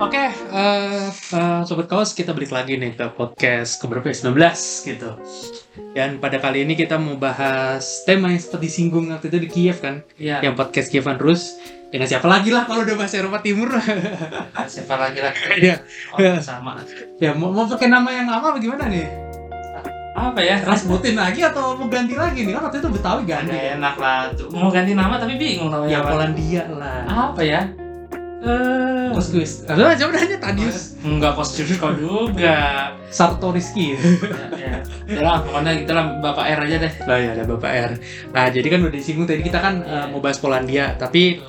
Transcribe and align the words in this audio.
Oke, 0.00 0.32
eh, 0.32 1.12
eh, 1.12 1.60
Sobat 1.68 1.84
Kaos, 1.84 2.16
kita 2.16 2.32
balik 2.32 2.56
lagi 2.56 2.80
nih 2.80 2.96
ke 2.96 3.12
podcast 3.12 3.84
keberapa 3.84 4.08
ya? 4.08 4.32
19 4.32 4.88
gitu. 4.88 5.12
Dan 5.92 6.16
pada 6.16 6.40
kali 6.40 6.64
ini 6.64 6.72
kita 6.72 6.96
mau 6.96 7.20
bahas 7.20 8.00
tema 8.08 8.32
yang 8.32 8.40
seperti 8.40 8.72
singgung 8.72 9.12
waktu 9.12 9.28
itu 9.28 9.38
di 9.44 9.48
Kiev 9.52 9.84
kan. 9.84 10.00
Iya. 10.16 10.40
Yang 10.40 10.54
podcast 10.56 10.88
Kievan 10.88 11.20
Rus. 11.20 11.52
Dengan 11.92 12.08
siapa 12.08 12.24
lagi 12.32 12.48
lah 12.48 12.64
kalau 12.64 12.80
udah 12.80 12.96
bahas 12.96 13.12
Eropa 13.12 13.44
Timur. 13.44 13.76
Siapa 14.72 14.94
lagi 14.96 15.20
lah? 15.20 15.36
Iya. 15.60 15.84
Oh, 16.16 16.40
sama. 16.40 16.80
ya, 17.20 17.36
mau, 17.36 17.52
mau 17.52 17.68
pakai 17.68 17.92
nama 17.92 18.08
yang 18.08 18.24
lama 18.24 18.56
apa 18.56 18.58
gimana 18.62 18.88
nih? 18.88 19.04
Apa 20.16 20.40
ya? 20.40 20.64
Rasputin 20.64 21.12
lagi 21.20 21.44
atau 21.44 21.76
mau 21.76 21.92
ganti 21.92 22.16
lagi 22.16 22.48
nih? 22.48 22.56
Kan 22.56 22.72
waktu 22.72 22.80
itu 22.80 22.88
Betawi 22.88 23.28
ganti. 23.28 23.52
Gak 23.52 23.76
enak 23.76 23.94
lah. 24.00 24.32
Tuh, 24.32 24.48
Mau 24.48 24.72
ganti 24.72 24.96
nama 24.96 25.20
tapi 25.20 25.36
bingung 25.36 25.68
namanya. 25.68 25.92
Ya 25.92 25.98
apa. 26.00 26.08
Polandia 26.08 26.64
lah. 26.72 27.04
Apa 27.04 27.44
ya? 27.44 27.68
Eh, 28.40 29.08
Koskuis. 29.12 29.68
Atau 29.68 29.84
coba 29.84 30.10
nanya 30.16 30.38
Tadius. 30.40 30.96
enggak 31.00 31.36
kostum 31.36 31.68
kau 31.76 31.92
juga. 31.92 32.88
Sartoriski. 33.10 33.96
ya, 33.96 34.46
ya. 34.56 34.74
Ya 35.04 35.20
lah, 35.20 35.42
pokoknya 35.42 35.76
kita 35.76 35.92
lah 35.92 36.04
Bapak 36.18 36.46
R 36.48 36.60
aja 36.64 36.76
deh. 36.78 36.92
Lah 37.04 37.18
ya 37.18 37.30
ada 37.34 37.44
Bapak 37.44 37.70
R. 37.70 37.92
Nah, 38.30 38.44
jadi 38.48 38.66
kan 38.66 38.80
udah 38.80 38.94
disinggung 38.94 39.26
tadi 39.26 39.42
kita 39.42 39.58
kan 39.58 39.74
Iya. 39.80 39.92
eh, 39.92 40.06
mau 40.08 40.20
bahas 40.20 40.38
Polandia, 40.38 40.96
tapi 40.96 41.42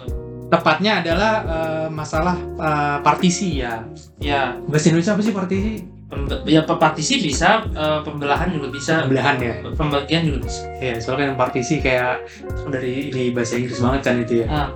tepatnya 0.47 0.99
adalah 0.99 1.33
eh, 1.43 1.87
masalah 1.87 2.35
eh, 2.37 2.97
partisi 2.99 3.61
ya. 3.61 3.87
Ya, 4.17 4.59
Bahasa 4.65 4.89
Indonesia 4.89 5.13
apa 5.13 5.21
sih 5.21 5.31
partisi? 5.31 5.73
pembe- 6.11 6.43
ya 6.43 6.67
partisi 6.67 7.23
bisa, 7.23 7.63
eh, 7.71 7.99
pembelahan 8.03 8.51
juga 8.51 8.67
bisa, 8.67 9.07
Pembelahan 9.07 9.39
ya. 9.39 9.53
pembagian 9.71 10.27
juga 10.27 10.43
bisa. 10.43 10.67
Ya, 10.76 10.99
soalnya 10.99 11.31
kan 11.31 11.37
partisi 11.39 11.79
kayak 11.79 12.27
dari 12.67 13.07
ini 13.07 13.31
bahasa 13.31 13.55
Inggris 13.55 13.79
banget 13.79 14.01
kan 14.03 14.15
itu 14.20 14.43
ya. 14.43 14.48
Ah. 14.51 14.70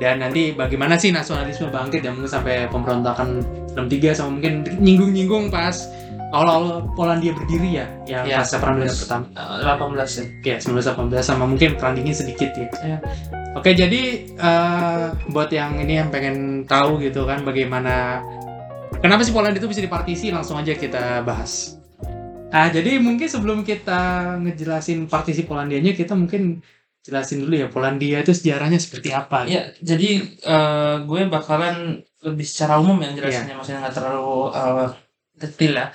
Dan 0.00 0.24
nanti 0.24 0.56
bagaimana 0.56 0.96
sih 0.96 1.12
nasionalisme 1.12 1.68
bangkit 1.68 2.04
yang 2.04 2.16
mungkin 2.16 2.32
sampai 2.32 2.66
pemberontakan 2.72 3.44
63 3.76 4.18
sama 4.18 4.30
mungkin 4.40 4.64
nyinggung-nyinggung 4.80 5.52
pas 5.52 5.88
awal-awal 6.32 6.88
Polandia 6.96 7.36
berdiri 7.36 7.76
ya, 7.76 7.86
yang 8.08 8.24
Iya, 8.24 8.40
pasca 8.40 8.56
perang 8.56 8.80
dunia 8.80 8.96
pertama. 8.96 9.24
Eh, 9.36 9.64
18 9.68 10.12
ya. 10.16 10.24
Ya, 10.40 10.56
1918 10.58 11.20
sama 11.22 11.44
mungkin 11.44 11.76
perang 11.76 11.94
dingin 11.94 12.16
sedikit 12.16 12.50
ya. 12.56 12.66
Iya. 12.80 12.98
Oke, 13.52 13.76
jadi 13.76 14.32
eh, 14.32 15.04
buat 15.28 15.52
yang 15.52 15.76
ini 15.76 16.00
yang 16.00 16.08
pengen 16.08 16.64
tahu 16.64 17.04
gitu 17.04 17.28
kan 17.28 17.44
bagaimana 17.44 18.24
kenapa 19.04 19.20
sih 19.28 19.32
Polandia 19.36 19.60
itu 19.60 19.68
bisa 19.68 19.84
dipartisi, 19.84 20.32
langsung 20.32 20.56
aja 20.56 20.72
kita 20.72 21.20
bahas. 21.20 21.76
Nah, 22.52 22.68
jadi 22.68 23.00
mungkin 23.00 23.28
sebelum 23.28 23.64
kita 23.64 24.36
ngejelasin 24.40 25.08
partisi 25.08 25.44
Polandianya, 25.44 25.96
kita 25.96 26.12
mungkin 26.16 26.60
jelasin 27.02 27.42
dulu 27.42 27.54
ya 27.58 27.66
Polandia 27.66 28.22
itu 28.22 28.30
sejarahnya 28.30 28.78
seperti 28.78 29.10
apa. 29.10 29.44
Ya, 29.46 29.74
jadi 29.82 30.10
eh, 30.38 30.94
gue 31.02 31.20
bakalan 31.26 31.98
lebih 32.22 32.46
secara 32.46 32.78
umum 32.78 32.94
yang 33.02 33.18
jelasinnya, 33.18 33.58
maksudnya 33.58 33.82
nggak 33.82 33.96
terlalu 33.98 34.30
eh, 34.54 34.88
detail 35.34 35.74
ya. 35.74 35.86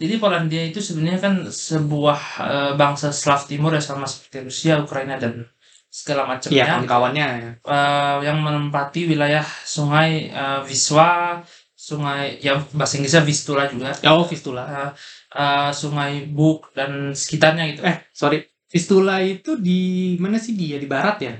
Jadi 0.00 0.14
Polandia 0.16 0.62
itu 0.64 0.80
sebenarnya 0.80 1.20
kan 1.20 1.34
sebuah 1.52 2.20
eh, 2.40 2.72
bangsa 2.80 3.12
Slav 3.12 3.44
Timur 3.44 3.76
ya 3.76 3.82
sama 3.84 4.08
seperti 4.08 4.48
Rusia, 4.48 4.80
Ukraina 4.80 5.20
dan 5.20 5.44
segala 5.92 6.26
Iya, 6.26 6.30
macamnya 6.32 6.64
kawan-kawannya 6.66 7.26
ya. 7.44 7.50
Eh, 7.60 8.16
yang 8.24 8.38
menempati 8.40 9.04
wilayah 9.04 9.44
sungai 9.68 10.32
eh, 10.32 10.60
Wiswa, 10.64 11.44
sungai 11.76 12.40
ya 12.40 12.56
bahasa 12.72 12.96
Inggrisnya 12.96 13.20
Vistula 13.22 13.68
juga, 13.68 13.92
Oh, 14.08 14.24
Vistula. 14.24 14.62
eh, 14.64 14.90
eh, 15.36 15.70
sungai 15.76 16.24
Buk 16.24 16.72
dan 16.72 17.12
sekitarnya 17.12 17.64
gitu. 17.76 17.82
Eh, 17.84 18.00
sorry. 18.16 18.40
Vistula 18.74 19.22
itu 19.22 19.54
di 19.54 20.14
mana 20.18 20.42
sih 20.42 20.58
dia? 20.58 20.82
Di 20.82 20.90
barat 20.90 21.16
ya? 21.22 21.34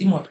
timur. 0.00 0.24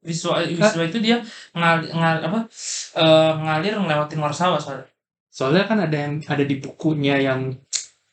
Wiswa, 0.00 0.40
Wiswa 0.48 0.82
itu 0.88 0.98
dia 1.02 1.20
ngalir, 1.52 1.92
apa 2.24 2.48
eh, 2.96 3.32
ngalir 3.36 3.74
ngelewatin 3.76 4.20
Warsawa 4.22 4.56
soalnya. 4.56 4.88
Soalnya 5.28 5.64
kan 5.68 5.78
ada 5.84 5.96
yang 5.96 6.24
ada 6.24 6.44
di 6.46 6.56
bukunya 6.56 7.20
yang 7.20 7.52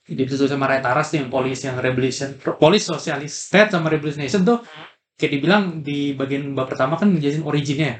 ditulis 0.03 0.51
sama 0.51 0.67
Ray 0.67 0.83
Taras 0.83 1.11
tuh 1.11 1.23
yang 1.23 1.31
polis 1.31 1.59
yang 1.63 1.75
revolution 1.79 2.39
polis 2.59 2.87
socialist 2.87 3.51
state 3.51 3.75
sama 3.75 3.91
revolution 3.91 4.23
nation 4.23 4.43
tuh 4.43 4.63
kayak 5.19 5.31
dibilang 5.35 5.83
di 5.83 6.15
bagian 6.15 6.55
bab 6.55 6.71
pertama 6.71 6.95
kan 6.95 7.11
ngejelasin 7.11 7.43
originnya 7.43 7.87
ya. 7.87 7.97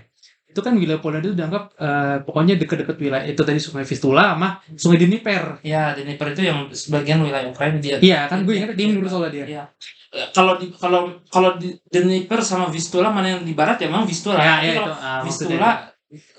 Itu 0.48 0.60
kan 0.60 0.74
wilayah 0.74 0.98
Polandia 0.98 1.28
itu 1.28 1.38
dianggap 1.38 1.64
eh, 1.76 2.18
pokoknya 2.24 2.56
deket-deket 2.56 2.98
wilayah 2.98 3.26
itu 3.26 3.40
tadi 3.40 3.60
sungai 3.60 3.84
Vistula 3.84 4.34
sama 4.34 4.50
sungai 4.74 4.98
Dnieper 4.98 5.60
Ya, 5.62 5.92
Dnieper 5.92 6.32
itu 6.32 6.42
yang 6.42 6.72
sebagian 6.72 7.20
wilayah 7.22 7.48
Ukraina 7.48 7.78
dia. 7.78 8.00
iya 8.00 8.26
kan 8.26 8.42
gue 8.42 8.56
ingat 8.56 8.74
timur 8.74 9.04
soalnya 9.06 9.32
dia 9.34 9.46
Iya. 9.46 9.64
Eh, 10.08 10.28
Kalau 10.32 10.56
di 10.56 10.72
kalau 10.74 11.20
kalau 11.28 11.56
di 11.56 11.76
Dnieper 11.84 12.40
sama 12.42 12.68
Vistula 12.68 13.12
mana 13.12 13.28
yang 13.30 13.44
di 13.44 13.52
barat 13.52 13.78
ya 13.78 13.88
memang 13.88 14.08
Vistula. 14.08 14.40
ya, 14.40 14.56
ya 14.60 14.72
itu 14.74 14.82
maksudnya 14.82 15.28
Vistula 15.28 15.70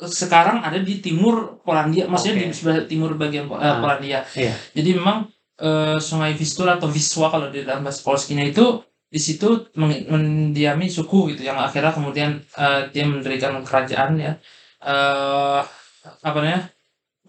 sekarang 0.01 0.65
ada 0.65 0.81
di 0.81 0.95
timur 0.99 1.61
Polandia, 1.61 2.09
maksudnya 2.09 2.41
Oke. 2.41 2.45
di 2.49 2.57
sebelah 2.57 2.79
timur 2.85 3.13
bagian 3.15 3.45
Ah, 3.53 3.79
Polandia. 3.79 4.25
iya. 4.33 4.57
Jadi 4.73 4.97
memang 4.97 5.29
eh, 5.59 5.99
sungai 6.01 6.33
Vistula 6.33 6.79
atau 6.79 6.89
Wiswa 6.89 7.29
kalau 7.29 7.53
di 7.53 7.61
dalam 7.63 7.83
bahasa 7.83 8.01
Polskinya 8.01 8.41
itu 8.43 8.81
di 9.09 9.21
situ 9.21 9.73
mendiami 9.81 10.87
suku 10.93 11.33
gitu 11.33 11.49
yang 11.49 11.57
akhirnya 11.57 11.93
kemudian 11.97 12.37
eh, 12.61 12.81
dia 12.93 13.05
mendirikan 13.09 13.57
kerajaan 13.65 14.21
ya. 14.21 14.33
Eh 14.85 15.63
apa 16.25 16.37
namanya? 16.41 16.63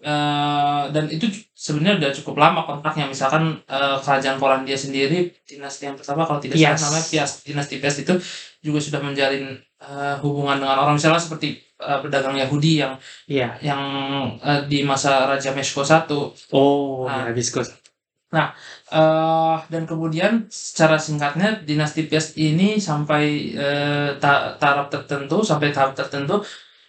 Eh, 0.00 0.84
dan 0.96 1.04
itu 1.12 1.28
sebenarnya 1.52 2.00
udah 2.00 2.10
cukup 2.20 2.36
lama 2.40 2.60
kontraknya. 2.68 3.04
Misalkan 3.08 3.64
eh, 3.64 3.96
kerajaan 4.00 4.36
Polandia 4.40 4.76
sendiri 4.76 5.32
dinasti 5.44 5.88
yang 5.88 5.96
pertama 5.96 6.24
kalau 6.28 6.40
tidak 6.40 6.56
salah 6.56 6.80
namanya 6.80 7.06
Piast 7.08 7.34
dinasti 7.48 7.74
Piast 7.80 7.98
itu 8.04 8.14
juga 8.64 8.78
sudah 8.80 9.00
menjalin 9.00 9.56
eh, 9.80 10.14
hubungan 10.24 10.60
dengan 10.60 10.76
orang. 10.84 10.96
Misalnya 11.00 11.20
seperti 11.20 11.60
eh, 11.80 11.98
pedagang 12.04 12.36
Yahudi 12.36 12.80
yang 12.80 12.96
iya. 13.28 13.56
yang 13.60 13.80
eh, 14.40 14.68
di 14.68 14.84
masa 14.84 15.28
Raja 15.28 15.52
Meshko 15.56 15.84
I 15.84 16.00
oh 16.52 17.08
Ah. 17.08 17.28
ya 17.28 17.32
Viscos 17.32 17.80
Eh, 18.90 19.56
dan 19.70 19.86
kemudian 19.86 20.50
secara 20.50 20.98
singkatnya 20.98 21.62
dinasti 21.62 22.10
Piast 22.10 22.34
ini 22.34 22.74
sampai 22.82 23.54
ta- 24.18 24.58
taraf 24.58 24.90
tertentu 24.90 25.46
sampai 25.46 25.70
tahap 25.70 25.94
tertentu 25.94 26.42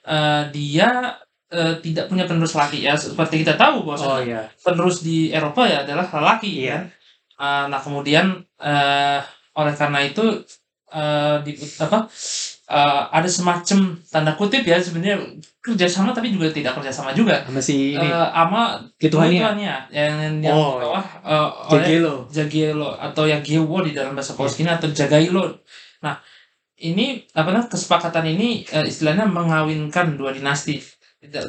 eh, 0.09 0.43
dia 0.49 1.13
eh, 1.53 1.77
tidak 1.77 2.09
punya 2.09 2.25
penerus 2.25 2.57
laki 2.57 2.89
ya 2.89 2.97
seperti 2.97 3.45
kita 3.45 3.53
tahu 3.53 3.85
bahwa 3.85 4.17
oh 4.17 4.19
iya 4.25 4.49
penerus 4.65 5.05
di 5.05 5.29
Eropa 5.29 5.69
ya 5.69 5.85
adalah 5.85 6.09
lelaki 6.09 6.65
Iya. 6.65 6.73
kan. 6.73 6.83
Eh, 7.41 7.63
nah 7.69 7.79
kemudian 7.81 8.25
eh, 8.57 9.19
oleh 9.53 9.73
karena 9.77 9.99
itu 10.01 10.25
eh, 10.89 11.35
di 11.45 11.51
apa 11.77 12.09
eh, 12.71 13.01
ada 13.11 13.27
semacam 13.27 13.99
tanda 14.07 14.31
kutip 14.39 14.63
ya 14.63 14.79
sebenarnya 14.79 15.19
kerjasama 15.61 16.15
tapi 16.15 16.31
juga 16.33 16.49
tidak 16.49 16.79
kerjasama 16.79 17.11
juga 17.13 17.43
sama 17.43 17.59
si 17.61 17.93
ini 17.93 18.07
Eh, 18.07 18.27
ama 18.31 18.79
Lituania 18.97 19.51
Lituania 19.51 19.75
yang 19.91 20.15
yang 20.41 20.55
Oh, 20.55 20.79
bawah 20.79 21.05
eh, 21.21 21.49
oleh 21.69 21.85
Jagelo 21.85 22.13
Jagiello 22.31 22.89
atau 22.95 23.27
Yagiewo 23.27 23.77
di 23.83 23.91
dalam 23.91 24.15
bahasa 24.15 24.33
Polskinya 24.33 24.79
atau 24.79 24.89
Jagailo. 24.89 25.59
Nah, 26.01 26.17
ini 26.81 27.21
apa 27.37 27.53
namanya 27.53 27.69
kesepakatan 27.69 28.25
ini 28.25 28.65
eh, 28.71 28.87
istilahnya 28.89 29.29
mengawinkan 29.29 30.17
dua 30.17 30.33
dinasti. 30.33 30.81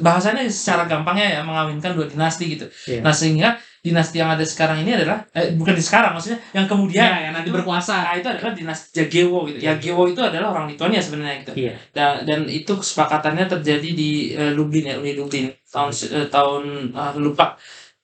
Bahasanya 0.05 0.45
secara 0.53 0.85
gampangnya 0.85 1.41
ya 1.41 1.41
mengawinkan 1.41 1.97
dua 1.97 2.05
dinasti 2.05 2.45
gitu. 2.53 2.69
Iya. 2.85 3.01
Nah, 3.01 3.15
sehingga 3.17 3.57
dinasti 3.83 4.23
yang 4.23 4.31
ada 4.31 4.47
sekarang 4.47 4.87
ini 4.87 4.95
adalah 4.95 5.27
eh, 5.35 5.59
bukan 5.59 5.75
di 5.75 5.83
sekarang 5.83 6.15
maksudnya 6.15 6.39
yang 6.55 6.71
kemudian 6.71 7.03
ya 7.03 7.19
yang 7.27 7.35
nanti 7.35 7.51
itu- 7.51 7.57
berkuasa 7.59 7.95
Nah, 7.99 8.15
itu 8.15 8.29
adalah 8.31 8.55
dinasti 8.55 8.87
Jagewo 8.95 9.51
gitu. 9.51 9.59
Jagewo 9.59 10.03
itu 10.07 10.23
adalah 10.23 10.55
orang 10.55 10.71
Lituania 10.71 11.03
sebenarnya 11.03 11.43
gitu. 11.43 11.53
iya 11.59 11.75
Dan, 11.91 12.23
dan 12.23 12.41
itu 12.47 12.71
kesepakatannya 12.73 13.51
terjadi 13.51 13.89
di 13.91 14.11
eh, 14.33 14.55
Lublin 14.55 14.87
ya, 14.87 14.95
Uni 14.97 15.13
Lublin 15.13 15.51
tahun 15.67 15.91
eh, 15.91 16.27
tahun 16.31 16.63
ah, 16.95 17.11
lupa. 17.19 17.59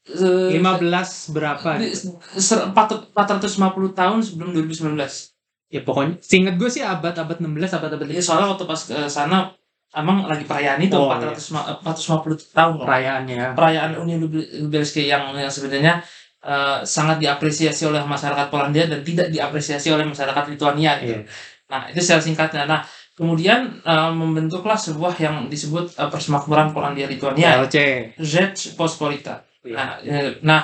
Eh, 0.08 0.56
15 0.56 1.30
berapa 1.30 1.70
di- 1.78 1.94
ser- 2.34 2.66
400 2.74 3.12
450 3.14 3.92
tahun 3.94 4.18
sebelum 4.18 4.50
2019. 4.52 5.30
ya 5.68 5.84
pokoknya 5.84 6.16
seingat 6.18 6.56
gue 6.56 6.64
sih 6.66 6.80
abad-abad 6.80 7.38
16 7.38 7.76
abad-abad 7.76 8.08
Jadi 8.08 8.24
soalnya 8.24 8.48
waktu 8.50 8.64
pas 8.64 8.80
ke 8.82 8.96
sana 9.06 9.52
emang 9.94 10.28
lagi 10.28 10.44
perayaan 10.44 10.80
itu 10.80 10.96
Oh, 10.96 11.08
400 11.08 11.54
ma- 11.56 11.66
450 11.80 12.52
tahun 12.52 12.72
loh. 12.76 12.84
perayaannya 12.84 13.56
Perayaan 13.56 13.92
Uni 13.96 14.20
Lubelski 14.20 15.08
yang 15.08 15.32
yang 15.32 15.48
sebenarnya 15.48 16.02
eh, 16.44 16.78
sangat 16.84 17.16
diapresiasi 17.18 17.88
oleh 17.88 18.04
masyarakat 18.04 18.46
Polandia 18.48 18.84
dan 18.86 19.00
tidak 19.02 19.32
diapresiasi 19.32 19.88
oleh 19.90 20.04
masyarakat 20.04 20.44
Lituania 20.52 21.00
gitu. 21.00 21.24
Iya. 21.24 21.28
Nah, 21.68 21.82
itu 21.90 22.00
secara 22.00 22.22
singkatnya. 22.22 22.64
Nah, 22.64 22.80
kemudian 23.16 23.80
eh, 23.82 24.10
membentuklah 24.12 24.76
sebuah 24.78 25.16
yang 25.18 25.48
disebut 25.48 25.96
eh, 25.96 26.08
Persemakmuran 26.08 26.70
Polandia 26.70 27.08
Lituania, 27.08 27.58
LC 27.64 27.76
Rzeczpospolita. 28.16 29.42
Iya. 29.66 29.74
Nah, 29.74 29.88
eh, 30.00 30.30
nah, 30.40 30.62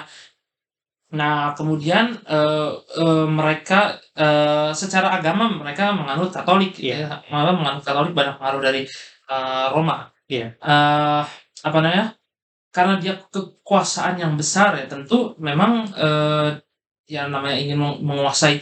nah 1.15 1.55
kemudian 1.55 2.11
eh, 2.26 2.71
eh, 2.99 3.26
mereka 3.31 3.94
eh, 4.15 4.71
secara 4.75 5.15
agama 5.15 5.47
mereka 5.47 5.94
menganut 5.94 6.31
Katolik, 6.31 6.75
gitu 6.75 6.91
Iya. 6.91 7.06
ya. 7.06 7.17
malah 7.31 7.55
menganut 7.55 7.82
Katolik 7.82 8.12
banyak 8.12 8.35
pengaruh 8.38 8.62
dari 8.62 8.82
eh, 9.35 9.67
Roma. 9.75 9.97
Iya. 10.31 10.47
Eh, 10.57 11.23
apa 11.65 11.79
namanya? 11.83 12.15
Karena 12.75 12.95
dia 12.99 13.15
kekuasaan 13.31 14.19
yang 14.19 14.35
besar 14.35 14.75
ya, 14.75 14.87
tentu 14.91 15.35
memang 15.39 15.87
eh, 15.95 16.49
yang 17.07 17.29
namanya 17.35 17.55
ingin 17.55 17.79
meng- 17.79 18.01
menguasai 18.03 18.57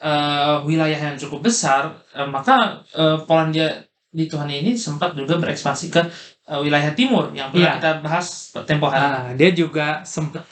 eh, 0.00 0.56
wilayah 0.66 1.00
yang 1.12 1.16
cukup 1.20 1.46
besar, 1.48 1.82
eh, 2.14 2.26
maka 2.26 2.82
eh, 2.92 3.18
Polandia 3.26 3.68
Lituania 4.14 4.62
ini 4.62 4.78
sempat 4.78 5.14
juga 5.18 5.38
berekspansi 5.42 5.86
ke 5.90 6.02
eh, 6.50 6.60
wilayah 6.62 6.90
timur 6.98 7.30
yang 7.34 7.50
pernah 7.50 7.74
Iya. 7.74 7.78
kita 7.78 7.90
bahas 8.02 8.26
tempo 8.66 8.86
hari. 8.90 9.06
Ah, 9.06 9.30
dia 9.38 9.50
juga 9.54 10.02
sempat 10.06 10.42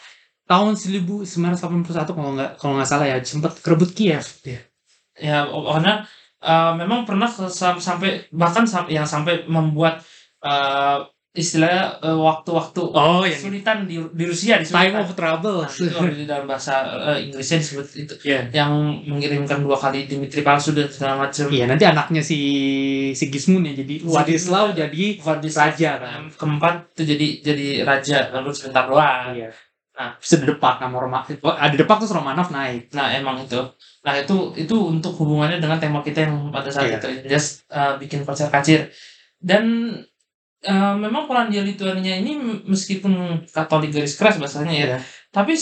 tahun 0.47 0.75
1981 0.77 2.13
kalau 2.13 2.31
nggak 2.37 2.51
kalau 2.61 2.73
nggak 2.79 2.89
salah 2.91 3.07
ya 3.09 3.17
sempat 3.23 3.57
kerebut 3.63 3.91
Kiev 3.95 4.27
dia. 4.43 4.61
Ya, 5.19 5.45
karena 5.47 6.07
eh, 6.43 6.73
memang 6.77 7.07
pernah 7.07 7.29
sampai 7.79 8.11
bahkan 8.31 8.67
sam- 8.67 8.91
yang 8.91 9.07
sampai 9.07 9.47
membuat 9.47 10.03
eh, 10.43 10.99
istilahnya 11.33 11.97
eh, 12.05 12.13
waktu-waktu 12.13 12.81
Oh, 12.93 13.25
yang 13.25 13.33
kesulitan 13.33 13.89
di, 13.89 13.97
di 14.13 14.25
Rusia 14.29 14.61
di 14.61 14.69
Time 14.69 15.01
of 15.01 15.17
Trouble. 15.17 15.65
Nah, 15.65 15.73
itu 16.05 16.29
dalam 16.29 16.45
bahasa 16.45 16.75
eh, 17.09 17.25
Inggrisnya 17.25 17.57
disebut 17.57 17.87
itu 17.97 18.15
Iya. 18.21 18.41
yang 18.53 18.73
mengirimkan 19.09 19.65
dua 19.65 19.81
kali 19.81 20.05
Dimitri 20.05 20.45
palsu 20.45 20.77
dan 20.77 20.93
segala 20.93 21.25
macam. 21.25 21.49
Iya, 21.49 21.65
nanti 21.65 21.85
anaknya 21.89 22.21
si 22.21 22.39
Sigismund 23.13 23.65
ya 23.65 23.81
jadi 23.81 23.95
Wadislaw 24.05 24.77
jadi 24.77 25.05
Vladislav 25.19 25.73
raja 25.73 25.91
kan. 25.97 26.21
keempat 26.37 26.75
itu 26.93 27.03
jadi 27.17 27.27
jadi 27.41 27.67
raja 27.83 28.19
lalu 28.37 28.51
sebentar 28.53 28.85
doang. 28.85 29.33
Iya. 29.33 29.49
Nah. 29.93 30.17
Bisa 30.17 30.41
depak 30.41 30.81
nama 30.81 30.97
Romanov. 30.97 31.29
Ada 31.37 31.75
depak 31.77 32.01
terus 32.01 32.17
Romanov 32.17 32.49
naik. 32.49 32.89
Nah 32.93 33.13
emang 33.13 33.37
itu. 33.39 33.61
Nah 34.03 34.15
itu 34.17 34.57
itu 34.57 34.73
untuk 34.75 35.13
hubungannya 35.21 35.61
dengan 35.61 35.77
tema 35.77 36.01
kita 36.01 36.25
yang 36.25 36.49
pada 36.49 36.73
saat 36.73 36.89
Iya. 36.89 36.99
itu 36.99 37.09
just 37.29 37.69
uh, 37.69 37.95
bikin 37.97 38.25
konser 38.25 38.49
kacir 38.49 38.89
dan 39.39 39.65
uh, 40.65 40.95
memang 40.97 41.29
Polandia 41.29 41.61
Lituania 41.61 42.17
ini 42.17 42.35
meskipun 42.65 43.45
Katolik 43.47 43.93
garis 43.93 44.17
keras 44.17 44.41
bahasanya 44.41 44.73
ya, 44.73 44.87
Iya. 44.87 44.99
tapi 45.31 45.55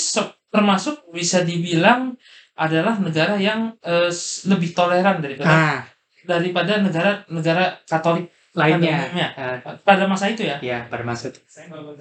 termasuk 0.48 1.04
bisa 1.10 1.42
dibilang 1.42 2.14
adalah 2.56 2.96
negara 2.96 3.34
yang 3.36 3.72
uh, 3.82 4.08
lebih 4.46 4.72
toleran 4.72 5.20
daripada 5.20 5.48
Ah, 5.48 5.80
daripada 6.24 6.76
negara-negara 6.78 7.82
Katolik 7.84 8.28
pada 8.52 8.60
lainnya. 8.62 8.96
umumnya. 9.04 9.28
Ah, 9.34 9.56
pada 9.80 10.04
masa 10.04 10.28
itu 10.28 10.44
ya. 10.44 10.56
ya, 10.60 10.84
pada 10.86 11.00
masa 11.02 11.28
itu. 11.28 11.40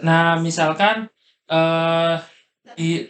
Nah, 0.02 0.36
misalkan 0.38 1.08
eh 1.50 2.16
di 2.78 3.04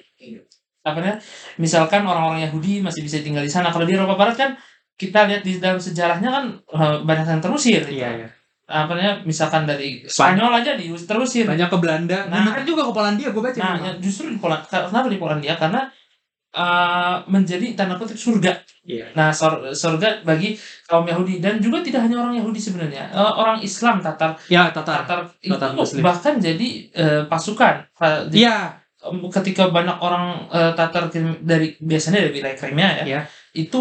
apa 0.79 0.97
namanya? 1.03 1.17
Misalkan 1.59 2.01
orang-orang 2.07 2.47
Yahudi 2.47 2.79
masih 2.79 3.03
bisa 3.03 3.19
tinggal 3.19 3.43
di 3.43 3.51
sana. 3.51 3.69
Kalau 3.69 3.83
di 3.83 3.93
Eropa 3.93 4.15
Barat 4.15 4.35
kan 4.39 4.51
kita 4.99 5.27
lihat 5.27 5.43
di 5.43 5.59
dalam 5.59 5.79
sejarahnya 5.79 6.29
kan 6.31 6.45
eh, 6.59 6.97
banyak 7.03 7.25
yang 7.27 7.43
terusir. 7.43 7.83
gitu. 7.83 7.99
Iya, 7.99 8.09
iya. 8.23 8.29
Apa 8.69 8.93
namanya? 8.93 9.13
Misalkan 9.25 9.65
dari 9.65 10.05
Spanyol. 10.05 10.51
Aja 10.61 10.77
di 10.77 10.87
terusir. 10.93 11.45
Banyak 11.49 11.67
ke 11.67 11.77
Belanda. 11.81 12.29
Nah. 12.29 12.45
Nah, 12.45 12.53
kan 12.53 12.63
juga 12.63 12.85
ke 12.85 12.93
Polandia 12.93 13.33
gue 13.33 13.43
baca. 13.43 13.57
Nah, 13.57 13.75
ya 13.81 13.91
justru 13.97 14.29
di 14.29 14.37
Polandia, 14.37 14.87
kenapa 14.87 15.07
di 15.09 15.19
Polandia? 15.19 15.53
Karena 15.57 15.81
eh, 16.49 17.15
menjadi 17.27 17.77
tanda 17.77 17.95
kutip 17.95 18.17
surga. 18.17 18.57
Iya. 18.83 19.13
Nah, 19.13 19.29
sur- 19.29 19.69
surga 19.69 20.25
bagi 20.25 20.57
kaum 20.89 21.05
Yahudi 21.05 21.37
dan 21.37 21.61
juga 21.61 21.85
tidak 21.85 22.09
hanya 22.09 22.17
orang 22.25 22.33
Yahudi 22.41 22.57
sebenarnya, 22.57 23.13
Eh, 23.13 23.33
orang 23.37 23.61
Islam 23.61 24.01
Tatar 24.01 24.33
Ya, 24.49 24.73
Tatar. 24.73 25.05
Tatar 25.05 25.19
itu 25.39 25.53
Tatar 25.53 25.77
Muslim. 25.77 26.01
bahkan 26.01 26.41
jadi 26.41 26.67
eh, 26.89 27.21
pasukan 27.29 27.85
Iya. 28.33 28.81
Em, 28.99 29.31
ketika 29.31 29.69
banyak 29.71 29.97
orang 30.01 30.49
eh, 30.49 30.71
Tatar 30.75 31.07
dari 31.39 31.77
biasanya 31.79 32.19
dari 32.25 32.31
wilayah 32.35 32.57
Crimea 32.57 32.89
ya, 32.99 33.03
Iya. 33.05 33.21
itu 33.55 33.79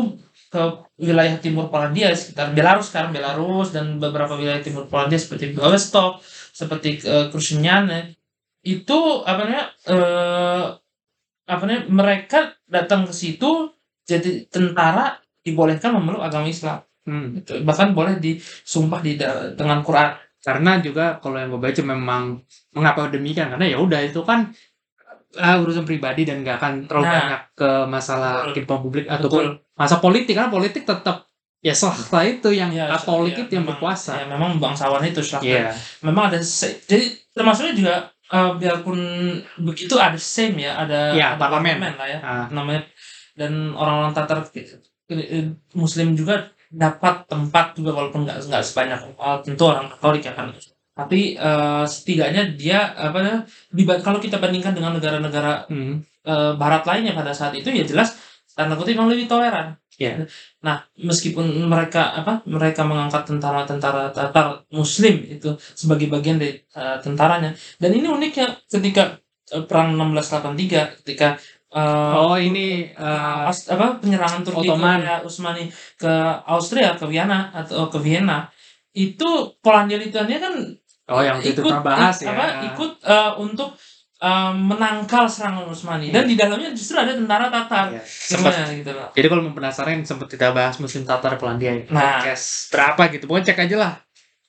ke 0.49 0.63
wilayah 0.97 1.37
timur 1.41 1.69
Polandia 1.69 2.09
sekitar 2.13 2.57
Belarus 2.57 2.89
sekarang 2.89 3.13
Belarus 3.13 3.69
dan 3.69 3.97
beberapa 3.99 4.33
wilayah 4.33 4.61
timur 4.61 4.89
Polandia 4.89 5.21
seperti 5.21 5.53
Białystok, 5.53 6.25
seperti 6.53 7.05
uh, 7.05 7.29
Kruszyniane 7.29 8.17
itu 8.65 8.99
apa 9.25 9.45
namanya 9.45 9.65
eh 9.87 10.65
apa 11.49 11.63
namanya 11.65 11.83
mereka 11.89 12.39
datang 12.65 13.03
ke 13.03 13.13
situ 13.13 13.73
jadi 14.05 14.47
tentara 14.47 15.17
dibolehkan 15.41 15.93
memeluk 15.93 16.21
agama 16.21 16.47
Islam 16.47 16.85
Hmm. 17.03 17.33
Gitu. 17.35 17.65
bahkan 17.65 17.91
boleh 17.91 18.21
disumpah 18.21 19.01
di 19.01 19.17
dengan 19.55 19.81
Quran 19.81 20.13
Karena 20.39 20.77
juga 20.79 21.17
kalau 21.17 21.35
yang 21.35 21.49
gue 21.49 21.59
baca 21.59 21.83
memang 21.83 22.37
mengapa 22.71 23.09
demikian 23.09 23.49
karena 23.49 23.65
ya 23.67 23.77
udah 23.77 23.99
itu 23.99 24.21
kan 24.23 24.53
ah, 25.35 25.57
urusan 25.57 25.83
pribadi 25.83 26.23
dan 26.23 26.41
nggak 26.41 26.57
akan 26.57 26.73
terlalu 26.85 27.05
Nah. 27.05 27.15
banyak 27.17 27.43
ke 27.55 27.71
masalah 27.87 28.35
kehidupan 28.47 28.79
publik 28.79 29.05
Betul. 29.05 29.17
ataupun 29.19 29.45
masa 29.75 29.97
politik 29.99 30.33
karena 30.33 30.49
politik 30.49 30.85
tetap 30.85 31.25
ya 31.59 31.73
swasta 31.73 32.21
itu 32.23 32.49
yang 32.51 32.71
Ya, 32.71 32.87
Katolik 32.89 33.35
ya, 33.35 33.41
itu 33.43 33.53
yang 33.53 33.65
memang- 33.65 33.77
berkuasa. 33.77 34.13
ya 34.15 34.25
memang 34.27 34.51
bangsawan 34.59 35.03
itu 35.03 35.21
Syahdan. 35.21 35.49
Iya. 35.49 35.69
memang 36.03 36.29
ada 36.29 36.39
jadi 36.39 37.05
termasuknya 37.31 37.73
juga 37.75 37.95
eh, 38.33 38.51
biarpun 38.61 38.99
begitu 39.65 39.95
ada 39.97 40.19
same 40.21 40.65
ya 40.69 40.73
ada, 40.83 41.17
Iya, 41.17 41.27
ada 41.35 41.41
parlemen. 41.41 41.81
lah 41.97 42.09
ya 42.09 42.19
Ah, 42.21 42.47
namanya 42.53 42.83
dan 43.39 43.73
orang-orang 43.73 44.13
Tatar 44.13 44.39
eh, 45.09 45.47
Muslim 45.75 46.13
juga 46.13 46.51
dapat 46.69 47.25
tempat 47.25 47.73
juga 47.81 47.97
walaupun 47.97 48.29
nggak 48.29 48.45
nggak 48.45 48.63
sebanyak 48.65 48.99
eh, 49.17 49.39
tentu 49.45 49.65
orang 49.65 49.89
Katolik 49.89 50.23
ya 50.29 50.35
kan 50.37 50.53
tapi 50.99 51.39
eh, 51.39 51.85
setidaknya 51.87 52.43
dia 52.59 52.91
apa 52.93 53.17
namanya, 53.23 53.41
diba- 53.71 54.03
kalau 54.03 54.19
kita 54.19 54.37
bandingkan 54.43 54.75
dengan 54.75 54.99
negara-negara 54.99 55.71
hmm. 55.71 55.95
eh, 56.27 56.53
Barat 56.59 56.83
lainnya 56.85 57.15
pada 57.15 57.31
saat 57.33 57.55
itu 57.55 57.71
ya 57.71 57.87
jelas 57.87 58.19
tanda 58.59 58.75
kutip 58.75 58.99
memang 58.99 59.15
lebih 59.15 59.31
toleran. 59.31 59.79
Iya. 59.99 60.31
Nah 60.63 60.79
meskipun 60.95 61.67
mereka 61.67 62.15
apa 62.15 62.47
mereka 62.47 62.87
mengangkat 62.87 63.27
tentara-tentara 63.27 64.15
Tatar 64.15 64.63
Muslim 64.71 65.27
itu 65.27 65.59
sebagai 65.75 66.07
bagian 66.07 66.39
dari 66.39 66.55
eh, 66.55 66.97
tentaranya 67.03 67.51
dan 67.83 67.91
ini 67.91 68.07
uniknya 68.07 68.63
ketika 68.71 69.19
eh, 69.51 69.65
perang 69.67 69.99
1683 69.99 71.03
ketika 71.03 71.35
eh, 71.75 72.15
Oh 72.15 72.39
ini 72.39 72.95
Aus- 72.95 73.67
apa 73.69 73.99
penyerangan 73.99 74.47
Turki 74.47 74.71
Ottoman. 74.71 75.03
ke 75.03 75.15
Utsmani 75.27 75.65
ke 75.99 76.13
Austria 76.47 76.95
ke 76.95 77.05
Vienna 77.11 77.51
atau 77.51 77.91
ke 77.91 77.99
Vienna 77.99 78.47
itu 78.95 79.59
Polandia 79.59 79.99
Lituania 79.99 80.39
kan 80.39 80.55
oh 81.11 81.23
yang 81.27 81.43
ikut 81.43 81.59
pernah 81.59 81.83
bahas 81.83 82.23
ya. 82.23 82.31
apa, 82.31 82.47
ikut 82.71 82.93
eh, 83.03 83.33
untuk 83.43 83.75
menangkal 84.51 85.25
serangan 85.25 85.63
Utsmani 85.65 86.11
dan 86.11 86.27
di 86.27 86.35
dalamnya 86.35 86.75
justru 86.75 86.99
ada 86.99 87.15
tentara 87.15 87.47
Tatar 87.49 87.95
Iya. 87.95 88.03
Sempat 88.03 88.51
semuanya 88.51 88.75
gitu 88.75 88.91
loh 88.91 89.09
Jadi 89.15 89.27
kalau 89.27 89.43
penasaran 89.49 90.03
sempat 90.03 90.27
kita 90.27 90.51
bahas 90.51 90.75
Muslim 90.77 91.03
Tatar 91.03 91.39
Polandia 91.39 91.71
ya. 91.73 91.83
Nah. 91.89 92.19
Podcast 92.19 92.69
berapa 92.69 93.03
gitu. 93.11 93.25
Pokoknya 93.25 93.47
cek 93.49 93.61
aja 93.65 93.77
lah. 93.79 93.93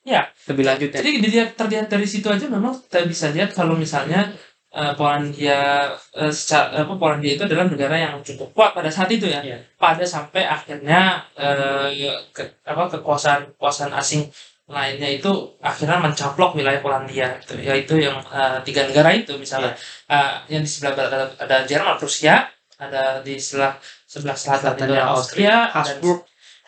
Iya. 0.02 0.22
Lebih 0.50 0.64
lanjut 0.66 0.90
ya. 0.90 1.00
jadi 1.00 1.12
dilihat 1.20 1.50
terlihat 1.54 1.86
dari 1.86 2.04
situ 2.04 2.26
aja 2.26 2.46
memang 2.46 2.74
kita 2.82 3.06
bisa 3.06 3.30
lihat 3.30 3.54
kalau 3.54 3.78
misalnya 3.78 4.26
eh, 4.70 4.94
Polandia 4.98 5.86
eh, 6.14 6.34
secara 6.34 6.82
apa 6.82 6.94
Polandia 6.96 7.38
itu 7.38 7.46
adalah 7.46 7.70
negara 7.70 7.94
yang 7.94 8.18
cukup 8.20 8.50
kuat 8.52 8.74
pada 8.74 8.90
saat 8.90 9.06
itu 9.08 9.30
ya 9.30 9.38
Iya. 9.40 9.62
pada 9.78 10.02
sampai 10.02 10.50
akhirnya 10.50 11.22
eh, 11.38 12.10
ke- 12.34 12.58
apa 12.66 12.90
kekuasaan 12.90 13.54
kekuasaan 13.54 13.94
asing 13.94 14.26
lainnya 14.70 15.10
itu 15.10 15.32
akhirnya 15.60 15.98
mencaplok 15.98 16.54
wilayah 16.54 16.78
Polandia 16.80 17.42
itu 17.42 17.58
yaitu 17.60 17.98
yang 17.98 18.22
eh, 18.30 18.62
tiga 18.62 18.86
negara 18.86 19.10
itu 19.12 19.34
misalnya 19.36 19.74
eh, 20.06 20.32
yang 20.48 20.62
di 20.62 20.70
sebelah 20.70 20.94
barat 20.94 21.12
ada, 21.12 21.26
ada 21.42 21.58
Jerman 21.66 21.98
Rusia 21.98 22.46
ada 22.78 23.20
di 23.20 23.36
sebelah 23.36 23.76
sebelah 24.06 24.38
selatan 24.38 24.78
itu 24.78 24.86
Selatannya 24.86 25.02
Austria 25.04 25.56
dan, 25.58 25.74
Habsburg. 25.74 26.20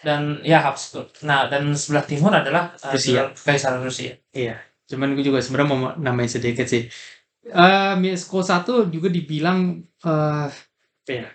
dan 0.02 0.22
ya 0.42 0.60
Habsburg 0.66 1.08
nah 1.24 1.46
dan 1.46 1.64
sebelah 1.78 2.04
timur 2.04 2.34
adalah 2.34 2.74
eh, 2.76 2.92
Rusia. 2.92 3.22
Kaisaran 3.38 3.86
Rusia 3.86 4.18
Iya. 4.34 4.58
Cuman 4.90 5.16
gue 5.16 5.24
juga 5.24 5.40
sebenarnya 5.40 5.70
mau 5.72 5.80
nambahin 5.96 6.28
sedikit 6.28 6.68
sih. 6.68 6.84
Eh 7.48 7.94
Misko 7.96 8.44
1 8.44 8.92
juga 8.92 9.08
dibilang 9.08 9.80
eh 10.04 10.48
apa 10.52 11.12
ya? 11.12 11.30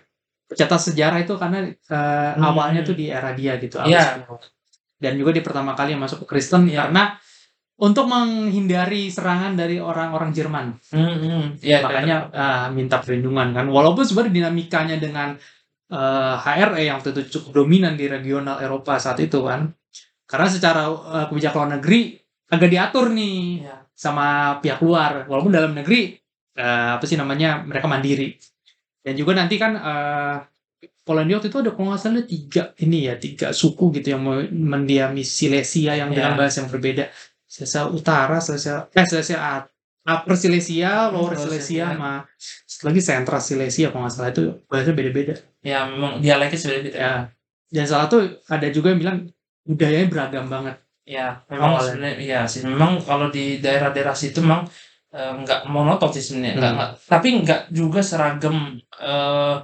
Pencetak 0.47 0.79
sejarah 0.79 1.19
itu 1.19 1.33
karena 1.35 1.65
eh, 1.65 2.31
Hmm. 2.37 2.43
awalnya 2.43 2.85
tuh 2.85 2.93
di 2.93 3.09
era 3.09 3.33
dia 3.33 3.57
gitu. 3.57 3.81
Iya. 3.81 4.29
Dan 4.97 5.13
juga 5.15 5.29
dia 5.29 5.45
pertama 5.45 5.77
kali 5.77 5.93
yang 5.93 6.01
masuk 6.01 6.25
ke 6.25 6.35
Kristen 6.35 6.65
Iya. 6.65 6.89
karena 6.89 7.13
untuk 7.77 8.09
menghindari 8.09 9.13
serangan 9.13 9.53
dari 9.53 9.77
orang-orang 9.77 10.33
Jerman. 10.33 10.73
Hmm, 10.89 11.15
hmm. 11.21 11.43
Ya, 11.61 11.85
makanya 11.85 12.17
ah, 12.33 12.65
minta 12.73 12.97
perlindungan 12.97 13.53
kan 13.53 13.69
walaupun 13.69 14.01
sebenarnya 14.01 14.33
dinamikanya 14.49 14.97
dengan 14.97 15.37
eh, 15.87 16.35
HRE 16.35 16.81
yang 16.81 16.97
waktu 16.97 17.13
itu 17.13 17.37
cukup 17.37 17.61
dominan 17.63 17.93
di 17.93 18.09
regional 18.09 18.57
Eropa 18.59 18.97
saat 18.97 19.21
itu 19.21 19.45
kan 19.45 19.69
karena 20.25 20.47
secara 20.49 20.89
eh, 20.89 21.25
kebijakan 21.29 21.57
luar 21.63 21.71
negeri 21.77 22.17
agak 22.49 22.69
diatur 22.73 23.13
nih 23.13 23.61
Iya. 23.61 23.75
sama 23.93 24.57
pihak 24.57 24.81
luar 24.81 25.29
walaupun 25.29 25.53
dalam 25.53 25.77
negeri 25.77 26.17
eh, 26.57 26.89
apa 26.97 27.05
sih 27.05 27.13
namanya 27.13 27.61
mereka 27.61 27.85
mandiri 27.85 28.33
dan 29.05 29.13
juga 29.13 29.37
nanti 29.37 29.55
kan 29.55 29.77
eh, 29.77 30.35
Polandia 31.07 31.35
waktu 31.35 31.47
itu 31.47 31.57
ada 31.57 31.71
kalau 31.71 31.87
nggak 31.87 32.01
salah 32.01 32.25
tiga 32.25 32.63
ini 32.77 33.07
ya 33.07 33.15
tiga 33.15 33.47
suku 33.51 33.95
gitu 33.95 34.07
yang 34.09 34.21
me- 34.21 34.51
mendiami 34.51 35.23
Silesia 35.23 35.95
yang 35.95 36.11
dengan 36.11 36.35
Iya. 36.35 36.37
bahasa 36.37 36.55
yang 36.59 36.69
berbeda 36.69 37.07
Silesia 37.45 37.87
Utara 37.87 38.37
Silesia 38.37 38.91
eh 38.91 39.05
Silesia 39.05 39.37
At- 39.39 39.71
Upper 40.03 40.35
Silesia 40.35 40.91
Lower 41.07 41.35
Silesia 41.35 41.85
sama 41.89 42.27
satu 42.67 42.83
lagi 42.85 43.01
Central 43.01 43.39
Silesia 43.39 43.87
kalau 43.87 44.03
nggak 44.03 44.13
salah 44.13 44.29
itu 44.29 44.43
bahasa 44.65 44.91
beda-beda 44.91 45.35
ya 45.61 45.83
memang 45.85 46.19
dialeknya 46.19 46.57
sudah 46.57 46.75
beda 46.77 46.89
ya 46.91 47.13
dan 47.69 47.85
salah 47.85 48.07
tuh 48.07 48.21
ada 48.45 48.67
juga 48.67 48.87
yang 48.89 48.99
bilang 48.99 49.17
budayanya 49.63 50.07
beragam 50.07 50.47
banget 50.47 50.75
Ya, 51.07 51.39
memang 51.47 51.71
Awalnya. 51.71 51.87
sebenarnya 51.87 52.15
iya 52.19 52.39
sih. 52.43 52.67
Memang 52.67 52.99
kalau 52.99 53.31
di 53.31 53.63
daerah-daerah 53.63 54.11
situ 54.11 54.43
memang 54.43 54.67
eh, 55.09 55.31
nggak 55.39 55.63
monoton 55.65 56.11
sih 56.11 56.19
sebenarnya. 56.21 56.59
Hmm. 56.59 56.75
nggak- 56.75 56.93
tapi 57.07 57.27
nggak 57.39 57.61
juga 57.71 58.03
seragam. 58.03 58.75
eh, 58.99 59.55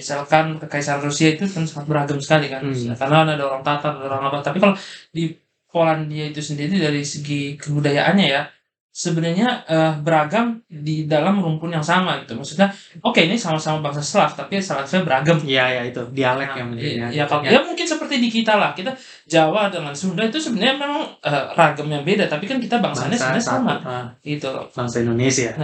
misalkan 0.00 0.56
Kekaisaran 0.56 1.04
Rusia 1.04 1.36
itu 1.36 1.44
kan 1.44 1.68
sangat 1.68 1.86
beragam 1.86 2.16
sekali 2.16 2.48
kan. 2.48 2.64
Hmm. 2.64 2.96
Karena 2.96 3.28
ada 3.28 3.44
orang 3.44 3.60
Tatar, 3.60 4.00
ada 4.00 4.08
orang 4.08 4.32
apa. 4.32 4.38
Tapi 4.40 4.58
kalau 4.58 4.74
di 5.12 5.36
Polandia 5.70 6.26
itu 6.32 6.40
sendiri 6.42 6.80
dari 6.80 7.04
segi 7.04 7.54
kebudayaannya 7.54 8.26
ya, 8.26 8.42
sebenarnya, 8.90 9.62
eee, 9.70 9.92
beragam 10.02 10.58
di 10.66 11.06
dalam 11.06 11.38
rumpun 11.38 11.70
yang 11.70 11.86
sama 11.86 12.18
gitu. 12.26 12.34
Maksudnya, 12.34 12.74
oke 13.06 13.22
ini 13.22 13.38
sama-sama 13.38 13.78
bangsa 13.78 14.02
Slav, 14.02 14.34
tapi 14.34 14.58
Slavnya 14.58 15.06
beragam. 15.06 15.38
Iya 15.46 15.78
ya 15.78 15.82
itu, 15.86 16.02
dialek 16.10 16.50
Nah, 16.50 16.56
yang 16.58 16.68
menjadi 16.74 17.14
ya 17.14 17.24
kalau 17.30 17.46
ya 17.46 17.62
mungkin 17.62 17.86
seperti 17.86 18.18
di 18.18 18.26
kita 18.26 18.58
lah, 18.58 18.74
kita 18.74 18.90
Jawa 19.30 19.70
dengan 19.70 19.94
Sunda 19.94 20.26
itu 20.26 20.42
sebenarnya 20.42 20.74
memang, 20.74 21.06
eee, 21.22 21.44
ragam 21.54 21.86
yang 21.86 22.02
beda, 22.02 22.26
tapi 22.26 22.50
kan 22.50 22.58
kita 22.58 22.82
bangsanya 22.82 23.14
bangsa 23.14 23.22
sebenarnya 23.38 23.46
sama, 23.46 23.74
ah, 23.86 24.06
gitu 24.26 24.48
loh. 24.50 24.66
bangsa 24.74 25.06
Indonesia. 25.06 25.54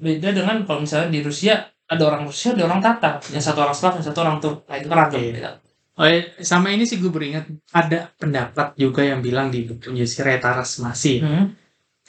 Beda 0.00 0.28
dengan 0.32 0.56
kalau 0.64 0.80
misalnya 0.88 1.12
di 1.12 1.20
Rusia, 1.20 1.68
ada 1.94 2.04
orang 2.10 2.22
Rusia, 2.28 2.52
ada 2.54 2.64
orang 2.66 2.80
Tatar, 2.82 3.14
yang 3.30 3.44
satu 3.44 3.58
orang 3.64 3.76
Slav, 3.76 3.92
yang 3.98 4.06
satu 4.06 4.20
orang 4.22 4.36
Turk. 4.42 4.56
Nah 4.66 4.76
itu 4.78 4.86
kan 4.90 4.98
ragam. 5.06 5.22
Oh, 5.94 6.10
iya, 6.10 6.26
sama 6.42 6.74
ini 6.74 6.82
sih 6.82 6.98
gue 6.98 7.06
beringat 7.06 7.46
ada 7.70 8.10
pendapat 8.18 8.74
juga 8.74 9.06
yang 9.06 9.22
bilang 9.22 9.54
di 9.54 9.62
bukunya 9.62 10.02
si 10.10 10.18
Retaras 10.26 10.82
masih. 10.82 11.22
Mhm. 11.22 11.44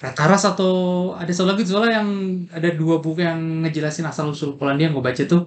Retaras 0.02 0.44
atau 0.50 0.74
ada 1.14 1.30
satu 1.30 1.54
lagi 1.54 1.64
soalnya 1.70 2.02
yang 2.02 2.10
ada 2.50 2.70
dua 2.74 2.98
buku 2.98 3.22
yang 3.22 3.62
ngejelasin 3.62 4.10
asal 4.10 4.34
usul 4.34 4.58
Polandia 4.58 4.90
yang 4.90 4.98
gue 4.98 5.06
baca 5.06 5.24
tuh. 5.30 5.46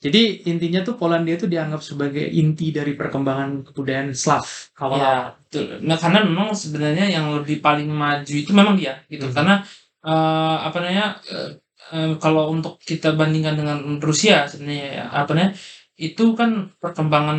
Jadi 0.00 0.48
intinya 0.48 0.80
tuh 0.80 0.96
Polandia 0.96 1.36
tuh 1.36 1.48
dianggap 1.48 1.80
sebagai 1.84 2.24
inti 2.24 2.72
dari 2.72 2.96
perkembangan 2.96 3.68
kebudayaan 3.68 4.16
Slav 4.16 4.44
awal 4.80 5.32
betul. 5.44 5.80
Nah, 5.84 5.96
karena 6.00 6.18
memang 6.24 6.56
sebenarnya 6.56 7.06
yang 7.08 7.36
lebih 7.36 7.60
paling 7.60 7.88
maju 7.92 8.34
itu 8.34 8.52
memang 8.52 8.80
dia, 8.80 9.00
gitu. 9.12 9.28
Mhm. 9.28 9.34
Karena, 9.36 9.60
eee, 10.04 10.56
apa 10.72 10.76
namanya, 10.80 11.06
eee 11.28 11.63
eee, 11.92 12.14
kalau 12.22 12.48
untuk 12.54 12.78
kita 12.80 13.12
bandingkan 13.18 13.54
dengan 13.60 13.78
Rusia 14.00 14.46
sebenarnya 14.48 14.88
ya, 15.02 15.04
apa 15.12 15.30
namanya, 15.36 15.52
itu 16.00 16.24
kan 16.38 16.50
perkembangan 16.82 17.38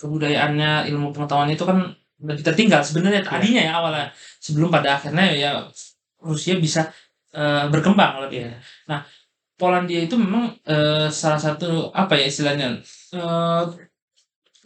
kebudayaannya, 0.00 0.88
ilmu 0.90 1.10
pengetahuan 1.14 1.50
itu 1.52 1.64
kan 1.66 1.78
lebih 2.22 2.42
tertinggal 2.46 2.82
sebenarnya 2.82 3.22
Iya. 3.22 3.30
tadinya 3.30 3.62
ya 3.68 3.72
awalnya. 3.78 4.06
Sebelum 4.42 4.68
pada 4.74 4.98
akhirnya 4.98 5.26
ya 5.34 5.50
Rusia 6.22 6.54
bisa, 6.58 6.90
eee, 7.34 7.70
berkembang 7.72 8.26
lebih. 8.26 8.46
Iya. 8.50 8.58
Nah, 8.90 9.00
Polandia 9.58 10.04
itu 10.06 10.16
memang, 10.18 10.50
eee, 10.66 11.08
salah 11.12 11.38
satu, 11.40 11.90
apa 11.94 12.14
ya 12.18 12.26
istilahnya, 12.30 12.78
eee, 13.14 13.62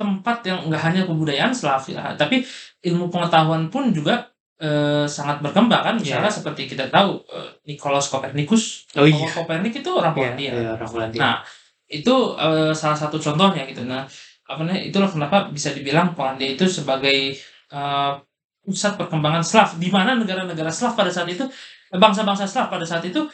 tempat 0.00 0.42
yang 0.48 0.66
nggak 0.68 0.82
hanya 0.88 1.02
kebudayaan 1.08 1.52
Slav 1.54 1.84
ya, 1.92 2.16
tapi 2.18 2.42
ilmu 2.88 3.12
pengetahuan 3.12 3.68
pun 3.70 3.92
juga, 3.94 4.31
eee, 4.62 5.04
sangat 5.10 5.42
berkembang 5.42 5.82
kan. 5.82 5.94
Misalnya 5.98 6.30
Iya. 6.30 6.38
seperti 6.38 6.62
kita 6.70 6.86
tahu, 6.88 7.18
eee, 7.26 7.50
Nikolaus 7.74 8.06
Kopernikus, 8.08 8.86
Oh 8.94 9.02
iya. 9.04 9.26
Kopernik 9.34 9.74
itu 9.82 9.90
orang 9.90 10.14
Iya, 10.14 10.18
Polandia. 10.38 10.50
iya, 10.54 10.68
orang 10.78 10.90
Polandia. 10.90 11.20
Nah, 11.20 11.34
itu, 11.90 12.16
eee, 12.38 12.72
salah 12.72 12.98
satu 12.98 13.18
contohnya 13.18 13.66
gitu. 13.66 13.82
Nah, 13.84 14.06
apa 14.46 14.60
namanya, 14.62 14.82
itulah 14.86 15.10
kenapa 15.10 15.50
bisa 15.50 15.74
dibilang 15.74 16.14
Polandia 16.14 16.54
itu 16.54 16.64
sebagai, 16.70 17.34
eee, 17.74 18.12
pusat 18.62 18.94
perkembangan 18.94 19.42
Slav, 19.42 19.68
di 19.82 19.90
mana 19.90 20.14
negara-negara 20.14 20.70
Slav 20.70 20.94
pada 20.94 21.10
saat 21.10 21.26
itu, 21.26 21.42
bangsa-bangsa 21.90 22.46
Slav 22.46 22.70
pada 22.70 22.86
saat 22.86 23.02
itu, 23.02 23.26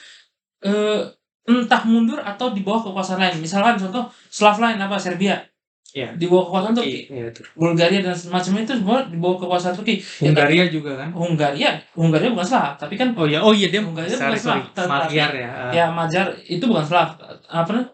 eee, 0.64 1.02
entah 1.48 1.82
mundur 1.88 2.20
atau 2.20 2.52
di 2.52 2.60
bawah 2.64 2.88
kekuasaan 2.92 3.20
lain. 3.20 3.36
Misalkan 3.40 3.76
contoh 3.80 4.08
Slav 4.32 4.56
lain 4.60 4.76
apa, 4.80 4.96
Serbia, 5.00 5.40
Iya. 5.88 6.12
di 6.14 6.28
bawah 6.28 6.44
kekuasaan 6.46 6.74
Turki. 6.76 7.08
Iya, 7.08 7.24
itu. 7.32 7.40
Bulgaria 7.54 8.00
dan 8.04 8.12
semacamnya 8.12 8.62
itu 8.62 8.74
semua 8.76 9.08
di 9.08 9.16
bawah 9.16 9.40
kekuasaan 9.40 9.72
Turki. 9.72 9.96
Ya, 10.20 10.30
tapi 10.30 10.52
Hungaria 10.52 10.64
juga 10.68 10.90
kan? 10.94 11.08
Hungaria, 11.10 11.70
Hungaria 11.92 12.28
bukan 12.28 12.44
Slav, 12.44 12.76
tapi 12.76 12.94
kan 12.94 13.08
Oh 13.12 13.24
iya, 13.24 13.40
oh 13.40 13.50
iya 13.50 13.66
dia 13.66 13.80
Hungaria 13.80 14.12
sorry, 14.12 14.36
bukan. 14.36 14.44
Slav, 14.44 14.60
tapi- 14.72 14.90
Magyar 15.08 15.30
ya. 15.32 15.48
ah. 15.48 15.70
ya 15.72 15.86
Majar 15.88 16.26
itu 16.44 16.60
bukan 16.62 16.84
Slav. 16.84 17.16
Apa 17.42 17.70
namanya? 17.70 17.88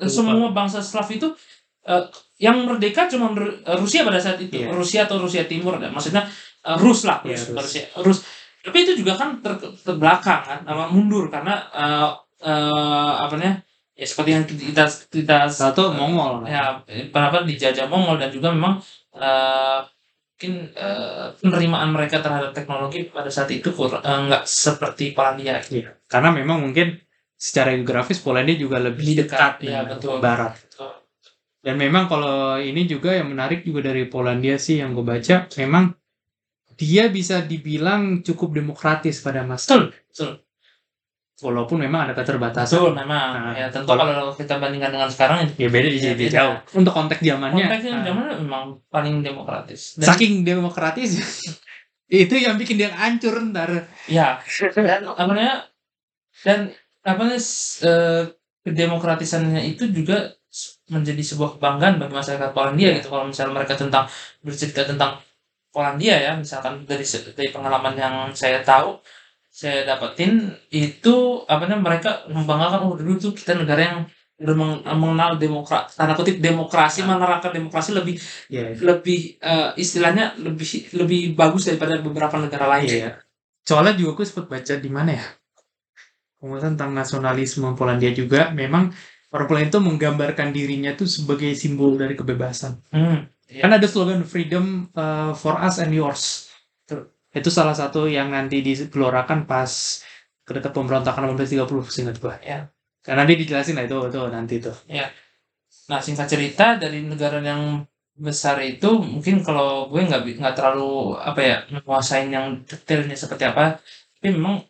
Lupa. 0.00 0.08
Semua 0.08 0.48
bangsa 0.50 0.80
Slav 0.80 1.04
itu 1.08 1.28
eh, 1.82 2.04
yang 2.38 2.56
merdeka 2.64 3.04
cuma 3.04 3.28
Ru- 3.30 3.52
Rusia 3.76 4.00
pada 4.00 4.16
saat 4.16 4.40
itu. 4.40 4.56
Iya. 4.56 4.72
Rusia 4.72 5.00
atau 5.04 5.20
Rusia 5.20 5.44
Timur, 5.44 5.76
ya. 5.76 5.92
maksudnya 5.92 6.24
eh, 6.62 6.76
Rus 6.76 7.04
lah, 7.04 7.20
Iya, 7.20 7.36
Rus, 7.36 7.52
Rus. 7.52 7.60
Rusia, 7.60 7.84
Rus. 8.00 8.18
Tapi 8.60 8.76
itu 8.80 8.92
juga 8.96 9.12
kan 9.14 9.40
ter, 9.40 9.56
terbelakang 9.56 10.40
kan, 10.40 10.58
sama 10.64 10.88
mundur 10.88 11.28
karena 11.28 11.52
eh, 11.68 12.08
eh, 12.44 13.12
apa 13.20 13.36
namanya? 13.36 13.60
Ya 14.00 14.06
seperti 14.08 14.30
yang 14.32 14.44
kita 14.48 14.84
kita 15.12 15.36
Satu 15.52 15.92
eh, 15.92 15.96
Mongol. 16.00 16.48
ya 16.48 16.80
kenapa 17.12 17.44
dijajah 17.44 17.84
Mongol 17.92 18.16
dan 18.16 18.32
juga 18.32 18.48
memang 18.56 18.80
eh, 19.12 19.78
mungkin 20.32 20.52
eh, 20.72 21.26
penerimaan 21.36 21.92
mereka 21.92 22.24
terhadap 22.24 22.56
teknologi 22.56 23.12
pada 23.12 23.28
saat 23.28 23.52
itu 23.52 23.68
kur- 23.76 24.00
eh, 24.00 24.18
nggak 24.26 24.48
seperti 24.48 25.12
Polandia 25.12 25.60
Iya. 25.68 26.00
Karena 26.08 26.32
memang 26.32 26.64
mungkin 26.64 26.96
secara 27.36 27.76
geografis 27.76 28.24
Polandia 28.24 28.56
juga 28.56 28.80
lebih 28.80 29.04
Lebih 29.04 29.16
dekat, 29.28 29.36
dekat 29.36 29.52
dengan 29.60 29.84
betul. 29.92 30.16
barat. 30.24 30.52
Betul. 30.64 30.90
Dan 31.60 31.74
memang 31.76 32.08
kalau 32.08 32.56
ini 32.56 32.88
juga 32.88 33.12
yang 33.12 33.36
menarik 33.36 33.68
juga 33.68 33.84
dari 33.92 34.08
Polandia 34.08 34.56
sih 34.56 34.80
yang 34.80 34.96
gue 34.96 35.04
baca, 35.04 35.44
memang 35.60 35.92
dia 36.80 37.12
bisa 37.12 37.44
dibilang 37.44 38.24
cukup 38.24 38.56
demokratis 38.56 39.20
pada 39.20 39.44
masa 39.44 39.68
betul 39.76 39.82
betul 40.08 40.30
walaupun 41.40 41.80
memang 41.80 42.04
ada 42.04 42.14
keterbatasan. 42.14 42.68
betul 42.70 42.92
memang 42.92 43.28
Nah, 43.32 43.54
ya 43.54 43.66
tentu 43.66 43.88
kalau- 43.88 44.04
kalau 44.04 44.32
kita 44.32 44.56
bandingkan 44.56 44.90
dengan 44.90 45.08
sekarang 45.08 45.48
Ya 45.54 45.68
beda 45.68 45.88
di 45.88 45.98
Ya, 45.98 46.12
beda. 46.12 46.32
jauh. 46.32 46.56
Untuk 46.76 46.92
konteks 46.92 47.20
zamannya. 47.20 47.64
konteksnya 47.64 47.92
nah, 47.92 48.04
zaman 48.04 48.24
memang 48.40 48.64
paling 48.86 49.14
demokratis 49.20 49.96
dan 49.96 50.06
saking 50.10 50.42
demokratis 50.42 51.10
itu 52.06 52.34
yang 52.34 52.56
bikin 52.56 52.76
dia 52.76 52.90
hancur 52.92 53.38
ntar. 53.48 53.86
ya 54.04 54.36
dan 54.74 55.00
apa 55.06 55.24
namanya 55.26 55.56
dan 56.40 56.58
apa 57.00 57.18
namanya 57.18 57.40
eh, 57.80 58.22
kedemokratisannya 58.60 59.60
itu 59.66 59.88
juga 59.88 60.32
menjadi 60.88 61.22
sebuah 61.24 61.56
kebanggaan 61.56 61.96
bagi 61.96 62.12
masyarakat 62.12 62.50
Polandia 62.50 62.88
Ya. 62.88 62.94
gitu 62.98 63.08
kalau 63.08 63.24
misalnya 63.24 63.54
mereka 63.54 63.74
tentang 63.74 64.04
bercerita 64.40 64.82
tentang 64.84 65.22
Polandia 65.70 66.18
ya 66.18 66.32
misalkan 66.34 66.82
dari 66.82 67.06
dari 67.30 67.48
pengalaman 67.48 67.94
yang 67.94 68.14
saya 68.32 68.58
tahu 68.60 68.98
saya 69.50 69.82
dapetin 69.82 70.54
itu 70.70 71.42
apa 71.44 71.66
namanya 71.66 71.82
mereka 71.82 72.10
membanggakan 72.30 72.80
oh 72.86 72.94
dulu 72.94 73.18
tuh 73.18 73.32
kita 73.34 73.58
negara 73.58 73.82
yang 73.82 73.98
udah 74.40 74.56
mengenal 74.96 75.36
demokrasi 75.36 76.00
tanda 76.00 76.16
kutip 76.16 76.40
demokrasi 76.40 77.04
Nah. 77.04 77.18
menerapkan 77.18 77.52
demokrasi 77.52 77.92
lebih 77.92 78.16
Ya, 78.48 78.72
lebih 78.72 79.36
eh, 79.36 79.70
istilahnya 79.76 80.32
lebih 80.40 80.88
lebih 80.96 81.36
bagus 81.36 81.68
daripada 81.68 82.00
beberapa 82.00 82.40
negara 82.40 82.64
lain 82.70 82.88
Iya. 82.88 83.10
Soalnya 83.60 83.98
juga 84.00 84.22
gue 84.22 84.26
sempat 84.30 84.46
baca 84.48 84.74
di 84.80 84.88
mana 84.88 85.10
ya? 85.20 85.26
Pembahasan 86.40 86.80
tentang 86.80 86.96
nasionalisme 86.96 87.68
Polandia 87.76 88.16
juga 88.16 88.48
memang 88.56 88.88
orang 89.28 89.44
Polandia 89.44 89.76
itu 89.76 89.80
menggambarkan 89.84 90.48
dirinya 90.56 90.96
tuh 90.96 91.04
sebagai 91.04 91.52
simbol 91.52 92.00
dari 92.00 92.16
kebebasan. 92.16 92.80
Hmm, 92.96 93.28
iya. 93.44 93.60
Kan 93.60 93.76
ada 93.76 93.84
slogan 93.84 94.24
freedom 94.24 94.88
uh, 94.96 95.36
for 95.36 95.60
us 95.60 95.76
and 95.76 95.92
yours. 95.92 96.48
Itu 97.30 97.48
salah 97.48 97.74
satu 97.74 98.10
yang 98.10 98.34
nanti 98.34 98.62
digelorakan 98.62 99.46
pas 99.46 100.02
kedekat 100.42 100.74
pemberontakan 100.74 101.30
1830 101.38 101.94
seingat 101.94 102.16
gue. 102.18 102.34
Ya. 102.42 102.70
Karena 103.00 103.24
nanti 103.24 103.38
dijelasin 103.38 103.78
lah 103.78 103.86
itu, 103.86 103.96
itu 104.10 104.20
nanti 104.28 104.54
tuh. 104.58 104.76
Nah, 105.90 106.00
singkat 106.02 106.26
cerita 106.26 106.78
dari 106.78 107.06
negara 107.06 107.38
yang 107.42 107.86
besar 108.20 108.60
itu 108.60 109.00
mungkin 109.00 109.40
kalau 109.40 109.88
gue 109.88 110.04
nggak 110.04 110.22
nggak 110.36 110.54
terlalu 110.58 111.16
apa 111.16 111.40
ya 111.40 111.56
menguasain 111.72 112.28
yang 112.28 112.60
detailnya 112.68 113.16
seperti 113.16 113.48
apa, 113.48 113.80
tapi 114.20 114.36
memang 114.36 114.60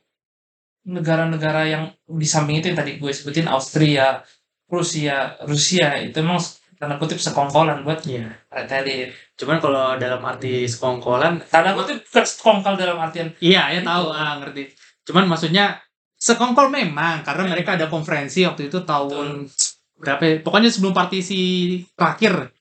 negara-negara 0.86 1.62
yang 1.66 1.84
di 2.06 2.26
samping 2.28 2.62
itu 2.62 2.70
yang 2.70 2.78
tadi 2.78 3.02
gue 3.02 3.12
sebutin 3.12 3.50
Austria, 3.50 4.22
Rusia, 4.70 5.34
Rusia 5.44 5.98
itu 5.98 6.14
memang 6.22 6.38
tanda 6.80 6.96
kutip 6.96 7.20
sekongkolan 7.20 7.84
buat 7.84 8.00
Iya. 8.02 8.32
Red 8.48 8.72
Elit. 8.72 9.12
Cuman 9.36 9.60
kalau 9.60 9.94
dalam 9.94 10.20
arti 10.22 10.64
sekongkolan, 10.64 11.44
Tanda 11.44 11.76
kutip 11.76 12.00
bukan 12.02 12.24
sekongkol 12.24 12.74
dalam 12.74 12.96
artian 12.96 13.28
iya 13.38 13.68
ya 13.68 13.80
tahu, 13.80 14.08
ah, 14.08 14.40
ngerti. 14.40 14.72
Cuman 15.04 15.28
maksudnya 15.28 15.76
sekongkol 16.16 16.68
memang 16.68 17.20
karena 17.20 17.44
mereka 17.46 17.76
ada 17.76 17.84
konferensi 17.86 18.40
waktu 18.42 18.68
itu 18.68 18.80
tahun 18.82 19.44
berapa 19.96 20.20
ya? 20.22 20.34
pokoknya 20.40 20.68
sebelum 20.68 20.92
partisi 20.92 21.40
terakhir 21.92 22.52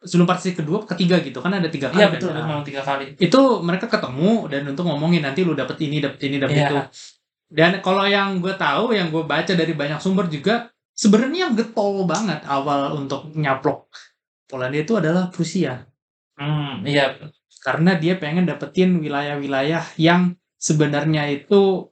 sebelum 0.00 0.24
partisi 0.24 0.52
kedua 0.52 0.84
ketiga 0.86 1.16
gitu 1.18 1.40
kan 1.40 1.52
ada 1.54 1.68
tiga 1.68 1.88
kali 1.88 1.96
iya 1.98 2.08
kan? 2.08 2.16
betul 2.16 2.30
Nah, 2.30 2.40
memang 2.40 2.60
tiga 2.60 2.80
kali. 2.80 3.16
itu 3.16 3.40
mereka 3.60 3.88
ketemu 3.88 4.48
dan 4.48 4.64
untuk 4.66 4.84
ngomongin 4.84 5.20
nanti 5.20 5.40
lu 5.40 5.52
dapet 5.52 5.80
ini 5.80 6.00
dapet 6.00 6.20
ini 6.22 6.36
dapet 6.36 6.56
Iya. 6.56 6.68
itu 6.68 6.76
dan 7.48 7.72
kalau 7.80 8.04
yang 8.04 8.40
gue 8.40 8.52
tahu 8.52 8.92
yang 8.92 9.08
gue 9.08 9.24
baca 9.24 9.52
dari 9.52 9.72
banyak 9.72 9.96
sumber 9.96 10.28
juga 10.28 10.68
sebenarnya 10.94 11.50
getol 11.58 12.06
banget 12.06 12.40
awal 12.46 12.94
untuk 12.98 13.30
nyaplok 13.34 13.90
Polandia 14.44 14.84
itu 14.86 14.94
adalah 15.00 15.32
Prusia. 15.32 15.82
Hmm, 16.38 16.84
iya. 16.86 17.16
Karena 17.64 17.96
dia 17.96 18.14
pengen 18.20 18.44
dapetin 18.44 19.00
wilayah-wilayah 19.00 19.96
yang 19.98 20.36
sebenarnya 20.60 21.26
itu 21.32 21.88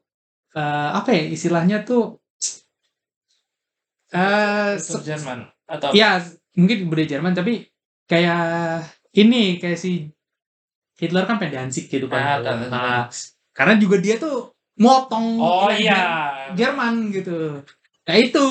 eh, 0.52 0.90
apa 0.92 1.10
ya 1.16 1.24
istilahnya 1.32 1.82
tuh 1.82 2.20
eh 4.12 4.76
se- 4.76 5.00
Jerman 5.00 5.48
atau 5.64 5.90
ya 5.96 6.20
mungkin 6.60 6.92
budaya 6.92 7.16
Jerman 7.16 7.32
tapi 7.32 7.64
kayak 8.04 8.84
ini 9.16 9.56
kayak 9.56 9.80
si 9.80 10.12
Hitler 11.00 11.24
kan 11.24 11.40
pengen 11.40 11.66
Danzig 11.66 11.88
gitu 11.88 12.06
Nah, 12.06 12.38
kan 12.38 12.44
tahu. 12.44 12.58
Nah, 12.68 13.00
karena 13.56 13.74
juga 13.80 13.96
dia 13.98 14.20
tuh 14.20 14.52
motong 14.76 15.40
Oh 15.40 15.70
iya. 15.72 16.52
Jerman 16.52 17.08
gitu. 17.10 17.64
Nah 18.04 18.16
itu 18.20 18.44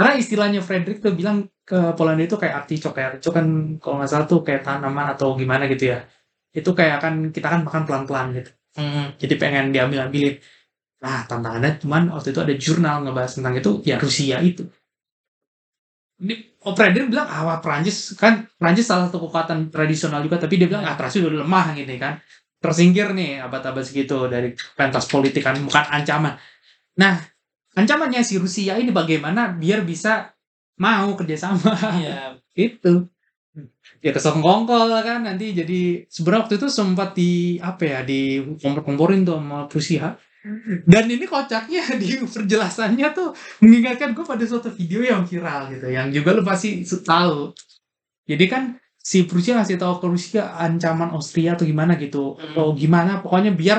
karena 0.00 0.16
istilahnya 0.16 0.60
Frederick 0.64 1.04
tuh 1.04 1.12
bilang 1.12 1.44
ke 1.60 1.92
Polandia 1.92 2.24
itu 2.24 2.40
kayak 2.40 2.64
artichok 2.64 2.96
kayak 2.96 3.08
artichok 3.12 3.32
kan 3.36 3.46
kalau 3.76 4.00
nggak 4.00 4.08
salah 4.08 4.24
tuh 4.24 4.40
kayak 4.40 4.64
tanaman 4.64 5.12
atau 5.12 5.36
gimana 5.36 5.68
gitu 5.68 5.92
ya 5.92 6.08
itu 6.50 6.70
kayak 6.74 6.98
kan 6.98 7.14
kita 7.30 7.46
kan 7.46 7.60
makan 7.62 7.82
pelan-pelan 7.86 8.26
gitu. 8.34 8.50
Hmm. 8.74 9.14
Jadi 9.18 9.34
pengen 9.38 9.70
diambil-ambilin. 9.74 10.38
Nah, 11.00 11.24
tantangannya 11.24 11.80
cuman 11.80 12.12
waktu 12.12 12.34
itu 12.34 12.40
ada 12.42 12.54
jurnal 12.54 12.96
ngebahas 13.06 13.32
tentang 13.40 13.54
itu, 13.56 13.70
ya 13.86 13.96
Rusia 13.96 14.36
itu. 14.42 14.68
Ini 16.20 16.60
Operator 16.60 17.08
bilang, 17.08 17.24
ah 17.24 17.48
wah, 17.48 17.58
Prancis 17.64 18.12
kan 18.20 18.44
Prancis 18.60 18.84
salah 18.84 19.08
satu 19.08 19.24
kekuatan 19.24 19.72
tradisional 19.72 20.20
juga, 20.20 20.36
tapi 20.36 20.60
dia 20.60 20.68
bilang, 20.68 20.84
ah 20.84 20.92
Prancis 20.92 21.24
udah 21.24 21.40
lemah 21.40 21.72
gini 21.72 21.96
kan. 21.96 22.20
Tersingkir 22.60 23.16
nih 23.16 23.40
abad-abad 23.40 23.80
segitu 23.80 24.28
dari 24.28 24.52
pentas 24.76 25.08
politik 25.08 25.40
kan, 25.40 25.56
bukan 25.56 25.84
ancaman. 25.88 26.36
Nah, 27.00 27.16
ancamannya 27.72 28.22
si 28.22 28.36
Rusia 28.36 28.74
ini 28.76 28.90
bagaimana 28.90 29.52
biar 29.52 29.82
bisa 29.82 30.32
mau 30.78 31.12
kerjasama 31.14 31.70
Iya. 31.96 32.40
itu 32.70 33.06
ya 33.98 34.10
kesongkongkol 34.10 34.94
kan 35.02 35.26
nanti 35.26 35.52
jadi 35.52 36.06
sebenarnya 36.06 36.40
waktu 36.46 36.54
itu 36.56 36.68
sempat 36.70 37.12
di 37.12 37.58
apa 37.58 37.82
ya 37.82 38.00
di 38.00 38.40
kompor-komporin 38.56 39.26
tuh 39.26 39.36
sama 39.36 39.66
Rusia 39.66 40.14
dan 40.88 41.04
ini 41.04 41.28
kocaknya 41.28 42.00
di 42.00 42.16
perjelasannya 42.16 43.06
tuh 43.12 43.34
mengingatkan 43.60 44.16
gue 44.16 44.24
pada 44.24 44.40
suatu 44.46 44.72
video 44.72 45.04
yang 45.04 45.26
viral 45.26 45.68
gitu 45.68 45.90
yang 45.90 46.08
juga 46.08 46.32
lu 46.32 46.40
pasti 46.40 46.80
tahu 46.86 47.52
jadi 48.24 48.44
kan 48.48 48.62
si 48.96 49.26
Rusia 49.26 49.58
ngasih 49.58 49.76
tahu 49.76 50.00
ke 50.00 50.06
Rusia 50.08 50.42
ancaman 50.56 51.12
Austria 51.12 51.58
atau 51.58 51.68
gimana 51.68 51.98
gitu 51.98 52.38
Hmm. 52.38 52.54
atau 52.54 52.66
gimana 52.72 53.20
pokoknya 53.20 53.52
biar 53.52 53.78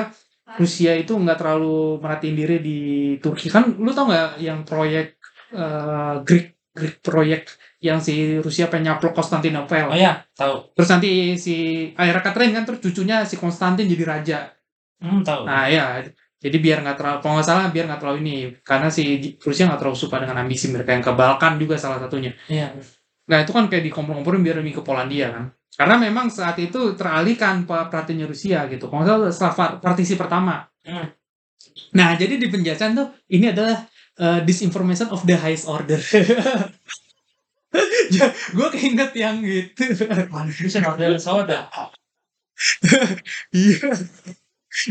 Rusia 0.54 0.92
itu 0.92 1.12
nggak 1.12 1.38
terlalu 1.38 1.96
merhatiin 1.98 2.36
diri 2.36 2.56
di 2.58 2.78
Turki 3.18 3.48
kan 3.48 3.72
lu 3.76 3.90
tau 3.90 4.04
nggak 4.06 4.38
yang 4.38 4.62
proyek 4.62 5.16
eh, 5.50 6.14
Greek 6.22 6.46
Greek 6.72 6.96
proyek 7.00 7.42
yang 7.78 7.98
si 7.98 8.38
Rusia 8.38 8.66
pengen 8.66 8.94
nyaplok 8.94 9.12
Konstantinopel 9.12 9.90
Oh 9.90 9.98
ya, 9.98 10.24
tahu. 10.32 10.72
terus 10.72 10.88
nanti 10.88 11.36
si 11.36 11.54
akhirnya 11.92 12.22
Catherine 12.22 12.54
kan 12.54 12.64
terus 12.64 12.80
cucunya 12.80 13.24
si 13.24 13.36
Konstantin 13.36 13.86
jadi 13.86 14.04
raja 14.04 14.38
Hmm, 15.02 15.26
tahu. 15.26 15.42
nah 15.42 15.66
ya 15.66 15.98
jadi 16.38 16.56
biar 16.58 16.78
nggak 16.80 16.94
terlalu 16.94 17.18
kalau 17.20 17.34
nggak 17.34 17.48
salah 17.48 17.64
biar 17.68 17.84
nggak 17.90 18.00
terlalu 18.00 18.18
ini 18.22 18.34
karena 18.62 18.86
si 18.86 19.02
Rusia 19.36 19.66
nggak 19.66 19.80
terlalu 19.82 19.98
suka 19.98 20.22
dengan 20.22 20.38
ambisi 20.38 20.70
mereka 20.70 20.94
yang 20.94 21.02
ke 21.02 21.10
Balkan 21.10 21.58
juga 21.58 21.74
salah 21.74 21.98
satunya 21.98 22.30
Iya. 22.46 22.70
nah 23.26 23.42
itu 23.42 23.50
kan 23.50 23.66
kayak 23.66 23.82
dikompor-komporin 23.82 24.40
biar 24.40 24.62
demi 24.62 24.70
ke 24.70 24.78
Polandia 24.78 25.34
kan 25.34 25.44
karena 25.78 25.96
memang 25.98 26.26
saat 26.28 26.56
itu 26.60 26.94
teralihkan 26.98 27.64
pe- 27.68 27.86
perhatiannya 27.90 28.26
Rusia 28.28 28.68
gitu 28.68 28.84
kalau 28.90 29.02
nggak 29.04 29.32
salah 29.34 29.54
partisi 29.80 30.14
pertama 30.18 30.66
Hmm. 30.82 31.06
nah 31.94 32.18
jadi 32.18 32.42
di 32.42 32.50
penjelasan 32.50 32.98
tuh 32.98 33.06
ini 33.30 33.54
adalah 33.54 33.86
uh, 34.18 34.42
disinformation 34.42 35.06
of 35.14 35.22
the 35.28 35.36
highest 35.38 35.70
order 35.70 36.00
ya, 38.16 38.26
gue 38.52 38.68
keinget 38.74 39.10
yang 39.16 39.40
gitu 39.42 40.06
Confusion 40.28 40.84
of 40.84 40.96
the 41.00 41.16
soda. 41.18 41.68
Iya. 43.52 43.92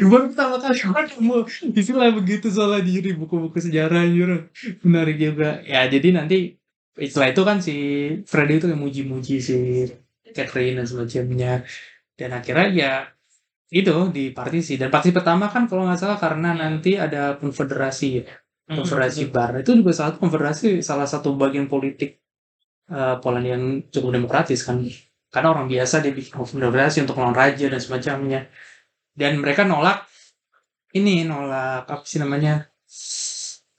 Baru 0.05 0.29
pertama 0.29 0.61
kali 0.61 0.77
gue 0.77 1.03
nemu 1.17 1.37
istilah 1.73 2.13
begitu 2.13 2.47
soalnya 2.53 2.85
di 2.85 3.01
di 3.01 3.11
buku-buku 3.17 3.57
sejarah 3.57 4.05
anjir. 4.05 4.53
Menarik 4.85 5.17
juga. 5.17 5.57
Ya 5.65 5.89
jadi 5.89 6.13
nanti 6.13 6.53
istilah 7.01 7.33
itu 7.33 7.41
kan 7.41 7.57
si 7.65 7.75
Freddy 8.29 8.61
itu 8.61 8.69
yang 8.69 8.81
muji-muji 8.81 9.35
si 9.41 9.57
Catherine 10.35 10.81
dan 10.81 10.87
semacamnya. 10.87 11.53
Dan 12.17 12.29
akhirnya 12.35 12.67
ya 12.71 12.93
itu 13.71 14.11
di 14.11 14.35
partisi. 14.35 14.75
Dan 14.75 14.91
partisi 14.91 15.15
pertama 15.15 15.47
kan 15.47 15.67
kalau 15.69 15.87
nggak 15.87 15.99
salah 15.99 16.19
karena 16.19 16.55
nanti 16.57 16.99
ada 16.99 17.39
konfederasi 17.39 18.07
ya. 18.19 18.25
Hmm, 18.67 18.83
Konfederasi 18.83 19.31
Bar. 19.31 19.61
Itu 19.63 19.75
juga 19.75 19.91
salah 19.95 20.15
satu 20.15 20.19
konfederasi 20.23 20.67
salah 20.79 21.07
satu 21.07 21.29
bagian 21.35 21.67
politik 21.71 22.23
eh, 22.91 23.15
Polandia 23.23 23.55
yang 23.55 23.87
cukup 23.91 24.09
demokratis 24.15 24.63
kan 24.67 24.79
karena 25.31 25.47
orang 25.55 25.71
biasa 25.71 26.03
dia 26.03 26.11
bikin 26.11 26.35
konfederasi 26.35 27.07
untuk 27.07 27.15
melawan 27.15 27.33
raja 27.33 27.71
dan 27.71 27.79
semacamnya 27.79 28.51
dan 29.15 29.39
mereka 29.39 29.63
nolak 29.63 30.03
ini 30.91 31.23
nolak 31.23 31.87
apa 31.87 32.03
sih 32.03 32.19
namanya 32.19 32.67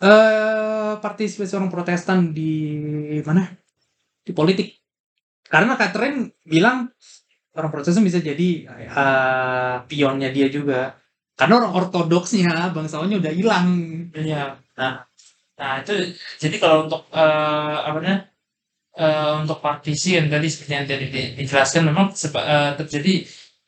eh 0.03 0.93
partisipasi 0.97 1.53
orang 1.61 1.69
Protestan 1.69 2.33
di 2.33 3.21
mana 3.21 3.53
di 4.25 4.33
politik 4.33 4.82
karena 5.53 5.73
Catherine 5.77 6.21
bilang 6.49 6.79
orang 7.53 7.71
Protestan 7.73 8.05
bisa 8.09 8.19
jadi 8.25 8.49
eh, 9.03 9.77
pionnya 9.89 10.33
dia 10.33 10.49
juga 10.49 10.97
karena 11.37 11.55
orang 11.61 11.73
ortodoksnya 11.77 12.73
bangsawannya 12.73 13.21
udah 13.21 13.33
hilang 13.33 13.69
Iya. 14.17 14.57
Nah, 14.81 14.95
nah 15.61 15.73
itu 15.85 15.93
jadi 16.43 16.57
kalau 16.63 16.89
untuk 16.89 17.03
eh 17.13 17.77
apa 17.89 17.97
namanya 18.01 18.19
eh, 18.97 19.33
untuk 19.43 19.59
partisi 19.61 20.17
yang 20.19 20.29
tadi 20.33 20.47
seperti 20.53 20.73
yang 20.77 20.87
tadi 20.89 21.07
di- 21.09 21.33
dijelaskan 21.41 21.83
memang 21.93 22.07
sepa- 22.13 22.47
eh, 22.55 22.73
terjadi 22.81 23.15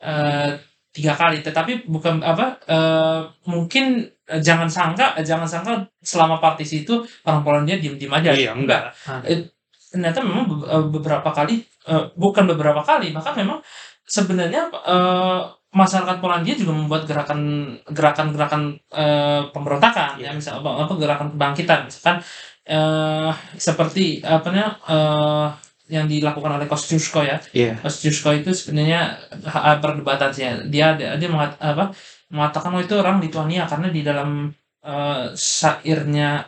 eh, 0.05 0.51
tiga 0.95 1.13
kali, 1.19 1.43
tetapi 1.43 1.89
bukan 1.89 2.21
apa 2.23 2.45
eh, 2.69 3.21
mungkin 3.49 3.85
eh, 4.29 4.41
jangan 4.41 4.69
sangka 4.69 5.17
jangan 5.25 5.47
sangka 5.49 5.73
selama 6.01 6.37
partisi 6.41 6.85
itu 6.85 7.01
orang 7.25 7.41
Polandia 7.45 7.77
diem-diem 7.81 8.13
aja. 8.13 8.31
Iya, 8.33 8.51
enggak. 8.57 8.81
Eh, 9.25 9.39
ternyata 9.95 10.19
memang 10.19 10.43
eh, 10.67 10.85
beberapa 10.91 11.29
kali 11.31 11.63
eh, 11.87 12.03
bukan 12.19 12.43
beberapa 12.51 12.83
kali 12.83 13.15
bahkan 13.15 13.31
memang 13.39 13.63
sebenarnya 14.03 14.67
eh, 14.83 15.41
masyarakat 15.75 16.17
Polandia 16.23 16.55
juga 16.55 16.71
membuat 16.75 17.03
gerakan 17.07 17.39
gerakan-gerakan 17.87 18.61
eh, 18.91 19.41
pemberontakan 19.55 20.19
Iya. 20.19 20.31
ya 20.31 20.37
misal 20.37 20.59
apa, 20.59 20.83
apa 20.83 20.93
gerakan 20.99 21.27
kebangkitan 21.35 21.79
misalkan 21.87 22.17
eh, 22.67 23.31
seperti 23.55 24.19
apa 24.19 24.47
namanya 24.51 24.69
eh, 24.91 25.47
yang 25.85 26.09
dilakukan 26.09 26.57
oleh 26.57 26.65
Kosciuszko 26.65 27.21
ya 27.23 27.37
Iya. 27.53 27.77
Kosciuszko 27.79 28.33
itu 28.35 28.51
sebenarnya 28.51 29.15
perdebatan 29.79 30.29
sih 30.33 30.43
ya. 30.43 30.53
dia 30.65 30.87
dia, 30.97 31.09
dia 31.15 31.29
mengat- 31.29 31.59
apa, 31.61 31.93
mengatakan 32.33 32.73
oh 32.73 32.81
itu 32.81 32.95
orang 32.97 33.21
Lituania 33.21 33.63
karena 33.69 33.87
di 33.93 34.01
dalam 34.01 34.49
eh, 34.81 35.25
syairnya 35.35 36.41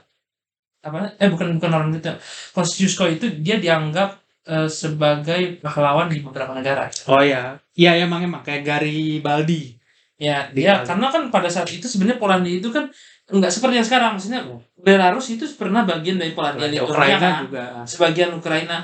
apa? 0.83 1.13
Eh 1.17 1.27
bukan 1.29 1.57
bukan 1.57 1.71
orang 1.73 1.89
itu. 1.93 2.09
Kosciuszko 2.53 3.05
itu 3.09 3.25
dia 3.41 3.57
dianggap 3.57 4.17
eh, 4.45 4.69
sebagai 4.69 5.59
pahlawan 5.59 6.07
di 6.07 6.21
beberapa 6.21 6.53
negara. 6.53 6.87
Oh 7.09 7.19
ya, 7.21 7.57
iya 7.73 7.97
emang 7.97 8.23
emang. 8.23 8.41
Kayak 8.45 8.63
Garibaldi. 8.65 9.75
ya 10.17 10.49
Di 10.49 10.65
dia 10.65 10.81
Italia. 10.81 10.87
karena 10.89 11.07
kan 11.13 11.23
pada 11.29 11.45
saat 11.45 11.69
itu 11.69 11.85
sebenarnya 11.85 12.17
Polandia 12.17 12.57
itu 12.57 12.73
kan 12.73 12.89
nggak 13.29 13.51
seperti 13.53 13.75
yang 13.77 13.87
sekarang. 13.87 14.11
Maksudnya 14.17 14.41
Belarus 14.73 15.29
itu 15.29 15.45
pernah 15.53 15.85
bagian 15.85 16.17
dari 16.17 16.33
Polandia 16.33 16.65
Lituania 16.73 16.81
Ukraina 16.89 17.17
kan? 17.21 17.33
juga. 17.45 17.63
sebagian 17.85 18.31
Ukraina. 18.33 18.77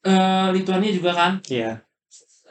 Eh, 0.00 0.48
Lituania 0.56 0.88
juga 0.90 1.12
kan? 1.12 1.32
Iya. 1.44 1.84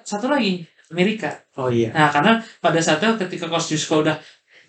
satu 0.05 0.25
lagi 0.29 0.65
Amerika. 0.89 1.29
Oh 1.57 1.69
iya. 1.69 1.93
Nah, 1.93 2.09
karena 2.09 2.41
pada 2.61 2.81
saatnya 2.81 3.13
ketika 3.17 3.45
Kosciuszko 3.45 4.01
udah 4.01 4.17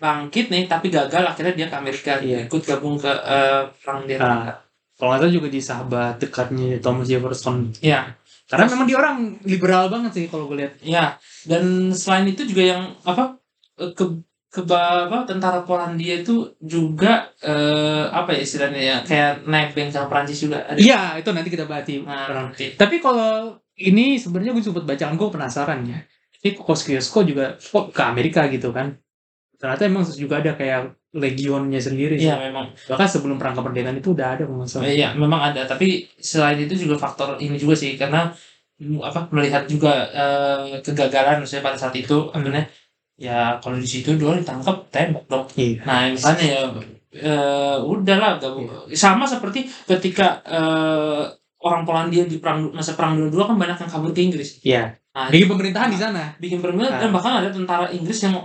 bangkit 0.01 0.49
nih, 0.49 0.65
tapi 0.65 0.89
gagal, 0.89 1.23
akhirnya 1.23 1.53
dia 1.53 1.67
ke 1.69 1.77
Amerika, 1.77 2.11
Iya. 2.17 2.49
ikut 2.49 2.61
gabung 2.65 2.97
ke 2.97 3.07
eh, 3.07 3.61
perang 3.79 4.09
di 4.09 4.17
Amerika. 4.17 4.65
Kalau 4.97 5.09
nggak 5.13 5.21
salah 5.21 5.33
juga 5.33 5.47
di 5.49 5.61
sahabat 5.61 6.13
dekatnya 6.17 6.81
Thomas 6.81 7.05
Jefferson. 7.05 7.69
Iya, 7.79 8.17
Karena 8.45 8.65
memang 8.67 8.85
dia 8.85 8.97
orang 8.99 9.17
liberal 9.47 9.87
banget 9.87 10.11
sih 10.11 10.25
kalau 10.27 10.45
gue 10.45 10.57
lihat. 10.59 10.73
iya. 10.83 11.15
Dan 11.47 11.89
selain 11.95 12.27
itu 12.27 12.43
juga 12.43 12.63
yang 12.67 12.83
apa 13.05 13.37
eh, 13.79 13.93
ke 13.93 14.05
ke 14.51 14.61
apa, 14.67 15.23
tentara 15.23 15.63
Polandia 15.63 16.19
itu 16.19 16.51
juga 16.59 17.31
eh, 17.39 18.03
apa 18.11 18.35
ya 18.35 18.39
istilahnya 18.43 18.81
ya 18.83 18.97
kayak 19.07 19.47
nebeng 19.47 19.87
sama 19.87 20.11
Prancis 20.11 20.43
juga. 20.43 20.67
Iya, 20.75 21.15
itu 21.15 21.29
nanti 21.31 21.47
kita 21.47 21.63
bahas 21.65 21.87
di 21.87 22.03
Nah, 22.03 22.27
nanti. 22.27 22.75
Tapi 22.75 22.99
kalau 22.99 23.55
ini 23.79 24.19
sebenarnya 24.19 24.51
gue 24.51 24.61
sempat 24.61 24.83
bacaan 24.83 25.15
gue 25.15 25.29
penasaran 25.31 25.79
ya. 25.87 25.99
Ini 26.43 26.59
Kosciuszko 26.59 27.23
juga 27.23 27.55
kok 27.55 27.95
ke 27.95 28.01
Amerika 28.03 28.45
gitu 28.51 28.75
kan. 28.75 28.91
Ternyata 29.61 29.81
emang 29.85 30.01
juga 30.03 30.41
ada 30.41 30.51
kayak 30.57 30.79
legionnya 31.13 31.77
sendiri 31.77 32.17
sih. 32.17 32.25
Iya 32.25 32.41
memang, 32.41 32.73
Bahkan 32.73 33.05
sebelum 33.05 33.37
perang 33.37 33.53
kemerdekaan 33.53 33.93
itu 33.95 34.17
udah 34.17 34.27
ada 34.33 34.43
kalau 34.47 34.65
nggak 34.65 34.69
salah. 34.73 34.89
iya 34.89 35.13
memang 35.13 35.53
ada. 35.53 35.61
Tapi 35.69 36.09
selain 36.17 36.57
itu 36.57 36.73
juga 36.73 36.97
faktor 36.97 37.37
ini 37.37 37.61
juga 37.61 37.77
sih 37.77 37.93
karena 37.93 38.33
mm, 38.81 38.97
apa 38.99 39.29
melihat 39.29 39.69
juga 39.69 40.09
eh, 40.09 40.81
kegagalan 40.81 41.45
misalnya 41.45 41.67
pada 41.69 41.77
saat 41.77 41.93
itu 41.93 42.33
akhirnya 42.33 42.65
ya 43.21 43.61
kalau 43.61 43.77
di 43.77 43.85
situ 43.85 44.17
dulu 44.17 44.33
ditangkap 44.33 44.81
tembak 44.89 45.29
dong 45.29 45.45
Iya. 45.53 45.77
nah 45.85 46.09
misalnya 46.09 46.45
ya 46.47 46.61
eh, 47.13 47.77
udahlah 47.77 48.41
gabung 48.41 48.65
sama 48.97 49.29
seperti 49.29 49.69
ketika 49.85 50.41
eh, 50.41 51.21
orang 51.61 51.85
Polandia 51.85 52.25
di 52.25 52.41
perang 52.41 52.73
masa 52.73 52.97
perang 52.97 53.13
dunia 53.13 53.29
dua 53.29 53.45
kan 53.45 53.61
banyak 53.61 53.77
yang 53.77 53.91
kabur 53.91 54.09
ke 54.09 54.21
Inggris 54.25 54.57
Iya. 54.65 54.97
Nah 55.11 55.27
Bikin 55.27 55.47
pemerintahan 55.47 55.89
di 55.89 55.99
sana. 55.99 56.23
bikin 56.37 56.59
perang 56.59 56.79
Ah. 56.79 56.95
dan 56.97 57.11
bahkan 57.11 57.33
ada 57.37 57.49
tentara 57.49 57.91
Inggris 57.91 58.19
yang 58.21 58.39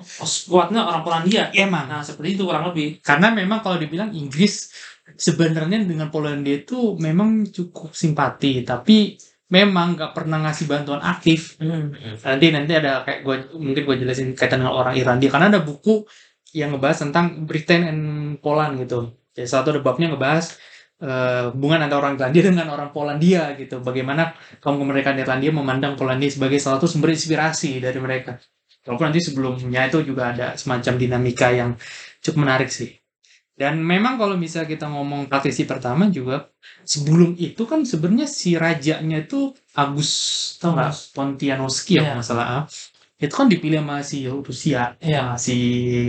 kuatnya 0.45 0.83
orang 0.83 1.01
Polandia 1.01 1.47
Iya, 1.49 1.65
emang. 1.65 1.87
nah 1.87 2.03
seperti 2.03 2.35
itu 2.35 2.43
kurang 2.43 2.67
lebih 2.69 2.99
Karena 3.01 3.31
memang 3.31 3.63
kalau 3.63 3.79
dibilang 3.79 4.11
Inggris 4.11 4.75
sebenarnya 5.15 5.79
dengan 5.81 6.11
Polandia 6.11 6.59
itu 6.59 6.99
memang 6.99 7.47
cukup 7.47 7.95
simpati, 7.95 8.61
tapi 8.61 9.15
memang 9.47 9.95
nggak 9.95 10.11
pernah 10.13 10.43
ngasih 10.43 10.67
bantuan 10.67 10.99
aktif. 10.99 11.55
Hmm. 11.57 11.95
Nanti 12.19 12.51
nanti 12.51 12.73
ada 12.75 13.07
kayak 13.07 13.23
gue 13.23 13.37
mungkin 13.55 13.83
gue 13.87 13.97
jelasin 13.97 14.35
kaitan 14.35 14.59
dengan 14.59 14.75
orang 14.75 14.99
Irlandia 14.99 15.31
karena 15.31 15.47
ada 15.49 15.63
buku 15.63 16.03
yang 16.51 16.75
ngebahas 16.75 17.07
tentang 17.07 17.47
Britain 17.47 17.87
and 17.87 18.03
Poland 18.43 18.83
gitu. 18.83 19.15
Jadi 19.31 19.47
satu 19.47 19.71
ada 19.71 19.79
babnya 19.79 20.11
ngebahas 20.11 20.59
eh, 21.03 21.53
hubungan 21.53 21.81
antara 21.87 22.01
orang 22.07 22.15
Irlandia 22.17 22.43
dengan 22.49 22.67
orang 22.73 22.91
Polandia 22.95 23.53
gitu. 23.59 23.81
Bagaimana 23.85 24.33
kaum 24.63 24.77
kemerdekaan 24.81 25.19
Irlandia 25.21 25.53
memandang 25.53 25.95
Polandia 25.99 26.31
sebagai 26.33 26.57
salah 26.63 26.81
satu 26.81 26.89
sumber 26.89 27.13
inspirasi 27.13 27.81
dari 27.83 27.99
mereka. 28.01 28.41
Walaupun 28.87 29.11
nanti 29.11 29.21
sebelumnya 29.21 29.91
itu 29.91 29.99
juga 30.07 30.31
ada 30.31 30.47
semacam 30.55 30.95
dinamika 30.95 31.51
yang 31.51 31.75
cukup 32.23 32.39
menarik 32.47 32.71
sih. 32.71 32.95
Dan 33.57 33.81
memang 33.81 34.21
kalau 34.21 34.37
misalnya 34.37 34.69
kita 34.69 34.87
ngomong 34.93 35.33
praktisi 35.33 35.65
pertama 35.65 36.13
juga 36.13 36.53
sebelum 36.85 37.33
itu 37.41 37.65
kan 37.65 37.89
sebenarnya 37.89 38.29
si 38.29 38.53
rajanya 38.53 39.25
itu 39.25 39.57
Agus 39.73 40.11
tau 40.61 40.77
nggak. 40.77 40.93
Pontianowski 41.17 41.97
ya 41.97 42.01
Iya. 42.01 42.05
kalau 42.05 42.17
nggak 42.21 42.29
salah 42.29 42.69
itu 43.17 43.33
kan 43.33 43.49
dipilih 43.49 43.81
sama 43.81 43.97
si 44.05 44.29
Rusia 44.29 44.93
Iya. 45.01 45.21
sama 45.25 45.37
si 45.41 45.57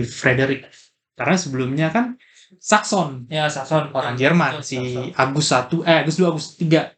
Frederick 0.04 0.68
karena 1.16 1.36
sebelumnya 1.40 1.88
kan 1.96 2.20
Saxon 2.60 3.26
Ya, 3.30 3.48
Saxon. 3.48 3.90
orang 3.94 4.16
Ya, 4.16 4.30
Jerman 4.30 4.60
betul, 4.60 4.66
si 4.66 4.78
Saxon. 4.78 5.14
Agus 5.16 5.46
satu 5.48 5.76
eh 5.84 5.98
Agus 6.02 6.16
dua 6.16 6.30
Agus 6.32 6.56
tiga 6.56 6.92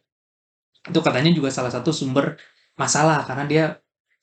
itu 0.80 0.98
katanya 0.98 1.30
juga 1.30 1.52
salah 1.52 1.68
satu 1.68 1.92
sumber 1.92 2.40
masalah 2.74 3.20
karena 3.28 3.44
dia 3.44 3.64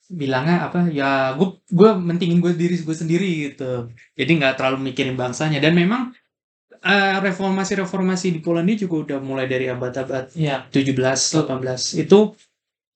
bilangnya 0.08 0.66
apa 0.66 0.88
ya 0.88 1.36
gue 1.36 1.60
gue 1.68 1.90
mentingin 1.94 2.40
gue 2.40 2.56
diri 2.56 2.74
gue 2.80 2.96
sendiri 2.96 3.28
gitu 3.52 3.92
jadi 4.16 4.30
nggak 4.40 4.54
terlalu 4.56 4.90
mikirin 4.90 5.14
bangsanya 5.14 5.60
dan 5.60 5.76
memang 5.76 6.10
eh, 6.80 7.16
reformasi-reformasi 7.20 8.32
di 8.34 8.40
Polandia 8.40 8.74
juga 8.74 8.96
udah 9.04 9.18
mulai 9.20 9.46
dari 9.46 9.68
abad-abad 9.68 10.32
Iya. 10.32 10.64
17 10.72 10.96
18 11.44 12.02
itu 12.02 12.18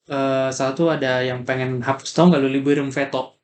eh, 0.08 0.48
salah 0.50 0.72
satu 0.72 0.88
ada 0.88 1.20
yang 1.22 1.44
pengen 1.44 1.84
hapus 1.84 2.10
tau 2.10 2.26
nggak 2.26 2.40
lu 2.40 2.50
liberum 2.50 2.88
veto 2.90 3.38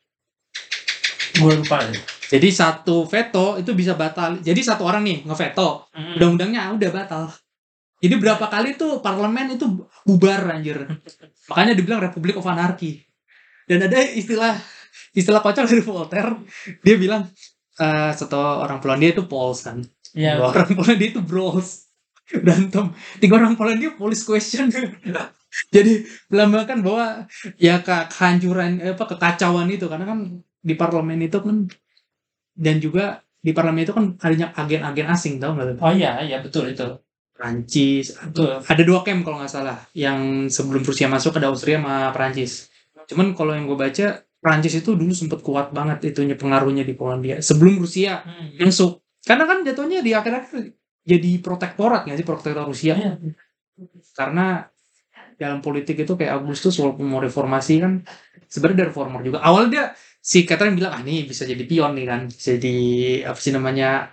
Gue 1.39 1.55
lupa 1.55 1.79
deh. 1.87 2.18
Jadi 2.29 2.49
satu 2.53 3.09
veto 3.09 3.57
itu 3.57 3.73
bisa 3.73 3.97
batal 3.97 4.38
jadi 4.41 4.61
satu 4.61 4.85
orang 4.85 5.03
nih 5.05 5.19
ngeveto 5.25 5.88
Hmm. 5.93 6.14
undang-undangnya 6.17 6.71
udah 6.77 6.91
batal. 6.95 7.25
Jadi 7.99 8.14
berapa 8.14 8.47
kali 8.47 8.79
tuh 8.79 9.03
parlemen 9.03 9.59
itu 9.59 9.67
bubar 10.07 10.55
anjir. 10.55 10.87
Makanya 11.51 11.75
dibilang 11.75 11.99
Republic 11.99 12.38
of 12.38 12.47
Anarchy. 12.47 13.03
Dan 13.67 13.83
ada 13.83 13.99
istilah 13.99 14.55
istilah 15.11 15.43
kocak 15.43 15.67
dari 15.67 15.83
Voltaire, 15.83 16.31
dia 16.87 16.95
bilang 16.95 17.27
eh 17.75 18.11
satu 18.14 18.38
orang 18.38 18.79
Polandia 18.79 19.11
itu 19.11 19.27
Pols 19.27 19.67
kan. 19.67 19.83
Iya. 20.14 20.38
Dua 20.38 20.55
orang 20.55 20.71
Polandia 20.79 21.09
itu 21.11 21.21
Bros. 21.27 21.91
Berantem. 22.31 22.95
Tiga 23.19 23.35
orang 23.43 23.59
Polandia 23.59 23.91
police 23.99 24.23
question. 24.23 24.71
Jadi 25.75 26.07
melambangkan 26.31 26.79
bahwa 26.87 27.27
ya 27.59 27.83
ke 27.83 27.97
kehancuran 28.14 28.79
eh, 28.79 28.93
apa 28.95 29.05
kekacauan 29.11 29.67
itu 29.75 29.91
karena 29.91 30.07
kan 30.07 30.19
di 30.61 30.75
parlemen 30.79 31.19
itu 31.25 31.41
kan 31.43 31.67
dan 32.59 32.83
juga 32.83 33.23
di 33.38 33.55
parlemen 33.55 33.87
itu 33.87 33.94
kan 33.94 34.18
adanya 34.18 34.51
agen-agen 34.53 35.07
asing 35.09 35.38
tau 35.38 35.55
nggak? 35.55 35.79
Oh 35.79 35.94
iya, 35.94 36.18
iya 36.21 36.42
betul 36.42 36.66
itu. 36.68 36.85
Prancis 37.38 38.18
Betul. 38.18 38.59
ada 38.66 38.83
dua 38.83 39.07
camp 39.07 39.23
kalau 39.23 39.38
nggak 39.38 39.47
salah 39.47 39.79
yang 39.94 40.51
sebelum 40.51 40.83
Rusia 40.83 41.07
masuk 41.07 41.38
ada 41.38 41.47
Austria 41.55 41.79
sama 41.79 42.11
Prancis 42.11 42.66
cuman 43.07 43.31
kalau 43.38 43.55
yang 43.55 43.71
gue 43.71 43.79
baca 43.79 44.07
Prancis 44.42 44.83
itu 44.83 44.99
dulu 44.99 45.14
sempat 45.14 45.38
kuat 45.47 45.71
banget 45.71 46.03
itunya 46.11 46.35
pengaruhnya 46.35 46.83
di 46.83 46.99
Polandia 46.99 47.38
sebelum 47.38 47.79
Rusia 47.79 48.27
Hmm. 48.27 48.59
masuk 48.59 49.07
karena 49.23 49.47
kan 49.47 49.62
jatuhnya 49.62 50.03
di 50.03 50.18
akhir-akhir 50.18 50.75
jadi 51.07 51.31
protektorat 51.38 52.11
nggak 52.11 52.18
sih 52.18 52.27
protektorat 52.27 52.66
Rusia 52.66 52.94
Iya. 52.99 53.12
karena 54.18 54.66
dalam 55.38 55.62
politik 55.62 55.94
itu 55.94 56.18
kayak 56.18 56.42
Agustus 56.42 56.75
walaupun 56.83 57.07
mau 57.07 57.23
reformasi 57.23 57.79
kan 57.79 58.03
sebenarnya 58.51 58.90
reformer 58.90 59.23
juga 59.23 59.38
awalnya 59.47 59.71
dia 59.71 59.85
si 60.29 60.45
Catherine 60.45 60.77
bilang 60.77 60.93
ah 60.93 61.01
nih 61.01 61.25
bisa 61.25 61.49
jadi 61.49 61.64
pion 61.64 61.97
nih 61.97 62.05
kan 62.05 62.21
bisa 62.29 62.61
jadi 62.61 62.77
apa 63.33 63.41
sih 63.41 63.53
namanya 63.57 64.12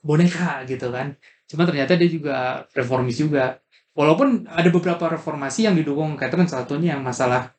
boneka 0.00 0.64
gitu 0.64 0.88
kan. 0.88 1.12
Cuma 1.44 1.68
ternyata 1.68 1.92
dia 2.00 2.08
juga 2.08 2.64
reformis 2.72 3.20
juga. 3.20 3.60
Walaupun 3.92 4.48
ada 4.48 4.68
beberapa 4.72 5.04
reformasi 5.12 5.68
yang 5.68 5.76
didukung 5.76 6.16
Catherine 6.16 6.48
salah 6.48 6.64
satunya 6.64 6.96
yang 6.96 7.04
masalah 7.04 7.52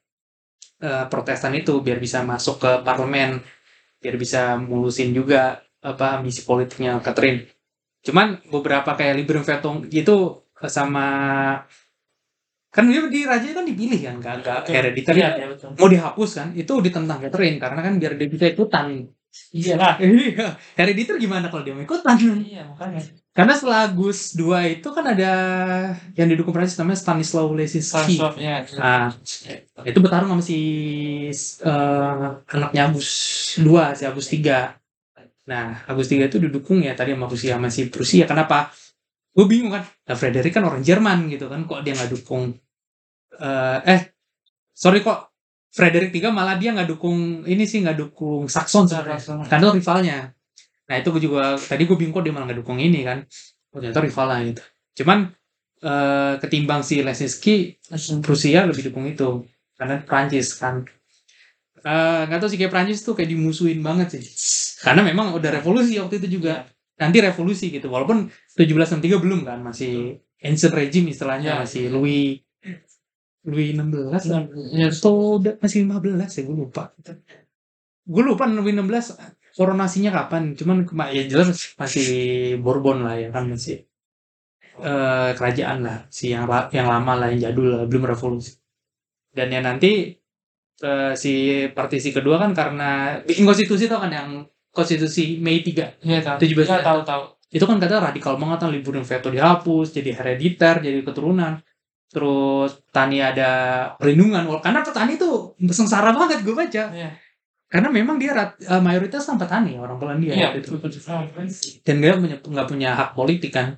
eh, 0.82 1.06
Protestan 1.12 1.54
itu 1.54 1.74
biar 1.86 2.02
bisa 2.02 2.26
masuk 2.26 2.56
ke 2.62 2.72
parlemen 2.82 3.42
biar 4.02 4.16
bisa 4.18 4.62
mulusin 4.62 5.10
juga 5.14 5.62
apa 5.82 6.22
misi 6.22 6.42
politiknya 6.46 7.02
Catherine. 7.06 7.46
Cuman 8.06 8.42
beberapa 8.50 8.94
kayak 8.98 9.16
Liberum 9.18 9.46
Veto 9.46 9.86
itu 9.94 10.18
eh, 10.62 10.72
sama 10.72 11.06
kan 12.78 12.86
dia 12.86 13.02
di 13.10 13.26
raja 13.26 13.58
kan 13.58 13.66
dipilih 13.66 13.98
kan 14.06 14.16
gak, 14.22 14.36
gak 14.46 14.70
hereditary. 14.70 15.26
Iya 15.26 15.50
betul. 15.50 15.74
mau 15.74 15.90
dihapus 15.90 16.30
kan 16.38 16.48
itu 16.54 16.74
ditentang 16.78 17.18
Catherine 17.26 17.58
karena 17.58 17.80
kan 17.82 17.94
biar 17.98 18.14
dia 18.14 18.30
bisa 18.30 18.46
ikutan. 18.54 19.10
Iya. 19.50 19.74
Lah. 19.82 19.98
iya. 20.06 20.54
Hereditary 20.78 21.18
gimana 21.26 21.50
kalau 21.50 21.66
dia 21.66 21.74
mau 21.74 21.82
ikutan? 21.82 22.14
Iya, 22.22 22.70
makanya. 22.70 23.02
karena 23.34 23.54
setelah 23.54 23.86
Gus 23.94 24.34
II 24.34 24.82
itu 24.82 24.90
kan 24.94 25.06
ada 25.10 25.34
yang 26.18 26.26
didukung 26.30 26.54
Prancis 26.54 26.78
namanya 26.82 27.02
Stanislaw 27.02 27.54
Lesiski 27.54 28.18
Sansov 28.18 28.34
ya. 28.42 28.66
nah 28.82 29.14
itu 29.86 29.98
bertarung 30.02 30.34
sama 30.34 30.42
si 30.42 30.60
eh, 31.62 32.26
anaknya 32.50 32.82
Agus 32.90 33.10
II 33.62 33.78
si 33.94 34.04
Agus 34.10 34.26
III 34.34 34.74
nah 35.46 35.86
Agus 35.86 36.10
III 36.10 36.30
itu 36.30 36.42
didukung 36.42 36.82
ya 36.82 36.98
tadi 36.98 37.14
sama 37.14 37.26
Rusia 37.26 37.58
sama 37.58 37.70
si 37.74 37.90
Prusia. 37.90 38.26
Kenapa? 38.30 38.70
Gue 39.38 39.46
bingung 39.46 39.70
kan. 39.70 39.86
Nah 39.86 40.18
Frederick 40.18 40.54
kan 40.54 40.66
orang 40.66 40.82
Jerman 40.82 41.30
gitu 41.30 41.46
kan 41.46 41.66
kok 41.70 41.86
dia 41.86 41.94
nggak 41.94 42.10
dukung 42.14 42.58
eh 43.42 43.78
eh 43.86 44.02
sorry 44.74 45.02
kok 45.02 45.30
Frederick 45.72 46.10
III 46.16 46.34
malah 46.34 46.56
dia 46.58 46.74
nggak 46.74 46.90
dukung 46.90 47.46
ini 47.46 47.64
sih 47.70 47.86
nggak 47.86 47.98
dukung 48.02 48.50
Saxon 48.50 48.90
sebenarnya. 48.90 49.46
Karena 49.46 49.66
itu 49.70 49.78
rivalnya. 49.78 50.18
Nah 50.90 50.96
itu 50.98 51.08
gue 51.14 51.22
juga 51.28 51.54
tadi 51.60 51.84
gue 51.86 51.98
bingung 52.00 52.16
kok 52.18 52.24
dia 52.26 52.34
malah 52.34 52.50
nggak 52.50 52.60
dukung 52.66 52.80
ini 52.82 53.06
kan. 53.06 53.22
Oh, 53.74 53.78
ternyata 53.84 54.02
rivalnya 54.02 54.42
gitu 54.54 54.64
cuman 54.98 55.30
eh, 55.86 56.34
ketimbang 56.42 56.82
si 56.82 57.06
Lesinski 57.06 57.78
Rusia 58.26 58.66
lebih 58.66 58.90
dukung 58.90 59.06
itu 59.06 59.46
karena 59.78 60.02
Prancis 60.02 60.58
kan. 60.58 60.82
Eh, 61.86 62.22
nggak 62.28 62.40
tahu 62.42 62.50
sih 62.50 62.58
kayak 62.58 62.74
Prancis 62.74 63.06
tuh 63.06 63.14
kayak 63.14 63.30
dimusuhin 63.30 63.80
banget 63.86 64.18
sih. 64.18 64.24
Karena 64.82 65.06
memang 65.06 65.38
udah 65.38 65.62
revolusi 65.62 66.02
waktu 66.02 66.18
itu 66.18 66.42
juga. 66.42 66.66
Nanti 66.98 67.22
revolusi 67.22 67.70
gitu 67.70 67.94
walaupun 67.94 68.26
1763 68.58 69.22
belum 69.22 69.46
kan 69.46 69.62
masih 69.62 70.18
ancient 70.42 70.74
regime 70.74 71.14
istilahnya 71.14 71.54
Ya. 71.54 71.62
masih 71.62 71.94
Louis 71.94 72.42
Louis 73.48 73.72
16 73.72 74.12
lah 74.28 74.44
Ya, 74.76 74.92
atau 74.92 75.40
udah 75.40 75.56
masih 75.64 75.88
15 75.88 76.20
ya 76.36 76.42
gue 76.44 76.58
lupa. 76.68 76.92
Gue 78.04 78.24
lupa 78.24 78.44
Louis 78.46 78.76
16 78.76 79.56
koronasinya 79.56 80.12
kapan. 80.12 80.52
Cuman 80.54 80.84
ya 81.10 81.24
jelas 81.26 81.56
masih 81.80 82.08
Bourbon 82.60 83.08
lah 83.08 83.16
ya 83.16 83.32
kan 83.32 83.48
masih 83.48 83.88
eh, 84.84 85.30
kerajaan 85.34 85.80
lah. 85.82 85.98
Si 86.12 86.30
yang 86.30 86.44
yang 86.72 86.88
lama 86.88 87.14
lah 87.16 87.28
yang 87.32 87.50
jadul 87.50 87.68
lah 87.72 87.84
belum 87.88 88.04
revolusi. 88.06 88.60
Dan 89.32 89.48
ya 89.50 89.64
nanti 89.64 90.12
eh, 90.84 91.14
si 91.16 91.34
partisi 91.72 92.12
kedua 92.12 92.36
kan 92.38 92.52
karena 92.52 93.20
bikin 93.24 93.48
konstitusi 93.48 93.88
tau 93.88 94.04
kan 94.04 94.12
yang 94.12 94.30
konstitusi 94.70 95.40
Mei 95.42 95.64
3 95.66 96.04
Iya 96.06 96.20
tahu. 96.22 96.38
17 96.44 96.68
Iya 96.68 96.80
tahu 96.84 97.02
tahu. 97.02 97.24
itu 97.48 97.64
kan 97.64 97.80
katanya 97.80 98.12
radikal 98.12 98.36
banget 98.36 98.60
kan 98.60 98.70
liburan 98.76 99.08
veto 99.08 99.32
dihapus 99.32 99.96
jadi 99.96 100.12
herediter 100.20 100.84
jadi 100.84 101.00
keturunan 101.00 101.64
terus 102.18 102.82
petani 102.84 103.22
ada 103.22 103.50
perlindungan 103.96 104.42
karena 104.58 104.82
petani 104.82 105.14
itu 105.14 105.30
sengsara 105.70 106.10
banget 106.10 106.42
gue 106.42 106.52
baca 106.52 106.84
Iya. 106.90 107.14
karena 107.68 107.90
memang 107.92 108.18
dia 108.18 108.34
rat- 108.34 108.58
eh, 108.58 108.82
mayoritas 108.82 109.22
kan 109.22 109.38
petani 109.38 109.78
orang 109.78 109.96
Polandia 109.96 110.34
gitu. 110.58 110.74
betul 110.82 110.98
betul. 110.98 111.02
dan 111.86 111.96
dia 111.96 112.14
punya 112.16 112.36
nggak 112.42 112.68
punya 112.68 112.90
hak 112.92 113.10
politik 113.14 113.54
kan 113.54 113.78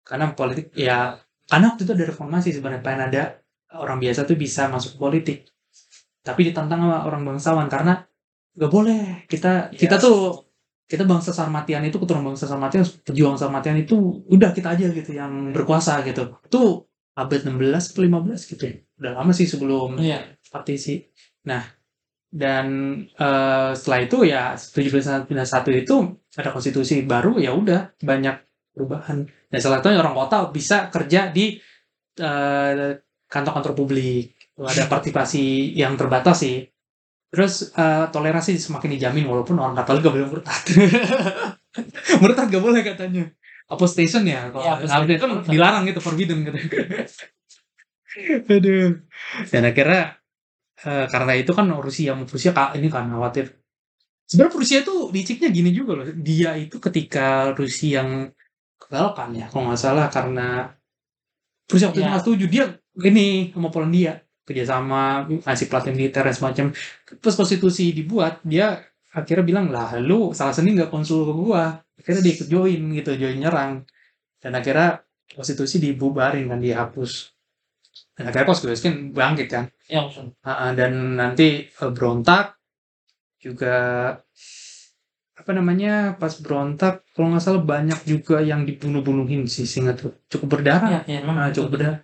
karena 0.00 0.30
politik 0.30 0.70
ya 0.72 1.18
karena 1.44 1.66
waktu 1.68 1.82
itu 1.82 1.92
ada 1.92 2.04
reformasi 2.06 2.48
sebenarnya 2.50 2.80
pengen 2.80 3.02
ada 3.08 3.22
orang 3.74 3.98
biasa 3.98 4.22
tuh 4.22 4.36
bisa 4.36 4.68
masuk 4.68 4.94
politik 4.94 5.48
tapi 6.20 6.46
ditantang 6.46 6.78
sama 6.80 7.02
orang 7.02 7.26
bangsawan 7.26 7.66
karena 7.66 7.98
nggak 8.52 8.70
boleh 8.70 9.26
kita 9.26 9.72
kita 9.72 9.96
Iya. 9.96 10.04
tuh 10.04 10.18
kita 10.84 11.02
bangsa 11.02 11.32
Sarmatian 11.32 11.82
itu 11.82 11.96
keturunan 11.96 12.30
bangsa 12.30 12.44
Sarmatian 12.44 12.84
pejuang 13.02 13.34
Sarmatian 13.34 13.74
itu 13.74 13.96
udah 14.28 14.52
kita 14.52 14.76
aja 14.76 14.86
gitu 14.86 15.10
yang 15.10 15.50
berkuasa 15.50 16.04
gitu 16.04 16.36
itu 16.44 16.62
abad 17.12 17.40
16 17.44 17.92
atau 17.92 18.02
15 18.02 18.50
gitu 18.56 18.64
udah 18.96 19.12
lama 19.18 19.32
sih 19.36 19.44
sebelum 19.44 20.00
Iya. 20.00 20.24
partisi. 20.48 21.04
Nah, 21.44 21.60
dan 22.32 22.66
eh, 23.04 23.70
setelah 23.76 24.00
itu 24.00 24.18
ya 24.24 24.56
1791 24.56 25.28
itu 25.84 25.96
ada 26.32 26.48
konstitusi 26.48 27.04
baru 27.04 27.36
ya 27.36 27.52
udah 27.52 28.00
banyak 28.00 28.36
perubahan. 28.72 29.28
Dan 29.52 29.58
salah 29.60 29.84
satunya 29.84 30.00
orang 30.00 30.16
kota 30.16 30.48
bisa 30.48 30.88
kerja 30.88 31.28
di 31.28 31.60
eh, 32.16 32.96
kantor-kantor 33.28 33.72
publik. 33.76 34.32
Ada 34.56 34.84
partisipasi 34.86 35.74
yang 35.74 35.96
terbatas 35.96 36.44
sih. 36.44 36.64
Terus 37.28 37.72
eh, 37.72 38.06
toleransi 38.08 38.56
semakin 38.56 38.96
dijamin 38.96 39.24
walaupun 39.28 39.60
orang 39.60 39.76
Katolik 39.76 40.04
gak 40.04 40.14
boleh 40.16 40.28
murtad. 40.28 40.62
murtad 42.22 42.46
gak 42.48 42.64
boleh 42.64 42.80
katanya. 42.80 43.24
Apostation 43.72 44.22
ya, 44.24 44.52
kalau 44.52 44.62
Iya, 44.62 44.72
apostation. 44.84 45.16
itu 45.16 45.26
dilarang 45.48 45.82
gitu, 45.88 46.00
forbidden 46.04 46.38
gitu. 46.44 46.58
Aduh. 48.48 49.00
Dan 49.48 49.62
akhirnya 49.64 50.02
eh, 50.82 51.06
karena 51.08 51.32
itu 51.38 51.52
kan 51.56 51.66
Rusia 51.72 52.12
Rusia 52.18 52.50
ini 52.76 52.88
kan 52.92 53.08
khawatir. 53.08 53.56
Sebenarnya 54.28 54.54
Rusia 54.56 54.78
tuh 54.84 55.08
liciknya 55.12 55.48
gini 55.48 55.70
juga 55.72 55.92
loh. 55.96 56.06
Dia 56.12 56.56
itu 56.56 56.76
ketika 56.76 57.52
Rusia 57.56 58.00
yang 58.04 58.10
kegalkan 58.76 59.32
ya, 59.36 59.46
kalau 59.48 59.70
nggak 59.70 59.80
salah 59.80 60.06
karena 60.08 60.68
Rusia 61.68 61.88
waktu 61.88 62.00
itu 62.02 62.08
Iya. 62.08 62.20
setuju 62.20 62.44
dia 62.48 62.64
ini 63.00 63.50
sama 63.50 63.68
Polandia. 63.72 64.14
kerjasama 64.42 65.22
ngasih 65.46 65.70
pelatihan 65.70 65.94
militer 65.94 66.26
dan 66.26 66.34
semacam 66.34 66.66
pas 67.22 67.30
konstitusi 67.30 67.94
dibuat 67.94 68.42
dia 68.42 68.82
akhirnya 69.14 69.46
bilang 69.46 69.66
lah 69.70 69.94
lu 70.02 70.34
salah 70.34 70.50
seni 70.50 70.74
nggak 70.74 70.90
konsul 70.90 71.22
ke 71.22 71.32
gua 71.32 71.78
akhirnya 72.02 72.22
dia 72.26 72.32
ikut 72.34 72.48
join 72.50 72.82
gitu 72.98 73.10
join 73.14 73.38
nyerang. 73.38 73.72
Dan 74.42 74.58
akhirnya 74.58 75.06
konstitusi 75.38 75.78
dibubarin 75.78 76.50
kan 76.50 76.58
dihapus. 76.58 77.30
Dan 78.18 78.28
akhirnya 78.28 78.48
konstitusi 78.50 78.82
kan 78.82 78.96
bangkit 79.14 79.48
kan? 79.48 79.64
Ya, 79.86 80.02
ah, 80.42 80.74
dan 80.74 81.14
nanti 81.14 81.70
eh, 81.70 81.90
berontak 81.94 82.58
juga 83.38 83.74
apa 85.32 85.50
namanya 85.50 86.14
pas 86.14 86.30
berontak 86.38 87.02
kalau 87.16 87.34
nggak 87.34 87.42
salah 87.42 87.64
banyak 87.66 87.98
juga 88.06 88.38
yang 88.38 88.62
dibunuh-bunuhin 88.62 89.50
sih 89.50 89.66
singkat 89.66 89.98
tuh 89.98 90.12
cukup 90.30 90.58
berdarah. 90.58 91.02
Ya, 91.06 91.18
ya, 91.18 91.18
memang 91.26 91.50
Ah, 91.50 91.50
cukup 91.50 91.78
berdarah. 91.78 92.00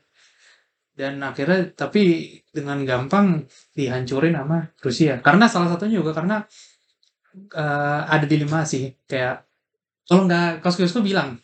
Dan 0.99 1.23
akhirnya 1.23 1.71
tapi 1.79 2.35
dengan 2.51 2.83
gampang 2.83 3.47
dihancurin 3.79 4.35
sama 4.35 4.67
Rusia. 4.83 5.23
Karena 5.23 5.47
salah 5.47 5.71
satunya 5.71 6.03
juga 6.03 6.11
karena 6.11 6.43
eh, 7.55 8.01
ada 8.11 8.27
dilema 8.27 8.67
sih 8.67 8.99
kayak 9.07 9.48
kalau 10.09 10.25
nggak 10.25 10.65
Kosciuszko 10.65 11.05
bilang 11.05 11.37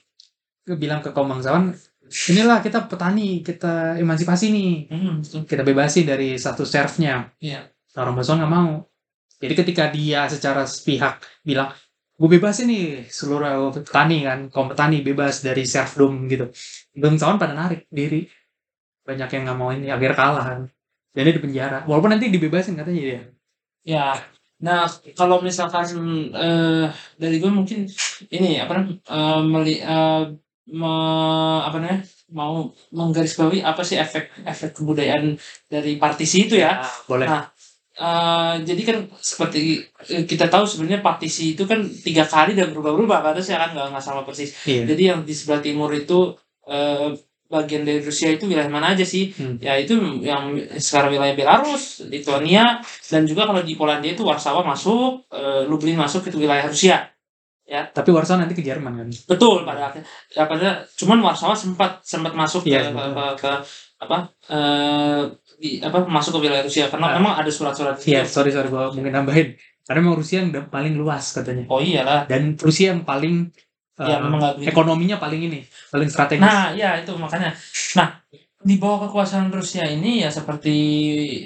bilang 0.64 1.05
ke 1.05 1.12
kaum 1.12 1.29
bangsawan 1.29 1.77
inilah 2.09 2.64
kita 2.64 2.88
petani 2.88 3.44
kita 3.44 4.00
emansipasi 4.00 4.46
nih. 4.53 4.72
Hmm, 4.88 5.20
kita 5.44 5.61
bebasin 5.61 6.09
dari 6.09 6.37
satu 6.40 6.64
serfnya. 6.64 7.33
Iya. 7.40 7.68
orang 7.94 8.18
bangsawan 8.18 8.42
nggak 8.42 8.55
mau. 8.55 8.83
Jadi 9.38 9.55
ketika 9.55 9.85
dia 9.92 10.27
secara 10.27 10.66
sepihak 10.66 11.22
bilang 11.46 11.70
gue 12.14 12.29
bebasin 12.31 12.70
nih 12.70 13.11
seluruh 13.11 13.74
petani 13.74 14.22
kan 14.22 14.46
kaum 14.48 14.70
petani 14.70 15.05
bebas 15.05 15.44
dari 15.44 15.62
serfdom 15.68 16.27
gitu. 16.27 16.50
Bangsawan 16.96 17.37
pada 17.37 17.55
narik 17.55 17.87
diri. 17.92 18.27
Banyak 19.05 19.29
yang 19.29 19.42
nggak 19.44 19.59
mau 19.59 19.70
ini 19.70 19.92
akhirnya 19.92 20.16
kalah 20.16 20.44
kan. 20.44 20.61
Dan 21.14 21.22
dia 21.31 21.35
di 21.37 21.42
penjara. 21.44 21.79
Walaupun 21.87 22.11
nanti 22.16 22.33
dibebasin 22.33 22.74
katanya 22.74 23.03
dia. 23.05 23.20
Ya, 23.85 24.16
nah 24.60 24.86
kalau 25.18 25.42
misalkan 25.42 25.84
eh, 26.34 26.86
dari 27.20 27.36
gue 27.42 27.50
mungkin 27.50 27.88
ini 28.30 28.60
apa 28.62 28.72
namanya 28.78 28.96
eh, 29.10 29.40
meli, 29.52 29.74
eh, 29.82 30.22
me- 30.72 31.60
apa 31.66 31.76
namanya 31.82 32.00
mau 32.32 32.72
menggarisbawahi 32.94 33.60
apa 33.62 33.82
sih 33.84 33.96
efek 34.00 34.32
efek 34.48 34.70
kebudayaan 34.78 35.36
dari 35.68 36.00
partisi 36.00 36.48
itu 36.48 36.56
ya. 36.58 36.80
boleh 37.10 37.28
Nah, 37.28 37.44
Eh, 37.94 38.54
jadi 38.66 38.82
kan 38.82 38.98
seperti 39.22 39.86
kita 40.26 40.50
tahu 40.50 40.66
sebenarnya 40.66 40.98
partisi 40.98 41.54
itu 41.54 41.62
kan 41.70 41.78
tiga 42.02 42.26
kali 42.26 42.58
dan 42.58 42.74
berubah-ubah 42.74 43.18
kan 43.22 43.38
sih 43.38 43.54
kan 43.54 43.70
nggak 43.70 43.86
nggak 43.94 44.02
sama 44.02 44.26
persis. 44.26 44.50
iya 44.66 44.82
Jadi 44.82 45.02
yang 45.14 45.20
di 45.22 45.30
sebelah 45.30 45.62
timur 45.62 45.90
itu 45.94 46.34
eh, 46.66 47.14
bagian 47.54 47.86
dari 47.86 48.02
Rusia 48.02 48.28
itu 48.28 48.50
wilayah 48.50 48.66
mana 48.66 48.98
aja 48.98 49.06
sih? 49.06 49.30
Hmm. 49.30 49.56
Ya 49.62 49.78
itu 49.78 49.94
yang 50.20 50.42
sekarang 50.82 51.14
wilayah 51.14 51.34
Belarus, 51.38 52.02
Lituania, 52.10 52.82
dan 53.06 53.22
juga 53.24 53.46
kalau 53.46 53.62
di 53.62 53.78
Polandia 53.78 54.12
itu 54.12 54.26
Warsawa 54.26 54.66
masuk, 54.66 55.30
eh, 55.30 55.62
Lublin 55.70 55.94
masuk 55.94 56.26
itu 56.26 56.42
wilayah 56.42 56.66
Rusia. 56.66 56.98
tapi 57.64 58.12
Warsaw 58.12 58.36
nanti 58.36 58.52
ke 58.52 58.60
Jerman 58.60 58.92
kan 59.00 59.08
Betul 59.24 59.64
pada 59.64 59.88
akhirnya. 59.88 60.04
Ya, 60.30 60.44
pada 60.44 60.84
cuman 61.00 61.18
Warsawa 61.24 61.56
sempat 61.56 62.04
sempat 62.04 62.36
masuk 62.36 62.60
ke, 62.62 62.76
Iya, 62.76 62.80
ke, 62.86 62.92
betul. 62.92 63.12
ke, 63.16 63.24
ke- 63.40 63.62
apa 64.04 64.16
eh, 64.52 65.22
di 65.56 65.70
apa 65.80 66.04
masuk 66.04 66.36
ke 66.36 66.40
wilayah 66.44 66.60
Rusia 66.60 66.92
karena 66.92 67.06
Ah. 67.08 67.16
memang 67.16 67.32
ada 67.40 67.48
surat-surat 67.48 67.96
iya 68.04 68.20
sorry 68.26 68.52
sorry 68.52 68.68
gua 68.68 68.92
mungkin 68.92 69.16
nambahin 69.16 69.56
karena 69.80 69.98
memang 70.04 70.20
Rusia 70.20 70.44
yang 70.44 70.52
udah 70.52 70.64
paling 70.68 70.92
luas 70.92 71.24
katanya 71.32 71.64
Oh 71.72 71.80
iyalah. 71.80 72.28
dan 72.28 72.52
Rusia 72.60 72.92
yang 72.92 73.00
paling 73.02 73.48
Ya 73.94 74.18
memang 74.18 74.38
nggak 74.42 74.54
begitu. 74.59 74.70
ekonominya 74.74 75.16
paling 75.22 75.40
ini 75.46 75.59
paling 75.94 76.11
strategis 76.11 76.42
Nah, 76.42 76.74
ya 76.74 76.98
itu 76.98 77.14
makanya. 77.14 77.54
Nah, 77.94 78.09
di 78.59 78.74
bawah 78.83 79.07
kekuasaan 79.07 79.54
Rusia 79.54 79.87
ini 79.87 80.26
ya 80.26 80.30
seperti 80.35 80.74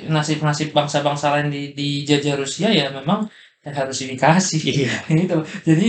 nasib-nasib 0.08 0.72
bangsa-bangsa 0.72 1.34
lain 1.36 1.48
di 1.52 1.76
dijajah 1.76 2.34
Rusia 2.40 2.68
ya 2.72 2.88
memang 2.88 3.28
ya 3.60 3.70
harus 3.74 3.96
dinikasi 4.00 4.56
iya 4.64 4.92
gitu. 5.12 5.44
Jadi 5.66 5.88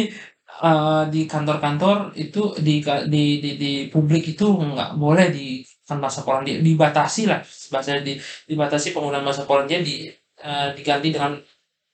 eh, 0.67 1.03
di 1.13 1.21
kantor-kantor 1.29 2.11
itu 2.19 2.41
di 2.59 2.83
di 3.07 3.23
di, 3.43 3.51
di 3.55 3.71
publik 3.93 4.35
itu 4.35 4.47
nggak 4.51 4.99
boleh 4.99 5.31
di 5.31 5.63
kan 5.87 5.97
bahasa 6.03 6.21
Polandia 6.21 6.61
dibatasi 6.61 7.25
lah 7.25 7.41
bahasa 7.73 7.97
di 8.03 8.13
dibatasi 8.45 8.93
penggunaan 8.93 9.25
bahasa 9.25 9.43
Polandia 9.49 9.79
di 9.81 10.11
eh, 10.43 10.69
diganti 10.77 11.09
dengan 11.15 11.39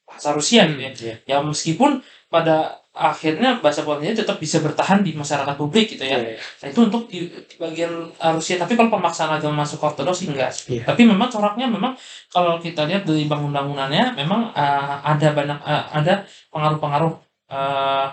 bahasa 0.07 0.29
Rusia 0.37 0.65
gitu 0.69 0.81
ya. 0.81 0.91
Iya. 0.93 1.15
Ya 1.27 1.37
meskipun 1.43 2.01
pada 2.29 2.84
akhirnya 2.95 3.59
bahasa 3.59 3.83
Polandia 3.83 4.15
tetap 4.15 4.39
bisa 4.39 4.63
bertahan 4.63 5.03
di 5.03 5.11
masyarakat 5.11 5.55
publik 5.59 5.91
gitu 5.91 6.07
ya. 6.07 6.15
Iya. 6.15 6.39
Nah, 6.39 6.67
itu 6.71 6.79
untuk 6.87 7.11
di, 7.11 7.27
di 7.27 7.55
bagian 7.59 8.07
Rusia. 8.15 8.55
Tapi 8.55 8.79
kalau 8.79 8.87
pemaksaan 8.87 9.35
agama 9.35 9.67
masuk 9.67 9.83
ortodoks 9.83 10.23
enggak. 10.23 10.55
Iya. 10.71 10.87
Tapi 10.87 11.03
memang 11.03 11.27
coraknya 11.27 11.67
memang 11.67 11.93
kalau 12.31 12.55
kita 12.63 12.87
lihat 12.87 13.03
dari 13.03 13.27
bangunan-bangunannya 13.27 14.15
memang 14.15 14.55
uh, 14.55 15.03
ada 15.03 15.27
banyak 15.35 15.59
uh, 15.59 15.85
ada 15.91 16.23
pengaruh-pengaruh 16.55 17.13
uh, 17.51 18.07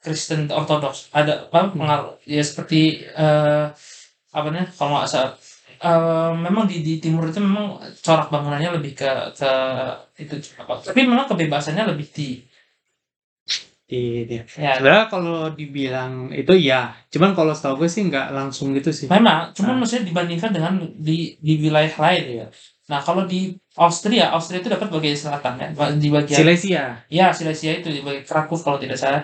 Kristen 0.00 0.48
ortodoks. 0.48 1.12
Ada 1.12 1.52
apa 1.52 1.68
pengaruh 1.76 2.16
ya 2.24 2.40
seperti 2.40 3.04
uh, 3.12 3.68
apa 4.34 4.46
namanya 4.50 4.66
kalau 4.74 4.98
nggak 4.98 5.08
salah 5.12 5.32
uh, 5.84 6.32
memang 6.34 6.66
di, 6.66 6.80
di 6.80 6.98
timur 6.98 7.28
itu 7.28 7.38
memang 7.38 7.78
corak 8.02 8.32
bangunannya 8.32 8.80
lebih 8.80 8.98
ke 8.98 9.10
ke 9.36 9.52
itu 10.18 10.34
apa 10.58 10.82
tapi 10.82 11.06
memang 11.06 11.30
kebebasannya 11.30 11.94
lebih 11.94 12.10
di 12.10 12.42
di, 13.94 14.02
di- 14.26 14.42
ya 14.58 14.74
Sebenarnya 14.74 15.06
kalau 15.06 15.38
dibilang 15.54 16.12
itu 16.34 16.50
ya, 16.58 16.90
cuman 17.14 17.30
kalau 17.38 17.54
setahu 17.54 17.86
gue 17.86 17.88
sih 17.94 18.02
nggak 18.10 18.34
langsung 18.34 18.74
gitu 18.74 18.90
sih. 18.90 19.06
Memang, 19.06 19.54
cuman 19.54 19.78
Nah. 19.78 19.86
maksudnya 19.86 20.04
dibandingkan 20.10 20.50
dengan 20.50 20.74
di 20.98 21.38
di 21.38 21.52
wilayah 21.62 21.94
lain 21.94 22.24
ya. 22.42 22.46
Nah, 22.90 23.00
kalau 23.00 23.24
di 23.24 23.54
Austria, 23.80 24.34
Austria 24.34 24.60
itu 24.60 24.68
dapat 24.68 24.90
bagian 24.90 25.16
selatan 25.16 25.52
ya, 25.56 25.68
di 25.96 26.08
bagian 26.12 26.38
Silesia, 26.42 26.82
ya 27.08 27.26
Silesia 27.32 27.70
itu 27.80 27.88
di 27.88 28.02
bagian 28.02 28.26
Krakow 28.26 28.58
kalau 28.60 28.76
tidak 28.76 28.98
salah. 28.98 29.22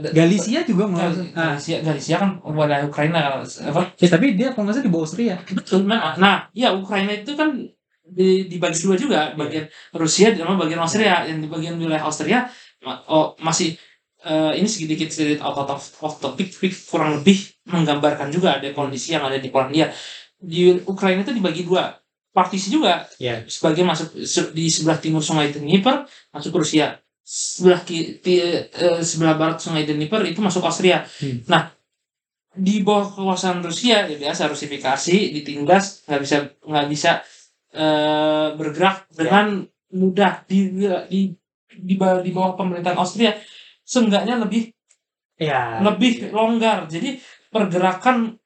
Da- 0.00 0.14
Galicia 0.14 0.64
juga 0.64 0.88
nggak 0.88 0.96
Gal- 0.96 1.08
langsung. 1.12 1.28
Ah, 1.36 1.52
Galicia, 1.52 1.76
Galicia 1.84 2.16
kan 2.16 2.30
wilayah 2.40 2.84
Ukraina 2.88 3.18
kalau 3.20 3.38
apa? 3.44 3.82
ya, 4.00 4.08
tapi 4.08 4.26
dia 4.38 4.48
kalau 4.54 4.64
nggak 4.68 4.76
salah 4.78 4.86
di 4.86 4.92
bawah 4.92 5.04
Austria. 5.04 5.36
Betul, 5.44 5.80
memang. 5.84 6.16
Nah, 6.16 6.36
ya 6.56 6.72
Ukraina 6.72 7.12
itu 7.12 7.32
kan 7.36 7.48
di, 8.10 8.48
dibagi 8.48 8.78
dua 8.82 8.96
juga, 8.96 9.20
bagian 9.36 9.66
Rusia 9.92 10.32
dan 10.32 10.56
bagian 10.56 10.80
Austria. 10.80 11.26
Yang 11.28 11.38
di 11.44 11.48
bagian 11.50 11.74
wilayah 11.76 12.04
Austria 12.06 12.38
oh, 12.84 13.36
masih 13.40 13.76
eh, 14.24 14.52
ini 14.58 14.68
sedikit 14.68 15.08
sedikit 15.12 15.44
out 15.44 15.68
of, 15.68 15.82
off 16.04 16.20
topic, 16.20 16.52
tapi 16.52 16.68
kurang 16.88 17.20
lebih 17.20 17.38
menggambarkan 17.68 18.28
juga 18.32 18.56
ada 18.60 18.68
kondisi 18.72 19.12
yang 19.16 19.24
ada 19.24 19.40
di 19.40 19.48
Polandia. 19.48 19.88
Di 20.40 20.72
Ukraina 20.88 21.20
itu 21.20 21.36
dibagi 21.36 21.68
dua, 21.68 21.92
partisi 22.32 22.72
juga. 22.72 23.04
Ya. 23.20 23.44
Sebagian 23.44 23.88
masuk 23.88 24.16
di 24.56 24.72
sebelah 24.72 24.96
timur 24.96 25.20
Sungai 25.20 25.52
Dnieper 25.52 26.08
masuk 26.32 26.56
Rusia, 26.60 26.96
sebelah 27.20 27.80
ki- 27.84 28.24
ti- 28.24 28.40
eh, 28.40 29.00
sebelah 29.04 29.36
barat 29.36 29.60
Sungai 29.60 29.84
Dnieper 29.84 30.24
itu 30.24 30.40
masuk 30.40 30.64
Austria. 30.64 31.04
Hmm. 31.20 31.44
Nah, 31.48 31.62
di 32.50 32.82
bawah 32.82 33.06
kekuasaan 33.14 33.62
Rusia 33.62 34.10
ya 34.10 34.16
biasa 34.18 34.50
rusifikasi 34.50 35.16
ditindas 35.30 36.02
nggak 36.08 36.20
bisa 36.20 36.36
nggak 36.66 36.86
bisa 36.90 37.10
eh, 37.70 38.48
bergerak 38.58 39.06
dengan 39.14 39.62
mudah 39.94 40.42
di 40.50 40.70
di 41.10 41.20
di, 41.80 41.94
ba- 42.00 42.20
di 42.20 42.30
bawah 42.30 42.54
pemerintahan 42.56 42.98
Austria 43.00 43.32
seenggaknya 43.84 44.36
lebih 44.38 44.70
Ya. 45.40 45.80
lebih 45.80 46.28
longgar. 46.36 46.84
Jadi 46.84 47.16
pergerakan 47.48 48.36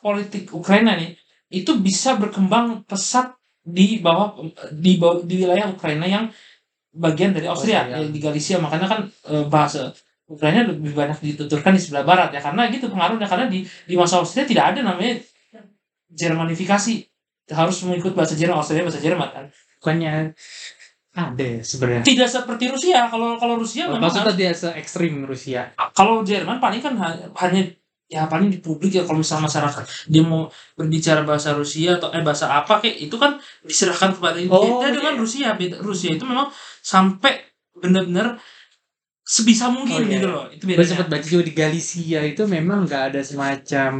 politik 0.00 0.48
Ukraina 0.56 0.96
nih 0.96 1.12
itu 1.52 1.76
bisa 1.76 2.16
berkembang 2.16 2.88
pesat 2.88 3.36
di 3.60 4.00
bawah 4.00 4.40
di 4.72 4.96
bawah 4.96 5.20
di 5.20 5.36
wilayah 5.36 5.68
Ukraina 5.68 6.08
yang 6.08 6.32
bagian 6.96 7.36
dari 7.36 7.44
Austria 7.44 7.84
Austria. 7.84 8.00
ya, 8.00 8.08
di 8.08 8.16
Galicia. 8.24 8.56
Makanya 8.56 8.88
kan 8.88 9.00
eh, 9.28 9.44
bahasa 9.52 9.92
Ukraina 10.24 10.64
lebih 10.64 10.96
banyak 10.96 11.20
dituturkan 11.20 11.76
di 11.76 11.82
sebelah 11.84 12.08
barat 12.08 12.32
ya. 12.32 12.40
Karena 12.40 12.72
gitu 12.72 12.88
pengaruhnya. 12.88 13.28
Karena 13.28 13.44
di 13.52 13.60
di 13.84 13.94
masa 14.00 14.24
Austria 14.24 14.48
tidak 14.48 14.72
ada 14.72 14.80
namanya 14.80 15.20
Jermanifikasi 16.08 16.92
harus 17.52 17.76
mengikut 17.84 18.16
bahasa 18.16 18.34
Jerman 18.34 18.58
Austria 18.64 18.80
bahasa 18.80 19.02
Jerman 19.02 19.28
kan. 19.28 19.44
Bukannya 19.76 20.32
ada 21.10 21.42
ya 21.42 21.60
sebenarnya. 21.60 22.02
tidak 22.02 22.28
seperti 22.28 22.64
Rusia 22.68 23.10
kalau 23.10 23.34
kalau 23.34 23.58
Rusia 23.58 23.86
memang 23.86 24.06
Maksudnya 24.06 24.30
dia 24.32 24.52
se 24.52 24.70
ekstrim 24.72 25.26
Rusia. 25.26 25.74
kalau 25.90 26.22
Jerman 26.22 26.58
paling 26.58 26.78
kan 26.78 26.94
ha- 26.96 27.18
hanya 27.42 27.66
ya 28.06 28.26
paling 28.26 28.46
di 28.46 28.58
publik 28.58 28.90
ya 28.90 29.02
kalau 29.02 29.18
misalnya 29.18 29.46
masyarakat 29.46 29.82
dia 30.06 30.22
mau 30.22 30.46
berbicara 30.74 31.22
bahasa 31.22 31.50
Rusia 31.52 31.94
atau 31.94 32.10
eh 32.10 32.22
bahasa 32.22 32.46
apa 32.48 32.78
kayak 32.78 32.96
itu 33.00 33.16
kan 33.16 33.38
diserahkan 33.62 34.14
kepada 34.14 34.38
Oh, 34.48 34.82
beda 34.82 34.90
dengan 34.92 35.14
iya. 35.14 35.20
Rusia 35.20 35.48
beda 35.54 35.76
Rusia 35.78 36.10
itu 36.10 36.22
memang 36.22 36.50
sampai 36.78 37.38
benar-benar 37.72 38.38
sebisa 39.22 39.70
mungkin 39.70 39.94
Oh, 39.94 40.06
iya. 40.06 40.14
gitu 40.18 40.26
loh 40.26 40.46
itu 40.46 40.62
Gue 40.62 40.74
bedanya 40.74 40.90
sempat 40.90 41.06
baca 41.06 41.26
juga 41.26 41.44
di 41.46 41.54
Galicia 41.54 42.20
itu 42.22 42.42
memang 42.46 42.86
nggak 42.86 43.02
ada 43.14 43.20
semacam 43.22 43.90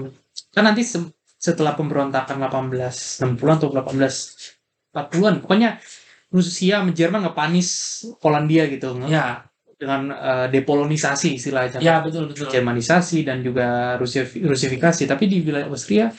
kan 0.50 0.62
nanti 0.62 0.82
se- 0.82 1.10
setelah 1.38 1.74
pemberontakan 1.74 2.38
1860-an 2.38 3.54
atau 3.56 3.68
1840-an 3.70 5.34
pokoknya 5.40 5.78
Rusia 6.30 6.78
sama 6.80 6.94
Jerman 6.94 7.26
ngepanis 7.26 7.68
Polandia 8.22 8.70
gitu 8.70 8.94
ya. 9.06 9.42
Dengan 9.80 10.12
eh, 10.12 10.46
depolonisasi 10.52 11.40
istilahnya. 11.40 11.80
Ya 11.80 11.98
betul 12.04 12.28
betul. 12.30 12.46
Jermanisasi 12.46 13.24
dan 13.26 13.40
juga 13.42 13.96
Rusia 13.98 14.22
Rusifikasi. 14.24 15.02
Tapi 15.08 15.24
di 15.26 15.40
wilayah 15.42 15.66
Austria 15.66 16.12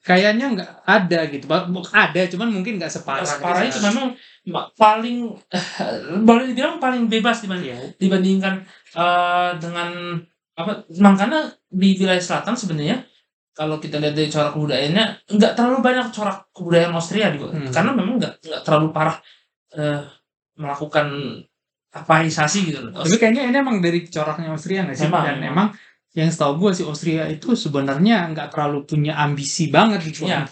kayaknya 0.00 0.46
nggak 0.56 0.70
ada 0.88 1.20
gitu. 1.28 1.44
Ada 1.92 2.22
cuman 2.32 2.48
mungkin 2.50 2.80
nggak 2.80 2.88
separah. 2.88 3.26
Separah 3.28 3.62
itu 3.68 3.76
gitu. 3.76 3.84
memang 3.84 4.06
ma- 4.48 4.68
paling 4.72 5.36
boleh 6.24 6.44
dibilang 6.50 6.80
paling 6.80 7.04
bebas 7.06 7.44
dibanding 7.44 7.76
Iya. 7.76 7.78
dibandingkan 8.00 8.54
eh, 8.96 9.50
dengan 9.60 9.90
apa 10.56 10.84
makanya 11.00 11.52
di 11.68 11.96
wilayah 11.96 12.20
selatan 12.20 12.56
sebenarnya 12.56 13.04
kalau 13.50 13.76
kita 13.76 13.98
lihat 13.98 14.14
dari 14.14 14.28
corak 14.28 14.52
kebudayaannya 14.52 15.04
nggak 15.28 15.52
terlalu 15.52 15.78
banyak 15.80 16.06
corak 16.10 16.38
kebudayaan 16.50 16.94
Austria 16.94 17.28
di 17.28 17.38
Hmm. 17.40 17.68
karena 17.68 17.90
memang 17.92 18.14
nggak 18.16 18.34
nggak 18.40 18.62
terlalu 18.62 18.88
parah 18.90 19.16
eh, 19.72 20.00
melakukan 20.56 21.06
apaisasi 21.90 22.70
gitu 22.70 22.78
tapi 22.88 23.16
kayaknya 23.18 23.50
ini 23.50 23.56
emang 23.58 23.82
dari 23.82 24.06
coraknya 24.06 24.54
Austria 24.54 24.86
nggak 24.86 24.96
sih 24.96 25.06
Memang, 25.10 25.24
dan 25.26 25.36
memang. 25.36 25.50
emang 25.50 25.68
yang 26.10 26.30
setahu 26.30 26.52
gue 26.58 26.70
sih 26.72 26.86
Austria 26.86 27.26
itu 27.26 27.54
sebenarnya 27.54 28.30
nggak 28.30 28.50
terlalu 28.50 28.82
punya 28.82 29.14
ambisi 29.16 29.70
banget 29.70 30.02
gitu 30.04 30.26
Iya. 30.26 30.46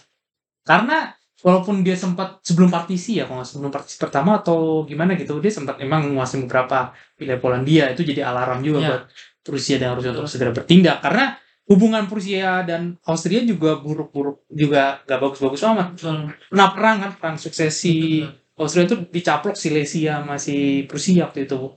karena 0.63 1.15
walaupun 1.39 1.87
dia 1.87 1.95
sempat 1.95 2.43
sebelum 2.43 2.67
partisi 2.69 3.19
ya 3.19 3.27
kalau 3.27 3.47
sebelum 3.47 3.71
partisi 3.71 3.95
pertama 3.97 4.39
atau 4.39 4.83
gimana 4.83 5.15
gitu 5.15 5.39
dia 5.39 5.51
sempat 5.51 5.79
emang 5.79 6.11
menguasai 6.11 6.43
beberapa 6.43 6.91
wilayah 7.15 7.39
Polandia 7.39 7.85
itu 7.91 8.03
jadi 8.03 8.27
alarm 8.27 8.59
juga 8.61 8.79
Iya. 8.79 8.89
buat 8.91 9.03
Rusia 9.49 9.77
dan 9.79 9.95
Rusia 9.95 10.11
untuk 10.13 10.27
segera 10.27 10.51
bertindak 10.51 10.99
karena 10.99 11.39
hubungan 11.69 12.09
Prusia 12.09 12.65
dan 12.65 12.97
Austria 13.05 13.45
juga 13.45 13.77
buruk-buruk 13.79 14.49
juga 14.49 15.05
gak 15.05 15.21
bagus-bagus 15.21 15.63
amat 15.69 15.89
Betul. 15.95 16.33
pernah 16.49 16.69
perang 16.73 16.97
kan 17.05 17.11
perang 17.21 17.37
suksesi 17.37 18.25
Betul. 18.25 18.59
Austria 18.59 18.85
itu 18.89 18.97
dicaplok 19.13 19.55
Silesia 19.55 20.25
masih 20.25 20.89
Prusia 20.89 21.29
waktu 21.29 21.45
itu 21.45 21.77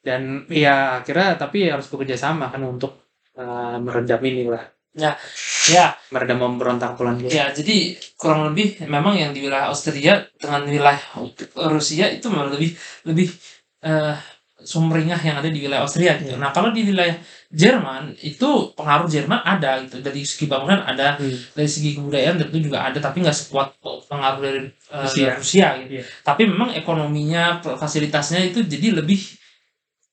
dan 0.00 0.46
ya 0.46 1.02
akhirnya 1.02 1.34
tapi 1.34 1.66
harus 1.66 1.90
bekerja 1.90 2.14
sama 2.14 2.48
kan 2.48 2.62
untuk 2.62 3.18
uh, 3.34 3.76
meredam 3.82 4.22
ini 4.22 4.46
lah 4.46 4.64
Ya, 5.68 5.92
meredam 6.08 6.40
pemberontak 6.40 6.96
Polandia 6.96 7.28
ya 7.28 7.46
jadi 7.52 8.00
kurang 8.16 8.48
lebih 8.48 8.80
memang 8.88 9.12
yang 9.12 9.36
di 9.36 9.44
wilayah 9.44 9.68
Austria 9.68 10.24
dengan 10.40 10.64
wilayah 10.64 11.04
Rusia 11.68 12.08
itu 12.08 12.32
memang 12.32 12.54
lebih 12.54 12.72
lebih 13.04 13.28
eh, 13.84 14.16
sumringah 14.56 15.20
yang 15.20 15.36
ada 15.44 15.50
di 15.52 15.60
wilayah 15.60 15.84
Austria 15.84 16.16
gitu. 16.16 16.34
Iya. 16.34 16.40
Nah 16.40 16.50
kalau 16.50 16.72
di 16.72 16.82
wilayah 16.82 17.18
Jerman 17.54 18.10
itu 18.18 18.74
pengaruh 18.74 19.06
Jerman 19.06 19.38
ada 19.38 19.78
gitu 19.86 20.02
dari 20.02 20.26
segi 20.26 20.50
bangunan 20.50 20.82
ada 20.82 21.14
Hmm. 21.16 21.38
dari 21.54 21.70
segi 21.70 21.94
kebudayaan 21.94 22.42
tentu 22.42 22.58
juga 22.58 22.82
ada 22.90 22.98
tapi 22.98 23.22
nggak 23.22 23.36
sekuat 23.36 23.78
pengaruh 24.10 24.40
dari 24.42 24.60
eh, 24.66 25.02
Rusia. 25.06 25.30
Rusia 25.38 25.68
gitu. 25.82 25.90
Iya. 25.98 26.04
Tapi 26.26 26.42
memang 26.50 26.74
ekonominya 26.74 27.62
fasilitasnya 27.62 28.42
itu 28.50 28.66
jadi 28.66 28.98
lebih 28.98 29.20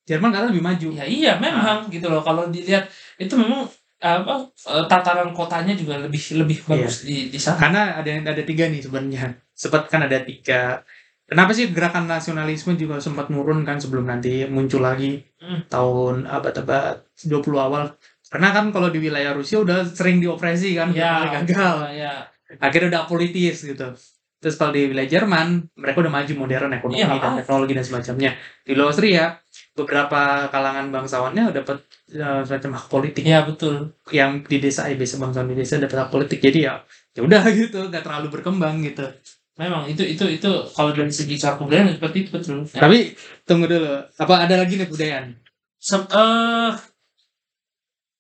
Jerman 0.03 0.35
karena 0.35 0.51
lebih 0.51 0.63
maju 0.63 0.87
ya 0.99 1.05
iya 1.07 1.31
memang 1.39 1.87
gitu 1.87 2.11
loh 2.11 2.19
kalau 2.19 2.51
dilihat 2.51 2.91
itu 3.15 3.33
memang 3.39 3.63
apa 4.03 4.51
eh, 4.67 4.83
tataran 4.91 5.31
kotanya 5.31 5.71
juga 5.79 5.95
lebih 5.95 6.19
lebih 6.35 6.59
bagus 6.67 7.07
di 7.07 7.31
di 7.31 7.39
sana. 7.39 7.55
karena 7.55 7.81
ada 8.03 8.11
ada 8.35 8.43
tiga 8.43 8.67
nih 8.67 8.83
sebenarnya 8.83 9.31
sempat 9.55 9.87
kan 9.87 10.03
ada 10.03 10.19
tiga 10.27 10.83
kenapa 11.25 11.51
sih 11.51 11.69
gerakan 11.69 12.05
nasionalisme 12.05 12.73
juga 12.73 12.97
sempat 12.97 13.27
nurun 13.27 13.63
kan 13.63 13.77
sebelum 13.77 14.05
nanti 14.05 14.43
muncul 14.45 14.81
lagi 14.81 15.23
Hmm. 15.43 15.59
tahun 15.67 16.23
abad-abad 16.23 17.03
20 17.27 17.59
awal? 17.59 17.91
Karena 18.31 18.49
kan 18.49 18.71
kalau 18.71 18.87
di 18.87 18.97
wilayah 18.97 19.35
Rusia 19.35 19.59
udah 19.59 19.83
sering 19.83 20.17
diopresi 20.17 20.71
kan 20.73 20.89
Ya, 20.89 21.27
gagal. 21.43 21.91
Ya. 21.93 22.31
akhirnya 22.57 22.87
udah 22.95 23.03
politis 23.05 23.61
gitu. 23.61 23.91
Terus 24.39 24.55
kalau 24.55 24.71
di 24.71 24.87
wilayah 24.87 25.07
Jerman 25.09 25.67
mereka 25.75 25.99
udah 25.99 26.11
maju 26.11 26.33
modern 26.37 26.71
ekonomi 26.71 26.99
Iya, 26.99 27.15
dan 27.19 27.35
teknologi 27.35 27.73
dan 27.75 27.83
semacamnya. 27.83 28.31
Di 28.61 28.71
Austria 28.75 29.35
beberapa 29.73 30.47
kalangan 30.47 30.91
bangsawannya 30.91 31.43
dapat 31.51 31.77
eh, 32.11 32.41
semacam 32.43 32.71
hak 32.75 32.87
politik. 32.87 33.23
Ya 33.23 33.43
betul. 33.43 33.91
yang 34.11 34.43
di 34.43 34.57
desa 34.59 34.87
ya 34.87 34.95
biasa 34.95 35.15
bangsawan 35.19 35.47
di 35.51 35.55
desa 35.55 35.75
dapat 35.79 36.07
hak 36.07 36.11
politik. 36.11 36.39
Jadi 36.39 36.59
ya 36.63 36.79
ya 37.11 37.21
udah 37.21 37.43
gitu 37.59 37.91
nggak 37.91 38.03
terlalu 38.03 38.27
berkembang 38.31 38.79
gitu 38.79 39.05
Memang 39.53 39.85
itu 39.85 40.01
itu 40.01 40.25
itu 40.27 40.49
kalau 40.73 40.89
dari 40.91 41.13
segi 41.13 41.37
cara 41.37 41.55
kebudayaan 41.55 41.93
seperti 41.93 42.17
itu 42.25 42.29
betul. 42.33 42.57
Ya. 42.73 42.81
tapi 42.81 43.13
tunggu 43.45 43.69
dulu 43.69 43.85
apa 44.09 44.33
ada 44.41 44.55
lagi 44.57 44.73
nih 44.75 44.89
budayaan 44.89 45.37
Se- 45.77 46.09
eh, 46.09 46.71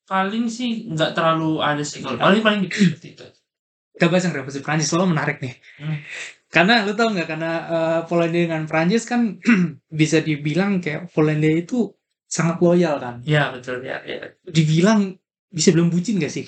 paling 0.03 0.45
sih 0.45 0.85
nggak 0.91 1.15
terlalu 1.15 1.57
ada 1.57 1.81
sih 1.81 2.03
kalau 2.03 2.19
paling 2.19 2.43
paling 2.43 2.59
gitu 2.67 2.91
seperti 2.91 3.07
itu. 3.15 3.25
kita 3.93 4.05
bahas 4.09 4.23
yang 4.25 4.35
revolusi 4.35 4.61
Prancis 4.61 4.87
soalnya 4.89 5.09
menarik 5.09 5.37
nih 5.39 5.55
Hmm. 5.73 5.97
karena 6.53 6.85
lu 6.85 6.93
tau 6.93 7.09
nggak 7.09 7.25
karena 7.25 7.51
eh, 7.65 7.99
Polandia 8.05 8.45
dengan 8.45 8.63
Prancis 8.69 9.09
kan 9.09 9.41
bisa 9.89 10.21
dibilang 10.21 10.77
kayak 10.77 11.09
Polandia 11.09 11.49
itu 11.55 11.89
sangat 12.27 12.61
loyal 12.61 13.01
kan 13.01 13.25
Ya 13.25 13.49
betul 13.49 13.81
ya. 13.81 14.05
ya. 14.05 14.37
dibilang 14.45 15.17
bisa 15.53 15.69
bilang 15.69 15.93
bucin 15.93 16.17
gak 16.17 16.33
sih 16.33 16.45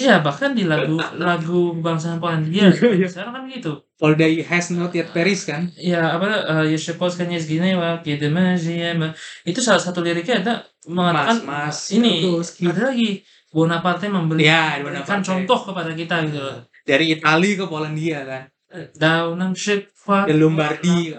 Iya 0.00 0.24
bahkan 0.24 0.56
di 0.56 0.64
lagu 0.64 0.96
lagu 1.20 1.76
bangsa 1.76 2.16
Polandia 2.16 2.72
Iya, 2.72 2.88
iya. 2.96 3.06
sekarang 3.08 3.32
kan 3.36 3.42
gitu. 3.52 3.84
Polandia 4.00 4.44
has 4.48 4.72
not 4.72 4.96
yet 4.96 5.12
Paris 5.12 5.44
kan 5.44 5.68
Ya 5.76 6.16
apa 6.16 6.26
eh, 6.64 6.72
ya 6.72 6.78
suppose 6.80 7.20
kan 7.20 7.28
gini 7.28 7.76
de 8.16 8.28
magie 8.32 8.96
itu 9.44 9.60
salah 9.60 9.80
satu 9.80 10.00
liriknya 10.00 10.40
ada 10.40 10.54
mengatakan 10.88 11.44
mas 11.44 11.92
ini 11.92 12.24
Terus, 12.24 12.56
gitu. 12.56 12.72
ada 12.72 12.92
lagi 12.92 13.20
Bonaparte 13.52 14.08
membeli 14.08 14.48
Ya, 14.48 14.80
Bonaparte. 14.80 15.24
contoh 15.24 15.60
kepada 15.72 15.92
kita 15.92 16.24
gitu 16.28 16.40
loh. 16.40 16.58
dari 16.84 17.12
Italia 17.12 17.52
ke 17.60 17.64
Polandia 17.68 18.20
kan 18.24 18.42
Daunang 18.96 19.52
ship 19.56 19.92
Ke 20.06 20.32
Lombardi. 20.32 21.12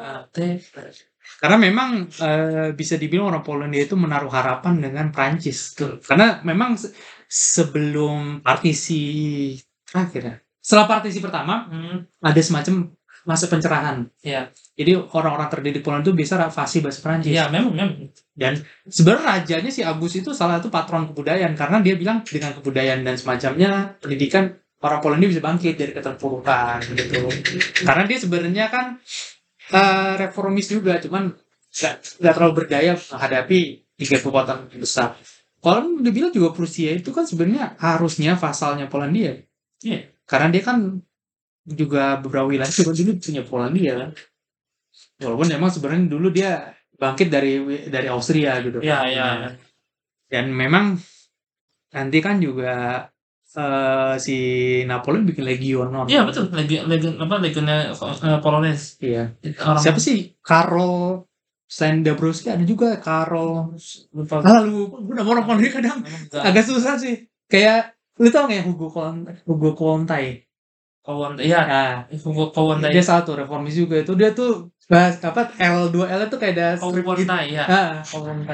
karena 1.38 1.58
memang 1.60 1.90
eh, 2.18 2.70
bisa 2.74 2.98
dibilang 2.98 3.30
orang 3.30 3.44
Polandia 3.46 3.86
itu 3.86 3.94
menaruh 3.94 4.30
harapan 4.30 4.82
dengan 4.82 5.14
Prancis 5.14 5.74
karena 6.02 6.42
memang 6.42 6.74
sebelum 7.28 8.42
partisi 8.42 9.54
terakhir 9.84 10.22
ya? 10.24 10.36
Setelah 10.64 10.88
partisi 10.88 11.20
pertama 11.24 11.68
Hmm, 11.68 12.08
ada 12.24 12.42
semacam 12.44 12.92
masa 13.28 13.52
pencerahan 13.52 14.08
ya, 14.24 14.48
jadi 14.80 15.04
orang-orang 15.04 15.52
terdidik 15.52 15.84
Polandia 15.84 16.08
itu 16.08 16.14
bisa 16.16 16.40
fasih 16.48 16.80
bahasa 16.80 17.04
Prancis 17.04 17.36
ya 17.36 17.52
memang 17.52 17.76
memang. 17.76 18.08
sebenarnya 18.88 19.44
rajanya 19.44 19.68
si 19.68 19.84
Agus 19.84 20.16
itu 20.16 20.32
salah 20.32 20.64
satu 20.64 20.72
patron 20.72 21.12
kebudayaan 21.12 21.52
karena 21.60 21.84
dia 21.84 22.00
bilang 22.00 22.24
dengan 22.24 22.56
kebudayaan 22.56 23.04
dan 23.04 23.20
semacamnya 23.20 24.00
pendidikan 24.00 24.56
orang 24.80 25.04
Polandia 25.04 25.28
bisa 25.28 25.44
bangkit 25.44 25.76
dari 25.76 25.92
keterpurukan 25.92 26.80
gitu. 26.96 27.28
Karena 27.84 28.04
dia 28.08 28.18
sebenarnya 28.22 28.66
kan 28.72 28.86
eh, 29.76 30.14
reformis 30.24 30.72
juga 30.72 30.96
cuman 31.04 31.36
nggak 31.68 32.24
terlalu 32.32 32.54
berdaya 32.64 32.96
menghadapi 32.96 33.60
tiga 34.00 34.18
kekuatan 34.24 34.72
besar 34.80 35.20
kalau 35.58 35.98
dibilang 36.00 36.32
juga 36.32 36.54
Prusia 36.54 36.94
itu 36.94 37.10
kan 37.10 37.24
sebenarnya 37.24 37.76
harusnya 37.78 38.34
vasalnya 38.36 38.88
Polandia 38.88 39.42
Iya. 39.82 40.10
karena 40.26 40.48
dia 40.50 40.64
kan 40.64 40.78
juga 41.64 42.18
beberapa 42.18 42.48
wilayah 42.48 42.72
juga 42.72 42.94
dulu 42.96 43.12
punya 43.20 43.44
Polandia 43.44 43.94
kan 44.00 44.10
walaupun 45.22 45.48
memang 45.50 45.70
sebenarnya 45.70 46.06
dulu 46.08 46.28
dia 46.30 46.72
bangkit 46.98 47.28
dari 47.30 47.62
dari 47.90 48.08
Austria 48.10 48.58
gitu 48.64 48.82
Ya, 48.82 49.06
ya. 49.06 49.54
dan 50.30 50.50
memang 50.50 50.98
nanti 51.94 52.18
kan 52.20 52.42
juga 52.42 53.06
eh, 53.54 54.16
si 54.18 54.38
Napoleon 54.84 55.28
bikin 55.28 55.46
legion 55.46 55.90
non 55.90 56.10
Iya 56.10 56.26
betul. 56.26 56.50
Legion 56.52 56.90
legion 56.90 57.16
apa 57.22 57.38
legionnya 57.38 57.94
eh, 57.94 58.40
Polones. 58.42 58.98
iya 58.98 59.30
Orang 59.62 59.78
siapa 59.78 60.00
sih 60.02 60.34
Karol 60.42 61.27
selain 61.68 62.00
Dabrowski 62.00 62.48
ada 62.48 62.64
juga 62.64 62.96
Karol 62.98 63.76
gue 64.16 65.14
nama 65.14 65.28
orang 65.28 65.46
Polandia 65.46 65.72
kadang. 65.76 66.00
Agak 66.32 66.64
susah 66.64 66.96
sih. 66.96 67.28
Kayak 67.46 67.96
lu 68.18 68.32
tau 68.32 68.48
nggak 68.48 68.58
yang 68.64 68.68
Hugo 68.72 68.88
Kon 68.88 69.28
Hugo 69.46 69.72
Kontai? 69.76 70.48
Kawan 71.04 71.40
ya. 71.40 71.64
Nah 71.64 71.94
Hugo 72.12 72.52
kawan 72.52 72.84
dia 72.84 73.04
satu 73.04 73.36
reformis 73.36 73.76
juga. 73.76 74.00
Itu 74.00 74.16
dia 74.16 74.32
tuh 74.32 74.72
bahas 74.88 75.20
apa 75.20 75.52
L 75.60 75.92
2 75.92 76.08
L 76.08 76.22
itu 76.28 76.38
kayak 76.40 76.54
ada 76.56 76.68
strip 76.80 77.04
kawan 77.04 77.20
gitu. 77.20 77.36
ya 77.52 77.64
ah 77.68 78.00
kawan 78.02 78.48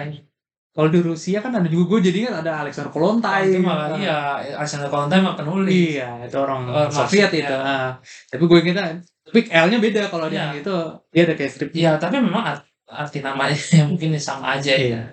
kalau 0.74 0.90
di 0.90 1.06
Rusia 1.06 1.38
kan 1.38 1.54
ada 1.54 1.70
juga 1.70 1.86
gue 1.86 2.10
jadi 2.10 2.34
kan 2.34 2.42
ada 2.42 2.66
Alexander 2.66 2.90
Kolontai. 2.90 3.46
Itu 3.46 3.62
malah 3.62 3.94
Ah. 3.94 3.98
iya. 4.02 4.18
Alexander 4.58 4.90
Kolontai 4.90 5.22
mah 5.22 5.38
penulis. 5.38 5.70
Iya, 5.70 6.26
itu 6.26 6.34
orang 6.34 6.66
Oh, 6.66 6.90
Soviet 6.90 7.30
maksudnya. 7.30 7.46
itu. 7.46 7.56
Ah. 7.62 7.90
Tapi 8.34 8.44
gue 8.50 8.60
kira, 8.66 8.84
tapi 9.22 9.40
L-nya 9.54 9.78
beda 9.78 10.02
kalau 10.10 10.26
dia 10.34 10.34
Iya. 10.34 10.44
yang 10.50 10.54
itu, 10.66 10.76
dia 11.14 11.22
ada 11.30 11.34
kayak 11.38 11.52
strip. 11.54 11.70
Iya, 11.78 12.02
tapi 12.02 12.18
memang 12.18 12.42
arti 12.90 13.20
namanya 13.24 13.56
mungkin 13.90 14.16
sama 14.20 14.60
aja 14.60 14.74
ya. 14.76 14.80
Iya. 14.80 15.04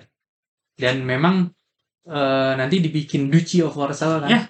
Dan 0.75 1.05
memang 1.05 1.51
eh, 2.07 2.53
nanti 2.57 2.81
dibikin 2.81 3.29
Duchy 3.31 3.63
of 3.63 3.77
Warsaw 3.77 4.25
kan. 4.25 4.29
Ya. 4.29 4.41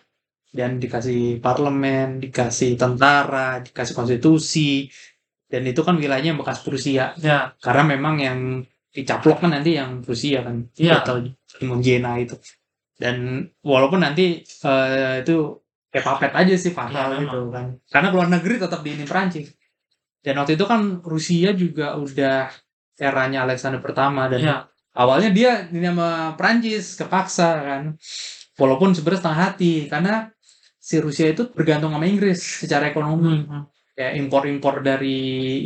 Dan 0.52 0.84
dikasih 0.84 1.40
parlemen, 1.40 2.20
dikasih 2.20 2.76
tentara, 2.76 3.64
dikasih 3.64 3.96
konstitusi. 3.96 4.92
Dan 5.48 5.68
itu 5.68 5.84
kan 5.84 5.96
wilayahnya 6.00 6.36
bekas 6.36 6.64
Prusia. 6.64 7.16
Ya, 7.20 7.56
Karena 7.60 7.84
memang 7.96 8.16
yang 8.20 8.40
dicaplok 8.92 9.44
kan 9.44 9.56
nanti 9.56 9.80
yang 9.80 10.04
Prusia 10.04 10.44
kan. 10.44 10.68
Iya. 10.76 11.04
Atau 11.04 11.24
Jena 11.80 12.20
itu. 12.20 12.36
Dan 13.00 13.48
walaupun 13.64 14.04
nanti 14.04 14.44
eh, 14.44 15.16
itu 15.24 15.36
kayak 15.92 16.06
papet 16.08 16.32
aja 16.32 16.56
sih 16.56 16.72
fatal 16.72 17.16
Iya, 17.16 17.28
gitu 17.28 17.40
kan. 17.52 17.66
Karena 17.92 18.08
keluar 18.12 18.28
negeri 18.32 18.56
tetap 18.60 18.80
di 18.84 18.96
ini 18.96 19.04
Perancis. 19.04 19.52
Dan 20.22 20.38
waktu 20.38 20.54
itu 20.56 20.66
kan 20.70 21.02
Rusia 21.02 21.52
juga 21.52 21.98
udah 21.98 22.48
eranya 23.00 23.46
Alexander 23.48 23.80
pertama 23.84 24.28
dan 24.32 24.40
ya, 24.42 24.56
awalnya 24.96 25.30
dia 25.32 25.52
ini 25.72 25.88
sama 25.92 26.36
Prancis 26.40 26.96
kepaksa 27.00 27.48
kan. 27.64 27.84
Walaupun 28.60 28.94
sebenarnya 28.94 29.20
setengah 29.26 29.42
hati 29.50 29.72
karena 29.90 30.30
si 30.82 30.98
Rusia 31.02 31.30
itu 31.34 31.50
bergantung 31.54 31.94
sama 31.94 32.06
Inggris 32.10 32.40
secara 32.66 32.90
ekonomi 32.92 33.46
Hmm. 33.46 33.66
kayak 33.96 34.14
impor-impor 34.18 34.82
dari 34.82 35.18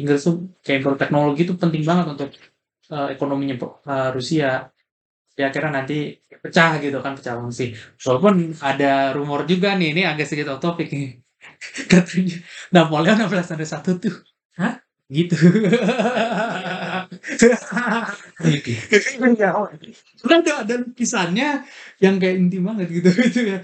Inggris 0.02 0.22
tuh 0.28 0.36
kayak 0.66 0.78
impor 0.84 0.94
teknologi 1.00 1.42
itu 1.48 1.56
penting 1.56 1.84
banget 1.88 2.06
untuk 2.14 2.30
eh, 2.92 3.08
ekonominya 3.16 3.56
eh, 3.62 4.10
Rusia 4.16 4.68
ya 5.36 5.46
akhirnya 5.52 5.84
nanti 5.84 6.16
pecah 6.44 6.80
gitu 6.80 6.98
kan 7.04 7.14
pecah 7.20 7.36
fungsi 7.40 7.76
walaupun 8.08 8.56
ada 8.64 9.12
rumor 9.16 9.44
juga 9.48 9.76
nih 9.76 9.92
ini 9.96 10.02
agak 10.08 10.26
sedikit 10.30 10.56
off 10.56 10.64
topic 10.64 10.88
nih 10.96 11.20
katanya 11.92 12.38
Napoleon 12.76 13.18
16 13.28 13.56
ada 13.56 13.66
satu 13.68 13.92
tuh 14.00 14.16
Hah? 14.60 14.80
gitu 15.12 15.36
Iya. 16.56 16.85
Udah 20.26 20.38
ada 20.42 20.54
ada 20.66 20.76
lukisannya 20.82 21.50
yang 22.02 22.16
kayak 22.22 22.36
inti 22.42 22.58
banget 22.62 22.88
gitu 22.92 23.10
gitu 23.30 23.42
ya. 23.56 23.60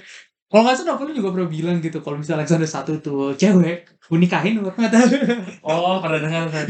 Kalau 0.52 0.62
nggak 0.68 0.76
salah 0.78 0.90
Napoleon 1.00 1.16
juga 1.16 1.30
pernah 1.32 1.50
bilang 1.50 1.78
gitu 1.80 1.98
kalau 2.04 2.18
misalnya 2.20 2.44
Alexander 2.44 2.68
satu 2.68 2.92
tuh 3.00 3.22
cewek, 3.40 3.78
gue 3.88 4.18
nikahin 4.20 4.60
gue 4.60 4.74
nggak 4.76 4.92
tahu. 4.92 5.08
Oh, 5.64 5.98
pernah 6.04 6.20
dengar 6.20 6.46
kan? 6.52 6.66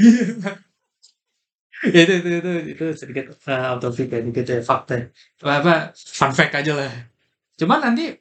Ya, 1.82 2.06
itu, 2.06 2.14
itu 2.22 2.30
itu 2.38 2.52
itu 2.78 2.86
sedikit 2.94 3.26
uh, 3.50 3.74
out 3.74 3.82
of 3.82 3.98
topic 3.98 4.14
ya, 4.14 4.20
dikit 4.22 4.46
ya 4.46 4.60
fakta. 4.62 5.10
Apa, 5.42 5.54
apa 5.66 5.74
fun 5.98 6.30
fact 6.30 6.54
aja 6.62 6.72
lah. 6.78 6.92
Cuman 7.58 7.80
nanti 7.82 8.14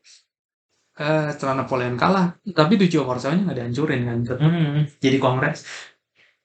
eh 1.00 1.26
setelah 1.32 1.54
Napoleon 1.64 1.96
kalah, 1.96 2.36
tapi 2.52 2.76
tujuh 2.76 3.00
Warsawanya 3.08 3.48
nggak 3.48 3.58
dihancurin 3.60 4.00
kan, 4.08 4.18
tetap 4.24 4.40
Hmm. 4.44 4.84
jadi 5.00 5.16
kongres. 5.16 5.60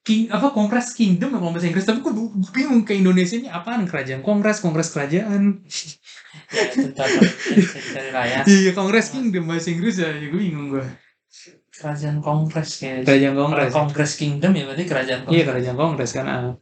King 0.06 0.30
apa 0.30 0.54
kongres 0.54 0.94
kingdom 0.94 1.34
ya 1.34 1.38
kalau 1.42 1.50
bahasa 1.50 1.66
Inggris 1.66 1.82
tapi 1.82 1.98
gue 1.98 2.14
bingung 2.54 2.86
ke 2.86 2.94
Indonesia 2.94 3.34
ini 3.34 3.50
apaan 3.50 3.90
kerajaan 3.90 4.22
kongres 4.22 4.62
kongres 4.62 4.94
kerajaan 4.94 5.66
Ya, 6.46 6.62
itu 6.68 6.92
ya. 8.12 8.40
Iya 8.44 8.70
Kongres 8.76 9.08
Kingdom 9.10 9.48
bahasa 9.48 9.72
Inggris 9.72 9.96
ya, 9.98 10.12
ya 10.12 10.26
gue 10.28 10.36
bingung 10.36 10.68
gue. 10.68 10.84
Kerajaan 11.72 12.20
Kongres 12.20 12.80
kayak. 12.80 13.08
Kerajaan 13.08 13.34
Kongres. 13.34 13.72
Kongres 13.72 14.12
Kingdom 14.14 14.52
ya 14.52 14.62
berarti 14.68 14.84
kerajaan 14.84 15.20
Iya 15.20 15.26
Kongres. 15.26 15.46
kerajaan 15.48 15.76
Kongres 15.76 16.10
kan. 16.12 16.26
ah. 16.28 16.52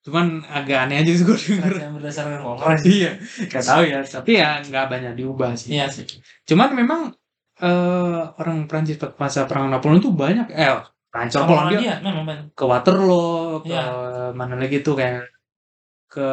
Cuman 0.00 0.26
agak 0.42 0.78
aneh 0.88 0.96
aja 1.06 1.12
sih 1.12 1.24
gue 1.24 1.38
denger. 1.38 1.70
Kerajaan 1.70 1.92
berdasarkan 1.98 2.40
Kongres. 2.42 2.80
iya, 2.86 3.10
gak 3.46 3.64
tahu 3.64 3.82
ya. 3.86 3.98
Tapi 4.02 4.30
ya 4.36 4.50
nggak 4.64 4.84
banyak 4.90 5.12
diubah 5.16 5.50
sih. 5.54 5.68
Iya 5.78 5.86
sih. 5.88 6.04
Cuman 6.46 6.74
memang 6.74 7.00
eh 7.60 8.22
orang 8.40 8.64
Prancis 8.66 8.96
pada 8.96 9.12
masa 9.20 9.44
perang 9.46 9.68
Napoleon 9.68 10.00
tuh 10.00 10.14
banyak. 10.16 10.50
Eh, 10.50 10.66
Kalau 11.10 11.46
Polandia 11.46 11.78
dia 11.82 11.94
memang 12.00 12.22
banyak. 12.22 12.46
ke 12.54 12.64
Waterloo, 12.64 13.66
ke 13.66 13.74
Iya. 13.74 13.82
mana 14.30 14.54
lagi 14.54 14.78
tuh 14.78 14.94
kayak 14.94 15.26
ke 16.06 16.28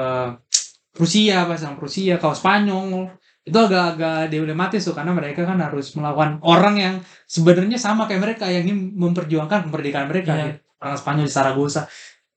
Rusia, 0.93 1.45
pasang 1.45 1.77
Rusia, 1.77 2.17
ke 2.17 2.27
Spanyol. 2.29 3.09
Itu 3.41 3.57
agak-agak 3.57 4.27
dilematis 4.27 4.83
tuh 4.83 4.93
karena 4.93 5.15
mereka 5.15 5.47
kan 5.47 5.57
harus 5.57 5.95
melawan 5.95 6.37
orang 6.43 6.75
yang 6.75 6.95
sebenarnya 7.25 7.79
sama 7.79 8.03
kayak 8.05 8.21
mereka 8.21 8.45
yang 8.45 8.67
ingin 8.67 8.93
memperjuangkan 8.93 9.71
kemerdekaan 9.71 10.07
mereka 10.07 10.31
Iya. 10.35 10.45
gitu. 10.53 10.59
Orang 10.77 10.97
Spanyol 10.97 11.25
di 11.25 11.33
Saragossa. 11.33 11.81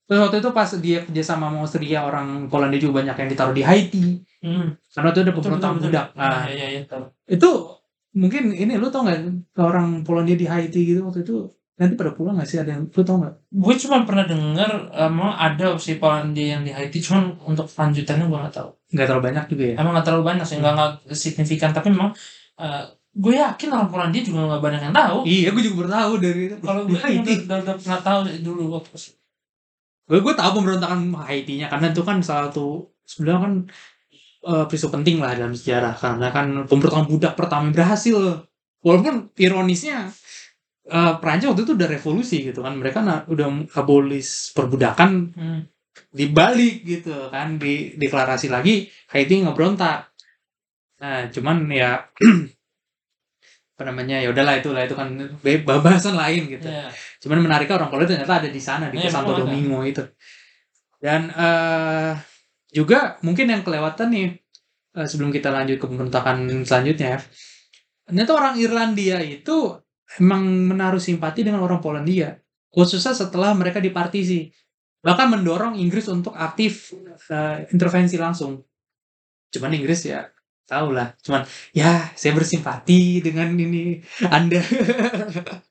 Terus 0.07 0.21
waktu 0.27 0.37
itu 0.41 0.51
pas 0.51 0.71
dia 0.81 0.99
kerja 1.05 1.23
sama 1.23 1.51
sama 1.51 1.63
Austria, 1.63 2.03
orang 2.03 2.49
Polandia 2.49 2.81
juga 2.81 3.05
banyak 3.05 3.17
yang 3.17 3.29
ditaruh 3.29 3.55
di 3.55 3.63
Haiti. 3.63 4.05
Hmm. 4.41 4.75
Karena 4.91 5.09
itu 5.13 5.21
ada 5.21 5.31
pemberontakan 5.31 5.75
betul, 5.77 5.87
budak. 5.87 6.07
betul. 6.11 6.19
Nah, 6.19 6.43
Iya, 6.47 6.55
iya, 6.57 6.67
iya. 6.73 6.83
tahu. 6.89 7.05
itu 7.29 7.51
mungkin 8.11 8.43
ini 8.51 8.75
lu 8.75 8.91
tau 8.91 9.07
nggak 9.07 9.21
orang 9.55 10.03
Polandia 10.03 10.35
di 10.35 10.47
Haiti 10.47 10.81
gitu 10.85 11.05
waktu 11.05 11.23
itu 11.23 11.47
nanti 11.81 11.97
pada 11.97 12.13
pulang 12.13 12.37
nggak 12.37 12.45
sih 12.45 12.61
ada 12.61 12.77
yang 12.77 12.85
lu 12.85 13.01
tau 13.01 13.17
nggak? 13.25 13.35
Gue 13.57 13.75
cuma 13.81 14.05
pernah 14.05 14.29
dengar 14.29 14.93
emang 14.93 15.33
ada 15.33 15.81
si 15.81 15.97
Polandia 15.97 16.61
yang 16.61 16.63
di 16.69 16.77
Haiti, 16.77 17.01
cuman 17.01 17.41
untuk 17.49 17.65
lanjutannya 17.73 18.29
gue 18.29 18.39
nggak 18.45 18.55
tahu. 18.61 18.71
Nggak 18.93 19.07
terlalu 19.09 19.25
banyak 19.33 19.45
juga 19.49 19.65
ya. 19.65 19.75
Emang 19.81 19.93
nggak 19.97 20.07
terlalu 20.07 20.25
banyak 20.29 20.45
sih, 20.45 20.57
nggak 20.61 20.75
nggak 20.77 20.93
signifikan. 21.17 21.73
Tapi 21.73 21.89
memang 21.89 22.13
eh, 22.61 22.85
gue 23.17 23.35
yakin 23.41 23.69
orang 23.73 23.89
Polandia 23.89 24.21
juga 24.21 24.45
nggak 24.45 24.63
banyak 24.63 24.81
yang 24.85 24.95
tahu. 24.95 25.19
Iya, 25.25 25.49
gue 25.57 25.63
juga 25.65 25.77
baru 25.81 25.91
tahu 25.97 26.13
dari 26.21 26.41
itu. 26.53 26.57
Kalau 26.61 26.83
gue 26.85 27.01
Haiti. 27.01 27.33
udah, 27.49 27.57
udah, 27.57 27.59
udah 27.65 27.75
pernah 27.81 28.01
tahu 28.05 28.19
dulu 28.45 28.63
waktu 28.77 29.17
gue 30.11 30.19
gue 30.19 30.35
tahu 30.35 30.51
pemberontakan 30.59 31.15
Haitinya 31.23 31.71
karena 31.71 31.95
itu 31.95 32.03
kan 32.03 32.19
salah 32.19 32.51
satu 32.51 32.91
sebenarnya 33.07 33.41
kan 33.47 33.53
eh, 34.51 34.65
peristiwa 34.67 34.91
penting 34.99 35.23
lah 35.23 35.39
dalam 35.39 35.55
sejarah 35.55 35.95
karena 35.95 36.27
kan 36.35 36.47
pemberontakan 36.67 37.07
budak 37.07 37.39
pertama 37.39 37.71
yang 37.71 37.75
berhasil 37.79 38.43
walaupun 38.83 39.31
ironisnya 39.39 40.11
eh, 40.91 41.15
Prancis 41.23 41.49
waktu 41.49 41.63
itu 41.63 41.73
udah 41.75 41.89
revolusi 41.89 42.37
gitu 42.43 42.61
kan 42.61 42.75
mereka 42.75 42.99
na- 43.01 43.25
udah 43.25 43.47
abolis 43.75 44.51
perbudakan 44.51 45.11
Hmm. 45.33 45.61
dibalik 46.11 46.83
gitu 46.83 47.31
kan 47.31 47.57
di 47.57 47.95
deklarasi 47.95 48.47
lagi 48.47 48.87
Haiti 49.09 49.41
nggak 49.41 49.55
berontak 49.55 50.11
nah 50.99 51.31
cuman 51.31 51.65
ya 51.71 52.05
apa 53.75 53.83
namanya 53.89 54.21
ya 54.21 54.29
udahlah 54.29 54.61
itulah 54.61 54.85
itu 54.85 54.93
kan 54.93 55.09
bahasan 55.65 56.13
lain 56.13 56.53
gitu 56.53 56.69
Iya. 56.69 56.93
Cuman 57.21 57.41
menariknya 57.41 57.77
orang 57.77 57.89
Polandia 57.89 58.17
ternyata 58.17 58.45
ada 58.45 58.49
di 58.49 58.61
sana 58.61 58.89
di 58.89 58.97
Iya, 58.97 59.09
Santo 59.09 59.33
ada. 59.33 59.41
Domingo 59.45 59.81
itu. 59.85 60.05
Dan 61.01 61.33
eh 61.33 62.13
juga 62.71 63.17
mungkin 63.21 63.49
yang 63.49 63.65
kelewatan 63.65 64.09
nih 64.13 64.29
eh, 64.95 65.07
sebelum 65.09 65.29
kita 65.29 65.49
lanjut 65.49 65.81
ke 65.81 65.87
pemberontakan 65.89 66.45
selanjutnya 66.63 67.17
ya. 67.17 67.21
Ternyata 68.05 68.33
orang 68.35 68.55
Irlandia 68.57 69.21
itu 69.21 69.57
emang 70.19 70.43
menaruh 70.75 70.99
simpati 70.99 71.47
dengan 71.47 71.63
orang 71.63 71.79
Polandia, 71.79 72.35
khususnya 72.73 73.15
setelah 73.15 73.55
mereka 73.55 73.79
dipartisi. 73.79 74.51
Bahkan 75.01 75.33
mendorong 75.33 75.81
Inggris 75.81 76.11
untuk 76.13 76.37
aktif 76.37 76.93
eh, 77.33 77.65
intervensi 77.73 78.21
langsung. 78.21 78.61
Cuman 79.49 79.73
Inggris 79.73 80.05
ya 80.05 80.29
tahu 80.69 80.95
lah, 80.95 81.15
cuman 81.25 81.43
ya 81.75 82.11
saya 82.15 82.33
bersimpati 82.37 83.23
dengan 83.25 83.51
ini 83.55 83.99
Anda. 84.29 84.61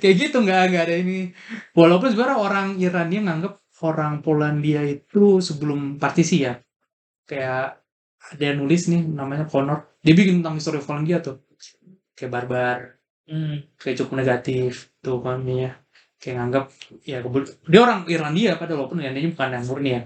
kayak 0.00 0.14
gitu 0.14 0.36
nggak 0.44 0.60
nggak 0.70 0.84
ada 0.84 0.96
ini 1.00 1.32
walaupun 1.74 2.12
sebenarnya 2.12 2.38
orang 2.38 2.66
Irlandia 2.78 3.20
nganggap 3.24 3.54
orang 3.82 4.22
Polandia 4.22 4.86
itu 4.86 5.42
sebelum 5.42 5.98
partisi 5.98 6.46
ya 6.46 6.54
kayak 7.26 7.82
ada 8.24 8.42
yang 8.42 8.62
nulis 8.62 8.86
nih 8.88 9.02
namanya 9.02 9.50
Connor 9.50 9.98
dia 10.00 10.14
bikin 10.14 10.40
tentang 10.40 10.60
histori 10.60 10.78
Polandia 10.78 11.18
tuh 11.18 11.42
kayak 12.14 12.30
barbar 12.30 12.78
Hmm. 13.24 13.64
kayak 13.80 13.96
cukup 14.04 14.20
negatif 14.20 14.92
tuh 15.00 15.24
kaminya 15.24 15.72
kayak 16.20 16.36
nganggap 16.44 16.64
ya 17.08 17.24
dia 17.68 17.80
orang 17.80 18.04
Irlandia 18.04 18.60
padahal 18.60 18.84
walaupun 18.84 19.00
Irlandia 19.00 19.32
bukan 19.32 19.48
yang 19.56 19.64
murni 19.64 19.90
ya. 19.96 20.02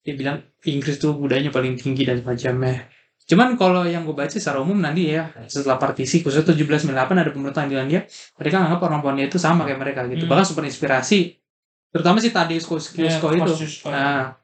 Dia 0.00 0.14
bilang 0.16 0.36
Inggris 0.64 0.96
tuh 0.96 1.12
budayanya 1.16 1.52
paling 1.52 1.76
tinggi 1.76 2.08
dan 2.08 2.20
semacamnya 2.20 2.88
cuman 3.30 3.54
kalau 3.54 3.86
yang 3.86 4.02
gue 4.02 4.16
baca 4.16 4.32
secara 4.34 4.58
umum 4.58 4.74
nanti 4.82 5.14
ya 5.14 5.30
setelah 5.46 5.78
partisi 5.78 6.18
khususnya 6.18 6.50
1798 6.50 7.14
ada 7.14 7.30
pemerintahan 7.30 7.68
di 7.70 7.74
Irlandia 7.78 8.00
mereka 8.34 8.56
nganggap 8.58 8.80
orang 8.90 9.00
Polandia 9.06 9.26
itu 9.30 9.38
sama 9.38 9.62
kayak 9.62 9.78
mereka 9.78 10.00
gitu. 10.10 10.26
Hmm. 10.26 10.30
bahkan 10.34 10.46
super 10.50 10.66
inspirasi 10.66 11.38
terutama 11.94 12.18
si 12.18 12.34
Tadeusz 12.34 12.66
Kościuszko 12.66 13.26
Iya, 13.30 13.38
itu. 13.38 13.52
Kosciuszko. 13.54 13.86
Nah, 13.90 14.34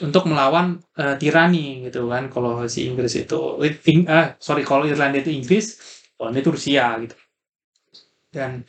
untuk 0.00 0.24
melawan 0.24 0.80
eh, 0.96 1.16
tirani 1.20 1.84
gitu 1.84 2.08
kan. 2.08 2.32
Kalau 2.32 2.64
si 2.64 2.88
Inggris 2.88 3.12
itu 3.12 3.60
ah 4.08 4.32
sorry 4.40 4.64
kalau 4.64 4.88
Irlandia 4.88 5.20
itu 5.20 5.32
Inggris 5.32 5.76
Polandia 6.16 6.40
itu 6.40 6.50
Rusia 6.56 6.96
gitu 7.04 7.12
dan 8.32 8.64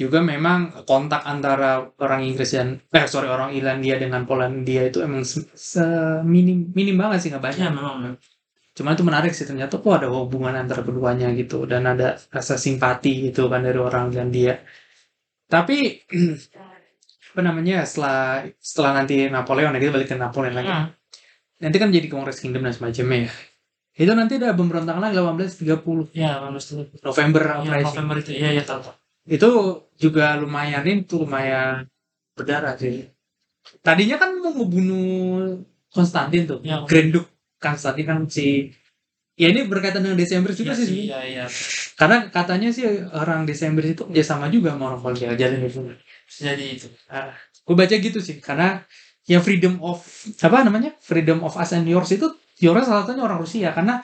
juga 0.00 0.24
memang 0.24 0.86
kontak 0.88 1.26
antara 1.28 1.92
orang 2.00 2.24
Inggris 2.24 2.56
dan 2.56 2.80
eh 2.88 3.04
sorry 3.04 3.28
orang 3.28 3.52
Irlandia 3.52 4.00
dengan 4.00 4.24
Polandia 4.24 4.88
itu 4.88 5.04
emang 5.04 5.26
se- 5.26 5.50
se- 5.52 6.22
minim 6.24 6.72
minim 6.72 6.96
banget 6.96 7.18
sih 7.20 7.28
nggak 7.28 7.44
banyak 7.44 7.60
Iya, 7.60 7.74
memang. 7.74 8.16
cuman 8.72 8.92
itu 8.96 9.04
menarik 9.04 9.32
sih 9.36 9.44
ternyata 9.44 9.76
kok 9.76 9.92
ada 10.00 10.08
hubungan 10.08 10.54
antara 10.56 10.80
keduanya 10.80 11.28
gitu 11.36 11.68
dan 11.68 11.84
ada 11.84 12.16
rasa 12.32 12.56
simpati 12.56 13.28
gitu 13.28 13.50
kan 13.52 13.60
dari 13.60 13.76
orang 13.76 14.08
Irlandia 14.08 14.62
tapi 15.46 16.00
apa 17.30 17.40
namanya 17.44 17.84
setelah 17.86 18.46
setelah 18.58 18.90
nanti 19.02 19.28
Napoleon 19.28 19.74
ya 19.74 19.80
kita 19.82 19.92
balik 19.92 20.08
ke 20.08 20.16
Napoleon 20.16 20.54
lagi 20.56 20.70
Hmm. 20.70 20.88
nanti 21.60 21.76
kan 21.76 21.92
jadi 21.92 22.08
Kongres 22.08 22.40
Kingdom 22.40 22.64
dan 22.64 22.72
semacamnya 22.72 23.28
ya 23.28 23.32
itu 24.00 24.12
nanti 24.16 24.40
ada 24.40 24.56
pemberontakan 24.56 25.02
lagi 25.02 25.18
1830 25.18 26.08
Iya, 26.16 26.40
bagus 26.40 26.72
tuh. 26.72 26.88
November 27.04 27.42
Uprising 27.60 27.84
November 28.00 28.16
itu. 28.16 28.30
Iya, 28.32 28.48
iya, 28.56 28.62
tahu. 28.64 28.80
Itu 29.30 29.50
juga 29.94 30.34
lumayan 30.36 30.82
itu 30.90 31.22
lumayan 31.22 31.86
berdarah 32.34 32.74
sih 32.74 33.06
tadinya 33.80 34.18
kan 34.18 34.34
mau 34.42 34.50
ngebunuh 34.50 35.62
Konstantin 35.90 36.46
tuh 36.50 36.58
Iya. 36.66 36.82
Grand 36.86 37.10
Duke 37.14 37.30
Konstantin 37.62 38.06
kan 38.06 38.18
si 38.26 38.70
ya 39.38 39.48
ini 39.48 39.64
berkaitan 39.64 40.02
dengan 40.04 40.18
Desember 40.18 40.50
juga 40.52 40.74
Iya 40.74 40.80
sih. 40.82 41.08
Iya, 41.08 41.20
iya. 41.24 41.44
karena 41.96 42.28
katanya 42.28 42.68
sih 42.74 42.84
orang 43.12 43.44
Desember 43.46 43.84
itu 43.84 44.02
kerjasama 44.04 44.50
juga 44.50 44.74
sama 44.74 44.92
orang 44.94 45.00
Polandia 45.00 45.32
jalin 45.38 45.60
itu 45.62 45.80
jadi 46.30 46.64
itu. 46.76 46.88
gue 47.66 47.74
baca 47.76 47.94
gitu 47.94 48.18
sih 48.18 48.36
karena 48.42 48.82
yang 49.28 49.42
freedom 49.44 49.78
of 49.84 50.02
apa 50.42 50.64
namanya 50.66 50.90
freedom 50.98 51.44
of 51.46 51.54
us 51.54 51.70
and 51.70 51.86
yours 51.86 52.10
itu 52.10 52.26
yours 52.58 52.82
salah 52.82 53.04
satunya 53.06 53.22
orang 53.22 53.38
Rusia 53.38 53.70
karena 53.70 54.02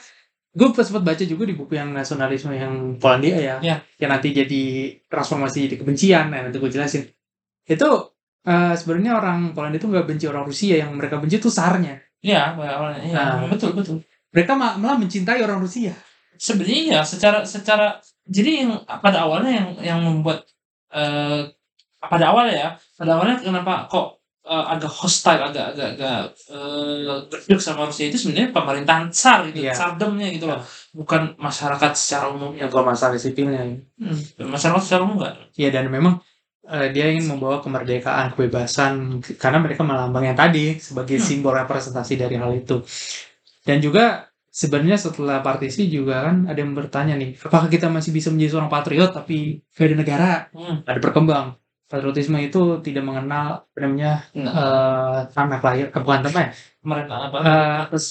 gue 0.57 0.67
sempat 0.81 1.05
baca 1.05 1.21
juga 1.21 1.45
di 1.45 1.53
buku 1.53 1.77
yang 1.77 1.93
nasionalisme 1.93 2.49
yang 2.51 2.97
Polandia 2.97 3.37
ya 3.37 3.57
Iya. 3.61 3.77
yang 4.01 4.11
nanti 4.11 4.33
jadi 4.33 4.63
transformasi 5.05 5.69
jadi 5.69 5.77
kebencian 5.77 6.33
nah, 6.33 6.41
nanti 6.41 6.57
gue 6.57 6.71
jelasin 6.73 7.05
itu 7.65 7.89
eh, 8.43 8.73
sebenarnya 8.73 9.13
orang 9.21 9.39
Polandia 9.53 9.77
itu 9.77 9.89
nggak 9.93 10.07
benci 10.09 10.25
orang 10.25 10.45
Rusia 10.49 10.81
yang 10.81 10.97
mereka 10.97 11.21
benci 11.21 11.37
itu 11.37 11.53
sarnya 11.53 12.01
Iya. 12.25 12.57
Iya, 12.57 13.13
Nah. 13.13 13.45
betul, 13.47 13.77
betul. 13.77 14.01
mereka 14.33 14.57
ma- 14.57 14.75
malah 14.75 14.97
mencintai 14.97 15.45
orang 15.45 15.61
Rusia 15.61 15.93
Sebenarnya 16.37 17.01
ya 17.01 17.03
secara 17.05 17.45
secara 17.45 17.97
jadi 18.29 18.65
yang 18.69 18.73
pada 19.01 19.25
awalnya 19.25 19.53
yang 19.53 19.69
yang 19.81 19.99
membuat 20.05 20.45
eh 20.93 21.49
pada 21.97 22.33
awalnya 22.33 22.55
ya, 22.55 22.69
pada 22.97 23.17
awalnya 23.17 23.41
kenapa 23.41 23.89
kok 23.89 24.16
eh, 24.47 24.65
agak 24.73 24.93
hostile, 25.03 25.43
agak 25.43 25.75
agak 25.75 25.89
agak 25.99 26.21
gerdek 27.31 27.59
sama 27.59 27.83
Rusia 27.91 28.07
itu 28.07 28.19
sebenarnya 28.23 28.51
pemerintahan 28.55 29.07
Tsar 29.11 29.51
gitu, 29.51 29.67
Iya. 29.67 29.75
tsardemnya 29.75 30.29
gitu 30.31 30.47
loh. 30.47 30.61
Bukan 30.95 31.35
masyarakat 31.37 31.93
secara 31.99 32.31
umumnya. 32.31 32.65
Ya 32.65 32.67
kalau 32.71 32.87
masalah 32.87 33.19
sipilnya. 33.19 33.63
Hmm, 33.99 34.19
masyarakat 34.47 34.83
secara 34.83 35.03
umum 35.03 35.19
enggak. 35.19 35.35
Ya 35.59 35.69
dan 35.75 35.91
memang 35.91 36.23
eh, 36.67 36.91
dia 36.91 37.07
ingin 37.11 37.31
membawa 37.31 37.63
kemerdekaan, 37.63 38.35
kebebasan 38.35 39.23
karena 39.39 39.59
mereka 39.63 39.87
melambang 39.87 40.27
yang 40.27 40.35
tadi 40.35 40.75
sebagai 40.83 41.19
Hmm. 41.19 41.27
simbol 41.27 41.55
representasi 41.55 42.19
dari 42.19 42.35
hal 42.35 42.51
itu. 42.55 42.83
Dan 43.63 43.79
juga 43.79 44.27
sebenarnya 44.51 44.99
setelah 44.99 45.43
partisi 45.47 45.87
juga 45.87 46.27
kan 46.27 46.47
ada 46.51 46.59
yang 46.59 46.75
bertanya 46.75 47.15
nih, 47.15 47.39
apakah 47.39 47.69
kita 47.71 47.87
masih 47.87 48.11
bisa 48.11 48.35
menjadi 48.35 48.57
seorang 48.59 48.73
patriot 48.73 49.11
tapi 49.15 49.63
gak 49.75 49.87
ada 49.91 49.97
negara? 49.99 50.31
Hmm. 50.55 50.83
Ada 50.83 50.99
berkembang. 51.03 51.47
Patriotisme 51.87 52.39
itu 52.43 52.82
tidak 52.87 53.03
mengenal 53.07 53.62
namanya 53.78 54.11
eh 54.34 55.18
tanah 55.34 55.61
lahir, 55.66 55.87
eh, 55.95 56.01
bukan 56.03 56.20
tanah 56.26 56.43
ya, 56.47 56.51
pemerintah 56.82 57.18
apa? 57.30 57.39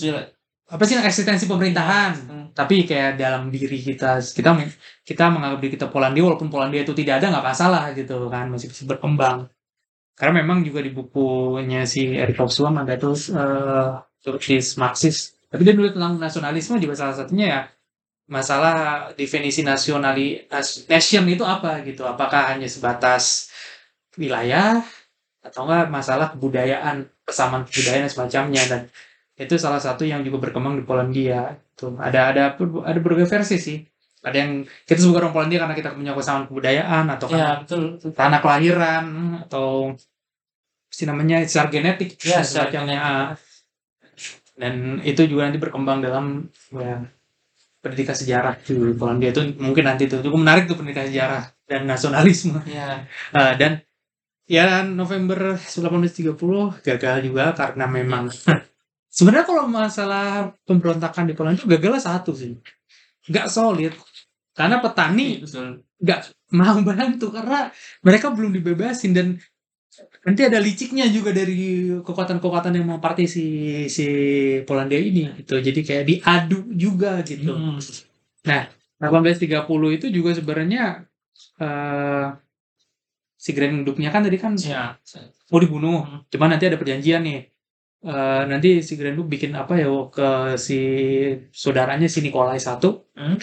Dia- 0.01 0.27
apa 0.65 0.83
sih 0.87 0.95
eksistensi 0.97 1.45
pemerintahan? 1.45 2.11
Hmm. 2.29 2.45
Tapi 2.55 2.87
kayak 2.89 3.19
dalam 3.21 3.51
diri 3.53 3.77
kita, 3.83 4.17
kita 4.37 4.49
kita 5.05 5.23
menganggap 5.29 5.59
diri 5.61 5.71
kita 5.77 5.87
Polandia 5.93 6.23
walaupun 6.25 6.47
Polandia 6.49 6.81
itu 6.87 6.93
tidak 6.95 7.21
ada 7.21 7.27
nggak 7.35 7.45
masalah 7.51 7.83
gitu 7.93 8.31
kan 8.33 8.45
masih 8.49 8.67
bisa 8.71 8.83
berkembang. 8.89 9.45
Karena 10.15 10.33
memang 10.43 10.63
juga 10.63 10.79
di 10.79 10.91
bukunya 10.95 11.83
si 11.83 12.07
Eric 12.15 12.39
Hobsbawm 12.39 12.83
ada 12.83 12.95
tuh 12.95 13.15
eh 13.35 13.91
Turkish 14.23 14.79
Marxist. 14.79 15.35
Tapi 15.51 15.61
dia 15.67 15.73
nulis 15.77 15.93
tentang 15.95 16.15
nasionalisme 16.19 16.75
juga 16.83 16.95
salah 16.99 17.15
satunya 17.15 17.45
ya 17.53 17.61
masalah 18.25 18.75
definisi 19.13 19.61
nasionali 19.61 20.49
nas- 20.49 20.85
nation 20.89 21.25
itu 21.29 21.43
apa 21.45 21.81
gitu. 21.85 22.03
Apakah 22.07 22.55
hanya 22.55 22.65
sebatas 22.69 23.51
wilayah 24.17 24.81
atau 25.45 25.69
enggak 25.69 25.93
masalah 25.93 26.27
kebudayaan, 26.33 27.05
persamaan 27.21 27.63
kebudayaan 27.69 28.09
dan 28.09 28.11
semacamnya 28.11 28.63
dan 28.65 28.81
itu 29.35 29.59
salah 29.59 29.83
satu 29.83 30.07
yang 30.07 30.23
juga 30.23 30.49
berkembang 30.49 30.79
di 30.79 30.83
Polandia. 30.87 31.59
Tuh, 31.75 31.93
ada 31.99 32.31
ada 32.31 32.43
ada 32.57 32.99
berbagai 33.03 33.27
versi 33.27 33.59
sih. 33.59 33.77
Ada 34.25 34.37
yang 34.41 34.51
kita 34.89 34.97
sebut 35.05 35.21
orang 35.21 35.35
Polandia 35.35 35.61
karena 35.61 35.75
kita 35.77 35.93
punya 35.93 36.15
kesamaan 36.17 36.49
kebudayaan 36.49 37.05
atau 37.13 37.27
Ya, 37.29 37.61
betul. 37.61 37.99
betul. 37.99 38.09
tanah 38.15 38.39
kelahiran 38.41 39.05
atau 39.45 39.93
si 40.89 41.03
namanya 41.05 41.43
secara 41.45 41.67
genetik 41.69 42.15
Ya, 42.23 42.41
secara 42.41 42.71
genetik. 42.73 43.37
Dan 44.55 45.03
itu 45.03 45.27
juga 45.27 45.51
nanti 45.51 45.59
berkembang 45.59 45.99
dalam 45.99 46.47
ya, 46.71 47.03
pendidikan 47.83 48.15
sejarah 48.15 48.55
di 48.63 48.95
Polandia 48.95 49.29
itu 49.35 49.43
mungkin 49.59 49.83
nanti 49.83 50.07
itu 50.07 50.23
cukup 50.23 50.39
menarik 50.41 50.63
tuh 50.65 50.79
pendidikan 50.79 51.05
sejarah 51.11 51.43
dan 51.67 51.83
nasionalisme. 51.85 52.63
Ya. 52.65 53.03
Eh, 53.35 53.53
dan 53.59 53.83
ya 54.45 54.85
November 54.85 55.57
1830 55.57 56.85
gagal 56.85 57.15
juga 57.25 57.53
karena 57.57 57.85
memang 57.89 58.29
sebenarnya 59.15 59.45
kalau 59.47 59.65
masalah 59.65 60.53
pemberontakan 60.65 61.25
di 61.25 61.33
Polandia 61.33 61.65
itu 61.65 61.69
gagalnya 61.69 62.01
satu 62.01 62.31
sih 62.37 62.53
nggak 63.25 63.47
solid 63.49 63.93
karena 64.53 64.79
petani 64.79 65.41
betul. 65.41 65.81
nggak 65.97 66.19
mau 66.53 66.77
bantu 66.85 67.33
karena 67.33 67.73
mereka 68.05 68.29
belum 68.29 68.53
dibebasin 68.53 69.11
dan 69.17 69.27
nanti 70.27 70.41
ada 70.43 70.59
liciknya 70.59 71.07
juga 71.07 71.31
dari 71.31 71.87
kekuatan-kekuatan 72.03 72.75
yang 72.75 72.85
mau 72.85 72.99
partisi 72.99 73.87
si 73.87 74.07
Polandia 74.67 74.99
ini 74.99 75.41
gitu 75.41 75.57
jadi 75.57 75.79
kayak 75.81 76.05
diadu 76.05 76.59
juga 76.75 77.23
gitu 77.25 77.55
Hmm. 77.55 77.81
1830 79.01 79.97
itu 79.97 80.05
juga 80.13 80.31
sebenarnya 80.37 81.03
eh 81.57 82.27
si 83.45 83.53
Grand 83.53 83.85
Duke-nya 83.85 84.09
kan 84.09 84.25
tadi 84.25 84.37
kan 84.41 84.57
Ya. 84.57 84.97
mau 85.53 85.61
dibunuh. 85.61 86.01
Hmm. 86.01 86.19
Cuman 86.33 86.57
nanti 86.57 86.65
ada 86.65 86.81
perjanjian 86.81 87.21
nih. 87.21 87.45
Eh, 88.05 88.41
nanti 88.45 88.81
si 88.85 88.97
Grand 88.97 89.13
Duke 89.13 89.37
bikin 89.37 89.53
apa 89.53 89.77
ya 89.77 89.89
ke 90.09 90.29
si 90.57 90.77
saudaranya 91.53 92.05
si 92.09 92.21
Nikolai 92.25 92.57
satu 92.57 93.05
Hmm. 93.17 93.37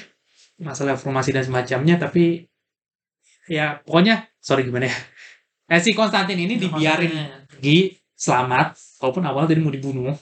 masalah 0.62 0.94
reformasi 0.94 1.34
dan 1.34 1.42
semacamnya 1.42 1.98
tapi 1.98 2.46
ya 3.50 3.82
pokoknya 3.82 4.30
sorry 4.38 4.62
gimana 4.62 4.86
ya 4.86 4.94
nah, 5.66 5.82
si 5.82 5.90
Konstantin 5.90 6.38
ini 6.38 6.54
dibiarin 6.62 7.10
pergi 7.50 7.98
selamat 8.14 8.78
walaupun 9.02 9.24
awalnya 9.26 9.50
tadi 9.50 9.60
mau 9.66 9.74
dibunuh 9.74 10.14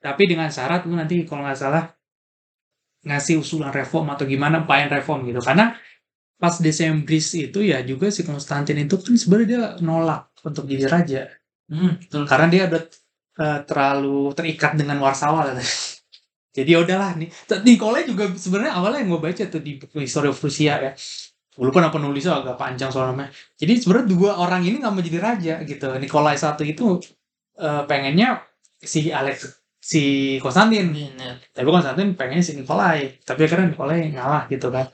tapi 0.00 0.24
dengan 0.24 0.48
syarat 0.48 0.88
lu 0.88 0.96
nanti 0.96 1.20
kalau 1.28 1.44
nggak 1.44 1.58
salah 1.60 1.84
ngasih 3.04 3.44
usulan 3.44 3.68
reform 3.68 4.08
atau 4.16 4.24
gimana 4.24 4.64
upayan 4.64 4.88
reform 4.88 5.28
gitu 5.28 5.44
karena 5.44 5.76
pas 6.36 6.54
Desembris 6.60 7.32
itu 7.32 7.64
ya 7.64 7.80
juga 7.80 8.12
si 8.12 8.20
Konstantin 8.20 8.76
itu 8.76 9.00
kan 9.00 9.16
sebenarnya 9.16 9.48
dia 9.48 9.60
nolak 9.80 10.32
untuk 10.44 10.68
jadi 10.68 10.84
raja. 10.86 11.22
Hmm, 11.66 11.98
betul. 11.98 12.22
karena 12.30 12.46
dia 12.46 12.62
udah 12.70 12.82
eh, 13.42 13.60
terlalu 13.66 14.30
terikat 14.36 14.72
dengan 14.78 15.00
Warsawa 15.02 15.50
katanya. 15.50 15.66
jadi 16.56 16.70
ya 16.76 16.78
udahlah 16.84 17.10
nih. 17.16 17.28
Nikolai 17.64 18.02
juga 18.06 18.30
sebenarnya 18.36 18.72
awalnya 18.76 18.98
yang 19.02 19.10
gue 19.16 19.22
baca 19.24 19.44
tuh 19.48 19.62
di 19.64 19.80
History 19.80 20.28
of 20.30 20.38
Russia 20.38 20.74
ya. 20.78 20.92
Gue 21.56 21.72
lupa 21.72 21.80
nama 21.80 21.90
penulisnya 21.90 22.44
agak 22.44 22.60
panjang 22.60 22.92
soal 22.92 23.16
namanya. 23.16 23.32
Jadi 23.56 23.72
sebenarnya 23.80 24.06
dua 24.12 24.30
orang 24.36 24.60
ini 24.60 24.76
nggak 24.76 24.92
mau 24.92 25.02
jadi 25.02 25.18
raja 25.18 25.54
gitu. 25.64 25.88
Nikolai 25.96 26.36
satu 26.36 26.62
itu 26.62 27.00
eh, 27.56 27.82
pengennya 27.88 28.44
si 28.76 29.08
Alex 29.08 29.56
si 29.80 30.36
Konstantin. 30.44 30.92
Ya. 30.92 31.40
tapi 31.56 31.66
Konstantin 31.72 32.12
pengennya 32.12 32.44
si 32.44 32.52
Nikolai. 32.60 33.24
Tapi 33.24 33.40
akhirnya 33.48 33.72
Nikolai 33.72 34.12
ngalah 34.12 34.46
gitu 34.52 34.68
kan 34.68 34.92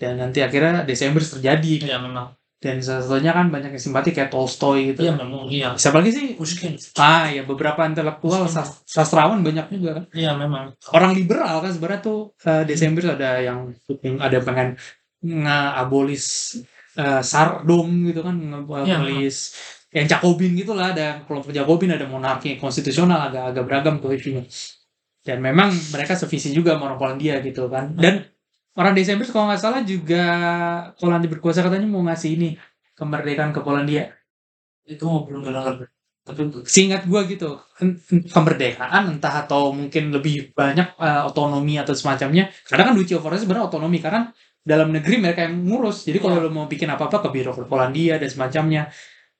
dan 0.00 0.16
nanti 0.16 0.40
akhirnya 0.40 0.82
Desember 0.82 1.20
terjadi 1.20 1.84
Ya, 1.86 2.00
memang. 2.00 2.32
dan 2.56 2.80
salah 2.80 3.00
satunya 3.00 3.32
kan 3.32 3.48
banyak 3.48 3.70
yang 3.70 3.80
simpati 3.82 4.10
kayak 4.10 4.28
Tolstoy 4.28 4.92
gitu 4.92 5.00
Iya, 5.02 5.12
memang. 5.14 5.44
Iya. 5.46 5.68
siapa 5.76 6.00
lagi 6.00 6.10
sih 6.10 6.26
Pushkin. 6.34 6.76
ah 6.96 7.24
ya 7.26 7.44
beberapa 7.44 7.84
intelektual 7.84 8.44
sas- 8.46 8.80
sastrawan 8.84 9.40
banyak 9.40 9.68
juga 9.70 9.90
kan 9.96 10.04
Iya, 10.12 10.32
memang. 10.34 10.72
orang 10.90 11.12
liberal 11.12 11.60
kan 11.60 11.70
sebenarnya 11.70 12.00
tuh 12.00 12.32
eh, 12.40 12.64
Desember 12.64 13.04
ada 13.10 13.30
yang 13.38 13.72
ada 14.18 14.38
pengen 14.40 14.68
ngabolis 15.20 16.24
eh, 16.94 17.22
sardom 17.22 17.88
gitu 18.06 18.20
kan 18.20 18.36
ngabolis 18.36 19.36
yang 19.90 20.06
Jacobin 20.06 20.54
gitulah 20.54 20.94
ada 20.94 21.24
kelompok 21.24 21.50
Jacobin 21.50 21.90
ada 21.90 22.06
monarki 22.06 22.54
konstitusional 22.56 23.26
agak 23.26 23.50
agak 23.50 23.64
beragam 23.66 23.94
tuh 23.98 24.12
isinya 24.12 24.44
dan 25.20 25.38
memang 25.38 25.68
mereka 25.90 26.14
sevisi 26.14 26.48
juga 26.50 26.76
sama 26.76 26.88
orang 26.88 26.98
Polandia 26.98 27.42
gitu 27.42 27.66
kan 27.66 27.92
dan 27.94 28.24
orang 28.78 28.94
Desember 28.94 29.26
kalau 29.26 29.50
nggak 29.50 29.62
salah 29.62 29.82
juga 29.82 30.24
Polandia 30.98 31.30
berkuasa 31.30 31.62
katanya 31.64 31.88
mau 31.90 32.02
ngasih 32.06 32.30
ini 32.38 32.48
kemerdekaan 32.98 33.50
ke 33.54 33.60
Polandia 33.64 34.12
Itu 34.84 35.06
mau 35.06 35.22
belum 35.26 35.46
kedengar. 35.46 35.88
Tapi 36.26 36.40
seingat 36.68 37.08
gua 37.08 37.24
gitu 37.26 37.58
kemerdekaan 38.34 39.16
entah 39.18 39.34
atau 39.46 39.72
mungkin 39.72 40.12
lebih 40.14 40.52
banyak 40.52 40.98
eh, 41.00 41.22
otonomi 41.26 41.80
atau 41.80 41.94
semacamnya 41.96 42.50
karena 42.68 42.82
kan 42.90 42.94
Duchy 42.98 43.14
of 43.16 43.24
sebenarnya 43.24 43.66
otonomi 43.70 43.98
karena 44.02 44.28
dalam 44.60 44.92
negeri 44.92 45.16
mereka 45.18 45.48
yang 45.48 45.64
ngurus 45.64 46.04
jadi 46.04 46.20
kalau 46.20 46.36
Iya. 46.38 46.44
lo 46.46 46.50
mau 46.52 46.66
bikin 46.68 46.88
apa-apa 46.92 47.24
ke 47.24 47.28
biro 47.32 47.52
ke 47.56 47.64
Polandia 47.64 48.20
dan 48.20 48.28
semacamnya 48.28 48.82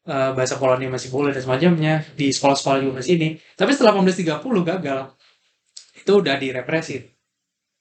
eh, 0.09 0.31
bahasa 0.33 0.57
Polandia 0.57 0.89
masih 0.89 1.13
boleh 1.13 1.31
dan 1.37 1.43
semacamnya 1.45 1.95
di 2.17 2.33
sekolah-sekolah 2.33 2.79
juga 2.83 2.93
masih 3.05 3.13
ini 3.21 3.29
tapi 3.55 3.71
setelah 3.77 3.93
1830 4.01 4.41
gagal 4.65 4.99
itu 6.01 6.13
udah 6.17 6.35
direpresi 6.41 6.97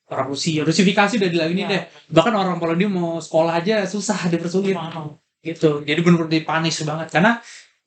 orang 0.10 0.28
Rusia 0.28 0.62
Rusifikasi 0.62 1.14
udah 1.16 1.30
dilakuin 1.30 1.60
Iya. 1.60 1.68
deh 1.68 1.82
bahkan 2.10 2.34
orang 2.34 2.58
Polandia 2.58 2.88
mau 2.88 3.18
sekolah 3.18 3.54
aja 3.56 3.86
susah 3.86 4.28
dipersulit 4.28 4.74
Memang. 4.74 5.16
gitu 5.40 5.82
jadi 5.82 6.00
benar-benar 6.00 6.30
dipanis 6.32 6.82
banget 6.84 7.10
karena 7.10 7.38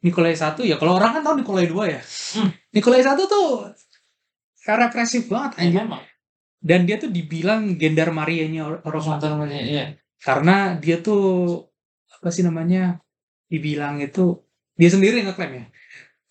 Nikolai 0.00 0.32
satu 0.32 0.62
ya 0.62 0.74
kalau 0.76 0.96
orang 0.96 1.14
kan 1.14 1.22
tahu 1.22 1.34
Nikolai 1.36 1.66
dua 1.66 1.84
ya 1.88 2.00
Hmm. 2.32 2.50
Nikolai 2.70 3.00
satu 3.00 3.22
tuh 3.24 3.48
represif 4.64 5.26
banget 5.26 5.50
Ya, 5.52 5.60
anjir 5.60 5.82
memang. 5.82 6.02
dan 6.58 6.80
dia 6.82 6.96
tuh 6.96 7.10
dibilang 7.10 7.74
gendarmerianya 7.74 8.62
or- 8.62 8.80
orang 8.82 9.02
Konstantin, 9.02 9.50
iya. 9.50 9.84
karena 10.18 10.74
dia 10.76 10.98
tuh 10.98 11.58
apa 12.12 12.30
sih 12.30 12.40
namanya 12.40 13.02
dibilang 13.46 13.98
itu 13.98 14.38
dia 14.72 14.88
sendiri 14.88 15.18
yang 15.18 15.28
ngeklaim 15.28 15.52
ya 15.56 15.64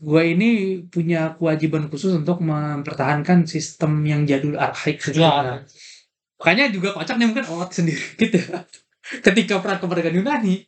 gue 0.01 0.21
ini 0.33 0.49
punya 0.89 1.37
kewajiban 1.37 1.85
khusus 1.85 2.17
untuk 2.17 2.41
mempertahankan 2.41 3.45
sistem 3.45 4.01
yang 4.01 4.25
jadul 4.25 4.57
arkaik 4.57 4.97
gitu. 4.97 5.21
Ya. 5.21 5.61
makanya 6.41 6.73
juga 6.73 6.97
kocak 6.97 7.21
nih 7.21 7.27
mungkin. 7.29 7.45
Olat 7.53 7.69
sendiri. 7.69 8.01
Gitu. 8.21 8.41
Ketika 9.21 9.61
perang 9.61 9.77
kemerdekaan 9.77 10.17
Yunani 10.17 10.65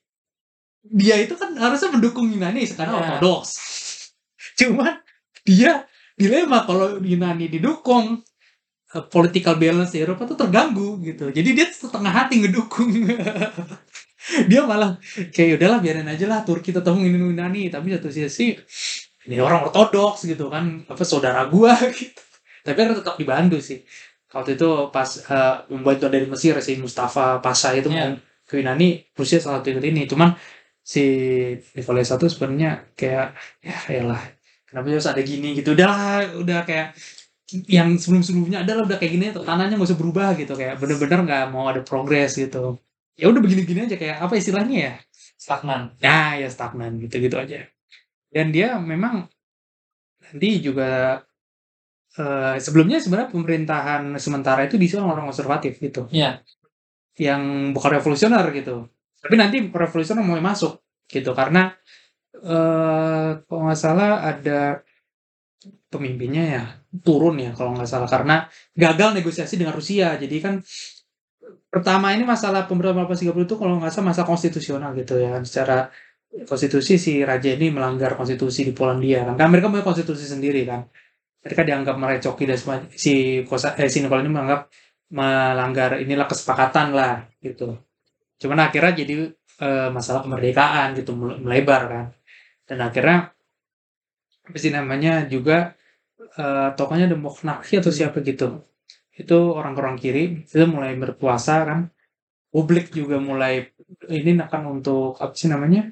dia 0.84 1.16
itu 1.18 1.34
kan 1.40 1.56
harusnya 1.58 1.96
mendukung 1.96 2.30
Yunani 2.30 2.62
sekarang 2.68 2.94
Ya. 2.94 3.18
ortodoks. 3.18 3.52
Cuman 4.60 5.02
dia 5.42 5.88
dilema 6.14 6.62
kalau 6.70 7.02
Yunani 7.02 7.50
didukung 7.50 8.22
eh, 8.94 9.06
political 9.10 9.58
balance 9.58 9.98
di 9.98 10.06
Eropa 10.06 10.30
tuh 10.30 10.38
terganggu 10.38 11.02
gitu. 11.02 11.34
Jadi 11.34 11.50
dia 11.58 11.66
setengah 11.66 12.14
hati 12.14 12.38
ngedukung. 12.46 12.94
Dia 14.24 14.64
malah 14.64 14.96
kayak 15.36 15.60
udahlah 15.60 15.84
biarin 15.84 16.08
aja 16.08 16.24
lah 16.32 16.48
Turki 16.48 16.72
tetap 16.72 16.96
Yunani. 16.96 17.68
Tapi 17.68 17.92
satu 17.92 18.08
sisi 18.08 18.56
ini 19.28 19.40
orang 19.40 19.64
ortodoks 19.68 20.28
gitu 20.28 20.52
kan 20.52 20.84
apa 20.88 21.04
saudara 21.08 21.48
gua 21.48 21.76
gitu. 22.00 22.22
Tapi 22.64 22.76
kan 22.76 22.96
tetap 22.96 23.16
dibantu 23.20 23.60
sih. 23.60 23.84
Waktu 24.34 24.58
itu 24.58 24.70
pas 24.90 25.10
eh, 25.30 25.56
membantu 25.72 26.10
dari 26.10 26.26
Mesir 26.28 26.56
si 26.60 26.74
Mustafa 26.80 27.40
Pasha 27.44 27.72
itu 27.76 27.88
mau 27.92 28.18
ke 28.48 28.60
Yunani 28.60 29.14
Rusia 29.16 29.40
salah 29.40 29.62
satu 29.62 29.70
ikut 29.76 29.86
ini. 29.86 30.04
Cuman 30.10 30.36
si 30.84 31.04
Nikolai 31.76 32.04
satu 32.04 32.28
sebenarnya 32.28 32.92
kayak 33.00 33.28
ya 33.64 33.78
elah 33.92 34.24
kenapa 34.68 34.92
harus 34.92 35.08
ada 35.08 35.22
gini? 35.24 35.56
Gitu. 35.60 35.72
Udah 35.76 35.88
lah 35.88 36.20
udah 36.44 36.60
kayak 36.68 36.98
yang 37.70 37.96
sebelum-sebelumnya 38.02 38.66
adalah 38.66 38.90
udah 38.90 38.98
kayak 38.98 39.12
gini 39.14 39.26
tanahnya 39.36 39.76
nggak 39.78 39.90
usah 39.92 40.00
berubah 40.00 40.30
gitu. 40.36 40.54
Kayak 40.60 40.82
bener-bener 40.82 41.20
nggak 41.28 41.44
mau 41.54 41.70
ada 41.72 41.82
progres 41.86 42.36
gitu. 42.36 42.80
Ya 43.16 43.30
udah 43.30 43.40
begini-gini 43.46 43.88
aja 43.88 43.96
kayak 43.96 44.18
apa 44.20 44.34
istilahnya 44.36 44.78
ya? 44.92 44.94
Stagnan. 45.38 45.96
Ya 46.02 46.36
ya 46.42 46.48
stagnan 46.50 46.98
gitu-gitu 47.00 47.38
aja 47.38 47.73
dan 48.34 48.50
dia 48.50 48.76
memang 48.82 49.30
nanti 50.26 50.50
juga 50.60 51.22
eh, 52.18 52.56
sebelumnya 52.58 52.98
sebenarnya 52.98 53.30
pemerintahan 53.34 54.04
sementara 54.18 54.66
itu 54.66 54.76
diisi 54.82 54.98
orang 54.98 55.30
konservatif 55.30 55.78
gitu. 55.80 56.10
Iya. 56.10 56.42
yang 57.14 57.74
bukan 57.78 58.02
revolusioner 58.02 58.42
gitu. 58.58 58.90
Tapi 59.22 59.36
nanti 59.38 59.62
revolusioner 59.70 60.26
mulai 60.26 60.42
masuk 60.42 60.82
gitu 61.06 61.32
karena 61.38 61.70
eh 62.34 63.30
kalau 63.46 63.62
nggak 63.70 63.78
salah 63.80 64.26
ada 64.26 64.82
pemimpinnya 65.94 66.44
ya 66.44 66.64
turun 67.06 67.38
ya 67.38 67.54
kalau 67.54 67.78
nggak 67.78 67.86
salah 67.86 68.10
karena 68.10 68.50
gagal 68.74 69.14
negosiasi 69.14 69.62
dengan 69.62 69.78
Rusia. 69.78 70.18
Jadi 70.18 70.38
kan 70.42 70.54
pertama 71.70 72.14
ini 72.18 72.26
masalah 72.26 72.66
pemberontakan 72.70 73.14
1830 73.14 73.48
itu 73.50 73.56
kalau 73.62 73.74
nggak 73.82 73.94
salah 73.94 74.08
masa 74.10 74.24
konstitusional 74.26 74.92
gitu 74.98 75.22
ya. 75.22 75.38
Secara 75.46 75.94
konstitusi 76.50 76.98
si 76.98 77.14
raja 77.22 77.50
ini 77.54 77.70
melanggar 77.70 78.18
konstitusi 78.20 78.66
di 78.68 78.74
Polandia 78.74 79.22
kan, 79.28 79.36
kan 79.38 79.48
mereka 79.54 79.70
punya 79.70 79.86
konstitusi 79.86 80.26
sendiri 80.26 80.66
kan? 80.66 80.82
Mereka 81.46 81.62
dianggap 81.68 81.96
merecoki 82.00 82.44
dan 82.50 82.60
si 83.04 83.44
kosa 83.50 83.76
eh, 83.78 83.90
si 83.92 84.00
Nikolai 84.02 84.24
ini 84.26 84.32
menganggap 84.34 84.62
melanggar 85.14 86.02
inilah 86.02 86.28
kesepakatan 86.32 86.88
lah 86.98 87.16
gitu. 87.44 87.78
Cuman 88.42 88.60
akhirnya 88.68 88.94
jadi 89.02 89.16
eh, 89.66 89.90
masalah 89.94 90.22
kemerdekaan 90.26 90.88
gitu 91.00 91.12
mele- 91.20 91.42
melebar 91.46 91.82
kan? 91.94 92.06
Dan 92.68 92.80
akhirnya 92.88 93.18
apa 94.48 94.58
sih 94.60 94.72
namanya 94.74 95.14
juga 95.34 95.58
eh, 96.42 96.70
tokohnya 96.78 97.08
Demokrasi 97.14 97.74
atau 97.82 97.92
siapa 97.94 98.20
gitu 98.26 98.48
itu 99.22 99.38
orang-orang 99.60 99.96
kiri 100.02 100.24
itu 100.46 100.66
mulai 100.66 100.94
berkuasa 100.98 101.56
kan? 101.70 101.80
Publik 102.54 102.94
juga 103.00 103.18
mulai 103.18 103.54
ini 104.10 104.32
akan 104.48 104.62
untuk 104.82 105.18
apa 105.24 105.34
sih 105.40 105.50
namanya 105.54 105.90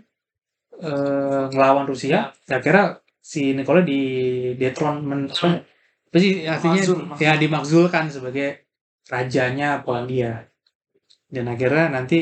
eh, 0.82 1.44
ngelawan 1.54 1.86
Rusia. 1.92 2.34
Ya 2.50 2.56
akhirnya 2.60 2.86
si 3.22 3.54
Nikolai 3.58 3.84
di 3.86 4.00
detron 4.60 4.96
men 5.06 5.22
apa? 5.30 5.62
Sih 6.18 6.44
artinya? 6.44 6.76
Makzul, 6.82 6.98
ya 7.24 7.34
dimakzulkan 7.40 8.06
sebagai 8.12 8.48
rajanya 9.08 9.80
Polandia. 9.86 10.50
Dan 11.32 11.46
akhirnya 11.54 11.86
nanti 11.96 12.20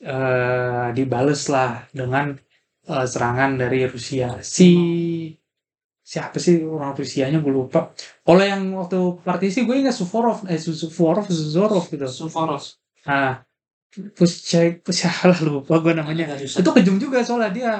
eh 0.00 0.86
dibales 0.96 1.42
lah 1.52 1.84
dengan 1.92 2.32
eh, 2.88 3.06
serangan 3.12 3.50
dari 3.60 3.84
Rusia. 3.84 4.40
Si 4.40 4.70
siapa 6.00 6.38
sih 6.42 6.64
orang 6.64 6.96
Rusianya? 6.96 7.38
Gue 7.44 7.52
lupa. 7.54 7.92
Kalau 8.26 8.42
yang 8.42 8.62
waktu 8.80 8.98
partisi 9.22 9.62
gue 9.68 9.76
ingat 9.82 9.94
Suvorov 9.94 10.48
eh 10.48 10.58
Su- 10.58 10.74
Suvorov 10.74 11.26
Suzorov 11.28 11.84
gitu. 11.92 12.06
Suvoros 12.08 12.80
ah 13.06 13.40
Puschek 13.90 14.86
salah 14.94 15.38
lupa 15.46 15.82
gue 15.82 15.92
namanya. 15.98 16.38
Itu 16.38 16.70
kejam 16.70 16.96
juga 17.02 17.26
soalnya 17.26 17.50
dia 17.50 17.72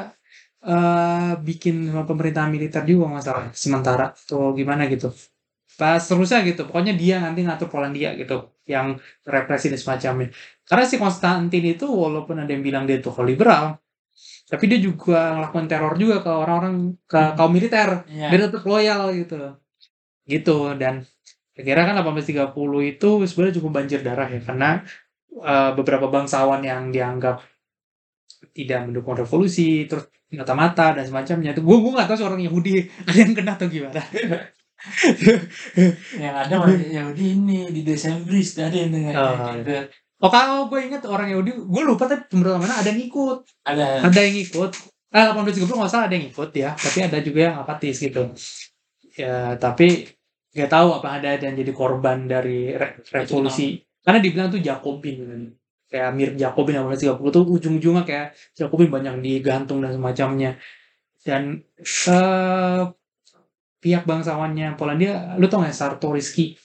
eh 0.61 1.33
bikin 1.41 1.89
pemerintahan 2.05 2.51
militer 2.51 2.83
juga 2.83 3.07
masalah 3.07 3.55
sementara. 3.55 4.11
Atau 4.13 4.53
gimana 4.59 4.91
gitu. 4.91 5.15
Pas 5.79 6.03
terusnya 6.03 6.43
gitu 6.45 6.67
pokoknya 6.69 6.93
dia 6.99 7.23
nanti 7.23 7.47
ngatur 7.47 7.71
Polandia 7.71 8.13
gitu 8.19 8.53
yang 8.67 8.99
represi 9.23 9.71
dan 9.71 9.81
semacamnya. 9.81 10.29
Karena 10.67 10.85
si 10.85 10.97
Konstantin 10.99 11.65
itu 11.65 11.87
walaupun 11.87 12.43
ada 12.43 12.51
yang 12.51 12.67
bilang 12.67 12.85
dia 12.85 12.99
itu 12.99 13.11
liberal 13.23 13.79
tapi 14.51 14.67
dia 14.67 14.83
juga 14.83 15.39
ngelakuin 15.39 15.71
teror 15.71 15.95
juga 15.95 16.27
ke 16.27 16.31
orang-orang 16.31 16.99
ke 17.07 17.21
kaum 17.39 17.55
militer. 17.55 18.03
Iya. 18.11 18.35
dia 18.35 18.39
tetap 18.51 18.67
loyal 18.67 19.15
gitu. 19.15 19.39
Gitu 20.27 20.59
dan 20.75 21.07
kira 21.55 21.87
kan 21.87 21.95
1830 22.03 22.51
itu 22.91 23.09
sebenarnya 23.31 23.55
cukup 23.63 23.71
banjir 23.71 24.01
darah 24.03 24.27
ya 24.27 24.41
karena 24.43 24.83
eh, 25.39 25.71
beberapa 25.79 26.11
bangsawan 26.11 26.61
yang 26.61 26.91
dianggap 26.91 27.41
tidak 28.51 28.89
mendukung 28.89 29.15
revolusi 29.15 29.85
terus 29.85 30.09
mata-mata 30.33 30.95
dan 30.97 31.05
semacamnya 31.05 31.53
itu 31.53 31.61
gue 31.61 31.77
gue 31.77 31.93
nggak 31.93 32.09
tahu 32.09 32.19
seorang 32.19 32.41
Yahudi 32.41 32.73
ada 33.05 33.19
yang 33.23 33.35
kena 33.37 33.53
atau 33.55 33.69
gimana. 33.69 34.01
Yang 36.17 36.35
ada 36.41 36.55
malah 36.57 36.73
Yahudi 36.73 37.37
ini 37.37 37.69
di 37.69 37.85
Desembris 37.85 38.57
ada 38.57 38.73
yang 38.73 38.89
dengan 38.89 39.13
Oh, 39.13 39.53
gitu. 39.61 39.77
oh 40.25 40.31
kalau 40.33 40.73
gue 40.73 40.81
ingat 40.89 41.05
orang 41.05 41.29
Yahudi 41.29 41.53
gue 41.53 41.83
lupa 41.85 42.09
tapi 42.09 42.25
pemberontakan 42.33 42.65
mana 42.65 42.81
ada 42.81 42.89
yang 42.89 43.03
ikut. 43.05 43.39
Ada. 43.61 44.09
Ada 44.09 44.21
yang 44.25 44.37
ikut. 44.41 44.71
Ah 45.13 45.37
1830 45.37 45.69
nggak 45.69 45.91
salah 45.91 46.07
ada 46.09 46.17
yang 46.17 46.27
ikut 46.33 46.51
ya. 46.57 46.71
Tapi 46.73 46.99
ada 47.05 47.19
juga 47.21 47.41
yang 47.53 47.57
apatis 47.61 47.97
gitu. 48.01 48.23
Ya 49.21 49.53
tapi 49.61 50.09
nggak 50.57 50.71
tahu 50.73 50.89
apa 50.97 51.09
ada 51.21 51.29
yang 51.37 51.55
jadi 51.61 51.73
korban 51.77 52.25
dari 52.25 52.73
re- 52.73 53.05
revolusi 53.13 53.85
karena 54.05 54.19
dibilang 54.23 54.49
tuh 54.49 54.61
Jakobin 54.63 55.17
kan. 55.27 55.43
kayak 55.91 56.11
mirip 56.15 56.35
Jakobin 56.39 56.79
1830 56.79 57.35
tuh 57.35 57.45
ujung-ujungnya 57.51 58.05
kayak 58.07 58.27
Jakobin 58.55 58.95
banyak 58.95 59.19
digantung 59.27 59.83
dan 59.83 59.91
semacamnya. 59.99 60.55
Dan 61.21 61.61
eh 61.83 62.83
pihak 63.81 64.05
bangsawannya 64.05 64.77
Polandia 64.77 65.35
lu 65.41 65.49
tau 65.49 65.65
nggak 65.65 65.75
Sartoriski 65.75 66.57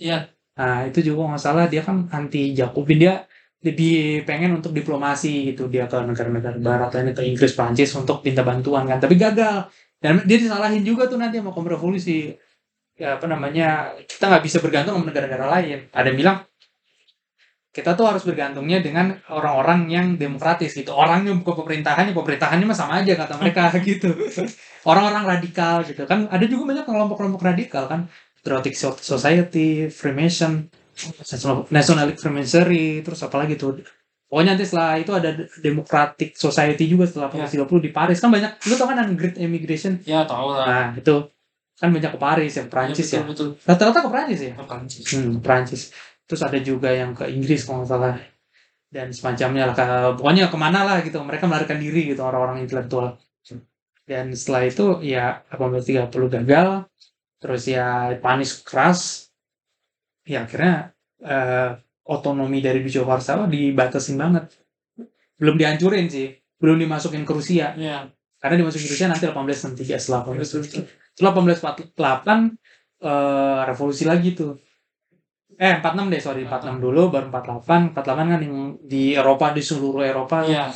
iya. 0.00 0.28
Nah, 0.60 0.84
itu 0.84 1.00
juga 1.00 1.32
nggak 1.32 1.42
salah 1.42 1.64
dia 1.72 1.80
kan 1.84 2.08
anti 2.12 2.52
Jakobin. 2.52 3.00
Dia 3.00 3.24
lebih 3.64 4.24
pengen 4.28 4.60
untuk 4.60 4.72
diplomasi 4.76 5.52
gitu. 5.52 5.68
Dia 5.72 5.88
ke 5.88 5.96
negara-negara 6.00 6.56
barat 6.60 6.90
lainnya 6.96 7.14
ke 7.16 7.22
Inggris 7.24 7.52
Prancis 7.56 7.92
untuk 7.96 8.20
minta 8.24 8.44
bantuan 8.44 8.84
kan. 8.88 9.00
Tapi 9.00 9.16
gagal. 9.16 9.68
Dan 10.00 10.24
dia 10.24 10.36
disalahin 10.40 10.84
juga 10.84 11.08
tuh 11.08 11.20
nanti 11.20 11.40
sama 11.40 11.52
kaum 11.52 11.68
revolusi 11.68 12.32
ya 13.00 13.16
apa 13.16 13.24
namanya 13.24 13.96
kita 14.04 14.28
nggak 14.28 14.44
bisa 14.44 14.58
bergantung 14.64 14.96
sama 15.00 15.08
negara-negara 15.12 15.46
lain. 15.60 15.78
Ada 15.92 16.06
yang 16.12 16.18
bilang 16.20 16.36
kita 17.70 17.94
tuh 17.94 18.02
harus 18.04 18.22
bergantungnya 18.22 18.82
dengan 18.82 19.14
orang-orang 19.30 19.86
yang 19.86 20.06
demokratis 20.14 20.74
gitu 20.74 20.90
orangnya 20.90 21.30
bukan 21.34 21.62
pemerintahannya 21.62 22.10
pemerintahannya 22.10 22.66
mah 22.66 22.74
sama 22.74 22.98
aja 22.98 23.14
kata 23.14 23.38
mereka 23.38 23.70
gitu 23.86 24.10
orang-orang 24.82 25.38
radikal 25.38 25.82
gitu 25.82 26.02
kan 26.02 26.26
ada 26.26 26.42
juga 26.44 26.74
banyak 26.74 26.84
kelompok-kelompok 26.84 27.42
radikal 27.44 27.86
kan 27.86 28.10
Patriotic 28.40 28.72
So- 28.72 28.96
Society, 28.96 29.92
Freemason, 29.92 30.72
Nationalist 31.68 32.24
Freemasonry, 32.24 33.04
terus 33.04 33.20
apa 33.20 33.36
lagi 33.36 33.60
tuh? 33.60 33.84
Pokoknya 34.24 34.54
nanti 34.54 34.64
setelah 34.64 34.96
itu 34.96 35.12
ada 35.12 35.30
Democratic 35.60 36.32
Society 36.34 36.88
juga 36.88 37.04
setelah 37.04 37.28
Ya. 37.34 37.44
1830 37.44 37.84
di 37.84 37.90
Paris 37.90 38.16
kan 38.16 38.30
banyak. 38.30 38.56
Lu 38.64 38.78
tau 38.78 38.88
kan 38.88 39.12
Great 39.12 39.36
Emigration? 39.36 40.00
ya 40.06 40.24
tahu 40.24 40.56
lah 40.56 40.64
Nah 40.64 40.86
itu 40.96 41.28
kan 41.76 41.88
banyak 41.90 42.10
ke 42.14 42.20
Paris 42.20 42.52
yang 42.54 42.68
Prancis 42.68 43.08
ya. 43.10 43.20
betul 43.24 43.52
betul 43.52 43.68
Rata-rata 43.68 43.98
ke 44.00 44.08
Prancis 44.08 44.40
ya. 44.40 44.52
Ke 44.54 44.64
Prancis 44.64 45.04
Hmm, 45.12 45.34
Prancis. 45.42 45.82
Terus 46.30 46.42
ada 46.46 46.58
juga 46.62 46.94
yang 46.94 47.10
ke 47.18 47.26
Inggris 47.26 47.66
kalau 47.66 47.82
nggak 47.82 47.90
salah 47.90 48.14
dan 48.94 49.08
semacamnya 49.14 49.64
lah. 49.70 49.74
Ke- 49.78 50.14
Pokoknya 50.18 50.46
ke 50.52 50.58
mana 50.58 50.80
lah 50.88 50.98
gitu. 51.06 51.18
Mereka 51.22 51.44
melarikan 51.50 51.78
diri 51.82 52.14
gitu 52.14 52.22
orang-orang 52.22 52.62
intelektual. 52.64 53.18
Dan 54.06 54.34
setelah 54.34 54.62
itu 54.70 54.86
ya 55.06 55.42
1830 55.50 56.28
gagal. 56.30 56.68
Terus 57.42 57.62
ya 57.70 58.14
panis 58.24 58.62
keras. 58.66 59.30
Ya 60.28 60.44
akhirnya 60.46 60.94
eh, 61.24 61.70
otonomi 62.06 62.60
dari 62.62 62.84
Duchy 62.84 63.00
Warsawa 63.02 63.48
dibatasin 63.50 64.16
banget. 64.20 64.44
Belum 65.40 65.56
dihancurin 65.56 66.06
sih. 66.10 66.28
Belum 66.60 66.76
dimasukin 66.76 67.24
ke 67.24 67.32
Rusia. 67.32 67.72
iya 67.76 68.08
Karena 68.40 68.56
dimasukin 68.64 68.86
ke 68.88 68.92
Rusia 68.96 69.08
nanti 69.08 69.24
1863 69.28 69.96
setelah 70.00 70.20
betul 70.24 70.60
betul 70.64 70.82
setelah 71.16 71.32
1848 71.36 72.38
eh, 73.00 73.60
revolusi 73.68 74.04
lagi 74.08 74.30
tuh 74.36 74.52
eh 75.60 75.76
46 75.76 76.08
deh 76.08 76.20
sorry 76.24 76.42
46 76.48 76.80
dulu 76.80 77.12
baru 77.12 77.28
48 77.28 77.92
48 77.92 78.32
kan 78.32 78.40
yang 78.40 78.56
di 78.80 79.12
Eropa 79.12 79.52
di 79.52 79.60
seluruh 79.60 80.00
Eropa. 80.00 80.40
Iya. 80.40 80.72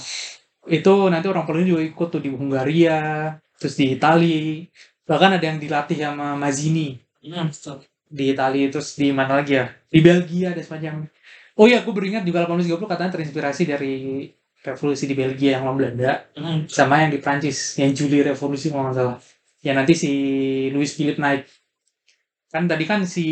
Itu 0.68 1.08
nanti 1.08 1.32
orang 1.32 1.48
Polandia 1.48 1.72
juga 1.72 1.82
ikut 1.88 2.08
tuh 2.12 2.20
di 2.20 2.28
Hungaria 2.28 3.32
terus 3.56 3.80
di 3.80 3.96
Itali. 3.96 4.68
Bahkan 5.08 5.40
ada 5.40 5.44
yang 5.48 5.56
dilatih 5.56 5.96
sama 5.96 6.36
Mazzini. 6.36 7.00
Iya 7.24 7.48
betul. 7.48 7.80
Di 8.12 8.36
Itali 8.36 8.68
terus 8.68 8.92
di 9.00 9.08
mana 9.08 9.40
lagi 9.40 9.56
ya? 9.56 9.72
Di 9.88 10.04
Belgia 10.04 10.52
ada 10.52 10.60
semacam 10.60 11.08
oh 11.54 11.66
iya 11.70 11.86
gue 11.86 11.94
beringat 11.94 12.26
juga 12.26 12.44
1830 12.50 12.90
katanya 12.90 13.12
terinspirasi 13.14 13.62
dari 13.64 13.94
revolusi 14.64 15.04
di 15.04 15.14
Belgia 15.14 15.60
yang 15.60 15.68
lawan 15.68 15.76
Belanda. 15.80 16.28
Hmm, 16.34 16.64
sama 16.66 17.04
yang 17.04 17.12
di 17.12 17.20
Prancis 17.20 17.76
yang 17.76 17.92
Juli 17.92 18.24
Revolusi 18.24 18.72
kalau 18.72 18.90
nggak 18.90 18.96
salah. 18.96 19.16
Ya 19.60 19.72
nanti 19.76 19.92
si 19.96 20.12
Louis 20.72 20.88
Philippe 20.92 21.20
naik 21.20 21.48
kan 22.54 22.70
tadi 22.70 22.86
kan 22.86 23.02
si 23.02 23.26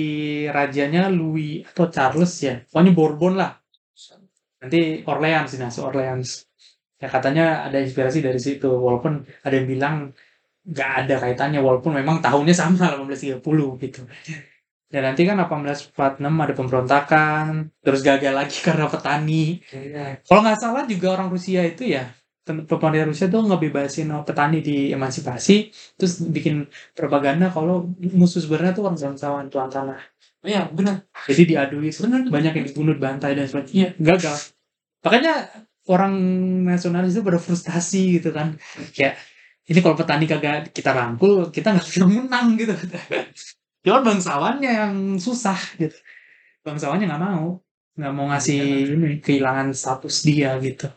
rajanya 0.50 1.06
Louis 1.06 1.62
atau 1.62 1.86
Charles 1.86 2.32
ya. 2.42 2.58
Pokoknya 2.66 2.90
Bourbon 2.90 3.38
lah. 3.38 3.54
Nanti 4.58 5.06
Orleans 5.06 5.46
sih 5.46 5.62
nasi 5.62 5.78
Orleans. 5.78 6.50
Ya 6.98 7.06
katanya 7.06 7.62
ada 7.70 7.78
inspirasi 7.78 8.18
dari 8.18 8.42
situ. 8.42 8.66
Walaupun 8.66 9.22
ada 9.46 9.54
yang 9.54 9.70
bilang 9.70 9.94
nggak 10.66 10.90
ada 11.06 11.14
kaitannya. 11.22 11.62
Walaupun 11.62 11.94
memang 11.94 12.18
tahunnya 12.18 12.50
sama 12.50 12.98
1830 12.98 13.38
gitu. 13.86 14.02
Dan 14.90 15.02
nanti 15.06 15.22
kan 15.22 15.38
1846 15.38 16.18
ada 16.18 16.54
pemberontakan. 16.58 17.46
Terus 17.78 18.02
gagal 18.02 18.34
lagi 18.34 18.58
karena 18.58 18.90
petani. 18.90 19.62
Iya. 19.70 20.18
kalau 20.26 20.42
nggak 20.42 20.58
salah 20.58 20.82
juga 20.90 21.14
orang 21.14 21.30
Rusia 21.30 21.62
itu 21.62 21.94
ya 21.94 22.10
pemerintah 22.42 23.06
Rusia 23.06 23.30
tuh 23.30 23.46
ngebebasin 23.46 24.10
petani 24.26 24.58
di 24.58 24.90
emansipasi 24.90 25.70
terus 25.94 26.18
bikin 26.26 26.66
propaganda 26.90 27.54
kalau 27.54 27.86
musuh 28.02 28.42
sebenarnya 28.42 28.74
tuh 28.74 28.84
orang 28.90 28.98
bangsawan 28.98 29.46
tuan 29.46 29.70
tanah. 29.70 30.00
Oh 30.42 30.50
iya, 30.50 30.66
benar. 30.66 31.06
jadi 31.30 31.42
diadui 31.46 31.94
Benar. 31.94 32.26
banyak 32.26 32.52
yang 32.58 32.66
dibunuh 32.66 32.98
bantai 32.98 33.38
dan 33.38 33.46
sebagainya. 33.46 33.94
Gagal. 33.94 34.34
Makanya 35.06 35.34
orang 35.86 36.14
nasionalis 36.66 37.14
itu 37.14 37.22
pada 37.22 37.38
frustasi 37.38 38.18
gitu 38.18 38.34
kan. 38.34 38.58
Kayak 38.90 39.22
ini 39.70 39.78
kalau 39.78 39.94
petani 39.94 40.26
kagak 40.26 40.74
kita 40.74 40.90
rangkul 40.90 41.54
kita 41.54 41.78
nggak 41.78 41.86
bisa 41.86 42.02
menang 42.10 42.58
gitu. 42.58 42.74
Cuman 43.86 44.02
bangsawannya 44.10 44.70
yang 44.82 44.94
susah 45.22 45.78
gitu. 45.78 45.94
Bangsawannya 46.66 47.06
nggak 47.06 47.22
mau. 47.22 47.62
Nggak 47.94 48.12
mau 48.18 48.26
ngasih 48.34 48.60
ini 48.98 49.22
kehilangan 49.22 49.70
status 49.70 50.26
dia 50.26 50.58
gitu 50.58 50.90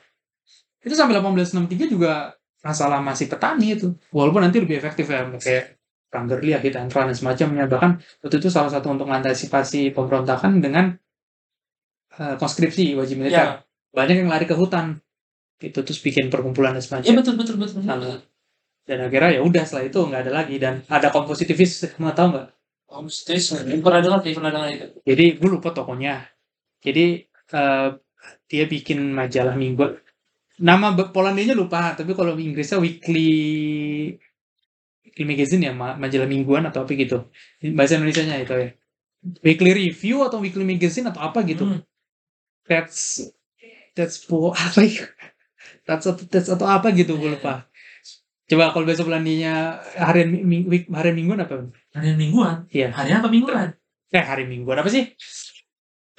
itu 0.85 0.93
sampai 0.93 1.17
1863 1.17 1.89
juga 1.89 2.37
masalah 2.61 3.01
masih 3.01 3.25
petani 3.25 3.73
itu. 3.73 3.97
Walaupun 4.13 4.45
nanti 4.45 4.61
lebih 4.61 4.77
efektif 4.77 5.09
ya 5.09 5.25
kayak 5.25 5.81
gerilya 6.15 6.63
hit 6.63 6.79
and 6.79 6.93
run 6.93 7.11
dan 7.11 7.17
semacamnya. 7.17 7.65
Bahkan 7.67 7.91
waktu 8.23 8.35
itu 8.39 8.47
salah 8.47 8.71
satu 8.71 8.93
untuk 8.93 9.09
mengantisipasi 9.09 9.91
pemberontakan 9.91 10.63
dengan 10.63 10.95
eh, 12.15 12.35
conskripsi 12.37 12.93
wajib 12.95 13.19
militer. 13.19 13.35
Ya, 13.35 13.47
banyak 13.91 14.23
yang 14.23 14.29
lari 14.31 14.45
ke 14.47 14.53
hutan 14.55 15.03
gitu 15.55 15.87
terus 15.87 16.03
bikin 16.03 16.27
perkumpulan 16.27 16.75
dan 16.75 16.83
iya 16.83 16.87
semacamnya 16.87 17.17
betul 17.19 17.33
betul 17.35 17.55
betul. 17.59 17.81
Nah, 17.83 18.19
dan 18.85 18.97
akhirnya 19.09 19.39
ya 19.39 19.41
udah 19.41 19.63
setelah 19.65 19.85
itu 19.89 19.99
nggak 19.99 20.21
ada 20.29 20.31
lagi. 20.31 20.55
Dan 20.61 20.85
ada 20.87 21.09
kompositivis 21.09 21.97
mau 21.97 22.13
tahu 22.13 22.37
nggak? 22.37 22.47
Om 22.85 23.09
Stis, 23.09 23.51
pernah 23.81 23.99
dengar 23.99 24.21
sih, 24.21 24.37
pernah 24.37 24.53
dengar 24.53 24.69
itu. 24.69 24.87
jadi 25.03 25.25
gue 25.41 25.49
lupa 25.49 25.73
tokonya. 25.73 26.21
Jadi 26.79 27.25
eh, 27.27 27.89
dia 28.45 28.63
bikin 28.69 29.09
majalah 29.09 29.57
minggu 29.57 30.04
nama 30.59 30.95
Polandianya 30.95 31.55
lupa 31.57 31.95
tapi 31.99 32.15
kalau 32.15 32.35
Inggrisnya 32.39 32.79
weekly 32.79 33.29
weekly 35.05 35.25
magazine 35.25 35.61
ya 35.67 35.73
ma- 35.73 35.97
majalah 35.97 36.27
mingguan 36.29 36.63
atau 36.69 36.83
apa 36.83 36.91
gitu. 36.93 37.29
Bahasa 37.77 37.97
Indonesia-nya 37.99 38.35
itu 38.43 38.53
ya. 38.53 38.69
Weekly 39.41 39.71
review 39.73 40.21
atau 40.21 40.37
weekly 40.43 40.65
magazine 40.65 41.09
atau 41.09 41.21
apa 41.21 41.41
gitu. 41.47 41.65
Hmm. 41.65 41.81
that's 42.65 43.21
that's 43.97 44.21
po 44.25 44.51
apa 44.65 44.81
ya? 44.85 45.05
That's 45.85 46.05
that's 46.31 46.49
atau 46.49 46.67
apa 46.69 46.91
gitu 46.93 47.17
gue 47.17 47.37
lupa. 47.37 47.69
Coba 48.45 48.69
kalau 48.73 48.85
besok 48.85 49.09
Polandinya 49.09 49.81
harian 49.97 50.29
mi- 50.29 50.45
mi- 50.45 50.67
week 50.69 50.85
harian 50.93 51.17
mingguan 51.17 51.41
apa? 51.41 51.69
Hari 51.97 52.13
mingguan. 52.17 52.69
Iya. 52.69 52.93
Hari 52.93 53.09
apa 53.13 53.29
mingguan? 53.29 53.69
eh 54.15 54.23
hari 54.23 54.47
mingguan 54.47 54.79
apa 54.79 54.87
sih? 54.87 55.11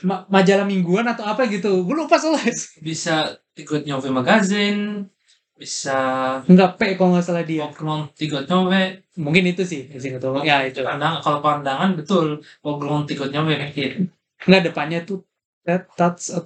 Ma- 0.04 0.28
majalah 0.28 0.66
mingguan 0.68 1.06
atau 1.08 1.24
apa 1.24 1.48
gitu. 1.48 1.86
Gue 1.86 1.96
lupa 1.96 2.20
soalnya. 2.20 2.52
Bisa 2.82 3.38
nyove 3.56 4.08
magazine, 4.12 5.08
bisa 5.56 5.98
Enggak 6.44 6.76
P 6.76 6.80
kalau 7.00 7.16
nggak 7.16 7.24
salah 7.24 7.44
dia. 7.48 7.64
Poglon 7.72 8.12
tiga 8.12 8.44
nyove. 8.44 9.00
Mungkin 9.16 9.44
itu 9.48 9.64
sih, 9.64 9.88
tuh. 10.20 10.44
Ya 10.44 10.60
itu. 10.68 10.84
Pandang, 10.84 11.24
kalau 11.24 11.40
pandangan 11.40 11.96
betul, 11.96 12.44
Poglon 12.60 13.08
tiga 13.08 13.24
nyove 13.32 13.56
mikir. 13.56 14.04
Enggak 14.44 14.62
depannya 14.68 15.00
tuh 15.08 15.24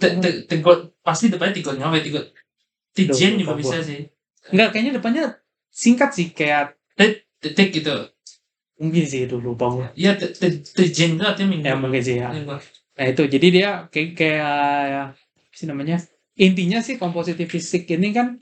te- 0.00 0.16
Tiga, 0.48 0.72
pasti 1.02 1.28
depannya 1.28 1.54
tiga 1.58 1.72
nyove, 1.76 1.98
tiga. 2.00 2.20
Tijen 2.94 3.38
juga 3.38 3.54
bisa 3.54 3.78
sih. 3.82 4.06
enggak 4.50 4.68
kayaknya 4.74 4.92
depannya 4.98 5.24
singkat 5.70 6.10
sih 6.16 6.32
kayak 6.34 6.74
Titik 7.40 7.72
gitu. 7.72 7.94
mungkin 8.80 9.04
sih 9.04 9.28
itu 9.28 9.36
lupa 9.40 9.68
gue. 9.72 9.86
Te- 10.16 10.60
Tijen 10.76 11.16
itu 11.16 11.24
artinya 11.24 11.48
minggu. 11.52 11.64
Ya 11.68 11.74
mungkin 11.76 12.02
sih 12.02 12.16
ya. 12.20 12.28
Nah 12.32 13.06
itu 13.06 13.22
jadi 13.28 13.46
dia 13.52 13.70
kayak 13.92 14.10
kayak 14.18 14.56
sih 15.56 15.64
namanya 15.68 16.00
intinya 16.40 16.80
sih 16.80 16.96
kompositivistik 16.96 17.84
ini 17.92 18.16
kan 18.16 18.40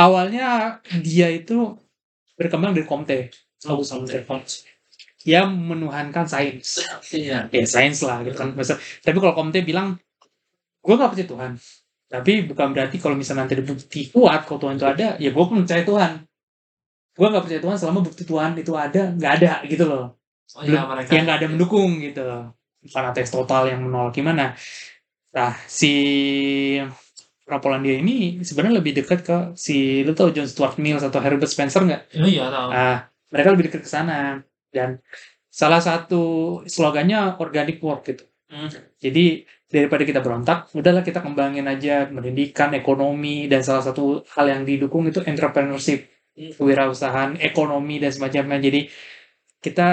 awalnya 0.00 0.80
dia 1.04 1.28
itu 1.28 1.76
berkembang 2.40 2.72
dari 2.72 2.88
Comte 2.88 3.30
Oh, 3.64 3.80
sampai 3.80 4.20
yang 5.24 5.56
menuhankan 5.56 6.28
sains. 6.28 6.84
Iya. 7.08 7.48
ya 7.48 7.64
sains 7.64 8.04
lah 8.04 8.20
gitu 8.20 8.36
kan. 8.36 8.52
Tapi 8.52 9.16
kalau 9.16 9.32
Comte 9.32 9.64
bilang 9.64 9.96
gue 10.84 10.94
nggak 10.94 11.10
percaya 11.16 11.28
Tuhan. 11.28 11.52
Tapi 12.12 12.32
bukan 12.44 12.76
berarti 12.76 13.00
kalau 13.00 13.16
misalnya 13.16 13.48
nanti 13.48 13.56
ada 13.56 13.64
bukti 13.64 14.12
kuat 14.12 14.44
kalau 14.44 14.60
Tuhan 14.60 14.76
itu 14.76 14.84
ada 14.86 15.16
ya 15.16 15.30
gue 15.32 15.44
pun 15.48 15.64
percaya 15.64 15.80
Tuhan. 15.80 16.12
Gue 17.16 17.26
nggak 17.32 17.44
percaya 17.48 17.60
Tuhan 17.64 17.76
selama 17.80 18.00
bukti 18.04 18.22
Tuhan 18.28 18.52
itu 18.60 18.72
ada 18.76 19.02
nggak 19.16 19.32
ada 19.40 19.52
gitu 19.64 19.84
loh. 19.88 20.20
Oh 20.54 20.60
iya, 20.60 20.84
mereka. 20.84 21.08
yang 21.16 21.24
nggak 21.24 21.38
ada 21.40 21.48
mendukung 21.48 21.90
gitu 22.04 22.20
bukan 22.84 23.02
ateis 23.08 23.32
total 23.32 23.64
yang 23.72 23.80
menolak. 23.80 24.12
Gimana? 24.12 24.52
Nah 25.32 25.56
si 25.64 25.94
Polandia 27.44 28.00
ini 28.00 28.40
sebenarnya 28.40 28.80
lebih 28.80 28.92
dekat 28.96 29.20
ke 29.20 29.36
si 29.52 30.00
lu 30.00 30.16
tau 30.16 30.32
John 30.32 30.48
Stuart 30.48 30.80
Mill 30.80 30.96
atau 30.96 31.20
Herbert 31.20 31.52
Spencer 31.52 31.84
nggak? 31.84 32.02
Oh 32.16 32.28
iya, 32.28 32.48
tahu. 32.48 32.68
ah 32.72 32.98
mereka 33.28 33.48
lebih 33.52 33.64
dekat 33.68 33.82
ke 33.84 33.90
sana. 33.90 34.40
Dan 34.72 34.98
salah 35.52 35.78
satu 35.78 36.22
slogannya 36.64 37.36
organic 37.38 37.78
work 37.84 38.08
gitu. 38.08 38.24
Hmm. 38.44 38.68
jadi 39.00 39.48
daripada 39.66 40.04
kita 40.04 40.20
berontak 40.20 40.68
udahlah 40.76 41.00
kita 41.00 41.24
kembangin 41.24 41.64
aja 41.64 42.06
pendidikan 42.06 42.70
ekonomi 42.76 43.48
dan 43.48 43.64
salah 43.64 43.82
satu 43.82 44.20
hal 44.36 44.46
yang 44.46 44.62
didukung 44.68 45.08
itu 45.08 45.24
entrepreneurship 45.24 46.06
kewirausahaan 46.34 47.38
ekonomi 47.40 48.02
dan 48.02 48.10
semacamnya. 48.10 48.58
Jadi 48.58 48.90
kita 49.64 49.88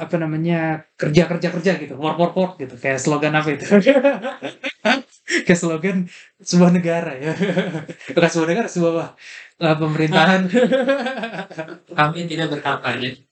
apa 0.00 0.16
namanya 0.16 0.88
kerja 0.96 1.28
kerja 1.28 1.48
kerja 1.52 1.72
gitu 1.76 1.94
work 2.00 2.16
work 2.16 2.34
work 2.36 2.52
gitu. 2.62 2.74
Kayak 2.80 2.98
slogan 3.04 3.36
apa 3.36 3.48
itu 3.52 3.64
kayak 5.46 5.60
slogan 5.60 5.98
sebuah 6.40 6.70
negara 6.74 7.12
ya. 7.14 7.32
Bukan 8.14 8.30
sebuah 8.30 8.48
negara 8.50 8.68
sebuah? 8.68 9.08
Eh, 9.60 9.76
pemerintahan. 9.76 10.42
Kami 11.98 12.18
tidak 12.26 12.48
berkampanye. 12.58 13.28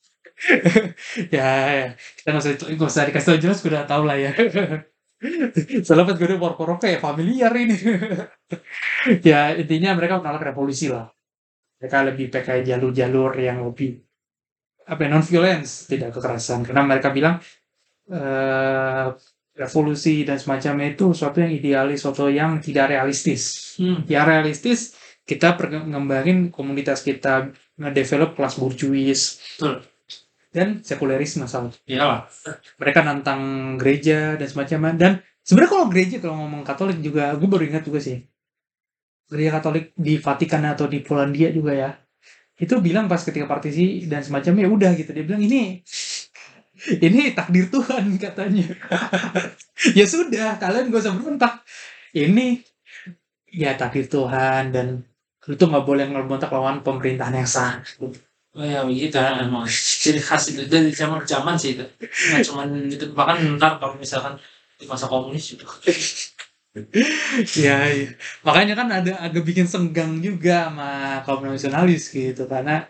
ya, 1.35 1.51
ya. 1.75 1.89
Kita 1.95 2.29
nggak 2.31 2.43
usah 2.43 2.53
nggak 2.55 2.91
usah 2.91 3.05
dikasih 3.11 3.29
tahu 3.35 3.39
jelas 3.43 3.59
udah 3.67 3.83
tahu 3.89 4.03
lah 4.07 4.17
ya. 4.19 4.31
Pas 5.19 6.15
gue 6.15 6.27
udah 6.31 6.39
work 6.39 6.79
kayak 6.79 7.03
familiar 7.03 7.51
ini. 7.59 7.75
Ya 9.27 9.51
intinya 9.59 9.99
mereka 9.99 10.23
menolak 10.23 10.55
revolusi 10.55 10.87
lah. 10.95 11.11
Mereka 11.83 11.99
lebih 12.07 12.27
pakai 12.31 12.63
jalur-jalur 12.63 13.35
yang 13.39 13.67
lebih 13.67 13.99
apa 14.89 15.05
non 15.11 15.27
violence 15.27 15.91
tidak 15.91 16.15
kekerasan. 16.15 16.63
Karena 16.63 16.87
mereka 16.87 17.11
bilang 17.11 17.43
eh, 18.15 19.07
revolusi 19.59 20.23
dan 20.23 20.39
semacamnya 20.39 20.95
itu 20.95 21.11
suatu 21.11 21.43
yang 21.43 21.51
idealis 21.51 22.07
suatu 22.07 22.31
yang 22.31 22.63
tidak 22.63 22.95
realistis. 22.95 23.75
Hmm. 23.83 24.07
yang 24.07 24.25
realistis 24.25 24.95
kita 25.27 25.59
ngembangin 25.59 26.49
komunitas 26.49 27.03
kita 27.05 27.51
ngedevelop 27.77 28.39
kelas 28.39 28.55
burjuis. 28.57 29.21
Betul. 29.59 29.83
dan 30.49 30.81
sekulerisme 30.81 31.45
salah 31.45 31.69
Iyalah. 31.85 32.25
mereka 32.81 33.05
nantang 33.05 33.77
gereja 33.77 34.41
dan 34.41 34.49
semacamnya. 34.49 34.93
Dan 34.97 35.13
sebenarnya 35.45 35.71
kalau 35.77 35.87
gereja 35.93 36.17
kalau 36.25 36.41
ngomong 36.41 36.65
Katolik 36.65 36.99
juga 37.05 37.37
gue 37.37 37.45
baru 37.45 37.69
ingat 37.69 37.85
juga 37.85 38.01
sih. 38.01 38.25
Gereja 39.29 39.61
Katolik 39.61 39.93
di 39.93 40.17
Vatikan 40.17 40.65
atau 40.65 40.89
di 40.89 41.05
Polandia 41.05 41.53
juga 41.53 41.77
ya. 41.77 41.91
Itu 42.57 42.81
bilang 42.81 43.13
pas 43.13 43.21
ketika 43.21 43.45
partisi 43.45 44.09
dan 44.09 44.25
semacamnya 44.25 44.65
ya 44.67 44.71
udah 44.73 44.91
gitu. 44.97 45.13
Dia 45.13 45.25
bilang 45.29 45.45
ini 45.45 45.85
ini 46.97 47.37
takdir 47.37 47.69
Tuhan 47.69 48.17
katanya 48.17 48.67
ya 49.99 50.05
sudah 50.09 50.57
kalian 50.57 50.89
gak 50.89 51.03
usah 51.05 51.15
berontak 51.15 51.65
ini 52.17 52.65
ya 53.53 53.77
takdir 53.77 54.09
Tuhan 54.09 54.73
dan 54.73 55.05
lu 55.49 55.57
tuh 55.57 55.69
nggak 55.73 55.87
boleh 55.89 56.05
ngerontak 56.13 56.53
lawan 56.53 56.85
pemerintahan 56.85 57.41
yang 57.41 57.49
sah 57.49 57.81
Oh 58.59 58.67
ya 58.67 58.83
begitu 58.83 59.15
kan 59.15 59.45
emang. 59.45 59.71
Ciri 59.71 60.19
khas 60.19 60.51
itu 60.51 60.67
dari 60.67 60.91
zaman 60.91 61.23
zaman 61.23 61.55
sih 61.55 61.79
itu. 61.79 61.85
Nggak 62.01 62.43
cuma 62.49 62.67
itu 62.67 63.07
bahkan 63.15 63.39
ntar 63.55 63.79
kalau 63.79 63.95
misalkan 63.95 64.35
di 64.75 64.85
masa 64.91 65.07
komunis 65.07 65.55
itu. 65.55 65.63
ya, 67.59 67.77
iya. 67.91 68.15
makanya 68.47 68.75
kan 68.79 68.89
ada 68.93 69.13
agak 69.19 69.43
bikin 69.43 69.67
senggang 69.67 70.23
juga 70.23 70.71
sama 70.71 71.19
kaum 71.27 71.43
nasionalis 71.43 72.13
gitu 72.13 72.47
karena 72.47 72.87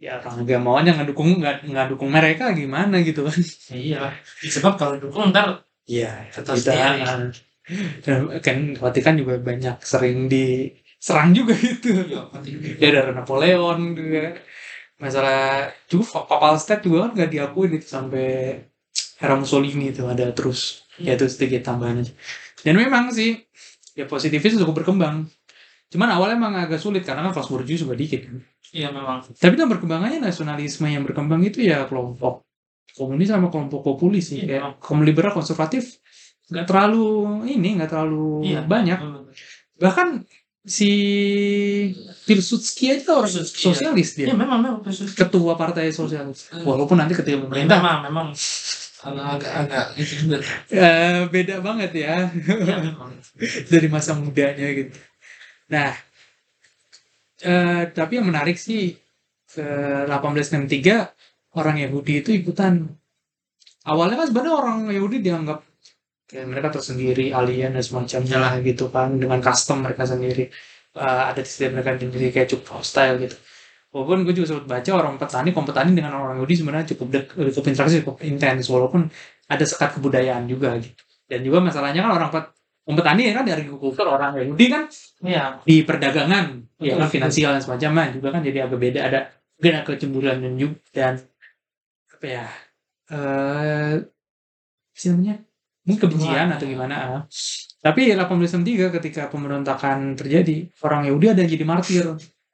ya 0.00 0.16
orang 0.16 0.48
agamanya 0.48 0.90
nggak 0.96 1.08
dukung 1.12 1.28
nggak 1.44 1.68
nggak 1.68 1.86
dukung 1.92 2.08
mereka 2.08 2.56
gimana 2.56 3.04
gitu 3.04 3.28
kan? 3.28 3.36
Iya. 3.68 4.16
Sebab 4.40 4.80
kalau 4.80 4.96
dukung 4.96 5.28
ntar 5.28 5.68
iya 5.84 6.24
kita 6.32 6.56
dan 8.02 8.40
kan 8.42 8.58
Vatikan 8.80 9.14
juga 9.20 9.38
banyak 9.38 9.76
sering 9.84 10.26
diserang 10.26 11.36
juga 11.36 11.52
gitu. 11.54 11.92
Iya, 11.94 12.32
ya 12.80 12.88
dari 12.90 13.12
Napoleon 13.12 13.94
juga. 13.94 14.40
Masalah 15.00 15.72
juga 15.88 16.24
papal 16.28 16.56
state 16.60 16.88
juga 16.88 17.08
kan 17.08 17.10
nggak 17.16 17.30
diakuin 17.30 17.72
itu 17.76 17.86
sampai 17.88 18.56
era 19.20 19.36
Mussolini 19.36 19.92
itu 19.92 20.08
ada 20.08 20.32
terus. 20.32 20.88
Ya 20.96 21.16
itu 21.16 21.28
sedikit 21.28 21.60
tambahan 21.68 22.04
aja. 22.04 22.12
Dan 22.60 22.76
memang 22.76 23.12
sih 23.12 23.36
ya 23.96 24.08
positivis 24.08 24.56
cukup 24.56 24.84
berkembang. 24.84 25.28
Cuman 25.92 26.08
awalnya 26.08 26.36
emang 26.36 26.54
agak 26.56 26.80
sulit 26.80 27.04
karena 27.04 27.28
kan 27.28 27.32
kelas 27.36 27.48
juga 27.68 27.96
dikit 27.96 28.28
kan. 28.28 28.36
Iya 28.70 28.88
memang. 28.88 29.26
tapi 29.32 29.54
dalam 29.54 29.68
perkembangannya 29.68 30.22
nasionalisme 30.22 30.86
yang 30.86 31.02
berkembang 31.02 31.42
itu 31.42 31.58
ya 31.60 31.84
kelompok 31.84 32.46
komunis 32.90 33.28
sama 33.28 33.48
kelompok 33.48 33.82
populis 33.84 34.30
sih. 34.30 34.42
Iya. 34.42 34.46
Kayak 34.46 34.64
kaum 34.78 35.02
liberal 35.02 35.30
konservatif 35.30 35.98
nggak 36.46 36.66
terlalu 36.66 37.06
ini 37.46 37.78
nggak 37.78 37.90
terlalu 37.90 38.46
Iya. 38.46 38.60
banyak. 38.62 38.98
Bahkan 39.76 40.08
si 40.60 40.90
Pilsudski 42.20 42.92
aja 42.92 43.16
orang 43.16 43.26
Pilsudski, 43.26 43.62
sosialis 43.64 44.08
dia. 44.14 44.26
Iya 44.28 44.36
memang 44.36 44.58
memang 44.60 44.80
Pilsudski. 44.80 45.16
Ketua 45.16 45.54
partai 45.54 45.90
sosialis. 45.90 46.50
Hmm. 46.50 46.62
Walaupun 46.62 46.96
nanti 46.96 47.14
ketika 47.14 47.38
pemerintah 47.40 47.78
memang 47.78 47.98
memang 48.04 48.26
agak 49.00 49.52
agak 49.56 49.86
itu 49.96 50.12
juga. 50.20 50.36
eh, 50.68 51.24
beda 51.26 51.58
banget 51.58 51.90
ya 51.96 52.28
Iya 52.28 52.76
memang. 52.84 53.10
dari 53.72 53.88
masa 53.88 54.12
mudanya 54.12 54.66
gitu. 54.70 54.92
Nah, 55.66 55.94
eh, 57.44 57.88
tapi 57.92 58.12
yang 58.20 58.26
menarik 58.28 58.56
sih 58.56 58.94
ke 59.50 59.64
1863 60.06 61.56
orang 61.58 61.76
Yahudi 61.82 62.12
itu 62.22 62.30
ikutan. 62.34 62.86
Awalnya 63.84 64.16
kan 64.20 64.26
sebenarnya 64.28 64.54
orang 64.54 64.78
Yahudi 64.92 65.18
dianggap 65.24 65.64
kayak 66.30 66.46
mereka 66.46 66.68
tersendiri, 66.78 67.34
alien 67.34 67.74
dan 67.74 67.82
semacamnya 67.82 68.38
lah 68.38 68.52
gitu 68.62 68.86
kan 68.92 69.18
dengan 69.18 69.42
custom 69.42 69.82
mereka 69.82 70.06
sendiri. 70.06 70.46
Eh, 70.94 71.22
ada 71.30 71.42
setiap 71.42 71.74
mereka 71.78 71.98
sendiri 71.98 72.30
kayak 72.34 72.48
cukup 72.50 72.82
hostile 72.82 73.16
gitu. 73.22 73.36
Walaupun 73.90 74.22
gue 74.22 74.34
juga 74.38 74.54
sempat 74.54 74.66
baca 74.70 74.90
orang 74.94 75.14
petani, 75.18 75.50
kaum 75.50 75.66
petani 75.66 75.90
dengan 75.98 76.14
orang 76.14 76.38
Yahudi 76.38 76.62
sebenarnya 76.62 76.86
cukup 76.94 77.06
dek, 77.10 77.26
cukup 77.50 77.66
interaksi, 77.74 77.96
cukup 78.06 78.16
intens 78.22 78.70
walaupun 78.70 79.10
ada 79.50 79.64
sekat 79.66 79.98
kebudayaan 79.98 80.46
juga 80.46 80.78
gitu. 80.78 80.94
Dan 81.26 81.42
juga 81.42 81.58
masalahnya 81.58 82.06
kan 82.06 82.12
orang 82.14 82.30
pet, 82.30 82.46
kaum 82.86 82.94
petani 82.94 83.34
kan 83.34 83.42
dari 83.42 83.66
kultur 83.66 84.06
orang 84.06 84.38
Yahudi 84.38 84.66
kan 84.70 84.86
Iya. 85.26 85.58
di 85.66 85.82
perdagangan 85.82 86.69
ya 86.80 86.96
kan 86.96 87.08
finansial 87.12 87.50
dan 87.54 87.62
semacamnya 87.62 88.16
juga 88.16 88.28
kan 88.34 88.40
jadi 88.40 88.58
agak 88.66 88.78
beda. 88.80 89.00
Ada 89.06 89.18
mungkin 89.56 89.72
ada 89.76 89.84
kecemburuan 89.84 90.36
dan 90.40 90.52
juga 90.56 90.78
dan 90.96 91.12
apa 92.16 92.26
ya 92.26 92.44
eh 93.12 93.94
sih 94.96 95.08
namanya? 95.12 95.36
Mungkin 95.84 96.00
kebencian 96.00 96.48
atau 96.52 96.66
gimana 96.68 96.94
ah. 97.00 97.22
tapi 97.80 98.12
1893 98.12 98.96
ketika 99.00 99.22
pemberontakan 99.32 100.12
terjadi 100.12 100.68
orang 100.84 101.08
Yahudi 101.08 101.26
ada 101.32 101.40
yang 101.40 101.52
jadi 101.52 101.64
martir. 101.64 102.04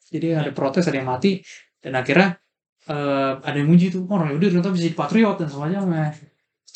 Jadi 0.07 0.29
ada 0.39 0.51
protes 0.55 0.87
ada 0.87 1.03
yang 1.03 1.11
mati. 1.11 1.43
Dan 1.83 1.99
akhirnya 1.99 2.39
eh, 2.87 3.33
ada 3.43 3.57
yang 3.59 3.67
muji 3.67 3.91
tuh 3.91 4.07
"Oh, 4.07 4.15
orang 4.15 4.35
Yahudi 4.35 4.55
ternyata 4.55 4.71
bisa 4.71 4.87
jadi 4.87 4.99
patriot 4.99 5.37
dan 5.43 5.49
semacamnya 5.51 6.15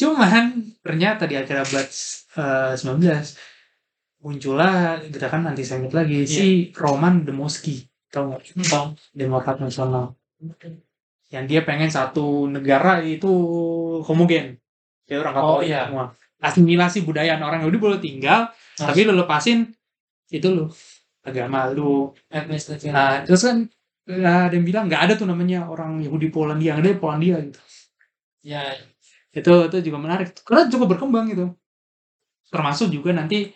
cuman 0.00 0.44
ternyata 0.80 1.28
di 1.28 1.36
akhir 1.36 1.56
abad 1.60 1.88
eh, 2.40 2.72
19 2.72 3.49
muncullah 4.20 5.00
gerakan 5.08 5.48
antisemit 5.52 5.92
lagi 5.96 6.28
si 6.28 6.70
Roman 6.76 7.24
Demoski 7.24 7.88
tau 8.12 8.32
nggak? 8.34 8.42
Entah. 8.58 8.92
Demokrat 9.16 9.56
Nasional. 9.62 10.12
Yang 11.30 11.44
dia 11.46 11.60
pengen 11.62 11.88
satu 11.88 12.50
negara 12.50 13.00
itu 13.00 13.30
homogen. 14.02 14.58
Dia 15.06 15.22
orang 15.22 15.34
Oh, 15.38 15.40
Katolik 15.62 15.70
iya. 15.72 15.86
semua. 15.88 16.06
Asimilasi 16.40 17.04
budaya 17.04 17.36
orang 17.36 17.60
Yahudi 17.64 17.78
boleh 17.78 18.00
tinggal 18.00 18.48
tapi 18.76 19.04
lu 19.04 19.12
lepasin 19.16 19.68
itu 20.32 20.48
lu. 20.48 20.66
Agama 21.24 21.68
lu. 21.70 22.10
Etnis 22.32 22.66
nah 22.88 23.20
terus 23.24 23.44
kan 23.44 23.68
ada 24.10 24.50
yang 24.50 24.66
bilang 24.66 24.84
nggak 24.90 25.02
ada 25.06 25.14
tuh 25.14 25.28
namanya 25.28 25.68
orang 25.68 26.00
Yahudi 26.02 26.32
Polandia 26.32 26.74
yang 26.74 26.82
ada 26.82 26.96
Polandia 26.96 27.36
gitu. 27.40 27.60
Ya. 28.42 28.74
itu 29.30 29.46
itu 29.70 29.76
juga 29.86 29.98
menarik. 30.02 30.34
Karena 30.42 30.66
cukup 30.66 30.96
berkembang 30.98 31.30
gitu. 31.30 31.54
Termasuk 32.50 32.90
juga 32.90 33.14
nanti 33.14 33.54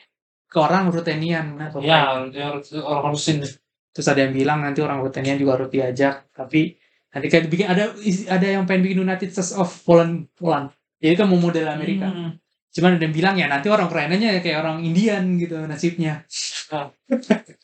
ke 0.55 0.59
orang 0.63 0.87
Rutenian 0.87 1.59
atau 1.59 1.83
Ya, 1.83 2.23
ya, 2.31 2.55
orang 2.87 3.11
Rusin. 3.11 3.43
terus 3.91 4.07
ada 4.07 4.23
yang 4.23 4.31
bilang 4.31 4.63
nanti 4.63 4.79
orang 4.79 5.03
Rutenian 5.03 5.35
juga 5.35 5.59
harus 5.59 5.69
diajak 5.69 6.31
tapi 6.31 6.79
nanti 7.11 7.27
kayak 7.27 7.47
bikin 7.47 7.67
ada 7.67 7.91
ada 8.31 8.47
yang 8.47 8.63
pengen 8.63 8.83
bikin 8.87 9.03
United 9.03 9.29
States 9.31 9.51
of 9.53 9.67
Poland 9.83 10.31
Poland 10.35 10.71
jadi 10.99 11.15
kan 11.15 11.27
mau 11.27 11.39
model 11.39 11.67
Amerika 11.69 12.07
Hmm. 12.07 12.39
cuman 12.71 12.99
ada 12.99 13.03
yang 13.03 13.15
bilang 13.15 13.35
ya 13.35 13.47
nanti 13.47 13.67
orang 13.67 13.87
Ukrainanya 13.87 14.39
kayak 14.39 14.59
orang 14.63 14.79
Indian 14.83 15.35
gitu 15.39 15.59
nasibnya 15.67 16.23
Ah. 16.71 16.91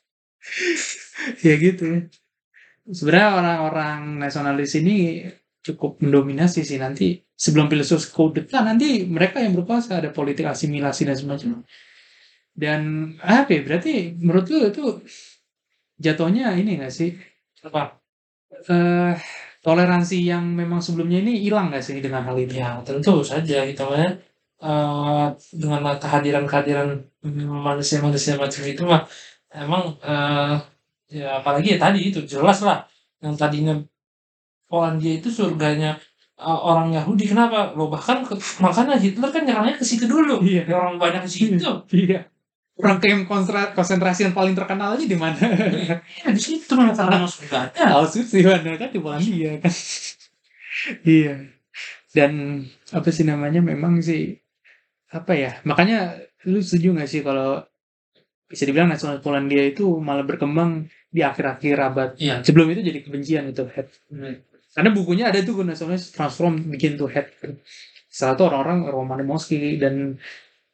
ya 1.47 1.55
gitu 1.57 2.09
sebenarnya 2.87 3.29
orang-orang 3.37 4.19
nasionalis 4.19 4.75
ini 4.79 5.27
cukup 5.61 6.01
mendominasi 6.01 6.65
sih 6.65 6.79
nanti 6.79 7.21
sebelum 7.37 7.69
pilsud 7.69 8.01
kudeta 8.11 8.63
nanti 8.63 9.05
mereka 9.05 9.39
yang 9.39 9.53
berkuasa 9.53 10.01
ada 10.01 10.11
politik 10.11 10.49
asimilasi 10.49 11.05
dan 11.05 11.17
semacamnya 11.17 11.61
dan 12.63 12.81
apa 13.37 13.51
ya 13.57 13.61
berarti 13.67 13.91
menurut 14.25 14.45
lu 14.53 14.59
itu 14.73 14.83
jatuhnya 16.01 16.57
ini 16.61 16.81
gak 16.81 16.93
sih? 16.93 17.11
Apa? 17.67 18.01
eh 18.71 19.15
toleransi 19.65 20.17
yang 20.33 20.45
memang 20.61 20.81
sebelumnya 20.85 21.19
ini 21.25 21.33
hilang 21.45 21.73
gak 21.75 21.85
sih 21.85 21.99
dengan 22.05 22.23
hal 22.29 22.37
ini 22.39 22.55
Ya, 22.63 22.81
tentu 22.87 23.21
saja 23.25 23.59
gitu 23.69 23.85
kan. 23.95 24.11
Eh, 24.61 25.27
dengan 25.63 25.83
kehadiran-kehadiran 26.03 26.89
manusia-manusia 27.69 28.35
macam 28.41 28.63
itu 28.73 28.83
mah 28.85 29.03
emang 29.53 29.85
eh, 30.05 30.55
ya 31.13 31.41
apalagi 31.41 31.77
ya 31.77 31.79
tadi 31.81 32.01
itu 32.13 32.21
jelas 32.33 32.59
lah. 32.69 32.79
Yang 33.25 33.35
tadinya 33.43 33.75
Polandia 34.71 35.13
itu 35.19 35.29
surganya 35.29 35.91
eh, 36.41 36.59
orang 36.71 36.89
Yahudi 36.97 37.25
kenapa? 37.33 37.75
Lo 37.77 37.91
bahkan 37.95 38.23
ke- 38.29 38.39
makanya 38.65 38.97
Hitler 38.97 39.31
kan 39.35 39.43
nyerangnya 39.47 39.75
ke 39.81 39.85
situ 39.85 40.07
dulu. 40.07 40.41
Iya. 40.45 40.63
orang 40.71 40.97
banyak 41.03 41.23
ke 41.27 41.31
situ. 41.31 41.71
Iya 41.93 42.21
orang 42.81 42.99
camp 42.99 43.23
konsentrasi 43.77 44.27
yang 44.27 44.35
paling 44.35 44.57
terkenal 44.57 44.97
aja 44.97 45.05
di 45.05 45.19
mana? 45.19 45.37
Ya 46.25 46.29
di 46.33 46.41
situ 46.41 46.73
mereka 46.75 47.05
memang 47.07 47.29
surganya 47.29 48.01
Auschwitz 48.01 48.33
di 48.33 48.43
mana? 48.43 48.75
Kan 48.81 48.91
di 48.91 49.01
Polandia 49.01 49.51
kan? 49.61 49.73
Iya. 51.05 51.35
Dan 52.11 52.65
apa 52.91 53.09
sih 53.13 53.29
namanya? 53.29 53.61
Memang 53.61 54.01
sih 54.01 54.41
apa 55.13 55.37
ya? 55.37 55.61
Makanya 55.69 56.19
lu 56.49 56.59
setuju 56.65 56.97
nggak 56.97 57.11
sih 57.11 57.21
kalau 57.21 57.61
bisa 58.51 58.67
dibilang 58.67 58.91
nasional 58.91 59.23
Polandia 59.23 59.63
itu 59.63 59.87
malah 60.03 60.27
berkembang 60.27 60.91
di 61.11 61.23
akhir-akhir 61.23 61.77
abad 61.79 62.11
iya. 62.19 62.43
sebelum 62.43 62.71
itu 62.75 62.83
jadi 62.83 62.99
kebencian 63.03 63.45
itu 63.51 63.63
head. 63.71 63.87
Karena 64.71 64.91
bukunya 64.95 65.31
ada 65.31 65.39
tuh 65.43 65.63
nasionalis 65.63 66.15
transform 66.15 66.71
bikin 66.71 66.99
tuh 66.99 67.11
head. 67.11 67.31
Salah 68.11 68.35
tuh 68.35 68.51
orang-orang 68.51 68.91
Roman 68.91 69.23
Demoski 69.23 69.79
dan 69.79 70.19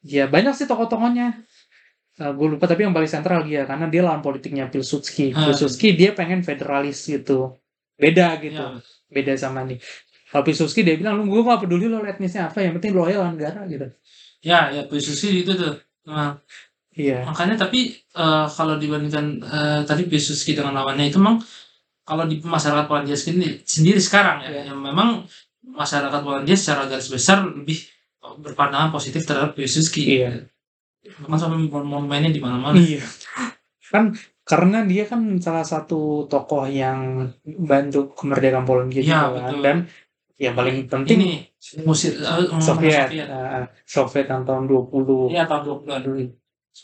ya 0.05 0.25
banyak 0.29 0.57
sih 0.57 0.65
tokoh-tokohnya 0.65 1.46
gue 2.17 2.47
lupa 2.49 2.65
tapi 2.65 2.81
yang 2.83 2.97
paling 2.97 3.07
sentral 3.07 3.45
dia 3.45 3.69
karena 3.69 3.87
dia 3.87 4.01
lawan 4.01 4.25
politiknya 4.25 4.73
Pilsudski 4.73 5.37
Ah. 5.37 5.49
Pilsudski 5.49 5.93
dia 5.93 6.17
pengen 6.17 6.41
federalis 6.41 7.05
gitu 7.05 7.53
beda 7.95 8.41
gitu 8.41 8.57
Iya. 8.57 8.81
beda 9.13 9.33
sama 9.37 9.65
nih 9.65 9.77
kalau 10.33 10.43
Pilsudski 10.43 10.81
dia 10.81 10.97
bilang 10.97 11.21
lu 11.21 11.29
gue 11.29 11.41
gak 11.41 11.61
peduli 11.63 11.87
lo 11.87 12.01
etnisnya 12.03 12.49
apa 12.49 12.65
yang 12.65 12.77
penting 12.81 12.97
loyal 12.97 13.29
negara 13.31 13.69
gitu 13.69 13.85
ya 14.41 14.73
ya 14.73 14.83
posisi 14.85 15.45
itu 15.45 15.53
tuh 15.53 15.77
Nah, 16.07 16.39
iya 16.95 17.27
makanya 17.27 17.67
tapi 17.67 17.91
eh, 17.99 18.47
kalau 18.47 18.79
dibandingkan 18.79 19.27
eh, 19.43 19.81
tadi 19.83 20.07
Piłsudski 20.07 20.55
dengan 20.55 20.71
lawannya 20.73 21.11
itu 21.11 21.19
memang 21.19 21.43
kalau 22.07 22.23
di 22.25 22.39
masyarakat 22.39 22.87
Polandia 22.87 23.19
sendiri, 23.19 23.67
sendiri 23.67 23.99
sekarang 23.99 24.47
ya, 24.47 24.51
Iya. 24.55 24.63
yang 24.71 24.79
memang 24.79 25.27
masyarakat 25.67 26.21
Polandia 26.23 26.55
secara 26.55 26.87
garis 26.87 27.11
besar 27.11 27.43
lebih 27.43 27.83
berpandangan 28.23 28.95
positif 28.95 29.27
terhadap 29.27 29.59
Piłsudski. 29.59 30.03
Iya. 30.07 30.31
Bahkan 30.39 30.56
sampai 31.25 31.65
monumennya 31.71 32.29
di 32.29 32.41
mana-mana. 32.43 32.77
Iya. 32.77 33.01
Kan 33.87 34.13
karena 34.47 34.85
dia 34.87 35.07
kan 35.07 35.41
salah 35.43 35.67
satu 35.67 36.27
tokoh 36.31 36.67
yang 36.69 37.27
bantu 37.43 38.13
kemerdekaan 38.15 38.63
Polandia 38.63 39.03
Iya, 39.03 39.07
juga 39.07 39.19
kan. 39.19 39.33
betul. 39.51 39.61
Dan 39.63 39.77
yang 40.37 40.53
paling 40.53 40.77
penting 40.85 41.17
Ini 41.17 41.31
musir 41.83 42.13
eh, 42.21 42.47
Soviet. 42.61 43.09
Soviet. 43.09 43.27
Nah, 43.27 43.65
Soviet 43.89 44.27
tahun 44.29 44.65
20. 44.69 45.33
Iya 45.33 45.49
tahun 45.49 45.63
20-an 45.83 46.03
dulu. 46.05 46.21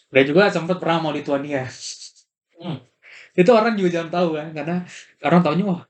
Dia 0.09 0.25
juga 0.25 0.49
sempat 0.49 0.81
pernah 0.81 1.05
mau 1.05 1.13
Lituania. 1.13 1.69
Hmm. 2.57 2.81
Itu 3.37 3.51
orang 3.53 3.77
juga 3.77 4.01
jangan 4.01 4.11
tahu 4.11 4.29
kan 4.37 4.49
karena 4.53 4.77
orang 5.25 5.41
tahunya 5.45 5.65
wah 5.65 5.83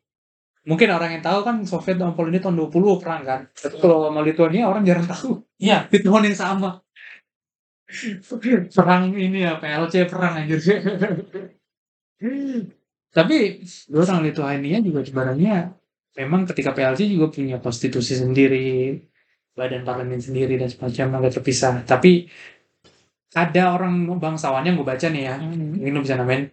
mungkin 0.62 0.88
orang 0.94 1.18
yang 1.18 1.24
tahu 1.26 1.42
kan 1.42 1.56
Soviet 1.66 1.98
sama 1.98 2.14
Polandia 2.14 2.42
tahun 2.42 2.56
20 2.70 3.02
perang 3.02 3.22
kan. 3.22 3.40
Tapi 3.50 3.76
kalau 3.78 4.10
sama 4.10 4.20
Lituania 4.22 4.66
orang 4.66 4.82
jarang 4.82 5.06
tahu. 5.06 5.42
Iya, 5.58 5.86
Di 5.86 6.02
tahun 6.02 6.30
yang 6.30 6.38
sama. 6.38 6.82
perang 8.76 9.12
ini 9.14 9.44
ya 9.44 9.60
PLC 9.60 10.08
perang 10.08 10.42
anjir. 10.42 10.60
Tapi 13.12 13.36
orang 13.92 14.20
Lituania 14.24 14.80
juga 14.80 15.04
sebenarnya 15.04 15.68
memang 16.16 16.48
ketika 16.48 16.72
PLC 16.72 17.08
juga 17.12 17.28
punya 17.28 17.60
konstitusi 17.60 18.16
sendiri, 18.16 18.96
badan 19.52 19.84
parlemen 19.84 20.20
sendiri 20.20 20.56
dan 20.56 20.72
semacam 20.72 21.20
agak 21.20 21.40
terpisah. 21.40 21.84
Tapi 21.84 22.24
ada 23.32 23.76
orang 23.76 24.08
bangsawannya 24.16 24.76
gue 24.76 24.86
baca 24.86 25.06
nih 25.08 25.22
ya, 25.28 25.34
ini 25.40 25.88
lu 25.88 26.00
bisa 26.04 26.16
namain. 26.16 26.48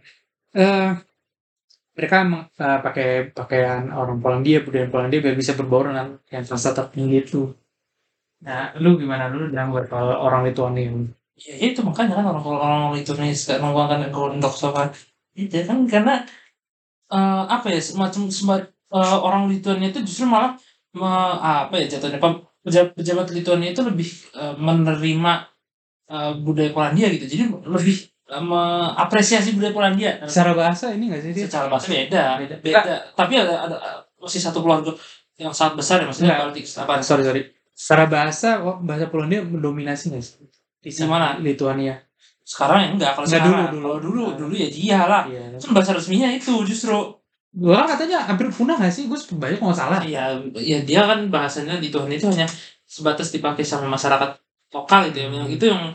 Eh 0.56 0.92
mereka 2.00 2.18
eh, 2.56 2.80
pakai 2.80 3.08
pakaian 3.36 3.92
orang 3.92 4.24
Polandia, 4.24 4.64
budaya 4.64 4.88
Polandia 4.88 5.20
biar 5.20 5.36
bisa 5.36 5.60
berbaur 5.60 5.92
dengan 5.92 6.16
yang 6.32 6.44
rasa 6.48 6.72
tertinggi 6.72 7.18
itu. 7.20 7.52
Nah, 8.40 8.72
lu 8.80 8.96
gimana 8.96 9.28
dan 9.28 9.68
buat 9.68 9.92
kalau 9.92 10.16
orang 10.16 10.48
Lituania? 10.48 10.96
Ya 11.40 11.56
itu 11.72 11.80
makanya 11.88 12.14
kan 12.20 12.26
orang-orang 12.32 13.00
itu 13.00 13.12
nih 13.20 13.32
sekarang 13.32 13.72
menggunakan 13.72 14.12
gondok 14.16 14.54
sama 14.56 14.92
itu 15.36 15.56
kan 15.70 15.78
karena 15.88 16.14
eh, 17.12 17.44
apa 17.56 17.68
ya 17.74 17.80
semacam 17.82 18.22
semacam 18.30 18.68
eh, 18.98 19.18
orang 19.28 19.44
Lituania 19.52 19.88
itu 19.94 20.00
justru 20.06 20.26
malah 20.30 20.52
me- 20.96 21.40
apa 21.42 21.76
ya 21.82 21.86
jatuhnya 21.98 22.20
pejabat, 22.66 22.92
pejabat 22.98 23.28
Lituania 23.36 23.70
itu 23.74 23.82
lebih 23.86 24.10
eh, 24.36 24.54
menerima 24.58 25.34
eh, 26.12 26.34
budaya 26.46 26.72
Polandia 26.76 27.08
gitu 27.16 27.26
jadi 27.30 27.44
lebih 27.66 27.98
mengapresiasi 28.30 29.58
budaya 29.58 29.74
Polandia 29.74 30.12
Secara 30.26 30.54
bahasa 30.54 30.94
ini 30.94 31.10
nggak 31.10 31.22
sih 31.26 31.32
dia? 31.34 31.46
secara 31.50 31.68
bahasa 31.72 31.88
beda 31.90 32.24
Beda. 32.42 32.56
beda 32.62 32.94
tapi 33.18 33.34
ada 33.42 33.56
ada 33.70 33.78
masih 34.22 34.42
satu 34.42 34.62
keluarga 34.66 34.92
yang 35.40 35.56
sangat 35.56 35.80
besar 35.80 35.98
ya 36.04 36.06
maksudnya. 36.12 36.36
Baltic 36.36 36.68
apa 36.76 37.00
Sorry 37.00 37.24
sorry. 37.24 37.42
Secara 37.72 38.12
bahasa, 38.12 38.60
oh, 38.60 38.76
bahasa 38.84 39.08
Polandia 39.08 39.40
mendominasi 39.40 40.12
nggak 40.12 40.24
sih? 40.24 40.39
Di 40.80 40.90
Di 40.90 41.04
mana? 41.06 41.38
Lituania. 41.38 41.96
sekarang 42.42 42.80
ya 42.82 42.90
enggak 42.98 43.12
kalau 43.14 43.28
Enggak, 43.30 43.42
sekarang 43.46 43.54
dulu, 43.54 43.70
dulu. 43.70 43.86
kalau 43.86 44.00
dulu 44.02 44.24
dulu 44.34 44.54
ya 44.58 44.70
dia 44.74 45.00
lah 45.06 45.24
Iya. 45.30 45.54
kan 45.62 45.70
bahasa 45.70 45.92
resminya 45.94 46.30
itu 46.34 46.54
justru 46.66 46.98
Gua 47.50 47.82
kan 47.82 47.94
katanya 47.94 48.26
hampir 48.26 48.46
punah 48.50 48.78
nggak 48.78 48.90
sih? 48.90 49.06
Gue 49.06 49.18
banyak 49.38 49.58
nggak 49.58 49.74
salah. 49.76 50.02
ya 50.02 50.34
ya 50.54 50.82
dia 50.82 51.02
kan 51.02 51.30
bahasanya 51.30 51.78
di 51.78 51.90
Tuhan 51.90 52.10
itu 52.10 52.26
hanya 52.26 52.46
sebatas 52.86 53.30
dipakai 53.30 53.62
sama 53.62 53.86
masyarakat 53.90 54.38
lokal 54.70 55.10
itu 55.10 55.18
ya 55.20 55.30
yang 55.30 55.46
itu 55.46 55.66
yang 55.66 55.94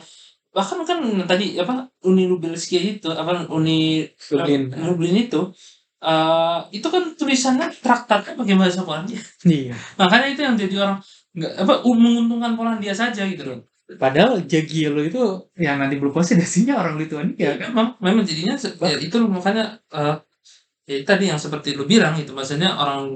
bahkan 0.50 0.78
kan 0.82 0.98
tadi 1.26 1.58
apa 1.58 1.90
Uni 2.06 2.26
Lubelski 2.26 2.98
itu 2.98 3.10
apa 3.10 3.50
Uni 3.50 4.06
Lublin. 4.30 4.70
Lublin 4.78 5.14
itu 5.16 5.50
eh 5.98 6.58
itu 6.70 6.86
kan 6.86 7.02
tulisannya 7.14 7.66
traktatnya 7.82 8.34
pakai 8.34 8.54
bahasa 8.54 8.82
Polandia 8.82 9.18
Iya. 9.42 9.74
makanya 9.96 10.26
itu 10.30 10.40
yang 10.42 10.54
jadi 10.54 10.74
orang 10.82 10.98
nggak 11.34 11.52
apa 11.66 11.72
menguntungkan 11.82 12.54
Polandia 12.54 12.94
saja 12.94 13.26
gitu 13.26 13.42
loh 13.42 13.58
Padahal 13.84 14.40
Jagiello 14.48 15.04
itu 15.04 15.20
yang 15.60 15.76
nanti 15.76 16.00
berpuasa 16.00 16.32
dasinya 16.40 16.80
orang 16.80 16.96
Lituania. 16.96 17.36
ya 17.36 17.52
memang 17.68 18.00
memang 18.00 18.24
jadinya 18.24 18.56
ya, 18.56 18.96
itu 18.96 19.16
makanya 19.28 19.76
eh 19.92 20.16
ya 20.88 20.96
tadi 21.04 21.28
yang 21.28 21.36
seperti 21.36 21.76
lu 21.76 21.84
bilang 21.84 22.16
itu 22.16 22.32
maksudnya 22.32 22.72
orang 22.80 23.12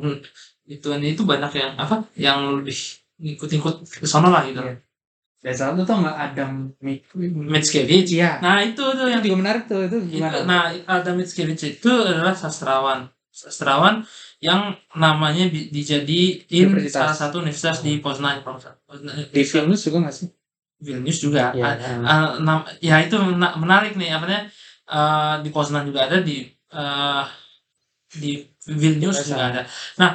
Lituania 0.68 1.08
itu 1.16 1.24
banyak 1.24 1.52
yang 1.56 1.72
apa 1.80 2.04
yang 2.20 2.60
lebih 2.60 2.76
ngikut-ngikut 3.16 3.74
ke 4.04 4.06
sana 4.06 4.28
lah 4.28 4.44
gitu 4.44 4.60
Iya. 4.60 5.54
Dan 5.54 5.78
itu 5.78 5.84
tau 5.86 6.02
nggak 6.02 6.18
Adam 6.18 6.50
Mickiewicz 6.82 8.10
Iya. 8.10 8.42
nah 8.42 8.58
itu 8.58 8.82
tuh 8.82 9.06
yang 9.06 9.22
Itu 9.22 9.30
juga 9.30 9.38
menarik 9.38 9.62
tuh. 9.70 9.86
Itu 9.86 9.96
itu, 10.02 10.18
gimana? 10.18 10.42
nah 10.44 10.62
Adam 10.84 11.14
Mickiewicz 11.16 11.62
itu 11.78 11.88
adalah 11.88 12.34
sastrawan 12.34 13.06
sastrawan 13.30 14.02
yang 14.42 14.74
namanya 14.98 15.46
dijadiin 15.46 16.74
salah 16.90 17.14
satu 17.14 17.38
universitas 17.38 17.86
di 17.86 18.02
Poznan 18.02 18.42
kalau 18.42 18.58
salah. 18.58 18.82
Poznan- 18.82 19.30
Di 19.30 19.42
Vilnius 19.46 19.82
juga 19.86 19.98
nggak 20.04 20.14
sih? 20.18 20.28
Vilnius 20.78 21.18
juga. 21.18 21.50
Ah, 21.58 21.74
ah, 22.06 22.26
nam- 22.38 22.66
ya 22.78 23.02
itu 23.02 23.18
mena- 23.18 23.56
menarik 23.58 23.98
nih 23.98 24.14
apa 24.14 24.26
eh, 24.88 25.34
di 25.44 25.50
Poznan 25.50 25.84
juga 25.90 26.06
ada 26.06 26.22
di 26.22 26.46
eh, 26.72 27.24
di 28.08 28.40
Vilnius 28.64 29.20
Biasa. 29.20 29.28
juga 29.28 29.44
ada 29.52 29.62
nah 30.00 30.10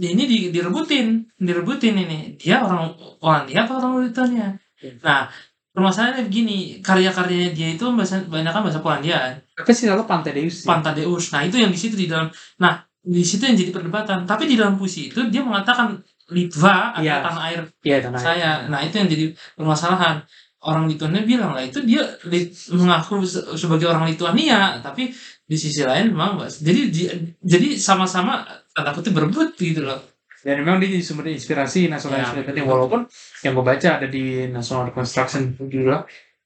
ini 0.00 0.24
di, 0.24 0.38
direbutin 0.48 1.28
direbutin 1.36 1.92
ini 1.98 2.18
dia 2.40 2.64
orang 2.64 2.96
Polandia 3.20 3.68
apa 3.68 3.72
orang 3.76 4.06
Lithuania 4.08 4.48
Iya. 4.80 4.96
nah 5.04 5.28
permasalahannya 5.76 6.24
begini 6.32 6.80
karya-karyanya 6.80 7.52
dia 7.52 7.68
itu 7.76 7.84
bahasa 7.92 8.24
banyak 8.24 8.48
kan 8.48 8.64
bahasa 8.64 8.80
Polandia 8.80 9.36
Apa 9.60 9.70
sih 9.76 9.92
lalu 9.92 10.08
Pantai 10.08 10.32
Deus? 10.32 10.64
sih? 10.64 10.66
Pantadeus 10.66 11.24
nah 11.36 11.44
itu 11.44 11.60
yang 11.60 11.68
di 11.68 11.76
situ 11.76 12.00
di 12.00 12.08
dalam 12.08 12.32
nah 12.56 12.80
di 13.00 13.20
situ 13.20 13.44
yang 13.44 13.56
jadi 13.60 13.72
perdebatan 13.76 14.24
tapi 14.24 14.48
di 14.48 14.56
dalam 14.56 14.80
puisi 14.80 15.12
itu 15.12 15.20
dia 15.28 15.44
mengatakan 15.44 16.00
Litva 16.30 16.94
adalah 16.94 17.02
Iya. 17.02 17.14
tanah 17.22 17.42
air 17.44 17.60
Iya 17.82 17.96
tanah. 18.00 18.20
saya. 18.20 18.50
Nah 18.66 18.80
itu 18.80 18.94
yang 18.96 19.08
jadi 19.08 19.24
permasalahan. 19.54 20.22
Orang 20.60 20.84
Lituania 20.86 21.24
bilang 21.24 21.56
lah 21.56 21.64
itu 21.64 21.80
dia 21.80 22.04
mengaku 22.70 23.24
se- 23.24 23.56
sebagai 23.56 23.88
orang 23.88 24.04
Lituania, 24.04 24.76
tapi 24.78 25.08
di 25.42 25.56
sisi 25.56 25.80
lain 25.80 26.12
memang. 26.12 26.36
Jadi 26.44 26.80
di- 26.92 27.08
jadi 27.40 27.68
sama-sama 27.74 28.44
tanda 28.70 28.92
kutip 28.92 29.10
berebut 29.10 29.56
gitu 29.56 29.80
loh. 29.80 29.96
Dan 30.40 30.60
memang 30.60 30.76
dia 30.76 30.88
jadi 30.88 31.00
sumber 31.00 31.28
inspirasi 31.28 31.88
nasionalis 31.88 32.32
Ya, 32.32 32.44
betul. 32.44 32.64
Walaupun 32.64 33.00
yang 33.40 33.52
gue 33.52 33.64
baca 33.66 33.88
ada 33.96 34.06
di 34.06 34.48
National 34.48 34.88
Reconstruction 34.88 35.42
juga, 35.64 36.04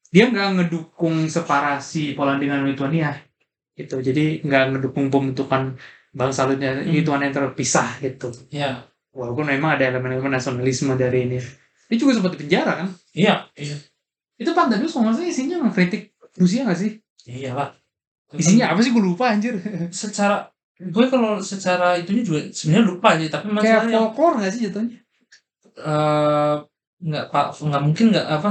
dia 0.08 0.30
nggak 0.30 0.48
ngedukung 0.62 1.26
separasi 1.26 2.14
Polandia 2.14 2.54
dengan 2.54 2.66
Lituania. 2.66 3.10
Gitu. 3.74 3.98
Jadi 3.98 4.42
nggak 4.42 4.78
ngedukung 4.78 5.10
pembentukan 5.10 5.74
bangsa 6.10 6.46
Lituania, 6.46 6.86
Hmm. 6.86 7.18
Yang 7.18 7.34
terpisah 7.34 7.98
gitu. 7.98 8.30
Iya. 8.50 8.86
Walaupun 9.14 9.46
memang 9.46 9.78
ada 9.78 9.86
elemen-elemen 9.94 10.34
nasionalisme 10.34 10.90
dari 10.98 11.30
ini. 11.30 11.38
Dia 11.86 11.96
juga 11.96 12.18
sempat 12.18 12.34
dipenjara 12.34 12.82
kan? 12.82 12.88
Iya. 13.14 13.46
Iya. 13.54 13.76
Itu 14.34 14.50
Pantai 14.50 14.82
Deus 14.82 14.90
kalau 14.90 15.06
nggak 15.08 15.22
salah 15.22 15.30
isinya 15.30 15.56
ngekritik 15.62 16.02
Rusia 16.34 16.66
nggak 16.66 16.78
sih? 16.82 16.98
Iya 17.30 17.54
lah. 17.54 17.70
Isinya 18.34 18.74
apa 18.74 18.82
sih 18.82 18.90
gue 18.90 19.04
lupa 19.04 19.30
anjir. 19.30 19.54
secara 19.94 20.50
gue 20.74 21.06
kalau 21.06 21.38
secara 21.38 21.94
itunya 21.94 22.26
juga 22.26 22.40
sebenarnya 22.50 22.84
lupa 22.90 23.14
sih 23.14 23.30
tapi 23.30 23.46
Kayak 23.46 23.54
masalahnya 23.62 23.94
folklore 24.02 24.34
nggak 24.42 24.52
sih 24.52 24.60
jatuhnya? 24.66 24.96
eh 25.74 26.56
nggak 27.04 27.24
pak 27.30 27.46
nggak 27.62 27.82
mungkin 27.82 28.04
nggak 28.10 28.26
apa 28.26 28.48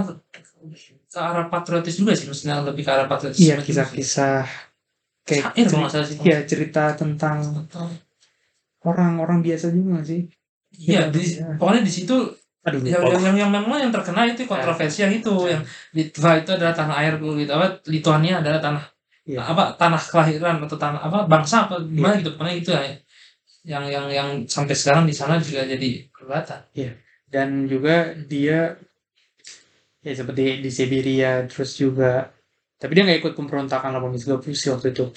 ke 1.11 1.19
arah 1.19 1.47
patriotis 1.51 1.99
juga 1.99 2.15
sih 2.15 2.27
maksudnya 2.27 2.63
lebih 2.63 2.83
ke 2.87 2.91
arah 2.95 3.07
patriotis 3.11 3.39
Iya 3.43 3.59
kisah-kisah 3.59 4.47
kayak 5.27 5.51
nggak 5.55 5.91
salah 5.91 6.07
sih 6.07 6.15
Iya 6.23 6.47
cerita 6.47 6.95
tentang 6.95 7.43
orang-orang 8.83 9.39
biasa 9.43 9.71
juga 9.71 10.03
sih? 10.03 10.27
Iya, 10.83 11.01
di, 11.09 11.21
Iya. 11.23 11.55
pokoknya 11.59 11.81
di 11.87 11.93
situ 11.93 12.15
Aduh, 12.63 12.79
yang, 12.79 13.03
yang, 13.03 13.21
yang, 13.27 13.35
yang 13.43 13.51
memang 13.51 13.79
yang 13.79 13.91
terkenal 13.91 14.23
itu 14.23 14.47
kontroversi 14.47 15.03
yang 15.03 15.11
itu 15.11 15.33
yang 15.51 15.63
Litva 15.91 16.31
itu 16.39 16.49
adalah 16.55 16.71
tanah 16.71 16.95
air 17.03 17.13
gitu 17.19 17.51
apa 17.51 17.67
Lituania 17.91 18.39
adalah 18.39 18.59
tanah 18.63 18.83
Iya. 19.23 19.39
apa 19.39 19.63
tanah 19.79 20.01
kelahiran 20.03 20.55
atau 20.67 20.75
tanah 20.75 20.99
apa 20.99 21.23
bangsa 21.31 21.67
apa 21.67 21.79
gimana 21.87 22.19
gitu 22.19 22.35
pokoknya 22.35 22.55
itu 22.59 22.69
ya 22.75 22.81
yang 23.63 23.83
yang 23.87 24.05
yang 24.11 24.29
sampai 24.43 24.75
sekarang 24.75 25.07
di 25.07 25.15
sana 25.15 25.39
juga 25.39 25.63
jadi 25.63 26.11
perdebatan 26.11 26.59
Dan 27.31 27.65
juga 27.71 28.11
dia 28.27 28.75
ya 30.03 30.13
seperti 30.13 30.59
di 30.59 30.69
Siberia 30.69 31.47
terus 31.47 31.79
juga 31.79 32.27
tapi 32.75 32.99
dia 32.99 33.07
nggak 33.07 33.19
ikut 33.23 33.33
pemberontakan 33.39 33.95
1830 33.95 34.51
sih 34.51 34.69
waktu 34.75 34.91
itu. 34.91 35.07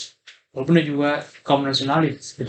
Walaupun 0.56 0.72
dia 0.80 0.86
juga 0.88 1.10
kaum 1.44 1.68
nasionalis 1.68 2.32
gitu. 2.40 2.48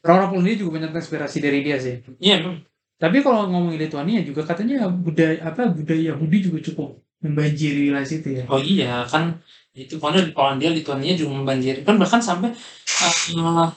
Orang-orang 0.00 0.40
Polandia 0.40 0.56
juga 0.56 0.80
banyak 0.80 0.96
inspirasi 0.96 1.38
dari 1.44 1.60
dia 1.60 1.76
sih. 1.76 2.00
iya 2.16 2.40
memang. 2.40 2.64
Tapi 2.96 3.20
kalau 3.20 3.50
ngomongin 3.52 3.76
Lituania 3.76 4.24
juga 4.24 4.40
katanya 4.48 4.88
budaya 4.88 5.36
apa 5.44 5.68
budaya 5.68 6.16
Yahudi 6.16 6.48
juga 6.48 6.64
cukup 6.64 7.02
membanjiri 7.22 7.88
wilayah 7.88 8.06
situ 8.06 8.28
ya. 8.42 8.44
oh 8.50 8.58
iya 8.58 9.06
kan 9.06 9.38
itu 9.72 9.96
pokoknya 9.96 10.28
di 10.28 10.32
Polandia 10.34 10.70
Lituania 10.74 11.14
juga 11.14 11.38
membanjiri 11.38 11.86
kan 11.86 11.96
bahkan 11.96 12.20
sampai 12.20 12.50
uh, 13.38 13.70